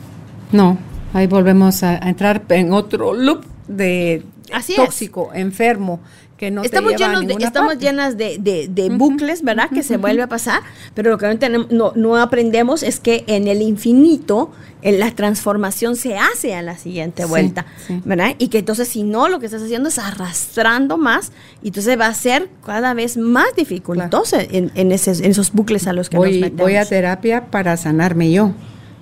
No, 0.52 0.78
ahí 1.12 1.26
volvemos 1.26 1.82
a, 1.82 2.02
a 2.02 2.08
entrar 2.08 2.44
en 2.48 2.72
otro 2.72 3.12
loop 3.12 3.44
de 3.68 4.24
Así 4.52 4.72
es. 4.72 4.78
tóxico, 4.78 5.30
enfermo, 5.34 6.00
que 6.40 6.50
no 6.50 6.62
estamos 6.64 6.92
te 6.92 6.96
lleva 6.98 7.10
a 7.10 7.14
llenos 7.14 7.20
de, 7.20 7.26
ninguna 7.28 7.46
estamos 7.46 7.68
parte. 7.72 7.84
llenas 7.84 8.16
de, 8.16 8.38
de- 8.38 8.68
de 8.68 8.88
bucles, 8.88 9.42
¿verdad? 9.42 9.68
Que 9.68 9.82
se 9.82 9.98
vuelve 9.98 10.22
a 10.22 10.26
pasar, 10.26 10.62
pero 10.94 11.10
lo 11.10 11.18
que 11.18 11.26
no, 11.28 11.38
tenemos, 11.38 11.70
no, 11.70 11.92
no 11.94 12.16
aprendemos 12.16 12.82
es 12.82 12.98
que 12.98 13.24
en 13.26 13.46
el 13.46 13.60
infinito 13.62 14.50
en 14.82 14.98
la 14.98 15.10
transformación 15.14 15.94
se 15.96 16.16
hace 16.16 16.54
a 16.54 16.62
la 16.62 16.78
siguiente 16.78 17.26
vuelta, 17.26 17.66
sí. 17.86 18.00
¿verdad? 18.06 18.34
Y 18.38 18.48
que 18.48 18.60
entonces 18.60 18.88
si 18.88 19.02
no, 19.02 19.28
lo 19.28 19.38
que 19.38 19.44
estás 19.46 19.62
haciendo 19.62 19.90
es 19.90 19.98
arrastrando 19.98 20.96
más 20.96 21.30
y 21.62 21.68
entonces 21.68 22.00
va 22.00 22.06
a 22.06 22.14
ser 22.14 22.48
cada 22.64 22.94
vez 22.94 23.18
más 23.18 23.54
dificultoso 23.54 24.36
en, 24.40 24.72
en 24.74 24.92
esos, 24.92 25.20
en 25.20 25.32
esos 25.32 25.52
bucles 25.52 25.86
a 25.86 25.92
los 25.92 26.08
que 26.08 26.16
nos 26.16 26.24
Voy, 26.26 26.40
metemos. 26.40 26.62
voy 26.62 26.76
a 26.76 26.86
terapia 26.86 27.46
para 27.50 27.76
sanarme 27.76 28.32
yo. 28.32 28.52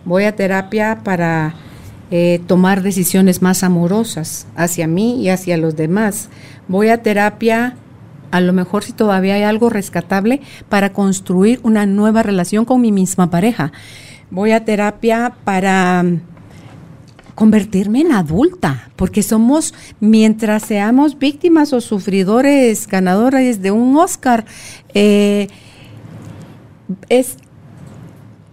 Voy 0.05 0.25
a 0.25 0.35
terapia 0.35 1.03
para 1.05 1.55
eh, 2.11 2.41
tomar 2.49 2.83
decisiones 2.83 3.43
más 3.43 3.63
amorosas 3.63 4.47
hacia 4.57 4.89
mí 4.89 5.23
y 5.23 5.29
hacia 5.29 5.57
los 5.57 5.77
demás. 5.77 6.29
Voy 6.69 6.91
a 6.91 7.03
terapia, 7.03 7.77
a 8.31 8.41
lo 8.43 8.53
mejor 8.53 8.85
si 8.85 8.93
todavía 8.93 9.35
hay 9.35 9.43
algo 9.43 9.71
rescatable, 9.71 10.43
para 10.69 10.93
construir 10.93 11.61
una 11.63 11.87
nueva 11.87 12.23
relación 12.23 12.67
con 12.67 12.83
mi 12.83 12.93
misma 12.93 13.31
pareja. 13.31 13.73
Voy 14.31 14.53
a 14.53 14.67
terapia 14.67 15.35
para 15.45 16.03
mm, 16.03 16.21
convertirme 17.35 18.03
en 18.03 18.13
adulta, 18.13 18.91
porque 18.97 19.23
somos, 19.23 19.73
mientras 19.99 20.65
seamos 20.65 21.19
víctimas 21.19 21.73
o 21.73 21.81
sufridores, 21.81 22.87
ganadores 22.87 23.63
de 23.63 23.71
un 23.71 23.97
Oscar, 23.97 24.45
eh, 24.93 25.49
es, 27.09 27.37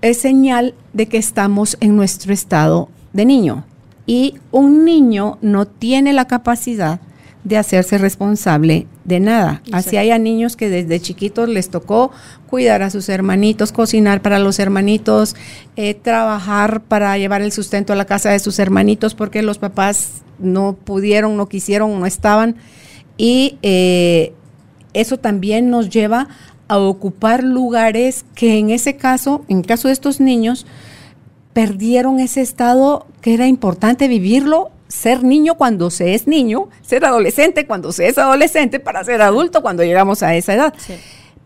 es 0.01 0.17
señal 0.21 0.73
de 0.93 1.07
que 1.07 1.17
estamos 1.17 1.75
en 1.81 1.97
nuestro 1.97 2.31
estado 2.31 2.89
de 3.11 3.25
niño. 3.25 3.65
Y 4.05 4.35
un 4.51 4.85
niño 4.85 5.37
no 5.41 5.65
tiene 5.65 6.13
la 6.13 6.27
capacidad 6.27 7.01
de 7.45 7.57
hacerse 7.57 7.99
responsable 7.99 8.87
de 9.05 9.19
nada. 9.19 9.61
Así 9.71 9.97
hay 9.97 10.09
a 10.09 10.17
niños 10.17 10.57
que 10.57 10.67
desde 10.67 10.99
chiquitos 10.99 11.47
les 11.47 11.69
tocó 11.69 12.11
cuidar 12.49 12.81
a 12.81 12.89
sus 12.89 13.07
hermanitos, 13.07 13.71
cocinar 13.71 14.21
para 14.21 14.39
los 14.39 14.59
hermanitos, 14.59 15.35
eh, 15.75 15.93
trabajar 15.93 16.81
para 16.81 17.17
llevar 17.17 17.43
el 17.43 17.51
sustento 17.51 17.93
a 17.93 17.95
la 17.95 18.05
casa 18.05 18.31
de 18.31 18.39
sus 18.39 18.57
hermanitos 18.57 19.13
porque 19.13 19.43
los 19.43 19.59
papás 19.59 20.23
no 20.39 20.73
pudieron, 20.73 21.37
no 21.37 21.47
quisieron, 21.47 21.97
no 21.99 22.07
estaban. 22.07 22.55
Y 23.15 23.59
eh, 23.61 24.33
eso 24.93 25.17
también 25.17 25.69
nos 25.69 25.89
lleva 25.89 26.27
a 26.67 26.79
ocupar 26.79 27.43
lugares 27.43 28.25
que 28.33 28.57
en 28.57 28.71
ese 28.71 28.95
caso, 28.97 29.45
en 29.47 29.59
el 29.59 29.65
caso 29.67 29.87
de 29.87 29.93
estos 29.93 30.19
niños, 30.19 30.65
perdieron 31.53 32.19
ese 32.19 32.41
estado 32.41 33.05
que 33.21 33.35
era 33.35 33.47
importante 33.47 34.07
vivirlo, 34.07 34.71
ser 34.95 35.23
niño 35.23 35.55
cuando 35.55 35.89
se 35.91 36.15
es 36.15 36.27
niño, 36.27 36.69
ser 36.81 37.05
adolescente 37.05 37.65
cuando 37.67 37.91
se 37.91 38.07
es 38.07 38.17
adolescente, 38.17 38.79
para 38.79 39.03
ser 39.03 39.21
adulto 39.21 39.61
cuando 39.61 39.83
llegamos 39.83 40.23
a 40.23 40.35
esa 40.35 40.53
edad. 40.53 40.73
Sí. 40.77 40.93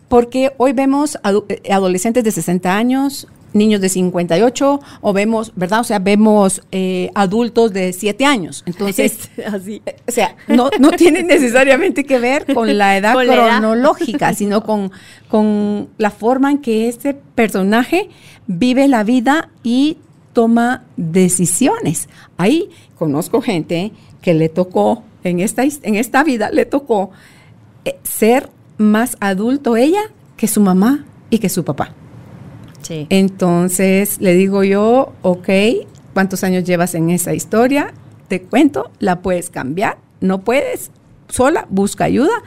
Porque 0.07 0.53
hoy 0.57 0.73
vemos 0.73 1.17
eh, 1.49 1.71
adolescentes 1.71 2.23
de 2.23 2.31
60 2.31 2.75
años, 2.75 3.27
niños 3.53 3.81
de 3.81 3.89
58, 3.89 4.79
o 5.01 5.13
vemos, 5.13 5.51
¿verdad? 5.55 5.79
O 5.81 5.83
sea, 5.83 5.99
vemos 5.99 6.61
eh, 6.71 7.09
adultos 7.15 7.73
de 7.73 7.93
7 7.93 8.25
años. 8.25 8.63
Entonces, 8.65 9.29
así. 9.45 9.81
eh, 9.85 9.95
o 10.07 10.11
sea, 10.11 10.35
no, 10.47 10.69
no 10.79 10.91
tiene 10.91 11.23
necesariamente 11.23 12.03
que 12.05 12.19
ver 12.19 12.45
con 12.53 12.75
la 12.77 12.97
edad 12.97 13.13
Con 13.13 13.27
la 13.27 13.33
edad. 13.33 13.59
cronológica, 13.59 14.33
sino 14.35 14.63
con, 14.63 14.91
con 15.27 15.89
la 15.97 16.11
forma 16.11 16.51
en 16.51 16.59
que 16.59 16.87
este 16.87 17.13
personaje 17.13 18.09
vive 18.47 18.87
la 18.87 19.03
vida 19.03 19.49
y 19.63 19.97
toma 20.39 20.85
decisiones. 20.95 22.07
Ahí 22.37 22.69
conozco 22.97 23.41
gente 23.41 23.91
que 24.21 24.33
le 24.33 24.47
tocó, 24.47 25.03
en 25.25 25.41
esta, 25.41 25.63
en 25.65 25.95
esta 25.95 26.23
vida 26.23 26.49
le 26.49 26.65
tocó 26.65 27.11
eh, 27.83 27.99
ser 28.03 28.49
más 28.77 29.17
adulto 29.19 29.75
ella 29.75 29.99
que 30.37 30.47
su 30.47 30.61
mamá 30.61 31.03
y 31.29 31.39
que 31.39 31.49
su 31.49 31.65
papá. 31.65 31.93
Sí. 32.83 33.05
Entonces 33.09 34.21
le 34.21 34.33
digo 34.33 34.63
yo, 34.63 35.11
ok, 35.23 35.49
¿cuántos 36.13 36.45
años 36.45 36.63
llevas 36.63 36.95
en 36.95 37.09
esa 37.09 37.33
historia? 37.33 37.93
Te 38.29 38.41
cuento, 38.41 38.91
la 38.99 39.21
puedes 39.21 39.49
cambiar, 39.49 39.97
no 40.21 40.39
puedes, 40.45 40.89
sola, 41.27 41.67
busca 41.69 42.05
ayuda, 42.05 42.43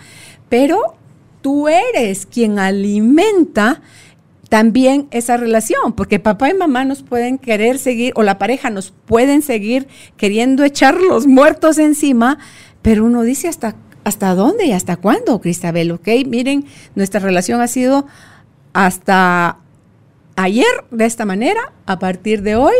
pero 0.48 0.94
tú 1.42 1.68
eres 1.68 2.24
quien 2.24 2.58
alimenta 2.58 3.82
también 4.52 5.08
esa 5.12 5.38
relación, 5.38 5.94
porque 5.94 6.18
papá 6.18 6.50
y 6.50 6.54
mamá 6.54 6.84
nos 6.84 7.02
pueden 7.02 7.38
querer 7.38 7.78
seguir, 7.78 8.12
o 8.16 8.22
la 8.22 8.36
pareja 8.36 8.68
nos 8.68 8.90
pueden 8.90 9.40
seguir 9.40 9.88
queriendo 10.18 10.62
echar 10.62 11.00
los 11.00 11.26
muertos 11.26 11.78
encima, 11.78 12.36
pero 12.82 13.06
uno 13.06 13.22
dice 13.22 13.48
hasta, 13.48 13.76
hasta 14.04 14.34
dónde 14.34 14.66
y 14.66 14.72
hasta 14.72 14.98
cuándo, 14.98 15.40
Cristabel, 15.40 15.90
ok, 15.92 16.06
miren, 16.26 16.66
nuestra 16.94 17.18
relación 17.18 17.62
ha 17.62 17.66
sido 17.66 18.06
hasta 18.74 19.56
ayer 20.36 20.84
de 20.90 21.06
esta 21.06 21.24
manera, 21.24 21.72
a 21.86 21.98
partir 21.98 22.42
de 22.42 22.54
hoy, 22.56 22.74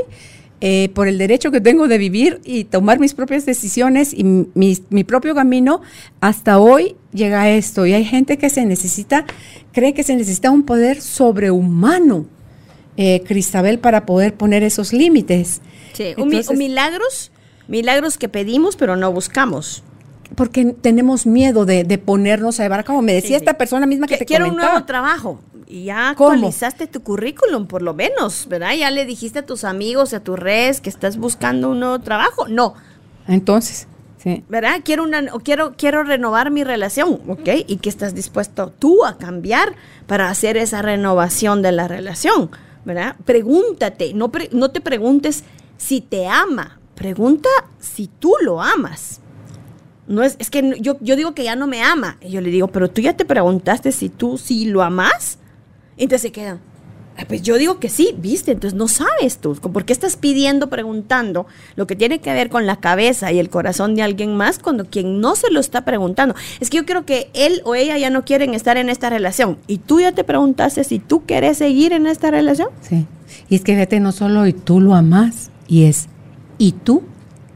eh, 0.64 0.90
por 0.94 1.08
el 1.08 1.18
derecho 1.18 1.50
que 1.50 1.60
tengo 1.60 1.88
de 1.88 1.98
vivir 1.98 2.40
y 2.44 2.62
tomar 2.64 3.00
mis 3.00 3.14
propias 3.14 3.44
decisiones 3.44 4.14
y 4.14 4.22
mi, 4.22 4.78
mi 4.90 5.02
propio 5.02 5.34
camino, 5.34 5.82
hasta 6.20 6.60
hoy 6.60 6.94
llega 7.12 7.50
esto. 7.50 7.84
Y 7.84 7.92
hay 7.94 8.04
gente 8.04 8.38
que 8.38 8.48
se 8.48 8.64
necesita, 8.64 9.24
cree 9.72 9.92
que 9.92 10.04
se 10.04 10.14
necesita 10.14 10.52
un 10.52 10.62
poder 10.62 11.00
sobrehumano, 11.00 12.26
eh, 12.96 13.22
Cristabel, 13.26 13.80
para 13.80 14.06
poder 14.06 14.34
poner 14.34 14.62
esos 14.62 14.92
límites. 14.92 15.60
Sí, 15.94 16.14
milagros, 16.56 17.32
milagros 17.68 18.16
que 18.16 18.28
pedimos 18.28 18.76
pero 18.76 18.94
no 18.96 19.10
buscamos. 19.12 19.82
Porque 20.36 20.64
tenemos 20.80 21.26
miedo 21.26 21.66
de, 21.66 21.84
de 21.84 21.98
ponernos 21.98 22.58
a 22.58 22.62
llevar 22.62 22.80
a 22.80 22.84
cabo. 22.84 23.02
Me 23.02 23.12
decía 23.12 23.28
Sí, 23.30 23.34
sí. 23.34 23.44
esta 23.44 23.58
persona 23.58 23.84
misma 23.86 24.06
que 24.06 24.14
Que- 24.14 24.18
te 24.20 24.24
Quiero 24.26 24.48
un 24.48 24.56
nuevo 24.56 24.84
trabajo. 24.84 25.40
Y 25.72 25.84
ya 25.84 26.14
¿Cómo? 26.18 26.32
actualizaste 26.32 26.86
tu 26.86 27.02
currículum, 27.02 27.66
por 27.66 27.80
lo 27.80 27.94
menos, 27.94 28.46
¿verdad? 28.46 28.74
Ya 28.78 28.90
le 28.90 29.06
dijiste 29.06 29.38
a 29.38 29.46
tus 29.46 29.64
amigos, 29.64 30.12
a 30.12 30.20
tus 30.20 30.38
redes 30.38 30.82
que 30.82 30.90
estás 30.90 31.16
buscando 31.16 31.70
un 31.70 31.80
nuevo 31.80 31.98
trabajo. 32.00 32.46
No, 32.46 32.74
Entonces, 33.26 33.86
sí. 34.18 34.44
¿verdad? 34.50 34.80
Quiero 34.84 35.02
una, 35.02 35.24
quiero, 35.42 35.72
quiero 35.78 36.02
renovar 36.02 36.50
mi 36.50 36.62
relación, 36.62 37.20
¿ok? 37.26 37.48
¿Y 37.66 37.76
qué 37.76 37.88
estás 37.88 38.14
dispuesto 38.14 38.70
tú 38.78 39.04
a 39.06 39.16
cambiar 39.16 39.74
para 40.06 40.28
hacer 40.28 40.58
esa 40.58 40.82
renovación 40.82 41.62
de 41.62 41.72
la 41.72 41.88
relación? 41.88 42.50
¿Verdad? 42.84 43.16
Pregúntate, 43.24 44.12
no, 44.12 44.30
pre- 44.30 44.50
no 44.52 44.70
te 44.72 44.82
preguntes 44.82 45.44
si 45.78 46.02
te 46.02 46.26
ama, 46.26 46.78
pregunta 46.96 47.48
si 47.80 48.08
tú 48.18 48.34
lo 48.42 48.60
amas. 48.60 49.20
No 50.06 50.22
es, 50.22 50.36
es 50.38 50.50
que 50.50 50.76
yo, 50.80 50.98
yo 51.00 51.16
digo 51.16 51.32
que 51.32 51.44
ya 51.44 51.56
no 51.56 51.66
me 51.66 51.82
ama. 51.82 52.18
Y 52.20 52.28
yo 52.30 52.42
le 52.42 52.50
digo, 52.50 52.68
pero 52.68 52.90
tú 52.90 53.00
ya 53.00 53.16
te 53.16 53.24
preguntaste 53.24 53.90
si 53.92 54.10
tú 54.10 54.36
sí 54.36 54.66
lo 54.66 54.82
amas. 54.82 55.38
Entonces 56.02 56.22
se 56.22 56.32
quedan. 56.32 56.60
Ah, 57.16 57.24
Pues 57.28 57.42
yo 57.42 57.58
digo 57.58 57.78
que 57.78 57.90
sí, 57.90 58.14
viste, 58.18 58.52
entonces 58.52 58.76
no 58.76 58.88
sabes 58.88 59.36
tú, 59.38 59.54
¿por 59.54 59.84
qué 59.84 59.92
estás 59.92 60.16
pidiendo, 60.16 60.70
preguntando 60.70 61.46
lo 61.76 61.86
que 61.86 61.94
tiene 61.94 62.20
que 62.20 62.32
ver 62.32 62.48
con 62.48 62.66
la 62.66 62.76
cabeza 62.76 63.30
y 63.32 63.38
el 63.38 63.50
corazón 63.50 63.94
de 63.94 64.02
alguien 64.02 64.34
más 64.34 64.58
cuando 64.58 64.86
quien 64.86 65.20
no 65.20 65.36
se 65.36 65.50
lo 65.50 65.60
está 65.60 65.84
preguntando? 65.84 66.34
Es 66.58 66.70
que 66.70 66.78
yo 66.78 66.86
creo 66.86 67.04
que 67.04 67.30
él 67.34 67.60
o 67.64 67.74
ella 67.74 67.98
ya 67.98 68.08
no 68.08 68.24
quieren 68.24 68.54
estar 68.54 68.78
en 68.78 68.88
esta 68.88 69.10
relación 69.10 69.58
y 69.66 69.78
tú 69.78 70.00
ya 70.00 70.12
te 70.12 70.24
preguntaste 70.24 70.84
si 70.84 70.98
tú 70.98 71.22
quieres 71.26 71.58
seguir 71.58 71.92
en 71.92 72.06
esta 72.06 72.30
relación. 72.30 72.68
Sí. 72.80 73.06
Y 73.48 73.56
es 73.56 73.62
que 73.62 73.74
fíjate, 73.74 74.00
no 74.00 74.12
solo 74.12 74.46
y 74.46 74.54
tú 74.54 74.80
lo 74.80 74.94
amas, 74.94 75.50
y 75.68 75.84
es, 75.84 76.08
y 76.58 76.72
tú 76.72 77.02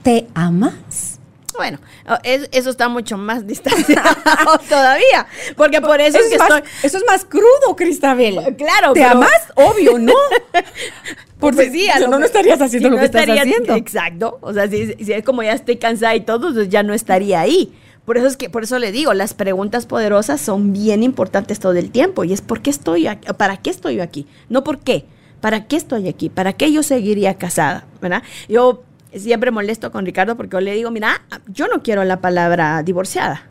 te 0.03 0.27
amas. 0.35 1.16
Bueno, 1.57 1.79
es- 2.23 2.49
eso 2.53 2.71
está 2.71 2.89
mucho 2.89 3.17
más 3.17 3.47
distanciado 3.47 4.09
todavía, 4.69 5.27
porque 5.57 5.81
por 5.81 6.01
eso, 6.01 6.19
es 6.19 6.29
que 6.31 6.39
más, 6.39 6.51
estoy... 6.51 6.71
eso 6.83 6.99
es 6.99 7.05
más 7.07 7.25
crudo, 7.25 7.77
Cristabel. 7.77 8.35
Claro, 8.57 8.93
¿Te 8.93 9.01
pero- 9.01 9.11
amas? 9.13 9.31
Obvio, 9.55 9.99
¿no? 9.99 10.13
Por 11.39 11.55
Pues 11.55 11.71
sí, 11.71 11.87
no, 12.09 12.19
estarías 12.25 12.61
haciendo 12.63 12.89
si 12.89 12.91
lo 12.91 12.97
no 12.97 13.01
que 13.01 13.07
estás 13.07 13.23
estaría- 13.23 13.43
haciendo. 13.43 13.75
Exacto. 13.75 14.39
O 14.41 14.55
sea, 14.55 14.69
si, 14.69 14.95
si 14.95 15.13
es 15.13 15.23
como 15.23 15.43
ya 15.43 15.53
estoy 15.53 15.77
cansada 15.77 16.15
y 16.15 16.21
todo, 16.21 16.53
pues 16.55 16.71
ya 16.71 16.83
no 16.83 16.95
estaría 16.95 17.41
ahí. 17.41 17.75
Por 18.07 18.17
eso 18.17 18.27
es 18.27 18.39
que, 18.39 18.49
por 18.49 18.63
eso 18.63 18.79
le 18.79 18.91
digo, 18.91 19.13
las 19.13 19.35
preguntas 19.35 19.85
poderosas 19.85 20.41
son 20.41 20.73
bien 20.73 21.03
importantes 21.03 21.59
todo 21.61 21.73
el 21.75 21.91
tiempo. 21.91 22.25
Y 22.25 22.33
es 22.33 22.41
¿por 22.41 22.63
qué 22.63 22.71
estoy 22.71 23.07
aquí? 23.07 23.29
¿Para 23.37 23.59
qué 23.59 23.69
estoy 23.69 23.97
yo 23.97 24.03
aquí? 24.03 24.27
No 24.49 24.65
por 24.65 24.79
qué. 24.79 25.05
¿Para 25.43 25.67
qué 25.67 25.77
estoy 25.77 26.09
aquí? 26.09 26.31
¿Para 26.31 26.55
qué 26.55 26.73
yo 26.73 26.83
seguiría 26.83 27.35
casada? 27.35 27.85
¿Verdad? 28.01 28.23
Yo 28.49 28.83
siempre 29.15 29.51
molesto 29.51 29.91
con 29.91 30.05
Ricardo 30.07 30.37
porque 30.37 30.55
yo 30.55 30.61
le 30.61 30.73
digo, 30.75 30.91
mira, 30.91 31.23
yo 31.49 31.69
no 31.69 31.83
quiero 31.83 32.05
la 32.05 32.21
palabra 32.21 32.83
divorciada. 32.83 33.49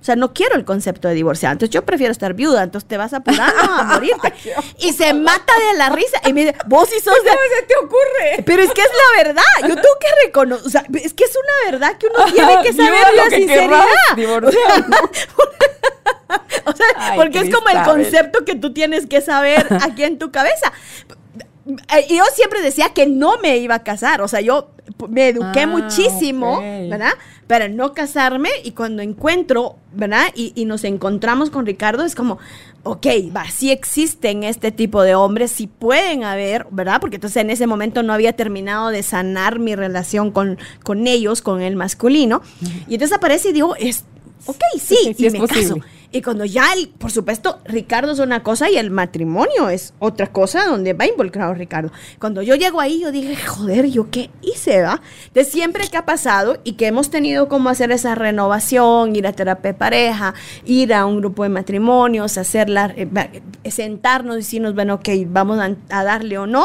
O 0.00 0.04
sea, 0.04 0.14
no 0.14 0.32
quiero 0.32 0.54
el 0.54 0.64
concepto 0.64 1.08
de 1.08 1.14
divorciada. 1.14 1.52
Entonces 1.54 1.74
yo 1.74 1.84
prefiero 1.84 2.12
estar 2.12 2.32
viuda. 2.32 2.62
Entonces 2.62 2.86
te 2.86 2.96
vas 2.96 3.12
a 3.12 3.16
apurar 3.16 3.52
a 3.60 3.82
morirte. 3.94 4.32
y 4.78 4.92
se 4.92 5.12
mata 5.12 5.52
de 5.72 5.76
la 5.76 5.88
risa. 5.88 6.20
Y 6.24 6.32
me 6.32 6.42
dice, 6.44 6.54
vos 6.66 6.88
sí 6.88 7.00
sos 7.00 7.14
de... 7.24 7.30
¿Cómo 7.30 7.40
se 7.60 7.66
te 7.66 7.74
ocurre? 7.76 8.42
Pero 8.46 8.62
es 8.62 8.70
que 8.72 8.80
es 8.80 8.88
la 8.88 9.24
verdad. 9.24 9.42
Yo 9.62 9.74
tengo 9.74 9.98
que 10.00 10.26
reconocer. 10.26 10.66
O 10.66 10.70
sea, 10.70 10.84
es 11.02 11.12
que 11.14 11.24
es 11.24 11.32
una 11.36 11.72
verdad 11.72 11.98
que 11.98 12.06
uno 12.06 12.24
tiene 12.32 12.62
que 12.62 12.72
saber 12.74 13.06
la 13.16 13.24
que 13.24 13.36
sinceridad. 13.36 13.86
querrás, 14.16 14.46
o 16.64 16.72
sea, 16.76 16.86
Ay, 16.96 17.18
porque 17.18 17.38
es 17.38 17.54
como 17.54 17.68
el 17.70 17.82
concepto 17.84 18.44
que 18.44 18.54
tú 18.54 18.72
tienes 18.72 19.06
que 19.06 19.20
saber 19.20 19.66
aquí 19.82 20.04
en 20.04 20.18
tu 20.18 20.30
cabeza. 20.30 20.72
Eh, 21.68 22.06
Yo 22.08 22.24
siempre 22.34 22.62
decía 22.62 22.90
que 22.94 23.06
no 23.06 23.38
me 23.38 23.58
iba 23.58 23.74
a 23.76 23.82
casar, 23.82 24.22
o 24.22 24.28
sea, 24.28 24.40
yo 24.40 24.70
me 25.10 25.28
eduqué 25.28 25.60
Ah, 25.60 25.66
muchísimo, 25.66 26.54
ok. 26.54 26.62
¿verdad? 26.88 27.12
Para 27.46 27.68
no 27.68 27.92
casarme 27.92 28.48
y 28.64 28.70
cuando 28.72 29.02
encuentro, 29.02 29.76
¿verdad? 29.92 30.28
Y, 30.34 30.52
y 30.54 30.64
nos 30.64 30.84
encontramos 30.84 31.50
con 31.50 31.66
Ricardo, 31.66 32.04
es 32.04 32.14
como, 32.14 32.38
ok, 32.84 33.06
va, 33.36 33.50
sí 33.50 33.70
existen 33.70 34.44
este 34.44 34.72
tipo 34.72 35.02
de 35.02 35.14
hombres, 35.14 35.50
sí 35.50 35.66
pueden 35.66 36.24
haber, 36.24 36.66
¿verdad? 36.70 37.00
Porque 37.02 37.16
entonces 37.16 37.42
en 37.42 37.50
ese 37.50 37.66
momento 37.66 38.02
no 38.02 38.14
había 38.14 38.32
terminado 38.32 38.88
de 38.88 39.02
sanar 39.02 39.58
mi 39.58 39.74
relación 39.74 40.30
con, 40.30 40.58
con 40.82 41.06
ellos, 41.06 41.42
con 41.42 41.60
el 41.60 41.76
masculino. 41.76 42.40
Y 42.88 42.94
entonces 42.94 43.16
aparece 43.16 43.50
y 43.50 43.52
digo, 43.52 43.76
es, 43.76 44.04
ok, 44.46 44.56
sí, 44.74 44.96
Sí, 45.04 45.14
sí 45.14 45.22
y 45.24 45.26
es 45.26 45.32
me 45.32 45.38
posible. 45.40 45.62
caso. 45.80 45.80
Y 46.10 46.22
cuando 46.22 46.46
ya, 46.46 46.72
el- 46.72 46.88
por 46.88 47.10
supuesto, 47.10 47.58
Ricardo 47.66 48.12
es 48.12 48.18
una 48.18 48.42
cosa 48.42 48.70
y 48.70 48.78
el 48.78 48.90
matrimonio 48.90 49.68
es 49.68 49.92
otra 49.98 50.28
cosa 50.28 50.64
donde 50.64 50.94
va 50.94 51.06
involucrado 51.06 51.52
Ricardo. 51.52 51.92
Cuando 52.18 52.40
yo 52.40 52.54
llego 52.54 52.80
ahí, 52.80 53.00
yo 53.00 53.12
dije, 53.12 53.36
joder, 53.36 53.86
¿yo 53.90 54.10
qué 54.10 54.30
hice, 54.40 54.80
va? 54.82 55.02
De 55.34 55.44
siempre 55.44 55.86
que 55.86 55.98
ha 55.98 56.06
pasado 56.06 56.60
y 56.64 56.72
que 56.72 56.86
hemos 56.86 57.10
tenido 57.10 57.48
como 57.48 57.68
hacer 57.68 57.90
esa 57.92 58.14
renovación, 58.14 59.14
ir 59.16 59.26
a 59.26 59.32
terapia 59.34 59.72
de 59.72 59.78
pareja, 59.78 60.32
ir 60.64 60.94
a 60.94 61.04
un 61.04 61.18
grupo 61.18 61.42
de 61.42 61.50
matrimonios, 61.50 62.38
hacerla, 62.38 62.94
eh, 62.96 63.06
eh, 63.64 63.70
sentarnos 63.70 64.36
y 64.36 64.38
decirnos, 64.38 64.74
bueno, 64.74 64.94
ok, 64.94 65.08
vamos 65.26 65.58
a, 65.60 65.76
a 65.90 66.04
darle 66.04 66.38
o 66.38 66.46
no. 66.46 66.64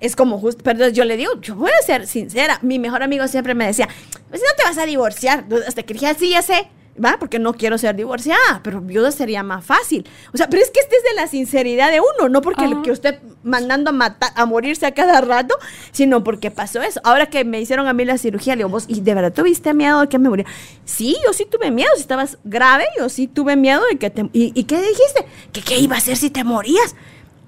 Es 0.00 0.14
como 0.14 0.38
justo, 0.38 0.62
pero 0.62 0.88
yo 0.90 1.06
le 1.06 1.16
digo, 1.16 1.40
yo 1.40 1.54
voy 1.54 1.70
a 1.70 1.86
ser 1.86 2.06
sincera. 2.06 2.58
Mi 2.60 2.78
mejor 2.78 3.02
amigo 3.02 3.26
siempre 3.28 3.54
me 3.54 3.64
decía, 3.64 3.88
pues 4.28 4.42
no 4.42 4.48
te 4.58 4.64
vas 4.64 4.76
a 4.76 4.84
divorciar. 4.84 5.46
Hasta 5.66 5.82
que 5.84 5.94
dije, 5.94 6.08
"Ah, 6.08 6.14
sí, 6.18 6.28
ya 6.28 6.42
sé. 6.42 6.68
¿Va? 7.02 7.16
Porque 7.18 7.38
no 7.38 7.54
quiero 7.54 7.78
ser 7.78 7.96
divorciada, 7.96 8.60
pero 8.62 8.80
viuda 8.80 9.10
sería 9.10 9.42
más 9.42 9.64
fácil. 9.64 10.06
O 10.32 10.36
sea, 10.36 10.48
pero 10.48 10.62
es 10.62 10.70
que 10.70 10.80
este 10.80 10.96
es 10.96 11.02
de 11.02 11.14
la 11.14 11.26
sinceridad 11.26 11.90
de 11.90 12.00
uno, 12.00 12.28
no 12.28 12.40
porque 12.40 12.68
lo 12.68 12.82
que 12.82 12.90
usted 12.90 13.18
mandando 13.42 13.90
a 13.90 13.92
matar, 13.92 14.30
a 14.34 14.46
morirse 14.46 14.86
a 14.86 14.92
cada 14.92 15.20
rato, 15.20 15.56
sino 15.92 16.24
porque 16.24 16.50
pasó 16.50 16.82
eso. 16.82 17.00
Ahora 17.04 17.26
que 17.26 17.44
me 17.44 17.60
hicieron 17.60 17.86
a 17.88 17.92
mí 17.92 18.04
la 18.04 18.18
cirugía, 18.18 18.54
le 18.54 18.60
digo, 18.60 18.68
vos, 18.68 18.84
¿y 18.88 19.00
de 19.00 19.14
verdad 19.14 19.32
tuviste 19.32 19.74
miedo 19.74 20.00
de 20.00 20.08
que 20.08 20.18
me 20.18 20.28
muriera? 20.28 20.50
Sí, 20.84 21.16
yo 21.24 21.32
sí 21.32 21.46
tuve 21.50 21.70
miedo, 21.70 21.90
si 21.94 22.02
estabas 22.02 22.38
grave, 22.44 22.84
yo 22.98 23.08
sí 23.08 23.26
tuve 23.26 23.56
miedo 23.56 23.82
de 23.90 23.98
que 23.98 24.10
te... 24.10 24.22
¿Y, 24.32 24.52
y 24.54 24.64
qué 24.64 24.76
dijiste? 24.76 25.26
¿Que 25.52 25.62
qué 25.62 25.78
iba 25.78 25.96
a 25.96 25.98
hacer 25.98 26.16
si 26.16 26.30
te 26.30 26.44
morías? 26.44 26.94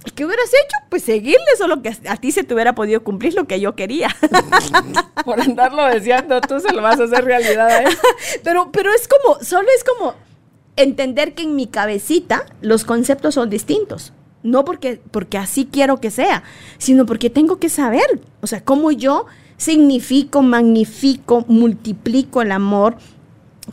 ¿Y 0.07 0.11
qué 0.13 0.25
hubieras 0.25 0.49
hecho? 0.49 0.77
Pues 0.89 1.03
seguirle, 1.03 1.57
solo 1.59 1.83
que 1.83 1.95
a 2.09 2.17
ti 2.17 2.31
se 2.33 2.45
te 2.45 2.55
hubiera 2.55 2.75
podido 2.75 3.03
cumplir 3.03 3.35
lo 3.35 3.47
que 3.47 3.61
yo 3.61 3.75
quería. 3.75 4.09
Por 5.25 5.41
andarlo 5.41 5.85
deseando, 5.87 6.41
tú 6.41 6.61
se 6.61 6.73
lo 6.73 6.81
vas 6.81 7.01
a 7.01 7.05
hacer 7.05 7.25
realidad 7.25 7.69
a 7.69 7.83
él. 7.83 7.99
pero, 8.45 8.71
pero 8.71 8.91
es 8.95 9.09
como, 9.09 9.43
solo 9.43 9.69
es 9.77 9.85
como 9.85 10.15
entender 10.77 11.35
que 11.35 11.43
en 11.43 11.57
mi 11.57 11.67
cabecita 11.67 12.47
los 12.61 12.85
conceptos 12.85 13.35
son 13.35 13.51
distintos. 13.51 14.13
No 14.43 14.65
porque, 14.65 15.01
porque 15.11 15.39
así 15.39 15.69
quiero 15.71 16.01
que 16.01 16.13
sea, 16.13 16.45
sino 16.79 17.05
porque 17.05 17.31
tengo 17.31 17.59
que 17.59 17.69
saber, 17.69 18.21
o 18.41 18.47
sea, 18.47 18.63
cómo 18.65 18.93
yo 18.93 19.27
significo, 19.57 20.43
magnifico, 20.43 21.45
multiplico 21.49 22.43
el 22.43 22.53
amor, 22.53 22.97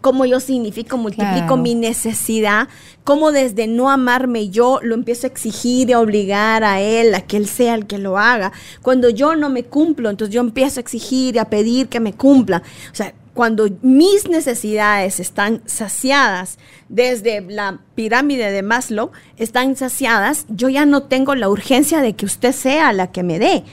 cómo 0.01 0.25
yo 0.25 0.39
significo, 0.39 0.97
multiplico 0.97 1.31
Claro. 1.47 1.57
mi 1.57 1.75
necesidad, 1.75 2.67
cómo 3.03 3.31
desde 3.31 3.67
no 3.67 3.89
amarme 3.89 4.49
yo 4.49 4.79
lo 4.81 4.95
empiezo 4.95 5.27
a 5.27 5.29
exigir 5.29 5.89
y 5.89 5.93
a 5.93 5.99
obligar 5.99 6.63
a 6.63 6.81
él, 6.81 7.13
a 7.15 7.21
que 7.21 7.37
él 7.37 7.47
sea 7.47 7.75
el 7.75 7.85
que 7.85 7.97
lo 7.97 8.17
haga. 8.17 8.51
Cuando 8.81 9.09
yo 9.09 9.35
no 9.35 9.49
me 9.49 9.63
cumplo, 9.63 10.09
entonces 10.09 10.33
yo 10.33 10.41
empiezo 10.41 10.79
a 10.79 10.81
exigir 10.81 11.35
y 11.35 11.39
a 11.39 11.45
pedir 11.45 11.87
que 11.87 11.99
me 11.99 12.13
cumpla. 12.13 12.63
O 12.91 12.95
sea, 12.95 13.13
cuando 13.33 13.67
mis 13.81 14.29
necesidades 14.29 15.19
están 15.19 15.61
saciadas 15.65 16.59
desde 16.87 17.41
la 17.41 17.79
pirámide 17.95 18.51
de 18.51 18.61
Maslow, 18.61 19.11
están 19.37 19.75
saciadas, 19.75 20.45
yo 20.49 20.69
ya 20.69 20.85
no 20.85 21.03
tengo 21.03 21.33
la 21.33 21.49
urgencia 21.49 22.01
de 22.01 22.13
que 22.13 22.25
usted 22.25 22.51
sea 22.51 22.93
la 22.93 23.11
que 23.11 23.23
me 23.23 23.39
dé 23.39 23.63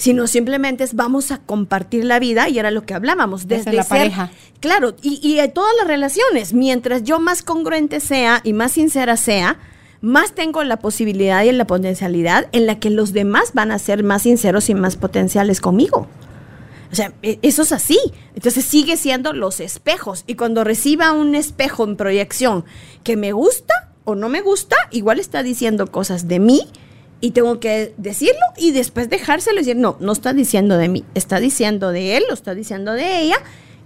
sino 0.00 0.26
simplemente 0.26 0.82
es 0.82 0.94
vamos 0.94 1.30
a 1.30 1.38
compartir 1.38 2.04
la 2.06 2.18
vida 2.18 2.48
y 2.48 2.58
era 2.58 2.70
lo 2.70 2.84
que 2.86 2.94
hablábamos 2.94 3.46
Desde 3.46 3.64
desde 3.64 3.72
la 3.76 3.82
ser- 3.82 3.98
pareja. 3.98 4.30
Claro, 4.60 4.94
y, 5.02 5.20
y 5.22 5.38
en 5.40 5.52
todas 5.52 5.72
las 5.78 5.86
relaciones, 5.86 6.54
mientras 6.54 7.02
yo 7.04 7.20
más 7.20 7.42
congruente 7.42 8.00
sea 8.00 8.40
y 8.42 8.54
más 8.54 8.72
sincera 8.72 9.18
sea, 9.18 9.58
más 10.00 10.32
tengo 10.34 10.64
la 10.64 10.78
posibilidad 10.78 11.44
y 11.44 11.52
la 11.52 11.66
potencialidad 11.66 12.48
en 12.52 12.66
la 12.66 12.78
que 12.80 12.88
los 12.88 13.12
demás 13.12 13.52
van 13.52 13.70
a 13.72 13.78
ser 13.78 14.02
más 14.02 14.22
sinceros 14.22 14.70
y 14.70 14.74
más 14.74 14.96
potenciales 14.96 15.60
conmigo. 15.60 16.06
O 16.90 16.94
sea, 16.94 17.12
e- 17.22 17.38
eso 17.42 17.60
es 17.62 17.72
así. 17.72 17.98
Entonces 18.34 18.64
sigue 18.64 18.96
siendo 18.96 19.34
los 19.34 19.60
espejos. 19.60 20.24
Y 20.26 20.34
cuando 20.36 20.64
reciba 20.64 21.12
un 21.12 21.34
espejo 21.34 21.84
en 21.84 21.96
proyección 21.96 22.64
que 23.04 23.18
me 23.18 23.32
gusta 23.32 23.74
o 24.04 24.14
no 24.14 24.30
me 24.30 24.40
gusta, 24.40 24.76
igual 24.90 25.20
está 25.20 25.42
diciendo 25.42 25.86
cosas 25.88 26.26
de 26.26 26.38
mí 26.40 26.62
y 27.20 27.32
tengo 27.32 27.60
que 27.60 27.94
decirlo 27.96 28.40
y 28.56 28.72
después 28.72 29.10
dejárselo 29.10 29.56
y 29.56 29.64
decir, 29.64 29.76
no, 29.76 29.96
no 30.00 30.12
está 30.12 30.32
diciendo 30.32 30.76
de 30.76 30.88
mí, 30.88 31.04
está 31.14 31.38
diciendo 31.40 31.92
de 31.92 32.16
él 32.16 32.24
o 32.30 32.34
está 32.34 32.54
diciendo 32.54 32.92
de 32.92 33.20
ella 33.20 33.36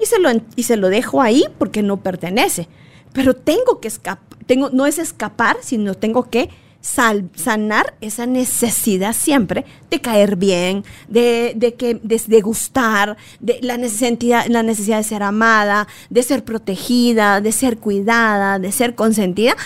y 0.01 0.07
se 0.07 0.19
lo, 0.19 0.31
y 0.57 0.63
se 0.63 0.77
lo 0.77 0.89
dejo 0.89 1.21
ahí 1.21 1.45
porque 1.59 1.83
no 1.83 2.01
pertenece. 2.01 2.69
Pero 3.13 3.35
tengo 3.35 3.81
que 3.81 3.89
escapar, 3.89 4.39
tengo, 4.47 4.71
no 4.71 4.87
es 4.87 4.99
escapar, 4.99 5.57
sino 5.63 5.95
tengo 5.95 6.31
que 6.31 6.51
sanar 6.81 7.95
esa 8.03 8.27
necesidad 8.27 9.15
siempre 9.15 9.65
de 9.91 10.03
caer 10.03 10.37
bien, 10.37 10.85
de, 11.09 11.55
de 11.57 11.75
que, 11.75 11.95
de, 11.95 12.21
de 12.27 12.41
gustar, 12.43 13.17
de 13.41 13.59
la 13.63 13.79
necesidad, 13.79 14.45
la 14.49 14.63
necesidad 14.63 14.99
de 14.99 15.05
ser 15.05 15.23
amada, 15.23 15.89
de 16.11 16.23
ser 16.23 16.45
protegida, 16.45 17.41
de 17.41 17.53
ser 17.53 17.79
cuidada, 17.79 18.59
de 18.59 18.71
ser 18.71 18.95
consentida 18.95 19.57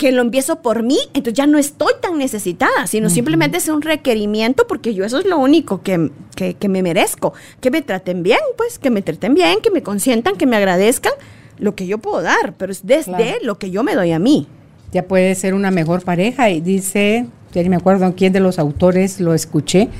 que 0.00 0.12
lo 0.12 0.22
empiezo 0.22 0.62
por 0.62 0.82
mí, 0.82 0.96
entonces 1.12 1.34
ya 1.34 1.46
no 1.46 1.58
estoy 1.58 1.92
tan 2.00 2.16
necesitada, 2.16 2.86
sino 2.86 3.10
simplemente 3.10 3.58
es 3.58 3.68
un 3.68 3.82
requerimiento 3.82 4.66
porque 4.66 4.94
yo 4.94 5.04
eso 5.04 5.18
es 5.18 5.26
lo 5.26 5.36
único 5.38 5.82
que, 5.82 6.10
que- 6.34 6.54
que 6.54 6.68
me 6.70 6.82
merezco, 6.82 7.34
que 7.60 7.70
me 7.70 7.82
traten 7.82 8.22
bien, 8.22 8.38
pues, 8.56 8.78
que 8.78 8.88
me 8.88 9.02
traten 9.02 9.34
bien, 9.34 9.60
que 9.62 9.70
me 9.70 9.82
consientan, 9.82 10.36
que 10.36 10.46
me 10.46 10.56
agradezcan 10.56 11.12
lo 11.58 11.74
que 11.74 11.86
yo 11.86 11.98
puedo 11.98 12.22
dar, 12.22 12.54
pero 12.56 12.72
es 12.72 12.86
desde 12.86 13.12
Claro. 13.12 13.36
lo 13.42 13.58
que 13.58 13.70
yo 13.70 13.82
me 13.82 13.94
doy 13.94 14.12
a 14.12 14.18
mí. 14.18 14.46
Ya 14.90 15.02
puede 15.04 15.34
ser 15.34 15.52
una 15.52 15.70
mejor 15.70 16.02
pareja 16.02 16.48
y 16.48 16.62
dice, 16.62 17.26
ya 17.52 17.62
ni 17.62 17.68
me 17.68 17.76
acuerdo 17.76 18.14
quién 18.16 18.32
de 18.32 18.40
los 18.40 18.58
autores 18.58 19.20
lo 19.20 19.34
escuché, 19.34 19.90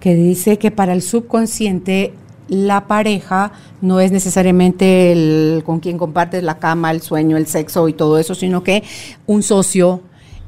que 0.00 0.16
dice 0.16 0.58
que 0.58 0.72
para 0.72 0.92
el 0.94 1.00
subconsciente 1.00 2.12
la 2.48 2.86
pareja 2.86 3.52
no 3.80 4.00
es 4.00 4.12
necesariamente 4.12 5.12
el 5.12 5.62
con 5.64 5.80
quien 5.80 5.98
compartes 5.98 6.42
la 6.42 6.58
cama, 6.58 6.90
el 6.90 7.00
sueño, 7.00 7.36
el 7.36 7.46
sexo 7.46 7.88
y 7.88 7.92
todo 7.92 8.18
eso, 8.18 8.34
sino 8.34 8.62
que 8.62 8.82
un 9.26 9.42
socio, 9.42 10.02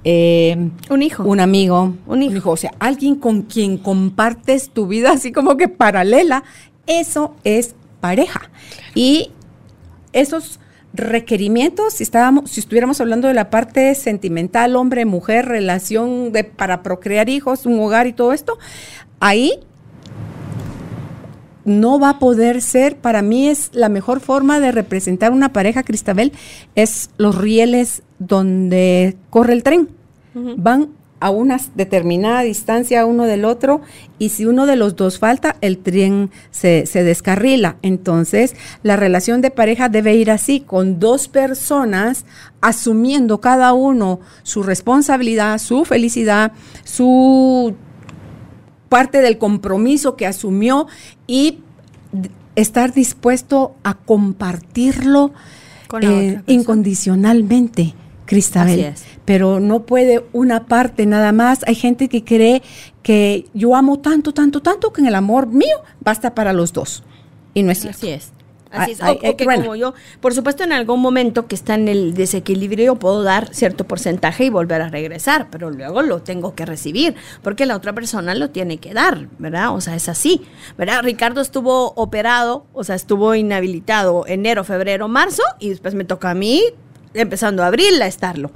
eh, 0.04 0.70
Un 0.90 1.02
hijo. 1.02 1.24
un 1.24 1.40
amigo, 1.40 1.94
Un 2.06 2.22
hijo. 2.22 2.50
o 2.50 2.56
sea, 2.56 2.72
alguien 2.78 3.16
con 3.16 3.42
quien 3.42 3.78
compartes 3.78 4.70
tu 4.70 4.86
vida 4.86 5.12
así 5.12 5.32
como 5.32 5.56
que 5.56 5.68
paralela, 5.68 6.44
eso 6.86 7.34
es 7.44 7.74
pareja. 8.00 8.50
Y 8.94 9.30
esos 10.12 10.60
requerimientos, 10.92 11.94
si, 11.94 12.02
estábamos, 12.02 12.50
si 12.50 12.60
estuviéramos 12.60 13.00
hablando 13.00 13.28
de 13.28 13.34
la 13.34 13.50
parte 13.50 13.94
sentimental, 13.94 14.76
hombre, 14.76 15.04
mujer, 15.04 15.46
relación 15.46 16.32
de, 16.32 16.44
para 16.44 16.82
procrear 16.82 17.28
hijos, 17.28 17.66
un 17.66 17.78
hogar 17.80 18.06
y 18.06 18.12
todo 18.12 18.32
esto, 18.32 18.58
ahí 19.20 19.60
no 21.66 21.98
va 21.98 22.10
a 22.10 22.18
poder 22.18 22.62
ser, 22.62 22.96
para 22.96 23.20
mí 23.20 23.48
es 23.48 23.70
la 23.74 23.90
mejor 23.90 24.20
forma 24.20 24.60
de 24.60 24.72
representar 24.72 25.32
una 25.32 25.52
pareja, 25.52 25.82
Cristabel, 25.82 26.32
es 26.74 27.10
los 27.18 27.36
rieles 27.36 28.02
donde 28.18 29.16
corre 29.28 29.52
el 29.52 29.62
tren. 29.62 29.90
Van 30.58 30.90
a 31.18 31.30
una 31.30 31.58
determinada 31.74 32.42
distancia 32.42 33.06
uno 33.06 33.24
del 33.24 33.46
otro 33.46 33.80
y 34.18 34.28
si 34.28 34.44
uno 34.44 34.66
de 34.66 34.76
los 34.76 34.96
dos 34.96 35.18
falta, 35.18 35.56
el 35.62 35.78
tren 35.78 36.30
se, 36.50 36.84
se, 36.86 37.04
descarrila. 37.04 37.76
Entonces, 37.80 38.54
la 38.82 38.96
relación 38.96 39.40
de 39.40 39.50
pareja 39.50 39.88
debe 39.88 40.14
ir 40.14 40.30
así, 40.30 40.60
con 40.60 41.00
dos 41.00 41.28
personas 41.28 42.26
asumiendo 42.60 43.40
cada 43.40 43.72
uno 43.72 44.20
su 44.42 44.62
responsabilidad, 44.62 45.58
su 45.58 45.84
felicidad, 45.84 46.52
su 46.84 47.74
parte 48.88 49.20
del 49.20 49.38
compromiso 49.38 50.16
que 50.16 50.26
asumió 50.26 50.86
y 51.26 51.58
estar 52.54 52.92
dispuesto 52.92 53.74
a 53.84 53.94
compartirlo 53.94 55.32
eh, 56.00 56.40
incondicionalmente. 56.46 57.94
Cristabel, 58.24 58.92
pero 59.24 59.60
no 59.60 59.84
puede 59.86 60.24
una 60.32 60.66
parte 60.66 61.06
nada 61.06 61.30
más. 61.30 61.60
Hay 61.68 61.76
gente 61.76 62.08
que 62.08 62.24
cree 62.24 62.60
que 63.04 63.46
yo 63.54 63.76
amo 63.76 64.00
tanto, 64.00 64.34
tanto, 64.34 64.62
tanto 64.62 64.92
que 64.92 65.00
en 65.00 65.06
el 65.06 65.14
amor 65.14 65.46
mío 65.46 65.76
basta 66.00 66.34
para 66.34 66.52
los 66.52 66.72
dos. 66.72 67.04
Y 67.54 67.62
no 67.62 67.70
es 67.70 67.78
cierto. 67.78 67.98
Así 67.98 68.08
es. 68.08 68.32
Así 68.70 68.92
es. 68.92 69.00
o, 69.02 69.36
que 69.36 69.44
como 69.44 69.76
yo, 69.76 69.94
por 70.20 70.34
supuesto, 70.34 70.64
en 70.64 70.72
algún 70.72 71.00
momento 71.00 71.46
que 71.46 71.54
está 71.54 71.74
en 71.74 71.88
el 71.88 72.14
desequilibrio, 72.14 72.96
puedo 72.96 73.22
dar 73.22 73.54
cierto 73.54 73.84
porcentaje 73.84 74.44
y 74.44 74.50
volver 74.50 74.82
a 74.82 74.88
regresar, 74.88 75.48
pero 75.50 75.70
luego 75.70 76.02
lo 76.02 76.22
tengo 76.22 76.54
que 76.54 76.66
recibir, 76.66 77.14
porque 77.42 77.66
la 77.66 77.76
otra 77.76 77.92
persona 77.92 78.34
lo 78.34 78.50
tiene 78.50 78.78
que 78.78 78.92
dar, 78.94 79.28
¿verdad? 79.38 79.74
O 79.74 79.80
sea, 79.80 79.94
es 79.94 80.08
así, 80.08 80.42
¿verdad? 80.76 81.02
Ricardo 81.02 81.40
estuvo 81.40 81.92
operado, 81.94 82.66
o 82.72 82.84
sea, 82.84 82.94
estuvo 82.94 83.34
inhabilitado 83.34 84.24
enero, 84.26 84.64
febrero, 84.64 85.08
marzo, 85.08 85.42
y 85.58 85.70
después 85.70 85.94
me 85.94 86.04
toca 86.04 86.30
a 86.30 86.34
mí, 86.34 86.62
empezando 87.14 87.62
a 87.62 87.68
abril, 87.68 88.00
a 88.02 88.06
estarlo. 88.06 88.50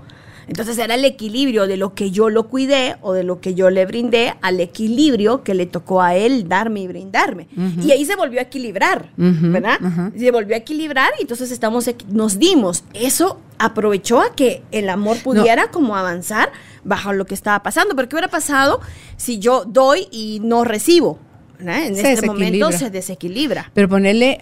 Entonces 0.51 0.77
era 0.79 0.97
el 0.97 1.05
equilibrio 1.05 1.69
de 1.69 1.77
lo 1.77 1.95
que 1.95 2.11
yo 2.11 2.29
lo 2.29 2.49
cuidé 2.49 2.97
o 3.03 3.13
de 3.13 3.23
lo 3.23 3.41
que 3.41 3.55
yo 3.55 3.71
le 3.71 3.87
brindé 3.87 4.35
al 4.43 4.59
equilibrio 4.59 5.45
que 5.45 5.55
le 5.55 5.65
tocó 5.65 6.03
a 6.03 6.17
él 6.17 6.49
darme 6.49 6.81
y 6.81 6.89
brindarme. 6.89 7.47
Y 7.81 7.93
ahí 7.93 8.05
se 8.05 8.17
volvió 8.17 8.41
a 8.41 8.43
equilibrar, 8.43 9.11
¿verdad? 9.17 9.79
Se 10.19 10.33
volvió 10.33 10.57
a 10.57 10.59
equilibrar 10.59 11.11
y 11.21 11.23
entonces 11.23 11.53
estamos, 11.53 11.89
nos 12.09 12.41
dimos. 12.41 12.83
Eso 12.95 13.39
aprovechó 13.59 14.21
a 14.21 14.35
que 14.35 14.65
el 14.73 14.89
amor 14.89 15.19
pudiera 15.23 15.71
como 15.71 15.95
avanzar 15.95 16.51
bajo 16.83 17.13
lo 17.13 17.27
que 17.27 17.35
estaba 17.35 17.63
pasando. 17.63 17.95
Pero 17.95 18.09
¿qué 18.09 18.17
hubiera 18.17 18.29
pasado 18.29 18.81
si 19.17 19.39
yo 19.39 19.65
doy 19.65 20.09
y 20.11 20.41
no 20.43 20.65
recibo? 20.65 21.21
En 21.61 21.95
este 21.95 22.27
momento 22.27 22.73
se 22.73 22.91
desequilibra. 22.91 23.71
Pero 23.73 23.89
ponerle, 23.89 24.41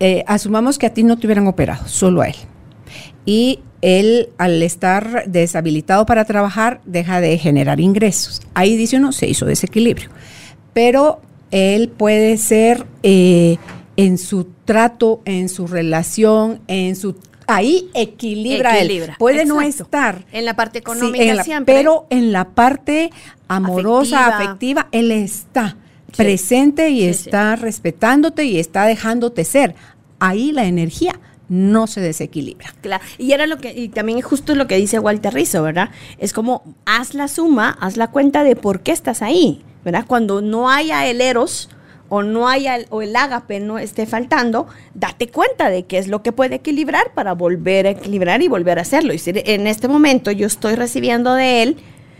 eh, 0.00 0.24
asumamos 0.26 0.78
que 0.78 0.86
a 0.86 0.94
ti 0.94 1.04
no 1.04 1.18
te 1.18 1.26
hubieran 1.26 1.46
operado, 1.46 1.86
solo 1.86 2.22
a 2.22 2.28
él. 2.28 2.36
Y 3.26 3.60
él 3.84 4.30
al 4.38 4.62
estar 4.62 5.24
deshabilitado 5.26 6.06
para 6.06 6.24
trabajar 6.24 6.80
deja 6.86 7.20
de 7.20 7.36
generar 7.36 7.80
ingresos. 7.80 8.40
Ahí 8.54 8.78
dice 8.78 8.96
uno, 8.96 9.12
se 9.12 9.28
hizo 9.28 9.44
desequilibrio. 9.44 10.08
Pero 10.72 11.20
él 11.50 11.90
puede 11.90 12.38
ser 12.38 12.86
eh, 13.02 13.58
en 13.98 14.16
su 14.16 14.48
trato, 14.64 15.20
en 15.26 15.50
su 15.50 15.66
relación, 15.66 16.60
en 16.66 16.96
su 16.96 17.14
ahí 17.46 17.90
equilibra, 17.92 18.78
él. 18.78 19.10
Puede 19.18 19.44
no 19.44 19.60
estar 19.60 20.24
en 20.32 20.46
la 20.46 20.56
parte 20.56 20.78
económica 20.78 21.44
siempre, 21.44 21.74
pero 21.74 22.06
en 22.08 22.32
la 22.32 22.46
parte 22.46 23.10
amorosa, 23.48 24.38
afectiva, 24.38 24.88
él 24.92 25.10
está 25.10 25.76
presente 26.16 26.88
y 26.88 27.02
está 27.02 27.54
respetándote 27.56 28.44
y 28.44 28.58
está 28.58 28.86
dejándote 28.86 29.44
ser. 29.44 29.74
Ahí 30.20 30.52
la 30.52 30.64
energía 30.64 31.20
no 31.48 31.86
se 31.86 32.00
desequilibra. 32.00 32.74
Claro, 32.80 33.04
y 33.18 33.32
era 33.32 33.46
lo 33.46 33.58
que, 33.58 33.72
y 33.72 33.88
también 33.88 34.20
justo 34.20 34.52
es 34.52 34.58
lo 34.58 34.66
que 34.66 34.76
dice 34.76 34.98
Walter 34.98 35.34
Rizzo, 35.34 35.62
¿verdad? 35.62 35.90
Es 36.18 36.32
como, 36.32 36.74
haz 36.86 37.14
la 37.14 37.28
suma, 37.28 37.76
haz 37.80 37.96
la 37.96 38.08
cuenta 38.08 38.44
de 38.44 38.56
por 38.56 38.80
qué 38.80 38.92
estás 38.92 39.22
ahí, 39.22 39.62
¿verdad? 39.84 40.04
Cuando 40.06 40.40
no 40.40 40.70
haya 40.70 41.06
el 41.06 41.20
eros 41.20 41.68
o 42.08 42.22
no 42.22 42.48
haya 42.48 42.78
o 42.90 43.02
el 43.02 43.16
ágape 43.16 43.60
no 43.60 43.78
esté 43.78 44.06
faltando, 44.06 44.66
date 44.94 45.28
cuenta 45.28 45.70
de 45.70 45.84
qué 45.84 45.98
es 45.98 46.08
lo 46.08 46.22
que 46.22 46.32
puede 46.32 46.56
equilibrar 46.56 47.12
para 47.14 47.32
volver 47.32 47.86
a 47.86 47.90
equilibrar 47.90 48.42
y 48.42 48.48
volver 48.48 48.78
a 48.78 48.82
hacerlo. 48.82 49.12
Y 49.12 49.18
si 49.18 49.32
en 49.34 49.66
este 49.66 49.88
momento 49.88 50.30
yo 50.30 50.46
estoy 50.46 50.74
recibiendo 50.74 51.34
de 51.34 51.62
él, 51.62 51.76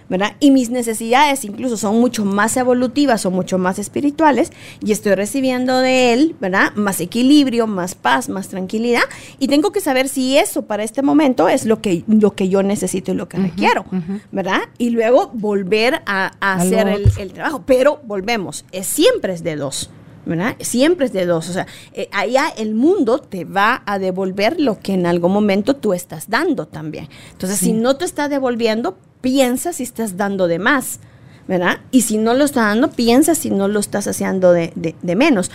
¿verdad? 0.08 0.36
Y 0.40 0.50
mis 0.50 0.70
necesidades 0.70 1.44
incluso 1.44 1.76
son 1.76 2.00
mucho 2.00 2.24
más 2.24 2.56
evolutivas 2.56 3.24
o 3.26 3.30
mucho 3.30 3.58
más 3.58 3.78
espirituales 3.78 4.52
y 4.84 4.92
estoy 4.92 5.14
recibiendo 5.14 5.78
de 5.78 6.12
él, 6.12 6.36
¿verdad? 6.40 6.72
Más 6.74 7.00
equilibrio, 7.00 7.66
más 7.66 7.94
paz, 7.94 8.28
más 8.28 8.48
tranquilidad 8.48 9.02
y 9.38 9.48
tengo 9.48 9.72
que 9.72 9.80
saber 9.80 10.08
si 10.08 10.36
eso 10.36 10.62
para 10.62 10.84
este 10.84 11.02
momento 11.02 11.48
es 11.48 11.64
lo 11.66 11.80
que, 11.80 12.04
lo 12.06 12.34
que 12.34 12.48
yo 12.48 12.62
necesito 12.62 13.12
y 13.12 13.14
lo 13.14 13.28
que 13.28 13.38
requiero, 13.38 13.84
¿verdad? 14.32 14.62
Y 14.78 14.90
luego 14.90 15.30
volver 15.32 16.02
a, 16.06 16.32
hacer 16.40 16.88
el, 17.18 17.32
trabajo, 17.32 17.62
pero 17.66 18.00
volvemos, 18.04 18.64
es, 18.72 18.86
siempre 18.86 19.32
es 19.32 19.42
de 19.42 19.56
dos. 19.56 19.90
¿verdad? 20.26 20.56
Siempre 20.60 21.04
es 21.04 21.12
de 21.12 21.26
dos. 21.26 21.50
O 21.50 21.52
sea, 21.52 21.66
eh, 21.92 22.08
allá 22.10 22.48
el 22.56 22.74
mundo 22.74 23.18
te 23.18 23.44
va 23.44 23.82
a 23.84 23.98
devolver 23.98 24.58
lo 24.58 24.80
que 24.80 24.94
en 24.94 25.04
algún 25.04 25.32
momento 25.32 25.76
tú 25.76 25.92
estás 25.92 26.30
dando 26.30 26.66
también. 26.66 27.08
Entonces, 27.32 27.58
si 27.58 27.74
no 27.74 27.96
te 27.96 28.06
está 28.06 28.30
devolviendo, 28.30 28.96
piensa 29.24 29.72
si 29.72 29.84
estás 29.84 30.18
dando 30.18 30.48
de 30.48 30.58
más, 30.58 31.00
¿verdad? 31.48 31.78
Y 31.90 32.02
si 32.02 32.18
no 32.18 32.34
lo 32.34 32.44
estás 32.44 32.66
dando, 32.66 32.90
piensa 32.90 33.34
si 33.34 33.50
no 33.50 33.68
lo 33.68 33.80
estás 33.80 34.06
haciendo 34.06 34.52
de, 34.52 34.72
de 34.74 35.16
menos. 35.16 35.50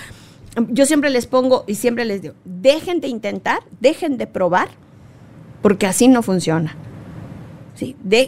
Yo 0.70 0.88
siempre 0.88 1.11
les 1.11 1.28
pongo 1.28 1.65
y 1.67 1.76
siempre 1.76 2.03
les 2.03 2.24
digo, 2.24 2.34
dejen 2.45 2.99
de 2.99 3.09
intentar, 3.09 3.59
dejen 3.80 4.17
de 4.17 4.26
probar, 4.26 4.70
porque 5.61 5.86
así 5.86 6.07
no 6.07 6.24
funciona 6.24 6.76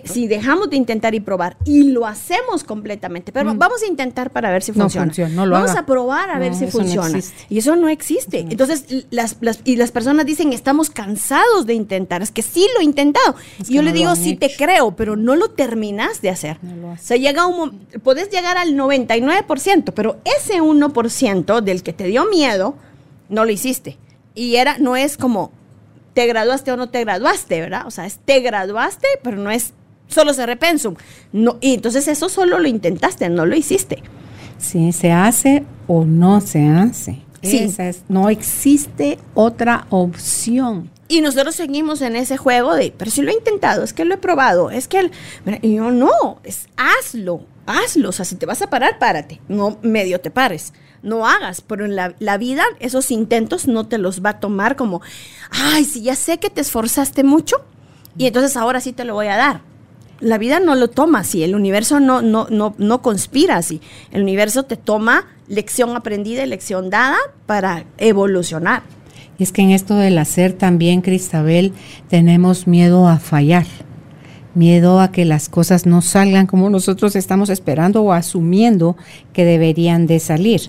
si 0.06 0.28
dejamos 0.28 0.70
de 0.70 0.76
intentar 0.76 1.16
y 1.16 1.20
probar 1.20 1.58
y 1.66 1.84
lo 1.91 2.06
hacemos 2.06 2.64
completamente, 2.64 3.32
pero 3.32 3.54
mm. 3.54 3.58
vamos 3.58 3.84
a 3.84 3.88
intentar 3.88 4.32
para 4.32 4.52
ver 4.52 4.64
si 4.64 4.72
funciona. 4.72 5.12
vamos 5.36 5.76
a 5.76 5.86
probar 5.86 6.30
a 6.30 6.39
ver 6.39 6.56
si 6.56 6.68
funciona. 6.68 7.20
y 7.49 7.58
eso 7.58 7.76
no 7.76 7.89
existe. 7.89 8.39
Entonces, 8.39 8.86
las, 9.10 9.38
y 9.64 9.76
las 9.76 9.91
personas 9.91 10.26
dicen, 10.26 10.54
estamos 10.54 10.89
cansados 10.89 11.66
de 11.66 11.74
intentar. 11.74 12.22
Es 12.22 12.32
que 12.32 12.41
sí 12.41 12.66
lo 12.76 12.82
he 12.82 12.84
intentado. 12.84 13.36
y 13.68 13.74
yo 13.74 13.82
le 13.82 13.93
digo, 13.93 14.16
sí 14.16 14.36
te 14.36 14.54
creo, 14.56 14.95
pero 14.95 15.16
no 15.16 15.36
lo 15.36 15.49
terminas 15.49 16.22
de 16.22 16.30
hacer. 16.30 16.58
o 16.84 16.97
sea, 16.97 17.18
llega 17.18 17.45
un 17.45 17.82
podés 18.04 18.30
llegar 18.30 18.58
al 18.58 18.76
99%, 18.76 19.93
pero 19.93 20.18
ese 20.26 20.62
1% 20.62 21.62
del 21.62 21.84
que 21.84 21.93
te 21.93 22.06
dio 22.06 22.26
miedo, 22.26 22.76
no 23.30 23.45
lo 23.45 23.52
hiciste. 23.52 23.97
Y 24.34 24.56
era, 24.56 24.78
no 24.78 24.95
es 24.95 25.18
como, 25.18 25.52
te 26.14 26.28
graduaste 26.28 26.72
o 26.72 26.78
no 26.78 26.89
te 26.89 27.01
graduaste, 27.03 27.62
¿verdad? 27.62 27.88
O 27.88 27.91
sea, 27.91 28.05
es 28.05 28.20
te 28.24 28.39
graduaste, 28.39 29.07
pero 29.24 29.38
no 29.38 29.51
es 29.51 29.74
solo 30.07 30.34
se 30.34 30.45
repensum. 30.45 30.95
No, 31.32 31.57
y 31.62 31.74
entonces 31.76 32.07
eso 32.07 32.30
solo 32.30 32.59
lo 32.59 32.68
intentaste, 32.68 33.30
no 33.30 33.45
lo 33.45 33.55
hiciste. 33.55 34.03
Sí, 34.57 34.91
se 34.91 35.12
hace 35.12 35.64
o 35.88 36.05
no 36.05 36.41
se 36.41 36.68
hace. 36.68 37.22
Sí. 37.41 37.76
no 38.07 38.30
existe 38.30 39.18
otra 39.34 39.88
opción. 39.89 40.91
Y 41.07 41.22
nosotros 41.22 41.55
seguimos 41.55 42.01
en 42.03 42.16
ese 42.16 42.38
juego 42.38 42.76
de, 42.76 42.93
pero 42.95 43.09
si 43.09 43.24
lo 43.24 43.32
he 43.32 43.34
intentado, 43.34 43.84
es 43.84 43.93
que 43.93 44.05
lo 44.05 44.14
he 44.14 44.18
probado, 44.18 44.70
es 44.70 44.88
que... 44.88 45.09
y 45.62 45.76
yo 45.76 45.91
no, 45.91 46.39
es 46.43 46.68
hazlo, 46.78 47.45
hazlo. 47.66 48.09
O 48.09 48.12
sea, 48.12 48.26
si 48.26 48.36
te 48.36 48.45
vas 48.45 48.62
a 48.62 48.70
parar, 48.70 48.99
párate. 48.99 49.41
No 49.47 49.78
medio 49.82 50.22
te 50.22 50.30
pares 50.30 50.72
no 51.04 51.28
hagas, 51.28 51.62
pero 51.62 51.86
en 51.86 51.95
la, 51.95 52.38
vida 52.38 52.64
esos 52.80 53.12
intentos 53.12 53.68
no 53.68 53.88
te 53.88 53.97
los 53.97 54.24
va 54.24 54.32
a 54.32 54.39
tomar 54.39 54.76
como, 54.76 55.02
ay, 55.49 55.86
si 55.86 56.02
ya 56.02 56.16
sé 56.16 56.38
que 56.39 56.49
te 56.49 56.62
esforzaste 56.62 57.24
mucho 57.24 57.58
y 58.18 58.28
entonces 58.28 58.58
ahora 58.58 58.82
sí 58.82 58.93
te 58.93 59.06
lo 59.06 59.14
voy 59.14 59.28
a 59.28 59.38
dar. 59.38 59.62
La 60.20 60.38
vida 60.38 60.60
no 60.60 60.76
lo 60.76 60.89
toma 60.89 61.20
así, 61.20 61.43
el 61.43 61.56
universo 61.56 61.99
no, 61.99 62.22
no, 62.22 62.47
no, 62.49 62.76
no 62.78 63.02
conspira 63.02 63.58
así. 63.58 63.82
El 64.12 64.22
universo 64.22 64.64
te 64.64 64.78
toma 64.78 65.26
lección 65.47 65.95
aprendida 65.95 66.43
y 66.43 66.47
lección 66.47 66.91
dada 66.91 67.18
para 67.47 67.86
evolucionar. 67.97 68.84
Y 69.39 69.43
es 69.43 69.52
que 69.52 69.64
en 69.64 69.72
esto 69.72 69.95
del 69.95 70.20
hacer 70.20 70.54
también, 70.54 71.02
Cristabel, 71.02 71.74
tenemos 72.08 72.68
miedo 72.68 73.08
a 73.08 73.18
fallar 73.18 73.66
miedo 74.54 74.99
a 74.99 75.12
que 75.12 75.26
las 75.26 75.49
cosas 75.49 75.86
no 75.86 76.02
salgan 76.02 76.47
como 76.47 76.70
nosotros 76.70 77.16
estamos 77.16 77.49
esperando 77.49 78.02
o 78.04 78.12
asumiendo 78.12 78.97
que 79.34 79.45
deberían 79.45 80.08
de 80.08 80.20
salir. 80.20 80.62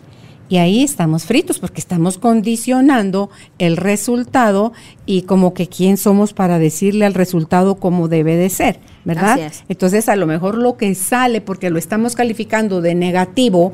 Y 0.49 0.59
ahí 0.59 0.82
estamos 0.82 1.24
fritos 1.24 1.59
porque 1.59 1.80
estamos 1.80 2.18
condicionando 2.18 3.30
el 3.59 3.76
resultado 3.76 4.72
y 5.07 5.22
como 5.22 5.55
que 5.55 5.66
quién 5.66 5.97
somos 5.97 6.34
para 6.34 6.59
decirle 6.59 7.07
al 7.07 7.14
resultado 7.14 7.76
cómo 7.76 8.09
debe 8.09 8.36
de 8.36 8.51
ser, 8.51 8.78
¿verdad? 9.05 9.40
Entonces 9.68 10.11
a 10.11 10.16
lo 10.16 10.26
mejor 10.26 10.59
lo 10.59 10.76
que 10.76 10.95
sale 10.95 11.40
porque 11.40 11.70
lo 11.70 11.78
estamos 11.78 12.14
calificando 12.14 12.82
de 12.82 12.95
negativo, 12.95 13.72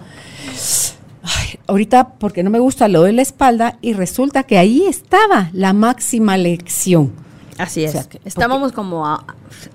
ahorita 1.66 2.10
porque 2.18 2.44
no 2.44 2.50
me 2.50 2.60
gusta 2.60 2.86
lo 2.86 3.02
de 3.02 3.12
la 3.12 3.22
espalda 3.22 3.78
y 3.80 3.92
resulta 3.94 4.44
que 4.44 4.58
ahí 4.58 4.84
estaba 4.86 5.50
la 5.52 5.72
máxima 5.72 6.36
lección. 6.36 7.27
Así 7.58 7.84
es. 7.84 8.08
Estábamos 8.24 8.72
como 8.72 9.04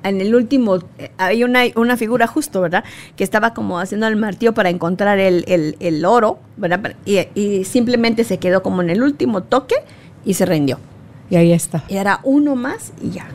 en 0.04 0.22
el 0.22 0.34
último, 0.36 0.78
eh, 0.98 1.12
hay 1.18 1.44
una, 1.44 1.64
una 1.76 1.98
figura 1.98 2.28
justo, 2.28 2.62
¿verdad? 2.62 2.84
Que 3.16 3.24
estaba 3.24 3.54
como 3.54 3.80
haciendo 3.80 4.08
el 4.08 4.16
martillo 4.16 4.54
para 4.54 4.70
encontrar 4.70 5.20
el, 5.20 6.06
oro, 6.06 6.40
¿verdad? 6.58 6.96
Y, 7.06 7.66
simplemente 7.66 8.24
se 8.24 8.38
quedó 8.38 8.64
como 8.64 8.82
en 8.82 8.90
el 8.90 9.04
último 9.04 9.44
toque 9.44 9.76
y 10.26 10.36
se 10.36 10.46
rindió. 10.46 10.80
Y 11.30 11.36
ahí 11.36 11.52
está. 11.52 11.84
Y 11.88 11.98
era 11.98 12.20
uno 12.24 12.56
más 12.56 12.94
y 13.02 13.12
ya. 13.12 13.28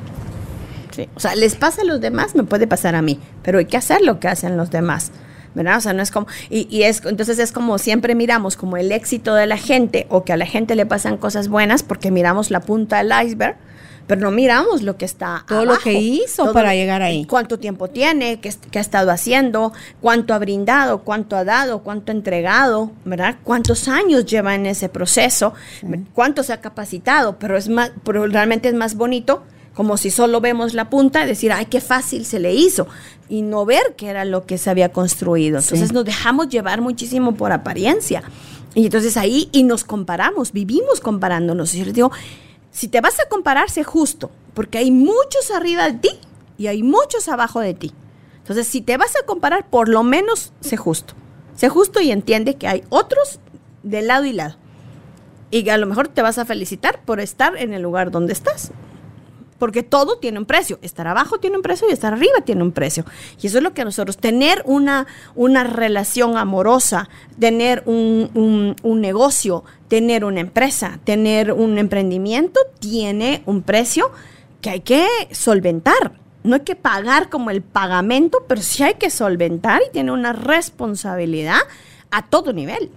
O 1.15 1.21
sea, 1.21 1.37
les 1.37 1.55
pasa 1.55 1.83
a 1.83 1.85
los 1.85 2.01
demás, 2.01 2.35
me 2.35 2.43
puede 2.43 2.67
pasar 2.67 2.97
a 2.97 3.03
mí, 3.03 3.21
pero 3.43 3.59
hay 3.59 3.67
que 3.67 3.77
hacer 3.77 4.03
lo 4.03 4.19
que 4.19 4.29
hacen 4.29 4.57
los 4.57 4.71
demás. 4.71 5.13
¿verdad? 5.55 5.79
O 5.79 5.81
sea, 5.81 5.93
no 5.93 6.03
es 6.03 6.11
como, 6.11 6.27
y, 6.51 6.69
y, 6.71 6.85
es, 6.85 7.05
entonces 7.05 7.39
es 7.39 7.53
como 7.53 7.79
siempre 7.79 8.15
miramos 8.15 8.57
como 8.57 8.77
el 8.77 8.93
éxito 8.93 9.35
de 9.35 9.47
la 9.47 9.57
gente 9.57 10.07
o 10.09 10.23
que 10.23 10.33
a 10.33 10.37
la 10.37 10.47
gente 10.47 10.75
le 10.77 10.87
pasan 10.87 11.17
cosas 11.17 11.49
buenas 11.49 11.83
porque 11.83 12.11
miramos 12.11 12.51
la 12.51 12.61
punta 12.61 13.03
del 13.03 13.13
iceberg, 13.27 13.57
pero 14.09 14.21
no 14.21 14.33
miramos 14.33 14.83
lo 14.83 14.97
que 14.97 15.05
está 15.05 15.45
todo 15.47 15.65
lo 15.65 15.79
que 15.79 15.93
hizo 15.93 16.53
para 16.53 16.75
llegar 16.75 17.03
ahí. 17.03 17.25
cuánto 17.27 17.61
tiempo 17.61 17.89
tiene 17.89 18.41
qué, 18.41 18.51
ha 18.75 18.81
estado 18.81 19.13
haciendo 19.13 19.73
cuánto 20.01 20.35
ha 20.35 20.39
brindado 20.39 21.05
cuánto 21.05 21.37
ha 21.37 21.45
dado 21.45 21.85
cuánto 21.85 22.11
ha 22.11 22.15
entregado 22.17 22.91
verdad 23.05 23.37
cuántos 23.45 23.87
años 23.87 24.27
lleva 24.27 24.57
en 24.57 24.67
ese 24.67 24.89
proceso 24.89 25.55
cuánto 26.15 26.43
se 26.43 26.53
ha 26.53 26.61
capacitado 26.61 27.39
pero 27.39 27.57
es 27.57 27.69
más 27.69 27.93
pero 28.03 28.27
realmente 28.27 28.69
es 28.69 28.75
más 28.75 28.97
bonito 28.97 29.45
como 29.79 29.97
si 29.97 30.11
solo 30.11 30.41
vemos 30.41 30.75
la 30.75 30.91
punta 30.91 31.25
decir, 31.25 31.53
ay, 31.53 31.67
qué 31.67 31.81
fácil 31.81 32.25
se 32.25 32.41
le 32.41 32.53
hizo, 32.53 32.89
y 33.29 33.43
no 33.43 33.65
ver 33.65 33.95
qué 33.97 34.09
era 34.09 34.25
lo 34.25 34.45
que 34.45 34.59
se 34.59 34.71
había 34.71 34.89
construido. 34.89 35.61
Entonces 35.61 35.93
nos 35.93 36.05
dejamos 36.05 36.49
llevar 36.49 36.81
muchísimo 36.81 37.37
por 37.37 37.53
apariencia. 37.53 38.25
Y 38.75 38.87
entonces 38.87 39.17
ahí, 39.17 39.49
y 39.53 39.63
nos 39.63 39.85
comparamos, 39.85 40.51
vivimos 40.51 40.99
comparándonos. 40.99 41.75
Y 41.75 41.79
yo 41.79 41.85
les 41.85 41.95
digo, 41.95 42.11
si 42.71 42.89
te 42.89 43.01
vas 43.01 43.19
a 43.21 43.29
comparar, 43.29 43.71
sé 43.71 43.85
justo, 43.85 44.31
porque 44.55 44.79
hay 44.79 44.91
muchos 44.91 45.51
arriba 45.55 45.91
de 45.91 45.99
ti 45.99 46.11
y 46.57 46.67
hay 46.67 46.83
muchos 46.83 47.29
abajo 47.29 47.61
de 47.61 47.75
ti. 47.75 47.93
Entonces, 48.39 48.67
si 48.67 48.81
te 48.81 48.97
vas 48.97 49.15
a 49.17 49.27
comparar, 49.27 49.69
por 49.69 49.89
lo 49.89 50.03
menos 50.03 50.53
sé 50.61 50.77
justo. 50.77 51.15
Sé 51.55 51.69
justo 51.69 52.01
y 52.01 52.11
entiende 52.11 52.57
que 52.57 52.69
hay 52.69 52.85
otros 52.89 53.41
de 53.83 54.03
lado 54.03 54.25
y 54.25 54.33
lado. 54.33 54.57
Y 55.51 55.69
a 55.69 55.77
lo 55.77 55.87
mejor 55.87 56.09
te 56.09 56.23
vas 56.23 56.39
a 56.39 56.45
felicitar 56.45 57.03
por 57.05 57.21
estar 57.21 57.57
en 57.57 57.73
el 57.73 57.83
lugar 57.83 58.11
donde 58.11 58.33
estás 58.33 58.73
porque 59.59 59.83
todo 59.83 60.19
tiene 60.19 60.39
un 60.39 60.47
precio. 60.47 60.79
Estar 60.83 61.07
abajo 61.07 61.39
tiene 61.39 61.57
un 61.57 61.63
precio 61.63 61.89
y 61.89 61.93
estar 61.93 62.13
arriba 62.13 62.41
tiene 62.45 62.63
un 62.63 62.73
precio. 62.73 63.05
Y 63.41 63.49
eso 63.49 63.59
es 63.59 63.65
lo 63.65 63.75
que 63.75 63.85
nosotros, 63.85 64.17
tener 64.17 64.63
una, 64.65 65.07
una 65.35 65.65
relación 65.65 66.37
amorosa, 66.37 67.09
tener 67.39 67.83
un, 67.87 68.77
un, 68.83 69.01
negocio, 69.01 69.65
tener 69.89 70.25
una 70.25 70.41
empresa, 70.41 71.01
tener 71.05 71.53
un 71.53 71.79
emprendimiento, 71.79 72.61
tiene 72.79 73.43
un 73.47 73.63
precio 73.63 74.11
que 74.61 74.71
hay 74.71 74.81
que 74.81 75.07
solventar. 75.33 76.13
No 76.45 76.57
hay 76.57 76.63
que 76.63 76.77
pagar 76.77 77.29
como 77.31 77.51
el 77.51 77.63
pagamento, 77.63 78.45
pero 78.47 78.63
sí 78.63 78.83
hay 78.83 78.95
que 78.95 79.11
solventar 79.11 79.83
y 79.87 79.93
tiene 79.93 80.13
una 80.13 80.33
responsabilidad 80.33 81.59
a 82.11 82.27
todo 82.27 82.53
nivel 82.53 82.91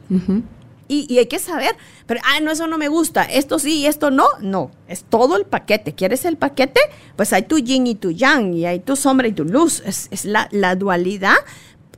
y, 0.91 1.17
hay 1.17 1.27
que 1.27 1.39
saber, 1.39 1.75
pero, 2.05 2.19
ah, 2.25 2.41
no, 2.41 2.51
eso 2.51 2.67
no 2.67 2.77
me 2.77 2.89
gusta, 2.89 3.23
esto 3.23 3.59
sí 3.59 3.79
y 3.79 3.85
esto 3.85 4.11
no, 4.11 4.25
no, 4.41 4.71
es 4.87 5.03
todo 5.03 5.37
el 5.37 5.45
paquete. 5.45 5.93
¿Quieres 5.93 6.25
el 6.25 6.35
paquete? 6.35 6.81
Pues 7.15 7.31
hay 7.31 7.43
tu 7.43 7.59
yin 7.59 7.87
y 7.87 7.95
tu 7.95 8.11
yang, 8.11 8.53
y 8.53 8.65
hay 8.65 8.81
tu 8.81 8.95
sombra 8.95 9.27
y 9.27 9.31
tu 9.31 9.45
luz. 9.45 9.81
Es, 9.85 10.25
la, 10.25 10.75
dualidad 10.75 11.37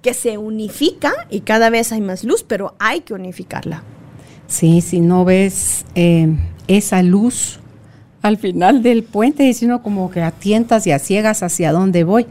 que 0.02 0.14
se 0.14 0.38
unifica 0.38 1.14
y 1.30 1.42
cada 1.42 1.70
vez 1.70 1.92
hay 1.92 2.02
más 2.02 2.24
luz, 2.24 2.44
pero 2.44 2.76
hay 2.78 3.02
que 3.02 3.14
unificarla. 3.14 3.84
Sí, 4.54 4.82
si 4.82 5.00
no 5.00 5.26
ves 5.26 5.84
eh, 5.96 6.32
esa 6.68 7.02
luz 7.02 7.60
al 8.22 8.38
final 8.38 8.84
del 8.84 9.02
puente, 9.02 9.52
sino 9.56 9.82
como 9.82 10.12
que 10.12 10.22
a 10.22 10.30
tientas 10.30 10.86
y 10.86 10.92
a 10.92 11.00
ciegas 11.00 11.42
hacia 11.42 11.72
dónde 11.72 12.04
voy. 12.04 12.28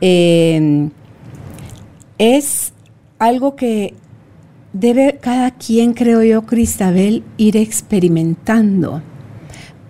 Eh, 0.00 0.88
es 2.16 2.72
algo 3.18 3.56
que 3.56 3.94
debe 4.72 5.18
cada 5.20 5.50
quien, 5.50 5.94
creo 5.94 6.22
yo, 6.22 6.42
Cristabel, 6.42 7.24
ir 7.38 7.56
experimentando, 7.56 9.02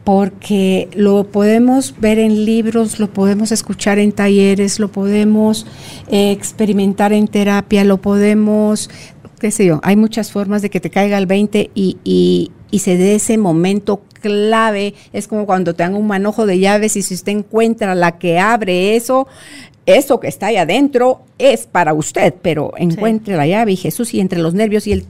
porque 0.05 0.89
lo 0.95 1.25
podemos 1.25 1.95
ver 2.01 2.19
en 2.19 2.47
libros, 2.47 2.99
lo 2.99 3.13
podemos 3.13 3.53
escuchar 3.53 3.99
en 3.99 4.13
talleres, 4.13 4.81
lo 4.81 4.91
podemos 4.91 5.67
eh, 6.11 6.31
experimentar 6.31 7.13
en 7.13 7.29
terapia, 7.29 7.85
lo 7.85 7.99
podemos, 7.99 8.89
qué 9.39 9.51
sé 9.51 9.67
yo, 9.67 9.81
hay 9.83 9.97
muchas 9.97 10.33
formas 10.33 10.63
de 10.63 10.71
que 10.71 10.81
te 10.81 10.91
caiga 10.91 11.19
el 11.19 11.27
20 11.27 11.71
y, 11.75 11.99
y, 12.05 12.53
y 12.71 12.79
se 12.81 12.97
dé 12.97 13.15
ese 13.15 13.39
momento 13.39 14.03
clave. 14.21 14.95
Es 15.13 15.29
como 15.29 15.47
cuando 15.47 15.75
te 15.75 15.83
dan 15.83 15.95
un 15.95 16.07
manojo 16.07 16.47
de 16.47 16.59
llaves 16.59 16.97
y 16.97 17.03
si 17.03 17.15
usted 17.15 17.33
encuentra 17.33 17.95
la 17.95 18.19
que 18.19 18.39
abre 18.39 18.97
eso, 18.97 19.29
eso 19.87 20.21
que 20.21 20.29
está 20.29 20.47
ahí 20.47 20.57
adentro 20.57 21.23
es 21.39 21.67
para 21.67 21.95
usted, 21.95 22.35
pero 22.43 22.73
encuentre 22.77 23.37
la 23.37 23.47
llave 23.47 23.73
y 23.73 23.77
Jesús 23.77 24.13
y 24.15 24.21
entre 24.21 24.41
los 24.41 24.55
nervios 24.55 24.87
y 24.87 24.93
el 24.93 25.07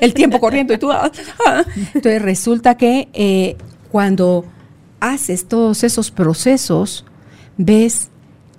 el 0.00 0.14
tiempo 0.14 0.40
corriendo 0.40 0.74
y 0.74 0.78
tú. 0.78 0.92
Ah, 0.92 1.10
ah. 1.46 1.64
Entonces 1.94 2.22
resulta 2.22 2.76
que 2.76 3.08
eh, 3.12 3.56
cuando 3.90 4.44
haces 5.00 5.46
todos 5.46 5.84
esos 5.84 6.10
procesos, 6.10 7.04
ves 7.56 8.10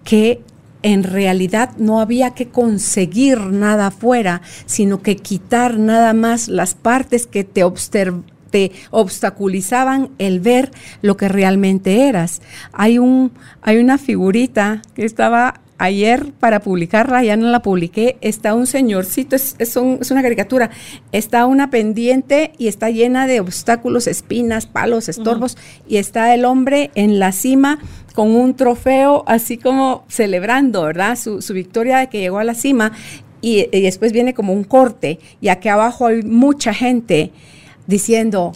que 0.04 0.42
en 0.82 1.04
realidad 1.04 1.72
no 1.78 2.00
había 2.00 2.32
que 2.32 2.48
conseguir 2.48 3.40
nada 3.40 3.88
afuera, 3.88 4.42
sino 4.66 5.02
que 5.02 5.18
quitar 5.18 5.78
nada 5.78 6.14
más 6.14 6.48
las 6.48 6.74
partes 6.74 7.28
que 7.28 7.44
te 7.44 7.64
obstaculizaban 8.92 10.10
el 10.18 10.40
ver 10.40 10.72
lo 11.02 11.18
que 11.18 11.28
realmente 11.28 12.08
eras. 12.08 12.42
Hay, 12.72 12.98
un, 12.98 13.32
hay 13.62 13.78
una 13.78 13.98
figurita 13.98 14.82
que 14.96 15.06
estaba 15.06 15.62
ayer 15.80 16.34
para 16.40 16.60
publicarla, 16.60 17.24
ya 17.24 17.38
no 17.38 17.48
la 17.48 17.62
publiqué, 17.62 18.18
está 18.22 18.54
un 18.54 18.68
señorcito, 18.68 19.36
es, 19.36 19.56
es, 19.58 19.76
una 19.78 20.22
caricatura, 20.22 20.70
está 21.12 21.46
una 21.46 21.72
pendiente 21.72 22.52
y 22.58 22.68
está 22.68 22.90
llena 22.90 23.26
de 23.26 23.40
obstáculos, 23.40 24.06
espinas, 24.06 24.68
palos, 24.68 25.10
estorbos, 25.10 25.58
y 25.88 25.98
está 25.98 26.36
el 26.36 26.46
hombre 26.46 26.92
en 26.96 27.18
la 27.18 27.32
cima 27.32 27.80
con 28.20 28.36
un 28.36 28.54
trofeo, 28.54 29.24
así 29.28 29.58
como 29.58 30.04
celebrando, 30.10 30.84
¿verdad? 30.84 31.18
Su, 31.18 31.42
su 31.42 31.54
victoria 31.54 32.00
de 32.00 32.10
que 32.10 32.20
llegó 32.20 32.40
a 32.40 32.44
la 32.44 32.54
cima, 32.54 32.92
y, 33.40 33.70
y 33.72 33.82
después 33.82 34.12
viene 34.12 34.34
como 34.34 34.52
un 34.52 34.66
corte, 34.66 35.20
y 35.40 35.48
aquí 35.48 35.70
abajo 35.70 36.08
hay 36.08 36.22
mucha 36.24 36.74
gente 36.74 37.32
diciendo, 37.88 38.52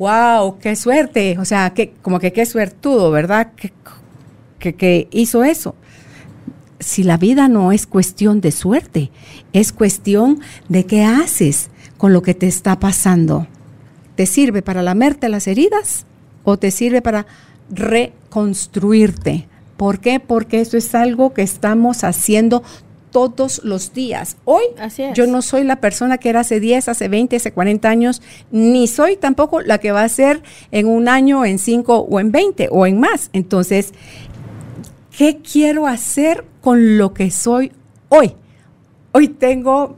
wow, 0.00 0.58
qué 0.58 0.74
suerte, 0.74 1.36
o 1.38 1.44
sea, 1.44 1.70
que, 1.74 1.92
como 2.02 2.18
que 2.18 2.32
qué 2.32 2.44
suertudo, 2.44 3.12
¿verdad? 3.12 3.52
Que, 3.54 4.72
que, 4.72 5.06
hizo 5.12 5.44
eso. 5.44 5.76
Si 6.80 7.04
la 7.04 7.16
vida 7.16 7.46
no 7.46 7.70
es 7.70 7.86
cuestión 7.86 8.40
de 8.40 8.50
suerte, 8.50 9.12
es 9.52 9.72
cuestión 9.72 10.40
de 10.68 10.86
qué 10.86 11.04
haces 11.04 11.70
con 11.98 12.12
lo 12.12 12.22
que 12.22 12.34
te 12.34 12.48
está 12.48 12.80
pasando. 12.80 13.46
¿Te 14.16 14.26
sirve 14.26 14.60
para 14.60 14.82
lamerte 14.82 15.28
las 15.28 15.46
heridas 15.46 16.04
o 16.42 16.56
te 16.56 16.72
sirve 16.72 17.00
para 17.00 17.26
reconstruirte? 17.70 19.48
¿Por 19.76 20.00
qué? 20.00 20.20
Porque 20.20 20.60
eso 20.60 20.76
es 20.76 20.94
algo 20.94 21.34
que 21.34 21.42
estamos 21.42 22.04
haciendo 22.04 22.62
todos 23.14 23.60
los 23.62 23.92
días. 23.92 24.36
Hoy 24.44 24.64
yo 25.14 25.28
no 25.28 25.40
soy 25.40 25.62
la 25.62 25.76
persona 25.76 26.18
que 26.18 26.30
era 26.30 26.40
hace 26.40 26.58
10, 26.58 26.88
hace 26.88 27.06
20, 27.06 27.36
hace 27.36 27.52
40 27.52 27.88
años, 27.88 28.22
ni 28.50 28.88
soy 28.88 29.16
tampoco 29.16 29.60
la 29.60 29.78
que 29.78 29.92
va 29.92 30.02
a 30.02 30.08
ser 30.08 30.42
en 30.72 30.88
un 30.88 31.08
año, 31.08 31.44
en 31.44 31.60
5 31.60 32.08
o 32.10 32.18
en 32.18 32.32
20 32.32 32.68
o 32.72 32.86
en 32.86 32.98
más. 32.98 33.30
Entonces, 33.32 33.92
¿qué 35.16 35.38
quiero 35.38 35.86
hacer 35.86 36.44
con 36.60 36.98
lo 36.98 37.14
que 37.14 37.30
soy 37.30 37.70
hoy? 38.08 38.34
Hoy 39.12 39.28
tengo 39.28 39.96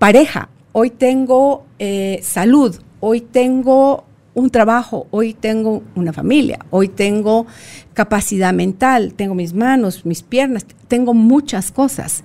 pareja, 0.00 0.48
hoy 0.72 0.90
tengo 0.90 1.64
eh, 1.78 2.18
salud, 2.24 2.76
hoy 2.98 3.20
tengo 3.20 4.02
un 4.34 4.50
trabajo, 4.50 5.06
hoy 5.10 5.34
tengo 5.34 5.82
una 5.94 6.12
familia, 6.12 6.60
hoy 6.70 6.88
tengo 6.88 7.46
capacidad 7.94 8.52
mental, 8.52 9.14
tengo 9.14 9.34
mis 9.34 9.52
manos, 9.52 10.06
mis 10.06 10.22
piernas, 10.22 10.64
tengo 10.88 11.14
muchas 11.14 11.70
cosas. 11.70 12.24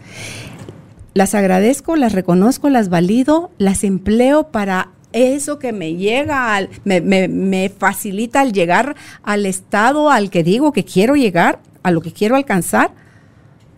Las 1.14 1.36
agradezco, 1.36 1.96
las 1.96 2.14
reconozco, 2.14 2.70
las 2.70 2.90
valido, 2.90 3.52
las 3.58 3.84
empleo 3.84 4.52
para 4.52 4.92
eso 5.14 5.58
que 5.58 5.74
me 5.74 5.96
llega, 5.96 6.56
al, 6.56 6.70
me, 6.84 7.02
me, 7.02 7.70
facilita 7.70 8.42
al 8.42 8.52
llegar 8.52 8.96
al 9.24 9.46
estado 9.46 10.12
al 10.12 10.30
que 10.30 10.44
digo 10.44 10.72
que 10.72 10.86
quiero 10.86 11.16
llegar, 11.16 11.60
a 11.84 11.92
lo 11.92 12.02
que 12.02 12.12
quiero 12.12 12.36
alcanzar, 12.36 12.92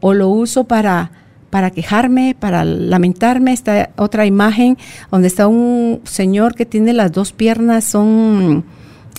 o 0.01 0.13
lo 0.13 0.30
uso 0.30 0.65
para 0.65 1.11
para 1.50 1.72
quejarme, 1.72 2.36
para 2.39 2.64
lamentarme. 2.64 3.54
Esta 3.54 3.91
otra 3.95 4.26
imagen 4.26 4.78
donde 5.12 5.28
está 5.28 5.47
un 5.47 6.02
señor 6.04 6.56
que 6.56 6.66
tiene 6.66 6.93
las 6.93 7.12
dos 7.12 7.32
piernas, 7.32 7.86
son 7.86 8.66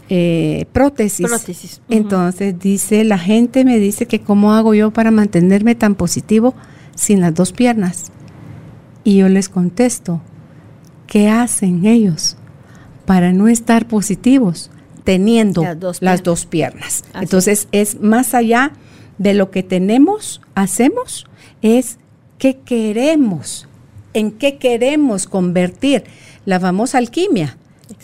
eh, 0.09 0.67
prótesis. 0.73 1.27
prótesis. 1.27 1.81
Entonces 1.89 2.59
dice, 2.59 3.05
la 3.05 3.19
gente 3.19 3.65
me 3.65 3.79
dice 3.79 4.07
que 4.07 4.21
cómo 4.21 4.53
hago 4.53 4.75
yo 4.75 4.91
para 4.91 5.11
mantenerme 5.11 5.75
tan 5.75 5.95
positivo 5.95 6.55
sin 6.95 7.21
las 7.21 7.35
dos 7.35 7.53
piernas. 7.53 8.11
Y 9.05 9.19
yo 9.19 9.29
les 9.29 9.49
contesto, 9.49 10.21
¿qué 11.07 11.29
hacen 11.29 11.87
ellos 11.87 12.37
para 13.07 13.33
no 13.33 13.49
estar 13.49 13.89
positivos 13.89 14.71
teniendo 15.05 15.65
las 16.01 16.23
dos 16.23 16.47
piernas? 16.47 17.05
Entonces 17.15 17.69
es 17.73 18.01
más 18.01 18.35
allá 18.35 18.73
de 19.19 19.35
lo 19.35 19.51
que 19.51 19.63
tenemos, 19.63 20.41
hacemos, 20.55 21.27
es 21.63 21.99
qué 22.41 22.59
queremos, 22.59 23.69
en 24.15 24.33
qué 24.33 24.57
queremos 24.57 25.27
convertir 25.27 26.05
la 26.47 26.59
famosa 26.59 26.99
alquimia. 26.99 27.59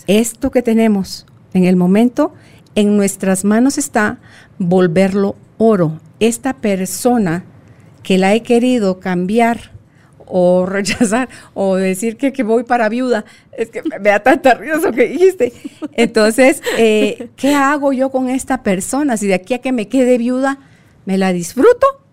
Esto 0.07 0.51
que 0.51 0.63
tenemos 0.63 1.27
en 1.55 1.65
el 1.65 1.75
momento, 1.75 2.35
en 2.75 2.97
nuestras 2.97 3.45
manos 3.45 3.79
está 3.79 4.21
volverlo 4.59 5.37
oro. 5.57 5.99
Esta 6.21 6.53
persona 6.53 7.45
que 8.03 8.19
la 8.19 8.35
he 8.35 8.43
querido 8.43 9.01
cambiar 9.01 9.73
o 10.27 10.67
rechazar 10.69 11.31
o 11.55 11.77
decir 11.77 12.19
que, 12.19 12.31
voy 12.43 12.65
para 12.65 12.91
viuda, 12.91 13.25
es 13.57 13.71
que 13.71 13.83
me 13.83 14.11
da 14.11 14.23
tanta 14.23 14.53
risa 14.55 14.93
que 14.93 15.09
dijiste. 15.09 15.55
Entonces, 15.93 16.63
eh, 16.77 17.31
¿qué 17.37 17.55
hago 17.55 17.95
yo 17.95 18.11
con 18.11 18.29
esta 18.29 18.63
persona? 18.63 19.17
Si 19.17 19.27
de 19.27 19.35
aquí 19.35 19.55
a 19.55 19.63
que 19.63 19.73
me 19.73 19.89
quede 19.89 20.19
viuda, 20.19 20.59
¿me 21.07 21.17
la 21.17 21.33
disfruto? 21.33 22.06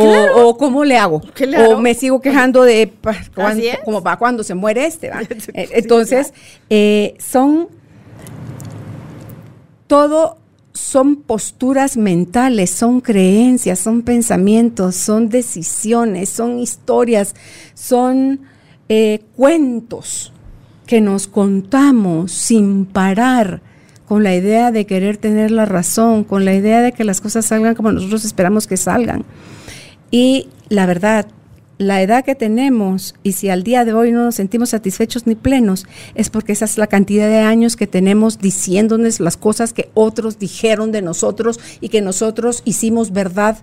O, 0.00 0.56
cómo 0.56 0.84
le 0.84 0.96
hago? 0.96 1.20
O 1.68 1.78
me 1.78 1.94
sigo 1.94 2.20
quejando 2.20 2.62
de 2.62 2.92
como 3.84 4.02
para 4.02 4.16
cuando 4.16 4.42
se 4.42 4.54
muere 4.54 4.86
este. 4.86 5.10
Eh, 5.54 5.68
entonces, 5.72 6.32
eh, 6.68 7.16
son 7.18 7.68
todo 9.86 10.38
son 10.72 11.16
posturas 11.16 11.96
mentales, 11.96 12.70
son 12.70 13.00
creencias, 13.00 13.78
son 13.78 14.02
pensamientos, 14.02 14.96
son 14.96 15.28
decisiones, 15.28 16.30
son 16.30 16.58
historias, 16.58 17.34
son 17.74 18.40
eh, 18.88 19.20
cuentos 19.36 20.32
que 20.86 21.00
nos 21.00 21.26
contamos 21.26 22.32
sin 22.32 22.86
parar 22.86 23.62
con 24.06 24.24
la 24.24 24.34
idea 24.34 24.72
de 24.72 24.86
querer 24.86 25.18
tener 25.18 25.52
la 25.52 25.64
razón, 25.64 26.24
con 26.24 26.44
la 26.44 26.54
idea 26.54 26.80
de 26.80 26.92
que 26.92 27.04
las 27.04 27.20
cosas 27.20 27.46
salgan 27.46 27.74
como 27.74 27.92
nosotros 27.92 28.24
esperamos 28.24 28.66
que 28.66 28.76
salgan. 28.76 29.24
Y 30.10 30.48
la 30.68 30.86
verdad, 30.86 31.26
la 31.80 32.02
edad 32.02 32.26
que 32.26 32.34
tenemos 32.34 33.14
y 33.22 33.32
si 33.32 33.48
al 33.48 33.62
día 33.62 33.86
de 33.86 33.94
hoy 33.94 34.12
no 34.12 34.22
nos 34.22 34.34
sentimos 34.34 34.68
satisfechos 34.68 35.26
ni 35.26 35.34
plenos, 35.34 35.86
es 36.14 36.28
porque 36.28 36.52
esa 36.52 36.66
es 36.66 36.76
la 36.76 36.88
cantidad 36.88 37.26
de 37.26 37.38
años 37.38 37.74
que 37.74 37.86
tenemos 37.86 38.38
diciéndonos 38.38 39.18
las 39.18 39.38
cosas 39.38 39.72
que 39.72 39.90
otros 39.94 40.38
dijeron 40.38 40.92
de 40.92 41.00
nosotros 41.00 41.58
y 41.80 41.88
que 41.88 42.02
nosotros 42.02 42.60
hicimos 42.66 43.12
verdad. 43.12 43.56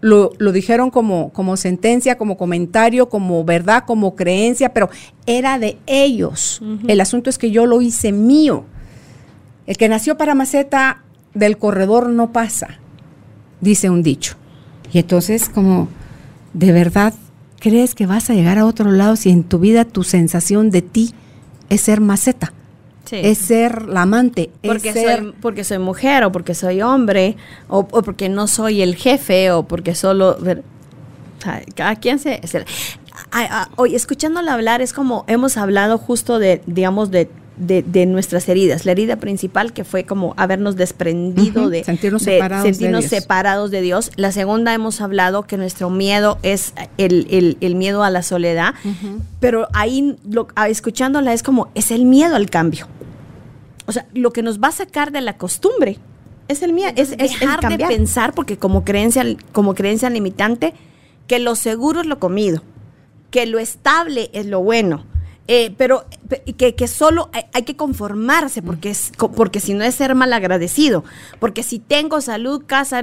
Lo, 0.00 0.30
dijeron 0.52 0.90
como, 0.90 1.30
como 1.32 1.58
sentencia, 1.58 2.16
como 2.16 2.38
comentario, 2.38 3.10
como 3.10 3.44
verdad, 3.44 3.84
como 3.86 4.16
creencia, 4.16 4.72
pero 4.72 4.88
era 5.26 5.58
de 5.58 5.76
ellos. 5.86 6.62
El 6.88 7.00
asunto 7.02 7.28
es 7.28 7.36
que 7.36 7.50
yo 7.50 7.66
lo 7.66 7.82
hice 7.82 8.12
mío. 8.12 8.64
El 9.66 9.76
que 9.76 9.88
nació 9.90 10.16
para 10.16 10.34
maceta 10.34 11.02
del 11.34 11.58
corredor 11.58 12.08
no 12.08 12.32
pasa, 12.32 12.78
dice 13.60 13.90
un 13.90 14.02
dicho. 14.02 14.36
Y 14.94 15.00
entonces 15.00 15.50
como 15.50 15.88
¿de 16.54 16.72
verdad 16.72 17.12
crees 17.58 17.94
que 17.94 18.06
vas 18.06 18.30
a 18.30 18.34
llegar 18.34 18.58
a 18.58 18.64
otro 18.64 18.90
lado 18.90 19.16
si 19.16 19.28
en 19.30 19.44
tu 19.44 19.58
vida 19.58 19.84
tu 19.84 20.04
sensación 20.04 20.70
de 20.70 20.80
ti 20.80 21.12
es 21.68 21.82
ser 21.82 22.00
maceta? 22.00 22.52
Es 23.10 23.38
ser 23.38 23.82
la 23.82 24.02
amante. 24.02 24.50
Porque, 24.62 24.88
es 24.88 24.94
ser, 24.94 25.20
soy, 25.20 25.34
porque 25.40 25.62
soy 25.62 25.78
mujer 25.78 26.24
o 26.24 26.32
porque 26.32 26.54
soy 26.54 26.80
hombre 26.82 27.36
o, 27.68 27.86
porque 27.86 28.28
no 28.28 28.46
soy 28.46 28.82
el 28.82 28.96
jefe 28.96 29.50
o 29.50 29.64
porque 29.64 29.94
solo... 29.94 30.38
Cada 31.74 31.96
quien 31.96 32.18
se... 32.18 32.40
hoy 33.76 33.94
escuchándola 33.94 34.54
hablar 34.54 34.80
es 34.80 34.92
como 34.92 35.24
hemos 35.28 35.56
hablado 35.58 35.98
justo 35.98 36.38
de, 36.38 36.62
digamos, 36.66 37.10
de 37.10 37.28
de, 37.56 38.06
nuestras 38.06 38.48
heridas. 38.48 38.84
La 38.84 38.92
herida 38.92 39.16
principal 39.16 39.72
que 39.72 39.84
fue 39.84 40.04
como 40.04 40.34
habernos 40.36 40.76
desprendido 40.76 41.68
de 41.68 41.84
sentirnos, 41.84 42.22
separados, 42.22 42.64
sentirnos 42.64 43.02
de 43.02 43.08
separados 43.08 43.70
de 43.70 43.80
Dios. 43.80 44.10
La 44.16 44.32
segunda 44.32 44.74
hemos 44.74 45.00
hablado 45.00 45.44
que 45.44 45.56
nuestro 45.56 45.90
miedo 45.90 46.38
es 46.42 46.74
el, 46.98 47.76
miedo 47.76 48.02
a 48.02 48.10
la 48.10 48.22
soledad, 48.22 48.74
pero 49.40 49.68
ahí 49.72 50.16
lo, 50.28 50.48
escuchándola 50.68 51.32
es 51.32 51.42
como 51.42 51.70
es 51.74 51.90
el 51.90 52.04
miedo 52.04 52.36
al 52.36 52.50
cambio. 52.50 52.88
O 53.86 53.92
sea, 53.92 54.06
lo 54.14 54.32
que 54.32 54.42
nos 54.42 54.60
va 54.60 54.68
a 54.68 54.72
sacar 54.72 55.12
de 55.12 55.20
la 55.20 55.36
costumbre 55.36 55.98
es 56.48 56.62
el 56.62 56.72
miedo, 56.72 56.92
es, 56.96 57.16
dejar 57.16 57.60
de 57.68 57.86
pensar 57.86 58.34
porque 58.34 58.56
como 58.56 58.84
creencia, 58.84 59.24
como 59.52 59.74
creencia 59.74 60.10
limitante, 60.10 60.74
que 61.26 61.38
lo 61.38 61.54
seguro 61.54 62.00
es 62.00 62.06
lo 62.06 62.18
comido, 62.18 62.62
que 63.30 63.46
lo 63.46 63.58
estable 63.58 64.30
es 64.32 64.46
lo 64.46 64.60
bueno 64.60 65.04
eh, 65.46 65.74
pero 65.76 66.06
que, 66.56 66.74
que 66.74 66.88
solo 66.88 67.30
hay, 67.52 67.62
que 67.64 67.76
conformarse 67.76 68.62
porque, 68.62 68.90
es, 68.90 69.12
porque 69.36 69.60
si 69.60 69.74
no 69.74 69.84
es 69.84 69.94
ser 69.94 70.14
malagradecido, 70.14 71.04
porque 71.38 71.62
si 71.62 71.78
tengo 71.78 72.20
salud, 72.22 72.64
casa, 72.66 73.02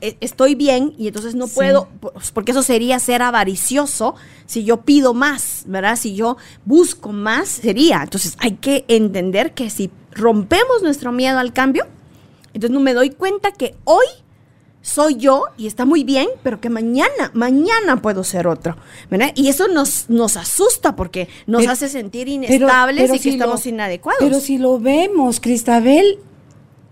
e, 0.00 0.16
estoy 0.20 0.54
bien 0.54 0.94
y 0.96 1.08
entonces 1.08 1.34
no 1.34 1.46
puedo, 1.46 1.88
pues, 2.00 2.30
porque 2.32 2.52
eso 2.52 2.62
sería 2.62 2.98
ser 2.98 3.20
avaricioso 3.20 4.14
si 4.46 4.64
yo 4.64 4.80
pido 4.80 5.14
más, 5.14 5.64
¿verdad? 5.66 5.96
Si 5.96 6.14
yo 6.14 6.38
busco 6.64 7.12
más, 7.12 7.48
sería. 7.48 8.02
Entonces 8.02 8.36
hay 8.38 8.52
que 8.52 8.84
entender 8.88 9.52
que 9.52 9.68
si 9.68 9.90
rompemos 10.10 10.82
nuestro 10.82 11.12
miedo 11.12 11.38
al 11.38 11.52
cambio, 11.52 11.86
entonces 12.54 12.70
no 12.70 12.80
me 12.80 12.94
doy 12.94 13.10
cuenta 13.10 13.52
que 13.52 13.76
hoy 13.84 14.06
soy 14.82 15.14
yo 15.14 15.44
y 15.56 15.68
está 15.68 15.84
muy 15.84 16.04
bien, 16.04 16.28
pero 16.42 16.60
que 16.60 16.68
mañana, 16.68 17.30
mañana 17.32 18.02
puedo 18.02 18.24
ser 18.24 18.46
otro. 18.46 18.76
¿verdad? 19.10 19.30
Y 19.34 19.48
eso 19.48 19.68
nos, 19.68 20.10
nos 20.10 20.36
asusta 20.36 20.94
porque 20.96 21.28
nos 21.46 21.66
hace 21.66 21.88
sentir 21.88 22.28
inestables 22.28 23.14
y 23.14 23.18
que 23.20 23.30
estamos 23.30 23.64
inadecuados. 23.64 24.18
Pero 24.20 24.40
si 24.40 24.58
lo 24.58 24.78
vemos, 24.78 25.40
Cristabel, 25.40 26.18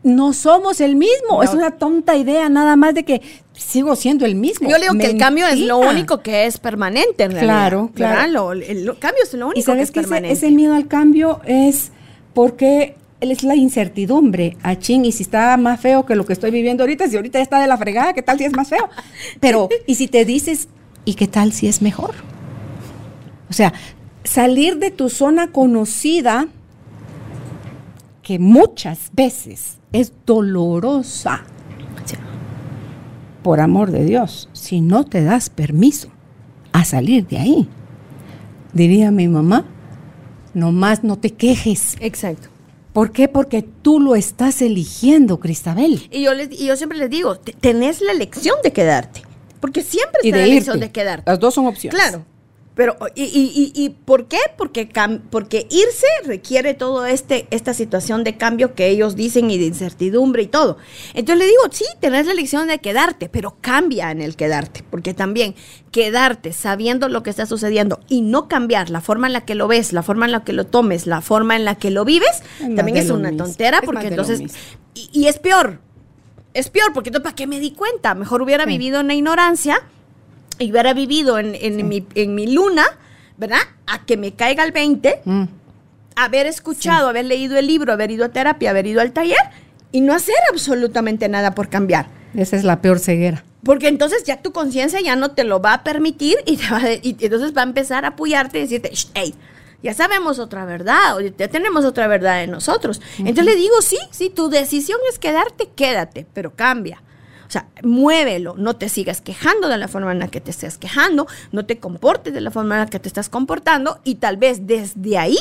no 0.03 0.33
somos 0.33 0.81
el 0.81 0.97
mismo. 0.97 1.43
Es 1.43 1.51
una 1.51 1.73
tonta 1.73 2.17
idea 2.17 2.49
nada 2.49 2.77
más 2.77 2.95
de 2.95 3.05
que 3.05 3.21
sigo 3.53 3.97
siendo 3.97 4.25
el 4.25 4.37
mismo. 4.37 4.69
Yo 4.69 4.79
le 4.79 4.83
digo 4.85 4.95
que 4.99 5.07
el 5.07 5.19
cambio 5.19 5.47
es 5.47 5.59
lo 5.59 5.79
único 5.79 6.21
que 6.21 6.47
es 6.47 6.59
permanente 6.59 7.25
en 7.25 7.33
realidad. 7.33 7.69
Claro, 7.69 7.91
claro. 7.93 8.53
el, 8.53 8.99
cambio 8.99 9.23
es 9.25 9.35
lo 9.35 9.49
único 9.49 9.75
que 9.75 9.83
es 9.83 9.91
permanente. 9.91 10.33
ese 10.33 10.51
miedo 10.51 10.75
al 10.75 10.87
cambio 10.87 11.41
es 11.45 11.91
porque 12.35 12.95
es 13.21 13.43
la 13.43 13.55
incertidumbre, 13.55 14.57
a 14.63 14.77
ching, 14.77 15.05
y 15.05 15.13
si 15.13 15.23
está 15.23 15.57
más 15.57 15.81
feo 15.81 16.07
que 16.07 16.15
lo 16.15 16.25
que 16.25 16.33
estoy 16.33 16.51
viviendo 16.51 16.83
ahorita, 16.83 17.09
si 17.09 17.17
ahorita 17.17 17.41
está 17.41 17.61
de 17.61 17.67
la 17.67 17.77
fregada, 17.77 18.13
¿qué 18.13 18.23
tal 18.23 18.39
si 18.39 18.45
es 18.45 18.53
más 18.55 18.69
feo? 18.69 18.89
Pero, 19.41 19.69
y 19.87 19.95
si 19.95 20.09
te 20.09 20.25
dices, 20.25 20.69
¿y 21.05 21.15
qué 21.15 21.27
tal 21.27 21.53
si 21.53 21.69
es 21.69 21.83
mejor? 21.83 22.15
O 23.49 23.53
sea, 23.53 23.73
salir 24.25 24.79
de 24.79 24.91
tu 24.91 25.09
zona 25.09 25.53
conocida, 25.53 26.49
que 28.23 28.39
muchas 28.39 29.11
veces 29.13 29.79
es 29.93 30.13
dolorosa, 30.25 31.43
por 33.43 33.61
amor 33.61 33.91
de 33.91 34.05
Dios, 34.05 34.51
si 34.53 34.81
no 34.81 35.05
te 35.05 35.25
das 35.25 35.49
permiso 35.49 36.09
a 36.73 36.85
salir 36.85 37.27
de 37.27 37.39
ahí, 37.39 37.69
diría 38.73 39.11
mi 39.11 39.29
mamá, 39.29 39.65
nomás 40.53 41.03
no 41.05 41.17
te 41.17 41.31
quejes. 41.31 41.97
Exacto. 42.01 42.50
¿Por 42.93 43.13
qué? 43.13 43.29
Porque 43.29 43.63
tú 43.63 44.01
lo 44.01 44.17
estás 44.17 44.63
eligiendo, 44.63 45.39
Cristabel. 45.39 46.09
Y 46.11 46.23
yo, 46.23 46.35
les, 46.35 46.51
y 46.51 46.67
yo 46.67 46.77
siempre 46.77 46.99
les 46.99 47.09
digo, 47.11 47.37
tenés 47.37 48.01
la 48.01 48.13
elección 48.13 48.57
de 48.65 48.73
quedarte. 48.73 49.23
Porque 49.61 49.83
siempre 49.83 50.21
está 50.25 50.39
la 50.39 50.45
elección 50.45 50.81
de 50.81 50.91
quedarte. 50.91 51.31
Las 51.31 51.39
dos 51.39 51.55
son 51.55 51.67
opciones. 51.67 52.01
Claro. 52.01 52.25
Pero, 52.81 52.97
¿y, 53.15 53.25
y, 53.25 53.73
y, 53.75 53.91
por 53.91 54.25
qué? 54.25 54.39
Porque, 54.57 54.89
porque 55.29 55.67
irse 55.69 56.07
requiere 56.25 56.73
todo 56.73 57.05
este, 57.05 57.47
esta 57.51 57.75
situación 57.75 58.25
de 58.25 58.39
cambio 58.39 58.75
que 58.75 58.89
ellos 58.89 59.17
dicen 59.17 59.51
y 59.51 59.59
de 59.59 59.67
incertidumbre 59.67 60.45
y 60.45 60.47
todo. 60.47 60.79
Entonces 61.13 61.45
le 61.45 61.47
digo, 61.47 61.61
sí, 61.71 61.85
tenés 62.01 62.25
la 62.25 62.33
elección 62.33 62.69
de 62.69 62.79
quedarte, 62.79 63.29
pero 63.29 63.59
cambia 63.61 64.11
en 64.11 64.23
el 64.23 64.35
quedarte, 64.35 64.83
porque 64.89 65.13
también 65.13 65.55
quedarte 65.93 66.55
sabiendo 66.55 67.11
lo 67.11 67.23
que 67.23 67.29
está 67.29 67.45
sucediendo 67.45 68.01
y 68.09 68.23
no 68.23 68.49
cambiar 68.49 68.89
la 68.89 69.03
forma 69.03 69.27
en 69.27 69.35
la 69.35 69.43
que 69.43 69.55
lo 69.55 69.69
ves, 69.69 69.93
la 69.93 70.03
forma 70.03 70.25
en 70.25 70.33
la 70.33 70.43
que 70.43 70.55
lo 70.55 70.65
tomes, 70.65 71.07
la 71.07 71.21
forma 71.21 71.57
en 71.57 71.67
la 71.67 71.75
que 71.75 71.91
lo 71.91 72.07
vives, 72.07 72.43
también 72.77 72.97
es 72.97 73.11
una 73.11 73.37
tontera, 73.37 73.83
porque 73.83 74.07
entonces, 74.07 74.41
y, 74.95 75.27
es 75.27 75.39
peor, 75.39 75.81
es 76.55 76.71
peor, 76.71 76.95
porque 76.95 77.11
entonces, 77.11 77.25
¿para 77.25 77.37
qué 77.37 77.47
me 77.47 77.61
di 77.61 77.73
cuenta? 77.73 78.15
Mejor 78.15 78.41
hubiera 78.41 78.65
vivido 78.65 79.01
en 79.01 79.09
la 79.09 79.13
ignorancia 79.13 79.83
y 80.61 80.71
hubiera 80.71 80.95
vivido 80.95 81.39
en, 81.39 81.57
en, 81.57 81.89
mi, 81.89 82.07
en 82.15 82.35
mi 82.35 82.47
luna, 82.47 82.85
¿verdad? 83.37 83.61
A 83.87 84.05
que 84.05 84.17
me 84.17 84.35
caiga 84.35 84.63
el 84.63 84.73
20, 84.73 85.23
mm. 85.25 85.45
haber 86.15 86.47
escuchado, 86.47 87.09
haber 87.09 87.25
leído 87.25 87.59
el 87.59 87.67
libro, 87.67 87.93
haber 87.93 88.11
ido 88.11 88.27
a 88.27 88.29
terapia, 88.29 88.71
haber 88.71 88.87
ido 88.87 89.01
al 89.01 89.13
taller 89.13 89.39
y 89.91 90.03
no 90.03 90.15
hacer 90.15 90.37
absolutamente 90.53 91.29
nada 91.29 91.55
por 91.55 91.69
cambiar. 91.69 92.07
Esa 92.35 92.57
es 92.57 92.65
la 92.65 92.81
peor 92.81 93.01
ceguera. 93.01 93.43
Porque 93.65 93.89
entonces 93.89 94.23
ya 94.25 94.41
tu 94.41 94.53
conciencia 94.53 95.01
ya 95.01 95.17
no 95.17 95.33
te 95.33 95.45
lo 95.45 95.61
va 95.61 95.75
a 95.75 95.83
permitir 95.83 96.37
y, 96.47 96.59
y 97.03 97.17
entonces 97.21 97.57
va 97.57 97.63
a 97.63 97.65
empezar 97.65 98.05
a 98.05 98.09
apoyarte 98.09 98.59
y 98.59 98.63
decirte, 98.63 98.93
hey, 99.15 99.35
ya 99.83 99.95
sabemos 99.95 100.39
otra 100.39 100.67
verdad, 100.67 101.17
o 101.17 101.21
ya 101.21 101.49
tenemos 101.49 101.85
otra 101.87 102.07
verdad 102.07 102.43
en 102.45 102.51
nosotros. 102.51 103.01
Entonces 103.19 103.45
le 103.47 103.57
digo, 103.57 103.81
sí, 103.81 103.99
sí, 104.11 104.29
tu 104.31 104.51
decisión 104.51 104.99
es 105.11 105.19
quedarte, 105.19 105.71
quédate, 105.75 106.27
pero 106.35 106.55
cambia. 106.55 107.03
O 107.51 107.53
sea, 107.53 107.67
muévelo, 107.83 108.55
no 108.57 108.77
te 108.77 108.89
sigas 108.89 109.21
quejando 109.21 109.67
de 109.67 109.77
la 109.77 109.89
forma 109.89 110.13
en 110.13 110.21
la 110.21 110.29
que 110.29 110.41
te 110.41 110.53
estés 110.53 110.79
quejando, 110.79 111.27
no 111.51 111.67
te 111.67 111.81
comportes 111.81 112.33
de 112.33 112.41
la 112.41 112.53
forma 112.53 112.77
en 112.77 112.83
la 112.83 112.87
que 112.87 113.01
te 113.01 113.09
estás 113.09 113.29
comportando 113.29 113.99
y 114.05 114.15
tal 114.15 114.37
vez 114.37 114.69
desde 114.69 115.19
ahí, 115.19 115.37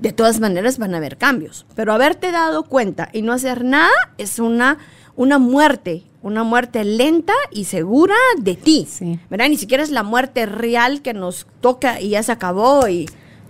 de 0.00 0.12
todas 0.12 0.40
maneras, 0.40 0.78
van 0.78 0.94
a 0.94 0.96
haber 0.96 1.18
cambios. 1.18 1.66
Pero 1.74 1.92
haberte 1.92 2.32
dado 2.32 2.62
cuenta 2.62 3.10
y 3.12 3.20
no 3.20 3.34
hacer 3.34 3.62
nada 3.62 3.92
es 4.16 4.38
una, 4.38 4.78
una 5.16 5.36
muerte, 5.36 6.04
una 6.22 6.44
muerte 6.44 6.82
lenta 6.82 7.34
y 7.50 7.66
segura 7.66 8.14
de 8.38 8.54
ti. 8.54 8.88
Sí. 8.90 9.20
¿Verdad? 9.28 9.50
Ni 9.50 9.58
siquiera 9.58 9.82
es 9.82 9.90
la 9.90 10.02
muerte 10.02 10.46
real 10.46 11.02
que 11.02 11.12
nos 11.12 11.46
toca 11.60 12.00
y 12.00 12.08
ya 12.08 12.22
se 12.22 12.32
acabó 12.32 12.88
y 12.88 13.04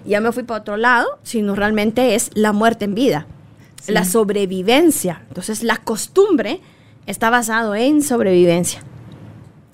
ya 0.05 0.21
me 0.21 0.33
fui 0.33 0.43
para 0.43 0.63
otro 0.63 0.77
lado, 0.77 1.21
sino 1.23 1.55
realmente 1.55 2.17
es 2.17 2.33
la 2.35 2.53
muerte 2.53 2.87
en 2.87 2.97
vida, 2.97 3.29
la 3.87 4.05
sobrevivencia. 4.05 5.23
Entonces, 5.29 5.63
la 5.63 5.77
costumbre 5.77 6.61
está 7.07 7.31
basado 7.31 7.75
en 7.75 8.03
sobrevivencia. 8.03 8.83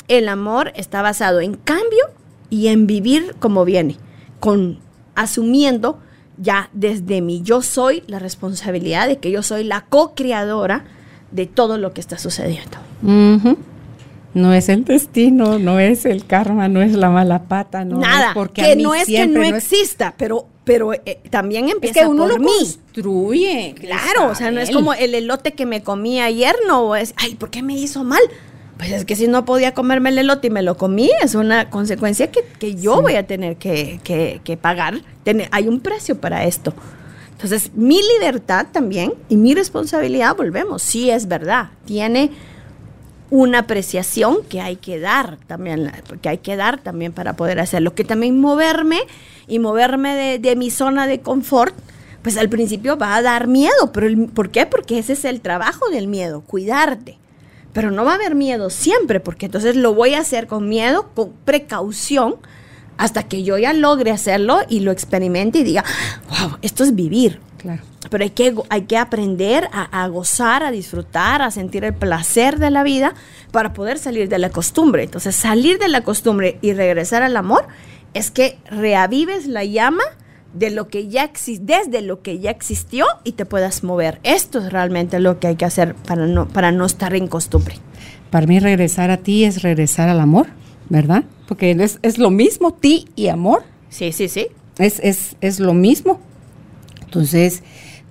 El 0.08 0.28
amor 0.28 0.72
está 0.74 1.02
basado 1.02 1.40
en 1.40 1.54
cambio 1.54 2.04
y 2.50 2.68
en 2.68 2.86
vivir 2.86 3.34
como 3.38 3.64
viene, 3.64 3.96
con 4.40 4.78
asumiendo 5.14 5.98
ya 6.38 6.70
desde 6.72 7.20
mi 7.20 7.42
yo 7.42 7.62
soy 7.62 8.02
la 8.06 8.18
responsabilidad 8.18 9.06
de 9.06 9.18
que 9.18 9.30
yo 9.30 9.42
soy 9.42 9.62
la 9.64 9.82
co-creadora 9.82 10.84
de 11.30 11.46
todo 11.46 11.78
lo 11.78 11.92
que 11.92 12.00
está 12.00 12.18
sucediendo. 12.18 12.78
No 14.32 14.52
es 14.54 14.68
el 14.68 14.84
destino, 14.84 15.58
no 15.58 15.80
es 15.80 16.04
el 16.06 16.24
karma, 16.24 16.68
no 16.68 16.80
es 16.82 16.92
la 16.92 17.10
mala 17.10 17.42
pata, 17.44 17.84
no 17.84 17.98
Nada, 17.98 18.28
es 18.28 18.34
porque 18.34 18.62
a 18.62 18.66
que 18.66 18.76
mí 18.76 18.82
no 18.84 18.94
es 18.94 19.06
que 19.06 19.26
no, 19.26 19.40
no 19.40 19.42
es- 19.44 19.52
exista, 19.54 20.14
pero, 20.16 20.46
pero 20.72 20.92
eh, 20.92 21.18
también 21.30 21.66
es 21.66 21.72
empieza 21.74 22.00
que 22.02 22.06
uno 22.06 22.28
por 22.28 22.34
lo 22.34 22.38
mí. 22.38 22.52
construye. 22.94 23.74
Claro, 23.80 24.28
o 24.30 24.34
sea, 24.36 24.52
no 24.52 24.60
es 24.60 24.70
como 24.70 24.94
el 24.94 25.16
elote 25.16 25.50
que 25.52 25.66
me 25.66 25.82
comí 25.82 26.20
ayer, 26.20 26.54
no 26.68 26.94
es, 26.94 27.12
ay, 27.16 27.34
¿por 27.34 27.50
qué 27.50 27.60
me 27.60 27.74
hizo 27.74 28.04
mal? 28.04 28.20
Pues 28.78 28.92
es 28.92 29.04
que 29.04 29.16
si 29.16 29.26
no 29.26 29.44
podía 29.44 29.74
comerme 29.74 30.10
el 30.10 30.18
elote 30.18 30.46
y 30.46 30.50
me 30.50 30.62
lo 30.62 30.76
comí, 30.76 31.10
es 31.24 31.34
una 31.34 31.70
consecuencia 31.70 32.30
que, 32.30 32.44
que 32.60 32.76
yo 32.76 32.94
Sí. 32.98 33.02
voy 33.02 33.14
a 33.16 33.26
tener 33.26 33.56
que, 33.56 33.98
que- 34.04 34.40
que 34.44 34.56
pagar. 34.56 35.00
Tener- 35.24 35.48
hay 35.50 35.66
un 35.66 35.80
precio 35.80 36.20
para 36.20 36.44
esto. 36.44 36.72
Entonces, 37.32 37.72
mi 37.74 38.00
libertad 38.14 38.66
también 38.70 39.14
y 39.28 39.36
mi 39.36 39.54
responsabilidad, 39.54 40.36
volvemos, 40.36 40.82
sí 40.82 41.10
es 41.10 41.26
verdad, 41.26 41.70
tiene 41.84 42.30
una 43.30 43.60
apreciación 43.60 44.38
que 44.48 44.60
hay 44.60 44.76
que 44.76 44.98
dar 44.98 45.38
también, 45.46 45.92
que 46.20 46.28
hay 46.28 46.38
que 46.38 46.56
dar 46.56 46.78
también 46.78 47.12
para 47.12 47.34
poder 47.34 47.60
hacerlo. 47.60 47.94
Que 47.94 48.04
también 48.04 48.40
moverme 48.40 49.00
y 49.46 49.58
moverme 49.58 50.14
de, 50.14 50.38
de 50.38 50.56
mi 50.56 50.70
zona 50.70 51.06
de 51.06 51.20
confort, 51.20 51.74
pues 52.22 52.36
al 52.36 52.48
principio 52.48 52.98
va 52.98 53.14
a 53.16 53.22
dar 53.22 53.46
miedo. 53.46 53.92
Pero 53.92 54.26
¿Por 54.28 54.50
qué? 54.50 54.66
Porque 54.66 54.98
ese 54.98 55.12
es 55.14 55.24
el 55.24 55.40
trabajo 55.40 55.88
del 55.90 56.08
miedo, 56.08 56.42
cuidarte. 56.42 57.18
Pero 57.72 57.92
no 57.92 58.04
va 58.04 58.12
a 58.12 58.14
haber 58.16 58.34
miedo 58.34 58.68
siempre, 58.68 59.20
porque 59.20 59.46
entonces 59.46 59.76
lo 59.76 59.94
voy 59.94 60.14
a 60.14 60.20
hacer 60.20 60.48
con 60.48 60.68
miedo, 60.68 61.10
con 61.14 61.32
precaución, 61.44 62.34
hasta 62.96 63.22
que 63.22 63.44
yo 63.44 63.56
ya 63.56 63.72
logre 63.72 64.10
hacerlo 64.10 64.58
y 64.68 64.80
lo 64.80 64.90
experimente 64.90 65.60
y 65.60 65.64
diga, 65.64 65.84
wow, 66.28 66.58
esto 66.62 66.84
es 66.84 66.94
vivir. 66.94 67.40
Claro. 67.60 67.82
Pero 68.08 68.24
hay 68.24 68.30
que, 68.30 68.54
hay 68.70 68.82
que 68.82 68.96
aprender 68.96 69.68
a, 69.72 70.02
a 70.02 70.08
gozar, 70.08 70.62
a 70.62 70.70
disfrutar, 70.70 71.42
a 71.42 71.50
sentir 71.50 71.84
el 71.84 71.94
placer 71.94 72.58
de 72.58 72.70
la 72.70 72.82
vida 72.82 73.14
para 73.52 73.72
poder 73.74 73.98
salir 73.98 74.28
de 74.28 74.38
la 74.38 74.50
costumbre. 74.50 75.02
Entonces, 75.04 75.36
salir 75.36 75.78
de 75.78 75.88
la 75.88 76.00
costumbre 76.00 76.58
y 76.62 76.72
regresar 76.72 77.22
al 77.22 77.36
amor 77.36 77.66
es 78.14 78.30
que 78.30 78.58
reavives 78.70 79.46
la 79.46 79.64
llama 79.64 80.02
de 80.54 80.70
lo 80.70 80.88
que 80.88 81.08
ya 81.08 81.30
desde 81.60 82.02
lo 82.02 82.22
que 82.22 82.38
ya 82.40 82.50
existió 82.50 83.06
y 83.24 83.32
te 83.32 83.44
puedas 83.46 83.84
mover. 83.84 84.18
Esto 84.22 84.58
es 84.58 84.72
realmente 84.72 85.20
lo 85.20 85.38
que 85.38 85.48
hay 85.48 85.56
que 85.56 85.64
hacer 85.64 85.94
para 85.94 86.26
no, 86.26 86.48
para 86.48 86.72
no 86.72 86.86
estar 86.86 87.14
en 87.14 87.28
costumbre. 87.28 87.76
Para 88.30 88.46
mí 88.46 88.58
regresar 88.58 89.10
a 89.10 89.18
ti 89.18 89.44
es 89.44 89.62
regresar 89.62 90.08
al 90.08 90.20
amor, 90.20 90.46
¿verdad? 90.88 91.24
Porque 91.46 91.70
es, 91.72 91.98
es 92.02 92.18
lo 92.18 92.30
mismo, 92.30 92.72
ti 92.72 93.06
y 93.16 93.28
amor, 93.28 93.62
Sí, 93.90 94.12
sí, 94.12 94.28
sí. 94.28 94.48
es, 94.78 95.00
es, 95.00 95.36
es 95.40 95.60
lo 95.60 95.74
mismo. 95.74 96.20
Entonces, 97.10 97.64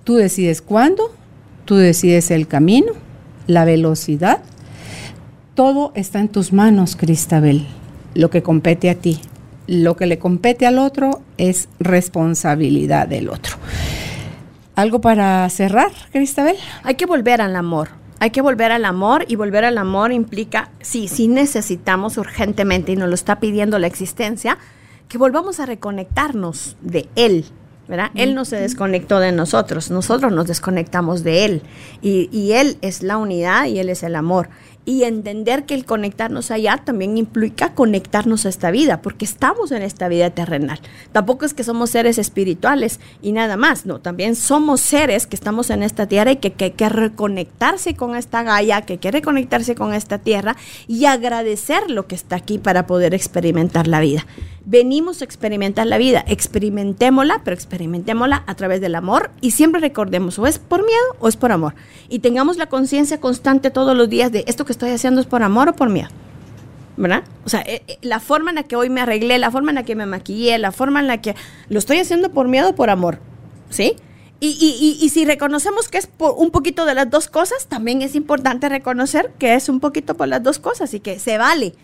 tú 0.04 0.16
decides 0.16 0.60
cuándo, 0.60 1.10
tú 1.64 1.76
decides 1.76 2.30
el 2.30 2.46
camino, 2.46 2.92
la 3.46 3.64
velocidad. 3.64 4.42
Todo 5.54 5.92
está 5.94 6.20
en 6.20 6.28
tus 6.28 6.52
manos, 6.52 6.96
Cristabel, 6.96 7.66
lo 8.12 8.28
que 8.28 8.42
compete 8.42 8.90
a 8.90 8.94
ti. 8.94 9.18
Lo 9.66 9.96
que 9.96 10.04
le 10.04 10.18
compete 10.18 10.66
al 10.66 10.78
otro 10.78 11.22
es 11.38 11.70
responsabilidad 11.78 13.08
del 13.08 13.30
otro. 13.30 13.56
¿Algo 14.74 15.00
para 15.00 15.48
cerrar, 15.48 15.92
Cristabel? 16.12 16.56
Hay 16.82 16.96
que 16.96 17.06
volver 17.06 17.40
al 17.40 17.56
amor. 17.56 17.88
Hay 18.18 18.32
que 18.32 18.42
volver 18.42 18.70
al 18.70 18.84
amor 18.84 19.24
y 19.28 19.36
volver 19.36 19.64
al 19.64 19.78
amor 19.78 20.12
implica, 20.12 20.72
sí, 20.82 21.08
sí 21.08 21.26
necesitamos 21.26 22.18
urgentemente 22.18 22.92
y 22.92 22.96
nos 22.96 23.08
lo 23.08 23.14
está 23.14 23.40
pidiendo 23.40 23.78
la 23.78 23.86
existencia, 23.86 24.58
que 25.08 25.16
volvamos 25.16 25.58
a 25.58 25.64
reconectarnos 25.64 26.76
de 26.82 27.08
Él, 27.16 27.46
¿verdad? 27.90 28.10
Él 28.14 28.34
no 28.34 28.44
se 28.44 28.56
desconectó 28.56 29.18
de 29.18 29.32
nosotros, 29.32 29.90
nosotros 29.90 30.32
nos 30.32 30.46
desconectamos 30.46 31.24
de 31.24 31.44
Él 31.44 31.62
y, 32.00 32.30
y 32.32 32.52
Él 32.52 32.78
es 32.80 33.02
la 33.02 33.18
unidad 33.18 33.66
y 33.66 33.80
Él 33.80 33.88
es 33.88 34.04
el 34.04 34.14
amor. 34.14 34.48
Y 34.86 35.04
entender 35.04 35.66
que 35.66 35.74
el 35.74 35.84
conectarnos 35.84 36.50
allá 36.50 36.80
también 36.82 37.18
implica 37.18 37.74
conectarnos 37.74 38.46
a 38.46 38.48
esta 38.48 38.70
vida, 38.70 39.02
porque 39.02 39.26
estamos 39.26 39.72
en 39.72 39.82
esta 39.82 40.08
vida 40.08 40.30
terrenal. 40.30 40.80
Tampoco 41.12 41.44
es 41.44 41.52
que 41.52 41.64
somos 41.64 41.90
seres 41.90 42.16
espirituales 42.16 42.98
y 43.20 43.32
nada 43.32 43.58
más, 43.58 43.84
no, 43.84 44.00
también 44.00 44.34
somos 44.36 44.80
seres 44.80 45.26
que 45.26 45.36
estamos 45.36 45.68
en 45.68 45.82
esta 45.82 46.06
tierra 46.06 46.32
y 46.32 46.36
que 46.36 46.52
que 46.52 46.64
hay 46.66 46.70
que 46.72 46.88
reconectarse 46.88 47.94
con 47.94 48.16
esta 48.16 48.42
Gaia, 48.42 48.82
que 48.82 48.94
hay 48.94 48.98
que 48.98 49.10
reconectarse 49.10 49.74
con 49.74 49.92
esta 49.92 50.18
tierra 50.18 50.56
y 50.86 51.04
agradecer 51.04 51.90
lo 51.90 52.06
que 52.06 52.14
está 52.14 52.36
aquí 52.36 52.58
para 52.58 52.86
poder 52.86 53.14
experimentar 53.14 53.86
la 53.86 54.00
vida. 54.00 54.26
Venimos 54.70 55.20
a 55.20 55.24
experimentar 55.24 55.84
la 55.88 55.98
vida, 55.98 56.24
experimentémosla, 56.28 57.40
pero 57.42 57.54
experimentémosla 57.56 58.44
a 58.46 58.54
través 58.54 58.80
del 58.80 58.94
amor 58.94 59.32
y 59.40 59.50
siempre 59.50 59.80
recordemos 59.80 60.38
o 60.38 60.46
es 60.46 60.60
por 60.60 60.84
miedo 60.86 61.02
o 61.18 61.26
es 61.26 61.36
por 61.36 61.50
amor. 61.50 61.74
Y 62.08 62.20
tengamos 62.20 62.56
la 62.56 62.66
conciencia 62.68 63.18
constante 63.18 63.72
todos 63.72 63.96
los 63.96 64.08
días 64.08 64.30
de 64.30 64.44
esto 64.46 64.64
que 64.64 64.70
estoy 64.70 64.90
haciendo 64.90 65.20
es 65.20 65.26
por 65.26 65.42
amor 65.42 65.70
o 65.70 65.72
por 65.74 65.88
miedo. 65.90 66.08
¿verdad? 66.96 67.24
O 67.44 67.48
sea, 67.48 67.62
eh, 67.62 67.82
eh, 67.88 67.98
la 68.02 68.20
forma 68.20 68.50
en 68.50 68.56
la 68.56 68.62
que 68.62 68.76
hoy 68.76 68.90
me 68.90 69.00
arreglé, 69.00 69.38
la 69.40 69.50
forma 69.50 69.72
en 69.72 69.74
la 69.74 69.82
que 69.84 69.96
me 69.96 70.06
maquillé, 70.06 70.56
la 70.58 70.70
forma 70.70 71.00
en 71.00 71.08
la 71.08 71.20
que 71.20 71.34
lo 71.68 71.80
estoy 71.80 71.98
haciendo 71.98 72.30
por 72.30 72.46
miedo 72.46 72.68
o 72.70 72.74
por 72.76 72.90
amor, 72.90 73.18
¿sí? 73.70 73.96
Y, 74.38 74.50
y- 74.50 74.76
y- 75.00 75.04
y 75.04 75.08
si 75.08 75.24
reconocemos 75.24 75.88
que 75.88 75.98
es 75.98 76.06
por 76.06 76.34
un 76.36 76.50
poquito 76.52 76.84
de 76.84 76.94
las 76.94 77.10
dos 77.10 77.26
cosas, 77.28 77.66
también 77.66 78.02
es 78.02 78.14
importante 78.14 78.68
reconocer 78.68 79.32
que 79.40 79.54
es 79.54 79.68
un 79.68 79.80
poquito 79.80 80.14
por 80.16 80.28
las 80.28 80.44
dos 80.44 80.60
cosas 80.60 80.94
y 80.94 81.00
que 81.00 81.18
se 81.18 81.38
vale. 81.38 81.74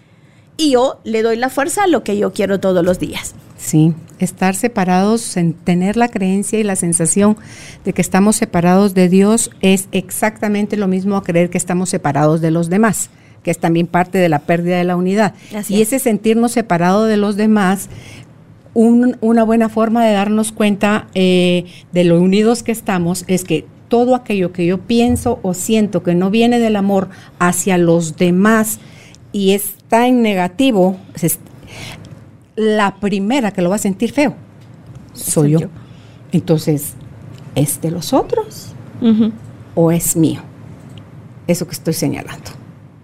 Y 0.56 0.72
yo 0.72 1.00
le 1.04 1.22
doy 1.22 1.36
la 1.36 1.50
fuerza 1.50 1.84
a 1.84 1.86
lo 1.86 2.02
que 2.02 2.16
yo 2.16 2.32
quiero 2.32 2.60
todos 2.60 2.84
los 2.84 2.98
días. 2.98 3.34
Sí, 3.58 3.92
estar 4.18 4.54
separados, 4.54 5.36
en 5.36 5.52
tener 5.54 5.96
la 5.96 6.08
creencia 6.08 6.58
y 6.58 6.62
la 6.62 6.76
sensación 6.76 7.36
de 7.84 7.92
que 7.92 8.00
estamos 8.02 8.36
separados 8.36 8.94
de 8.94 9.08
Dios 9.08 9.50
es 9.60 9.88
exactamente 9.92 10.76
lo 10.76 10.88
mismo 10.88 11.16
a 11.16 11.22
creer 11.24 11.50
que 11.50 11.58
estamos 11.58 11.88
separados 11.90 12.40
de 12.40 12.50
los 12.50 12.68
demás, 12.70 13.10
que 13.42 13.50
es 13.50 13.58
también 13.58 13.86
parte 13.86 14.18
de 14.18 14.28
la 14.28 14.40
pérdida 14.40 14.78
de 14.78 14.84
la 14.84 14.96
unidad. 14.96 15.34
Así 15.54 15.74
y 15.74 15.80
es. 15.82 15.88
ese 15.88 15.98
sentirnos 15.98 16.52
separados 16.52 17.08
de 17.08 17.16
los 17.16 17.36
demás, 17.36 17.88
un- 18.74 19.16
una 19.20 19.42
buena 19.42 19.68
forma 19.68 20.04
de 20.04 20.12
darnos 20.12 20.52
cuenta 20.52 21.06
eh, 21.14 21.64
de 21.92 22.04
lo 22.04 22.20
unidos 22.20 22.62
que 22.62 22.72
estamos 22.72 23.24
es 23.26 23.44
que 23.44 23.66
todo 23.88 24.14
aquello 24.14 24.52
que 24.52 24.66
yo 24.66 24.78
pienso 24.78 25.38
o 25.42 25.54
siento 25.54 26.02
que 26.02 26.14
no 26.14 26.30
viene 26.30 26.58
del 26.58 26.76
amor 26.76 27.08
hacia 27.38 27.78
los 27.78 28.16
demás 28.16 28.80
y 29.36 29.52
está 29.52 30.06
en 30.06 30.22
negativo, 30.22 30.96
es- 31.20 31.38
la 32.56 32.96
primera 32.96 33.50
que 33.50 33.60
lo 33.60 33.68
va 33.68 33.76
a 33.76 33.78
sentir 33.78 34.10
feo 34.12 34.34
soy, 35.12 35.50
yo. 35.52 35.58
yo. 35.60 35.68
Entonces, 36.32 36.94
¿es 37.54 37.80
de 37.82 37.90
los 37.90 38.14
otros 38.14 38.68
o 39.74 39.90
es 39.92 40.16
mío? 40.16 40.40
Eso 41.46 41.66
que 41.66 41.72
estoy 41.74 41.92
señalando. 41.92 42.50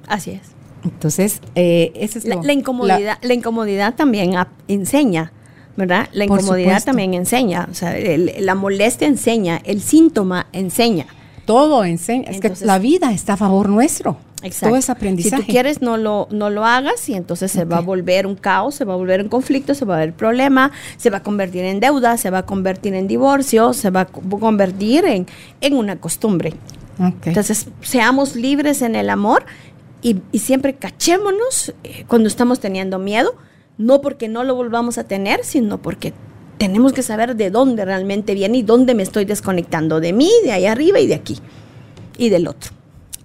Así 0.09 0.30
es. 0.30 0.40
Entonces, 0.84 1.40
eh, 1.54 1.92
ese 1.94 2.18
es 2.20 2.24
La, 2.24 2.36
lo- 2.36 2.42
la 2.42 2.52
incomodidad, 2.54 3.18
la, 3.20 3.34
incomodidad 3.34 3.94
también 3.94 4.36
ap- 4.36 4.48
enseña, 4.68 5.32
¿verdad? 5.76 6.09
La 6.12 6.24
incomodidad 6.24 6.82
también 6.82 7.12
enseña, 7.14 7.68
o 7.70 7.74
sea, 7.74 7.96
el- 7.96 8.32
la 8.40 8.54
molestia 8.54 9.06
enseña, 9.06 9.60
el 9.64 9.82
síntoma 9.82 10.46
enseña. 10.52 11.06
todo 11.44 11.84
enseña. 11.84 12.30
Es 12.30 12.36
Entonces- 12.36 12.60
que 12.60 12.66
la 12.66 12.78
vida 12.78 13.12
está 13.12 13.32
a 13.34 13.36
favor 13.36 13.68
nuestro. 13.68 14.16
Todo 14.66 14.77
es 14.77 14.90
aprendizaje. 14.90 15.36
Si 15.43 15.47
tú 15.47 15.52
quieres, 15.52 15.82
no 15.82 15.97
lo, 15.97 16.27
no 16.31 16.51
lo 16.51 16.64
hagas 16.64 17.09
y 17.09 17.14
entonces 17.14 17.51
se 17.52 17.64
va 17.64 17.77
a 17.78 17.81
volver 17.86 18.27
un 18.27 18.35
caos, 18.35 18.74
se 18.74 18.85
va 18.85 18.94
a 18.94 18.97
volver 18.97 19.23
un 19.23 19.28
conflicto, 19.28 19.74
se 19.74 19.85
va 19.85 19.97
a 19.97 19.98
ver 20.01 20.12
problema, 20.14 20.73
se 20.97 21.10
va 21.10 21.19
a 21.19 21.23
convertir 21.23 21.64
en 21.64 21.78
deuda, 21.81 22.16
se 22.16 22.31
va 22.31 22.39
a 22.39 22.47
convertir 22.47 22.94
en 22.94 23.06
divorcio, 23.09 23.73
se 23.73 23.90
va 23.90 24.01
a 24.01 24.05
co- 24.06 24.20
convertir 24.40 25.05
en, 25.05 25.27
en 25.60 25.74
una 25.77 25.97
costumbre. 26.01 26.55
Entonces, 27.28 27.69
seamos 27.81 28.36
libres 28.36 28.82
en 28.82 28.94
el 28.97 29.10
amor 29.10 29.44
y, 30.02 30.19
y 30.32 30.39
siempre 30.40 30.74
cachémonos 30.74 31.73
eh, 31.85 32.05
cuando 32.09 32.28
estamos 32.28 32.60
teniendo 32.60 32.98
miedo, 32.98 33.35
no 33.78 34.01
porque 34.01 34.28
no 34.28 34.44
lo 34.44 34.55
volvamos 34.55 34.98
a 34.98 35.05
tener, 35.05 35.44
sino 35.44 35.81
porque 35.81 36.12
tenemos 36.59 36.93
que 36.93 37.02
saber 37.02 37.35
de 37.35 37.51
dónde 37.51 37.85
realmente 37.85 38.35
viene 38.35 38.59
y 38.59 38.62
dónde 38.62 38.94
me 38.94 39.02
estoy 39.02 39.24
desconectando, 39.24 39.98
de 40.01 40.12
mí, 40.12 40.31
de 40.44 40.52
ahí 40.52 40.66
arriba 40.66 41.01
y 41.01 41.06
de 41.06 41.14
aquí, 41.14 41.39
y 42.19 42.28
del 42.28 42.47
otro. 42.47 42.70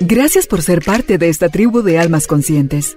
Gracias 0.00 0.46
por 0.46 0.60
ser 0.62 0.84
parte 0.84 1.18
de 1.18 1.30
esta 1.30 1.48
tribu 1.48 1.82
de 1.82 1.98
almas 1.98 2.26
conscientes. 2.26 2.96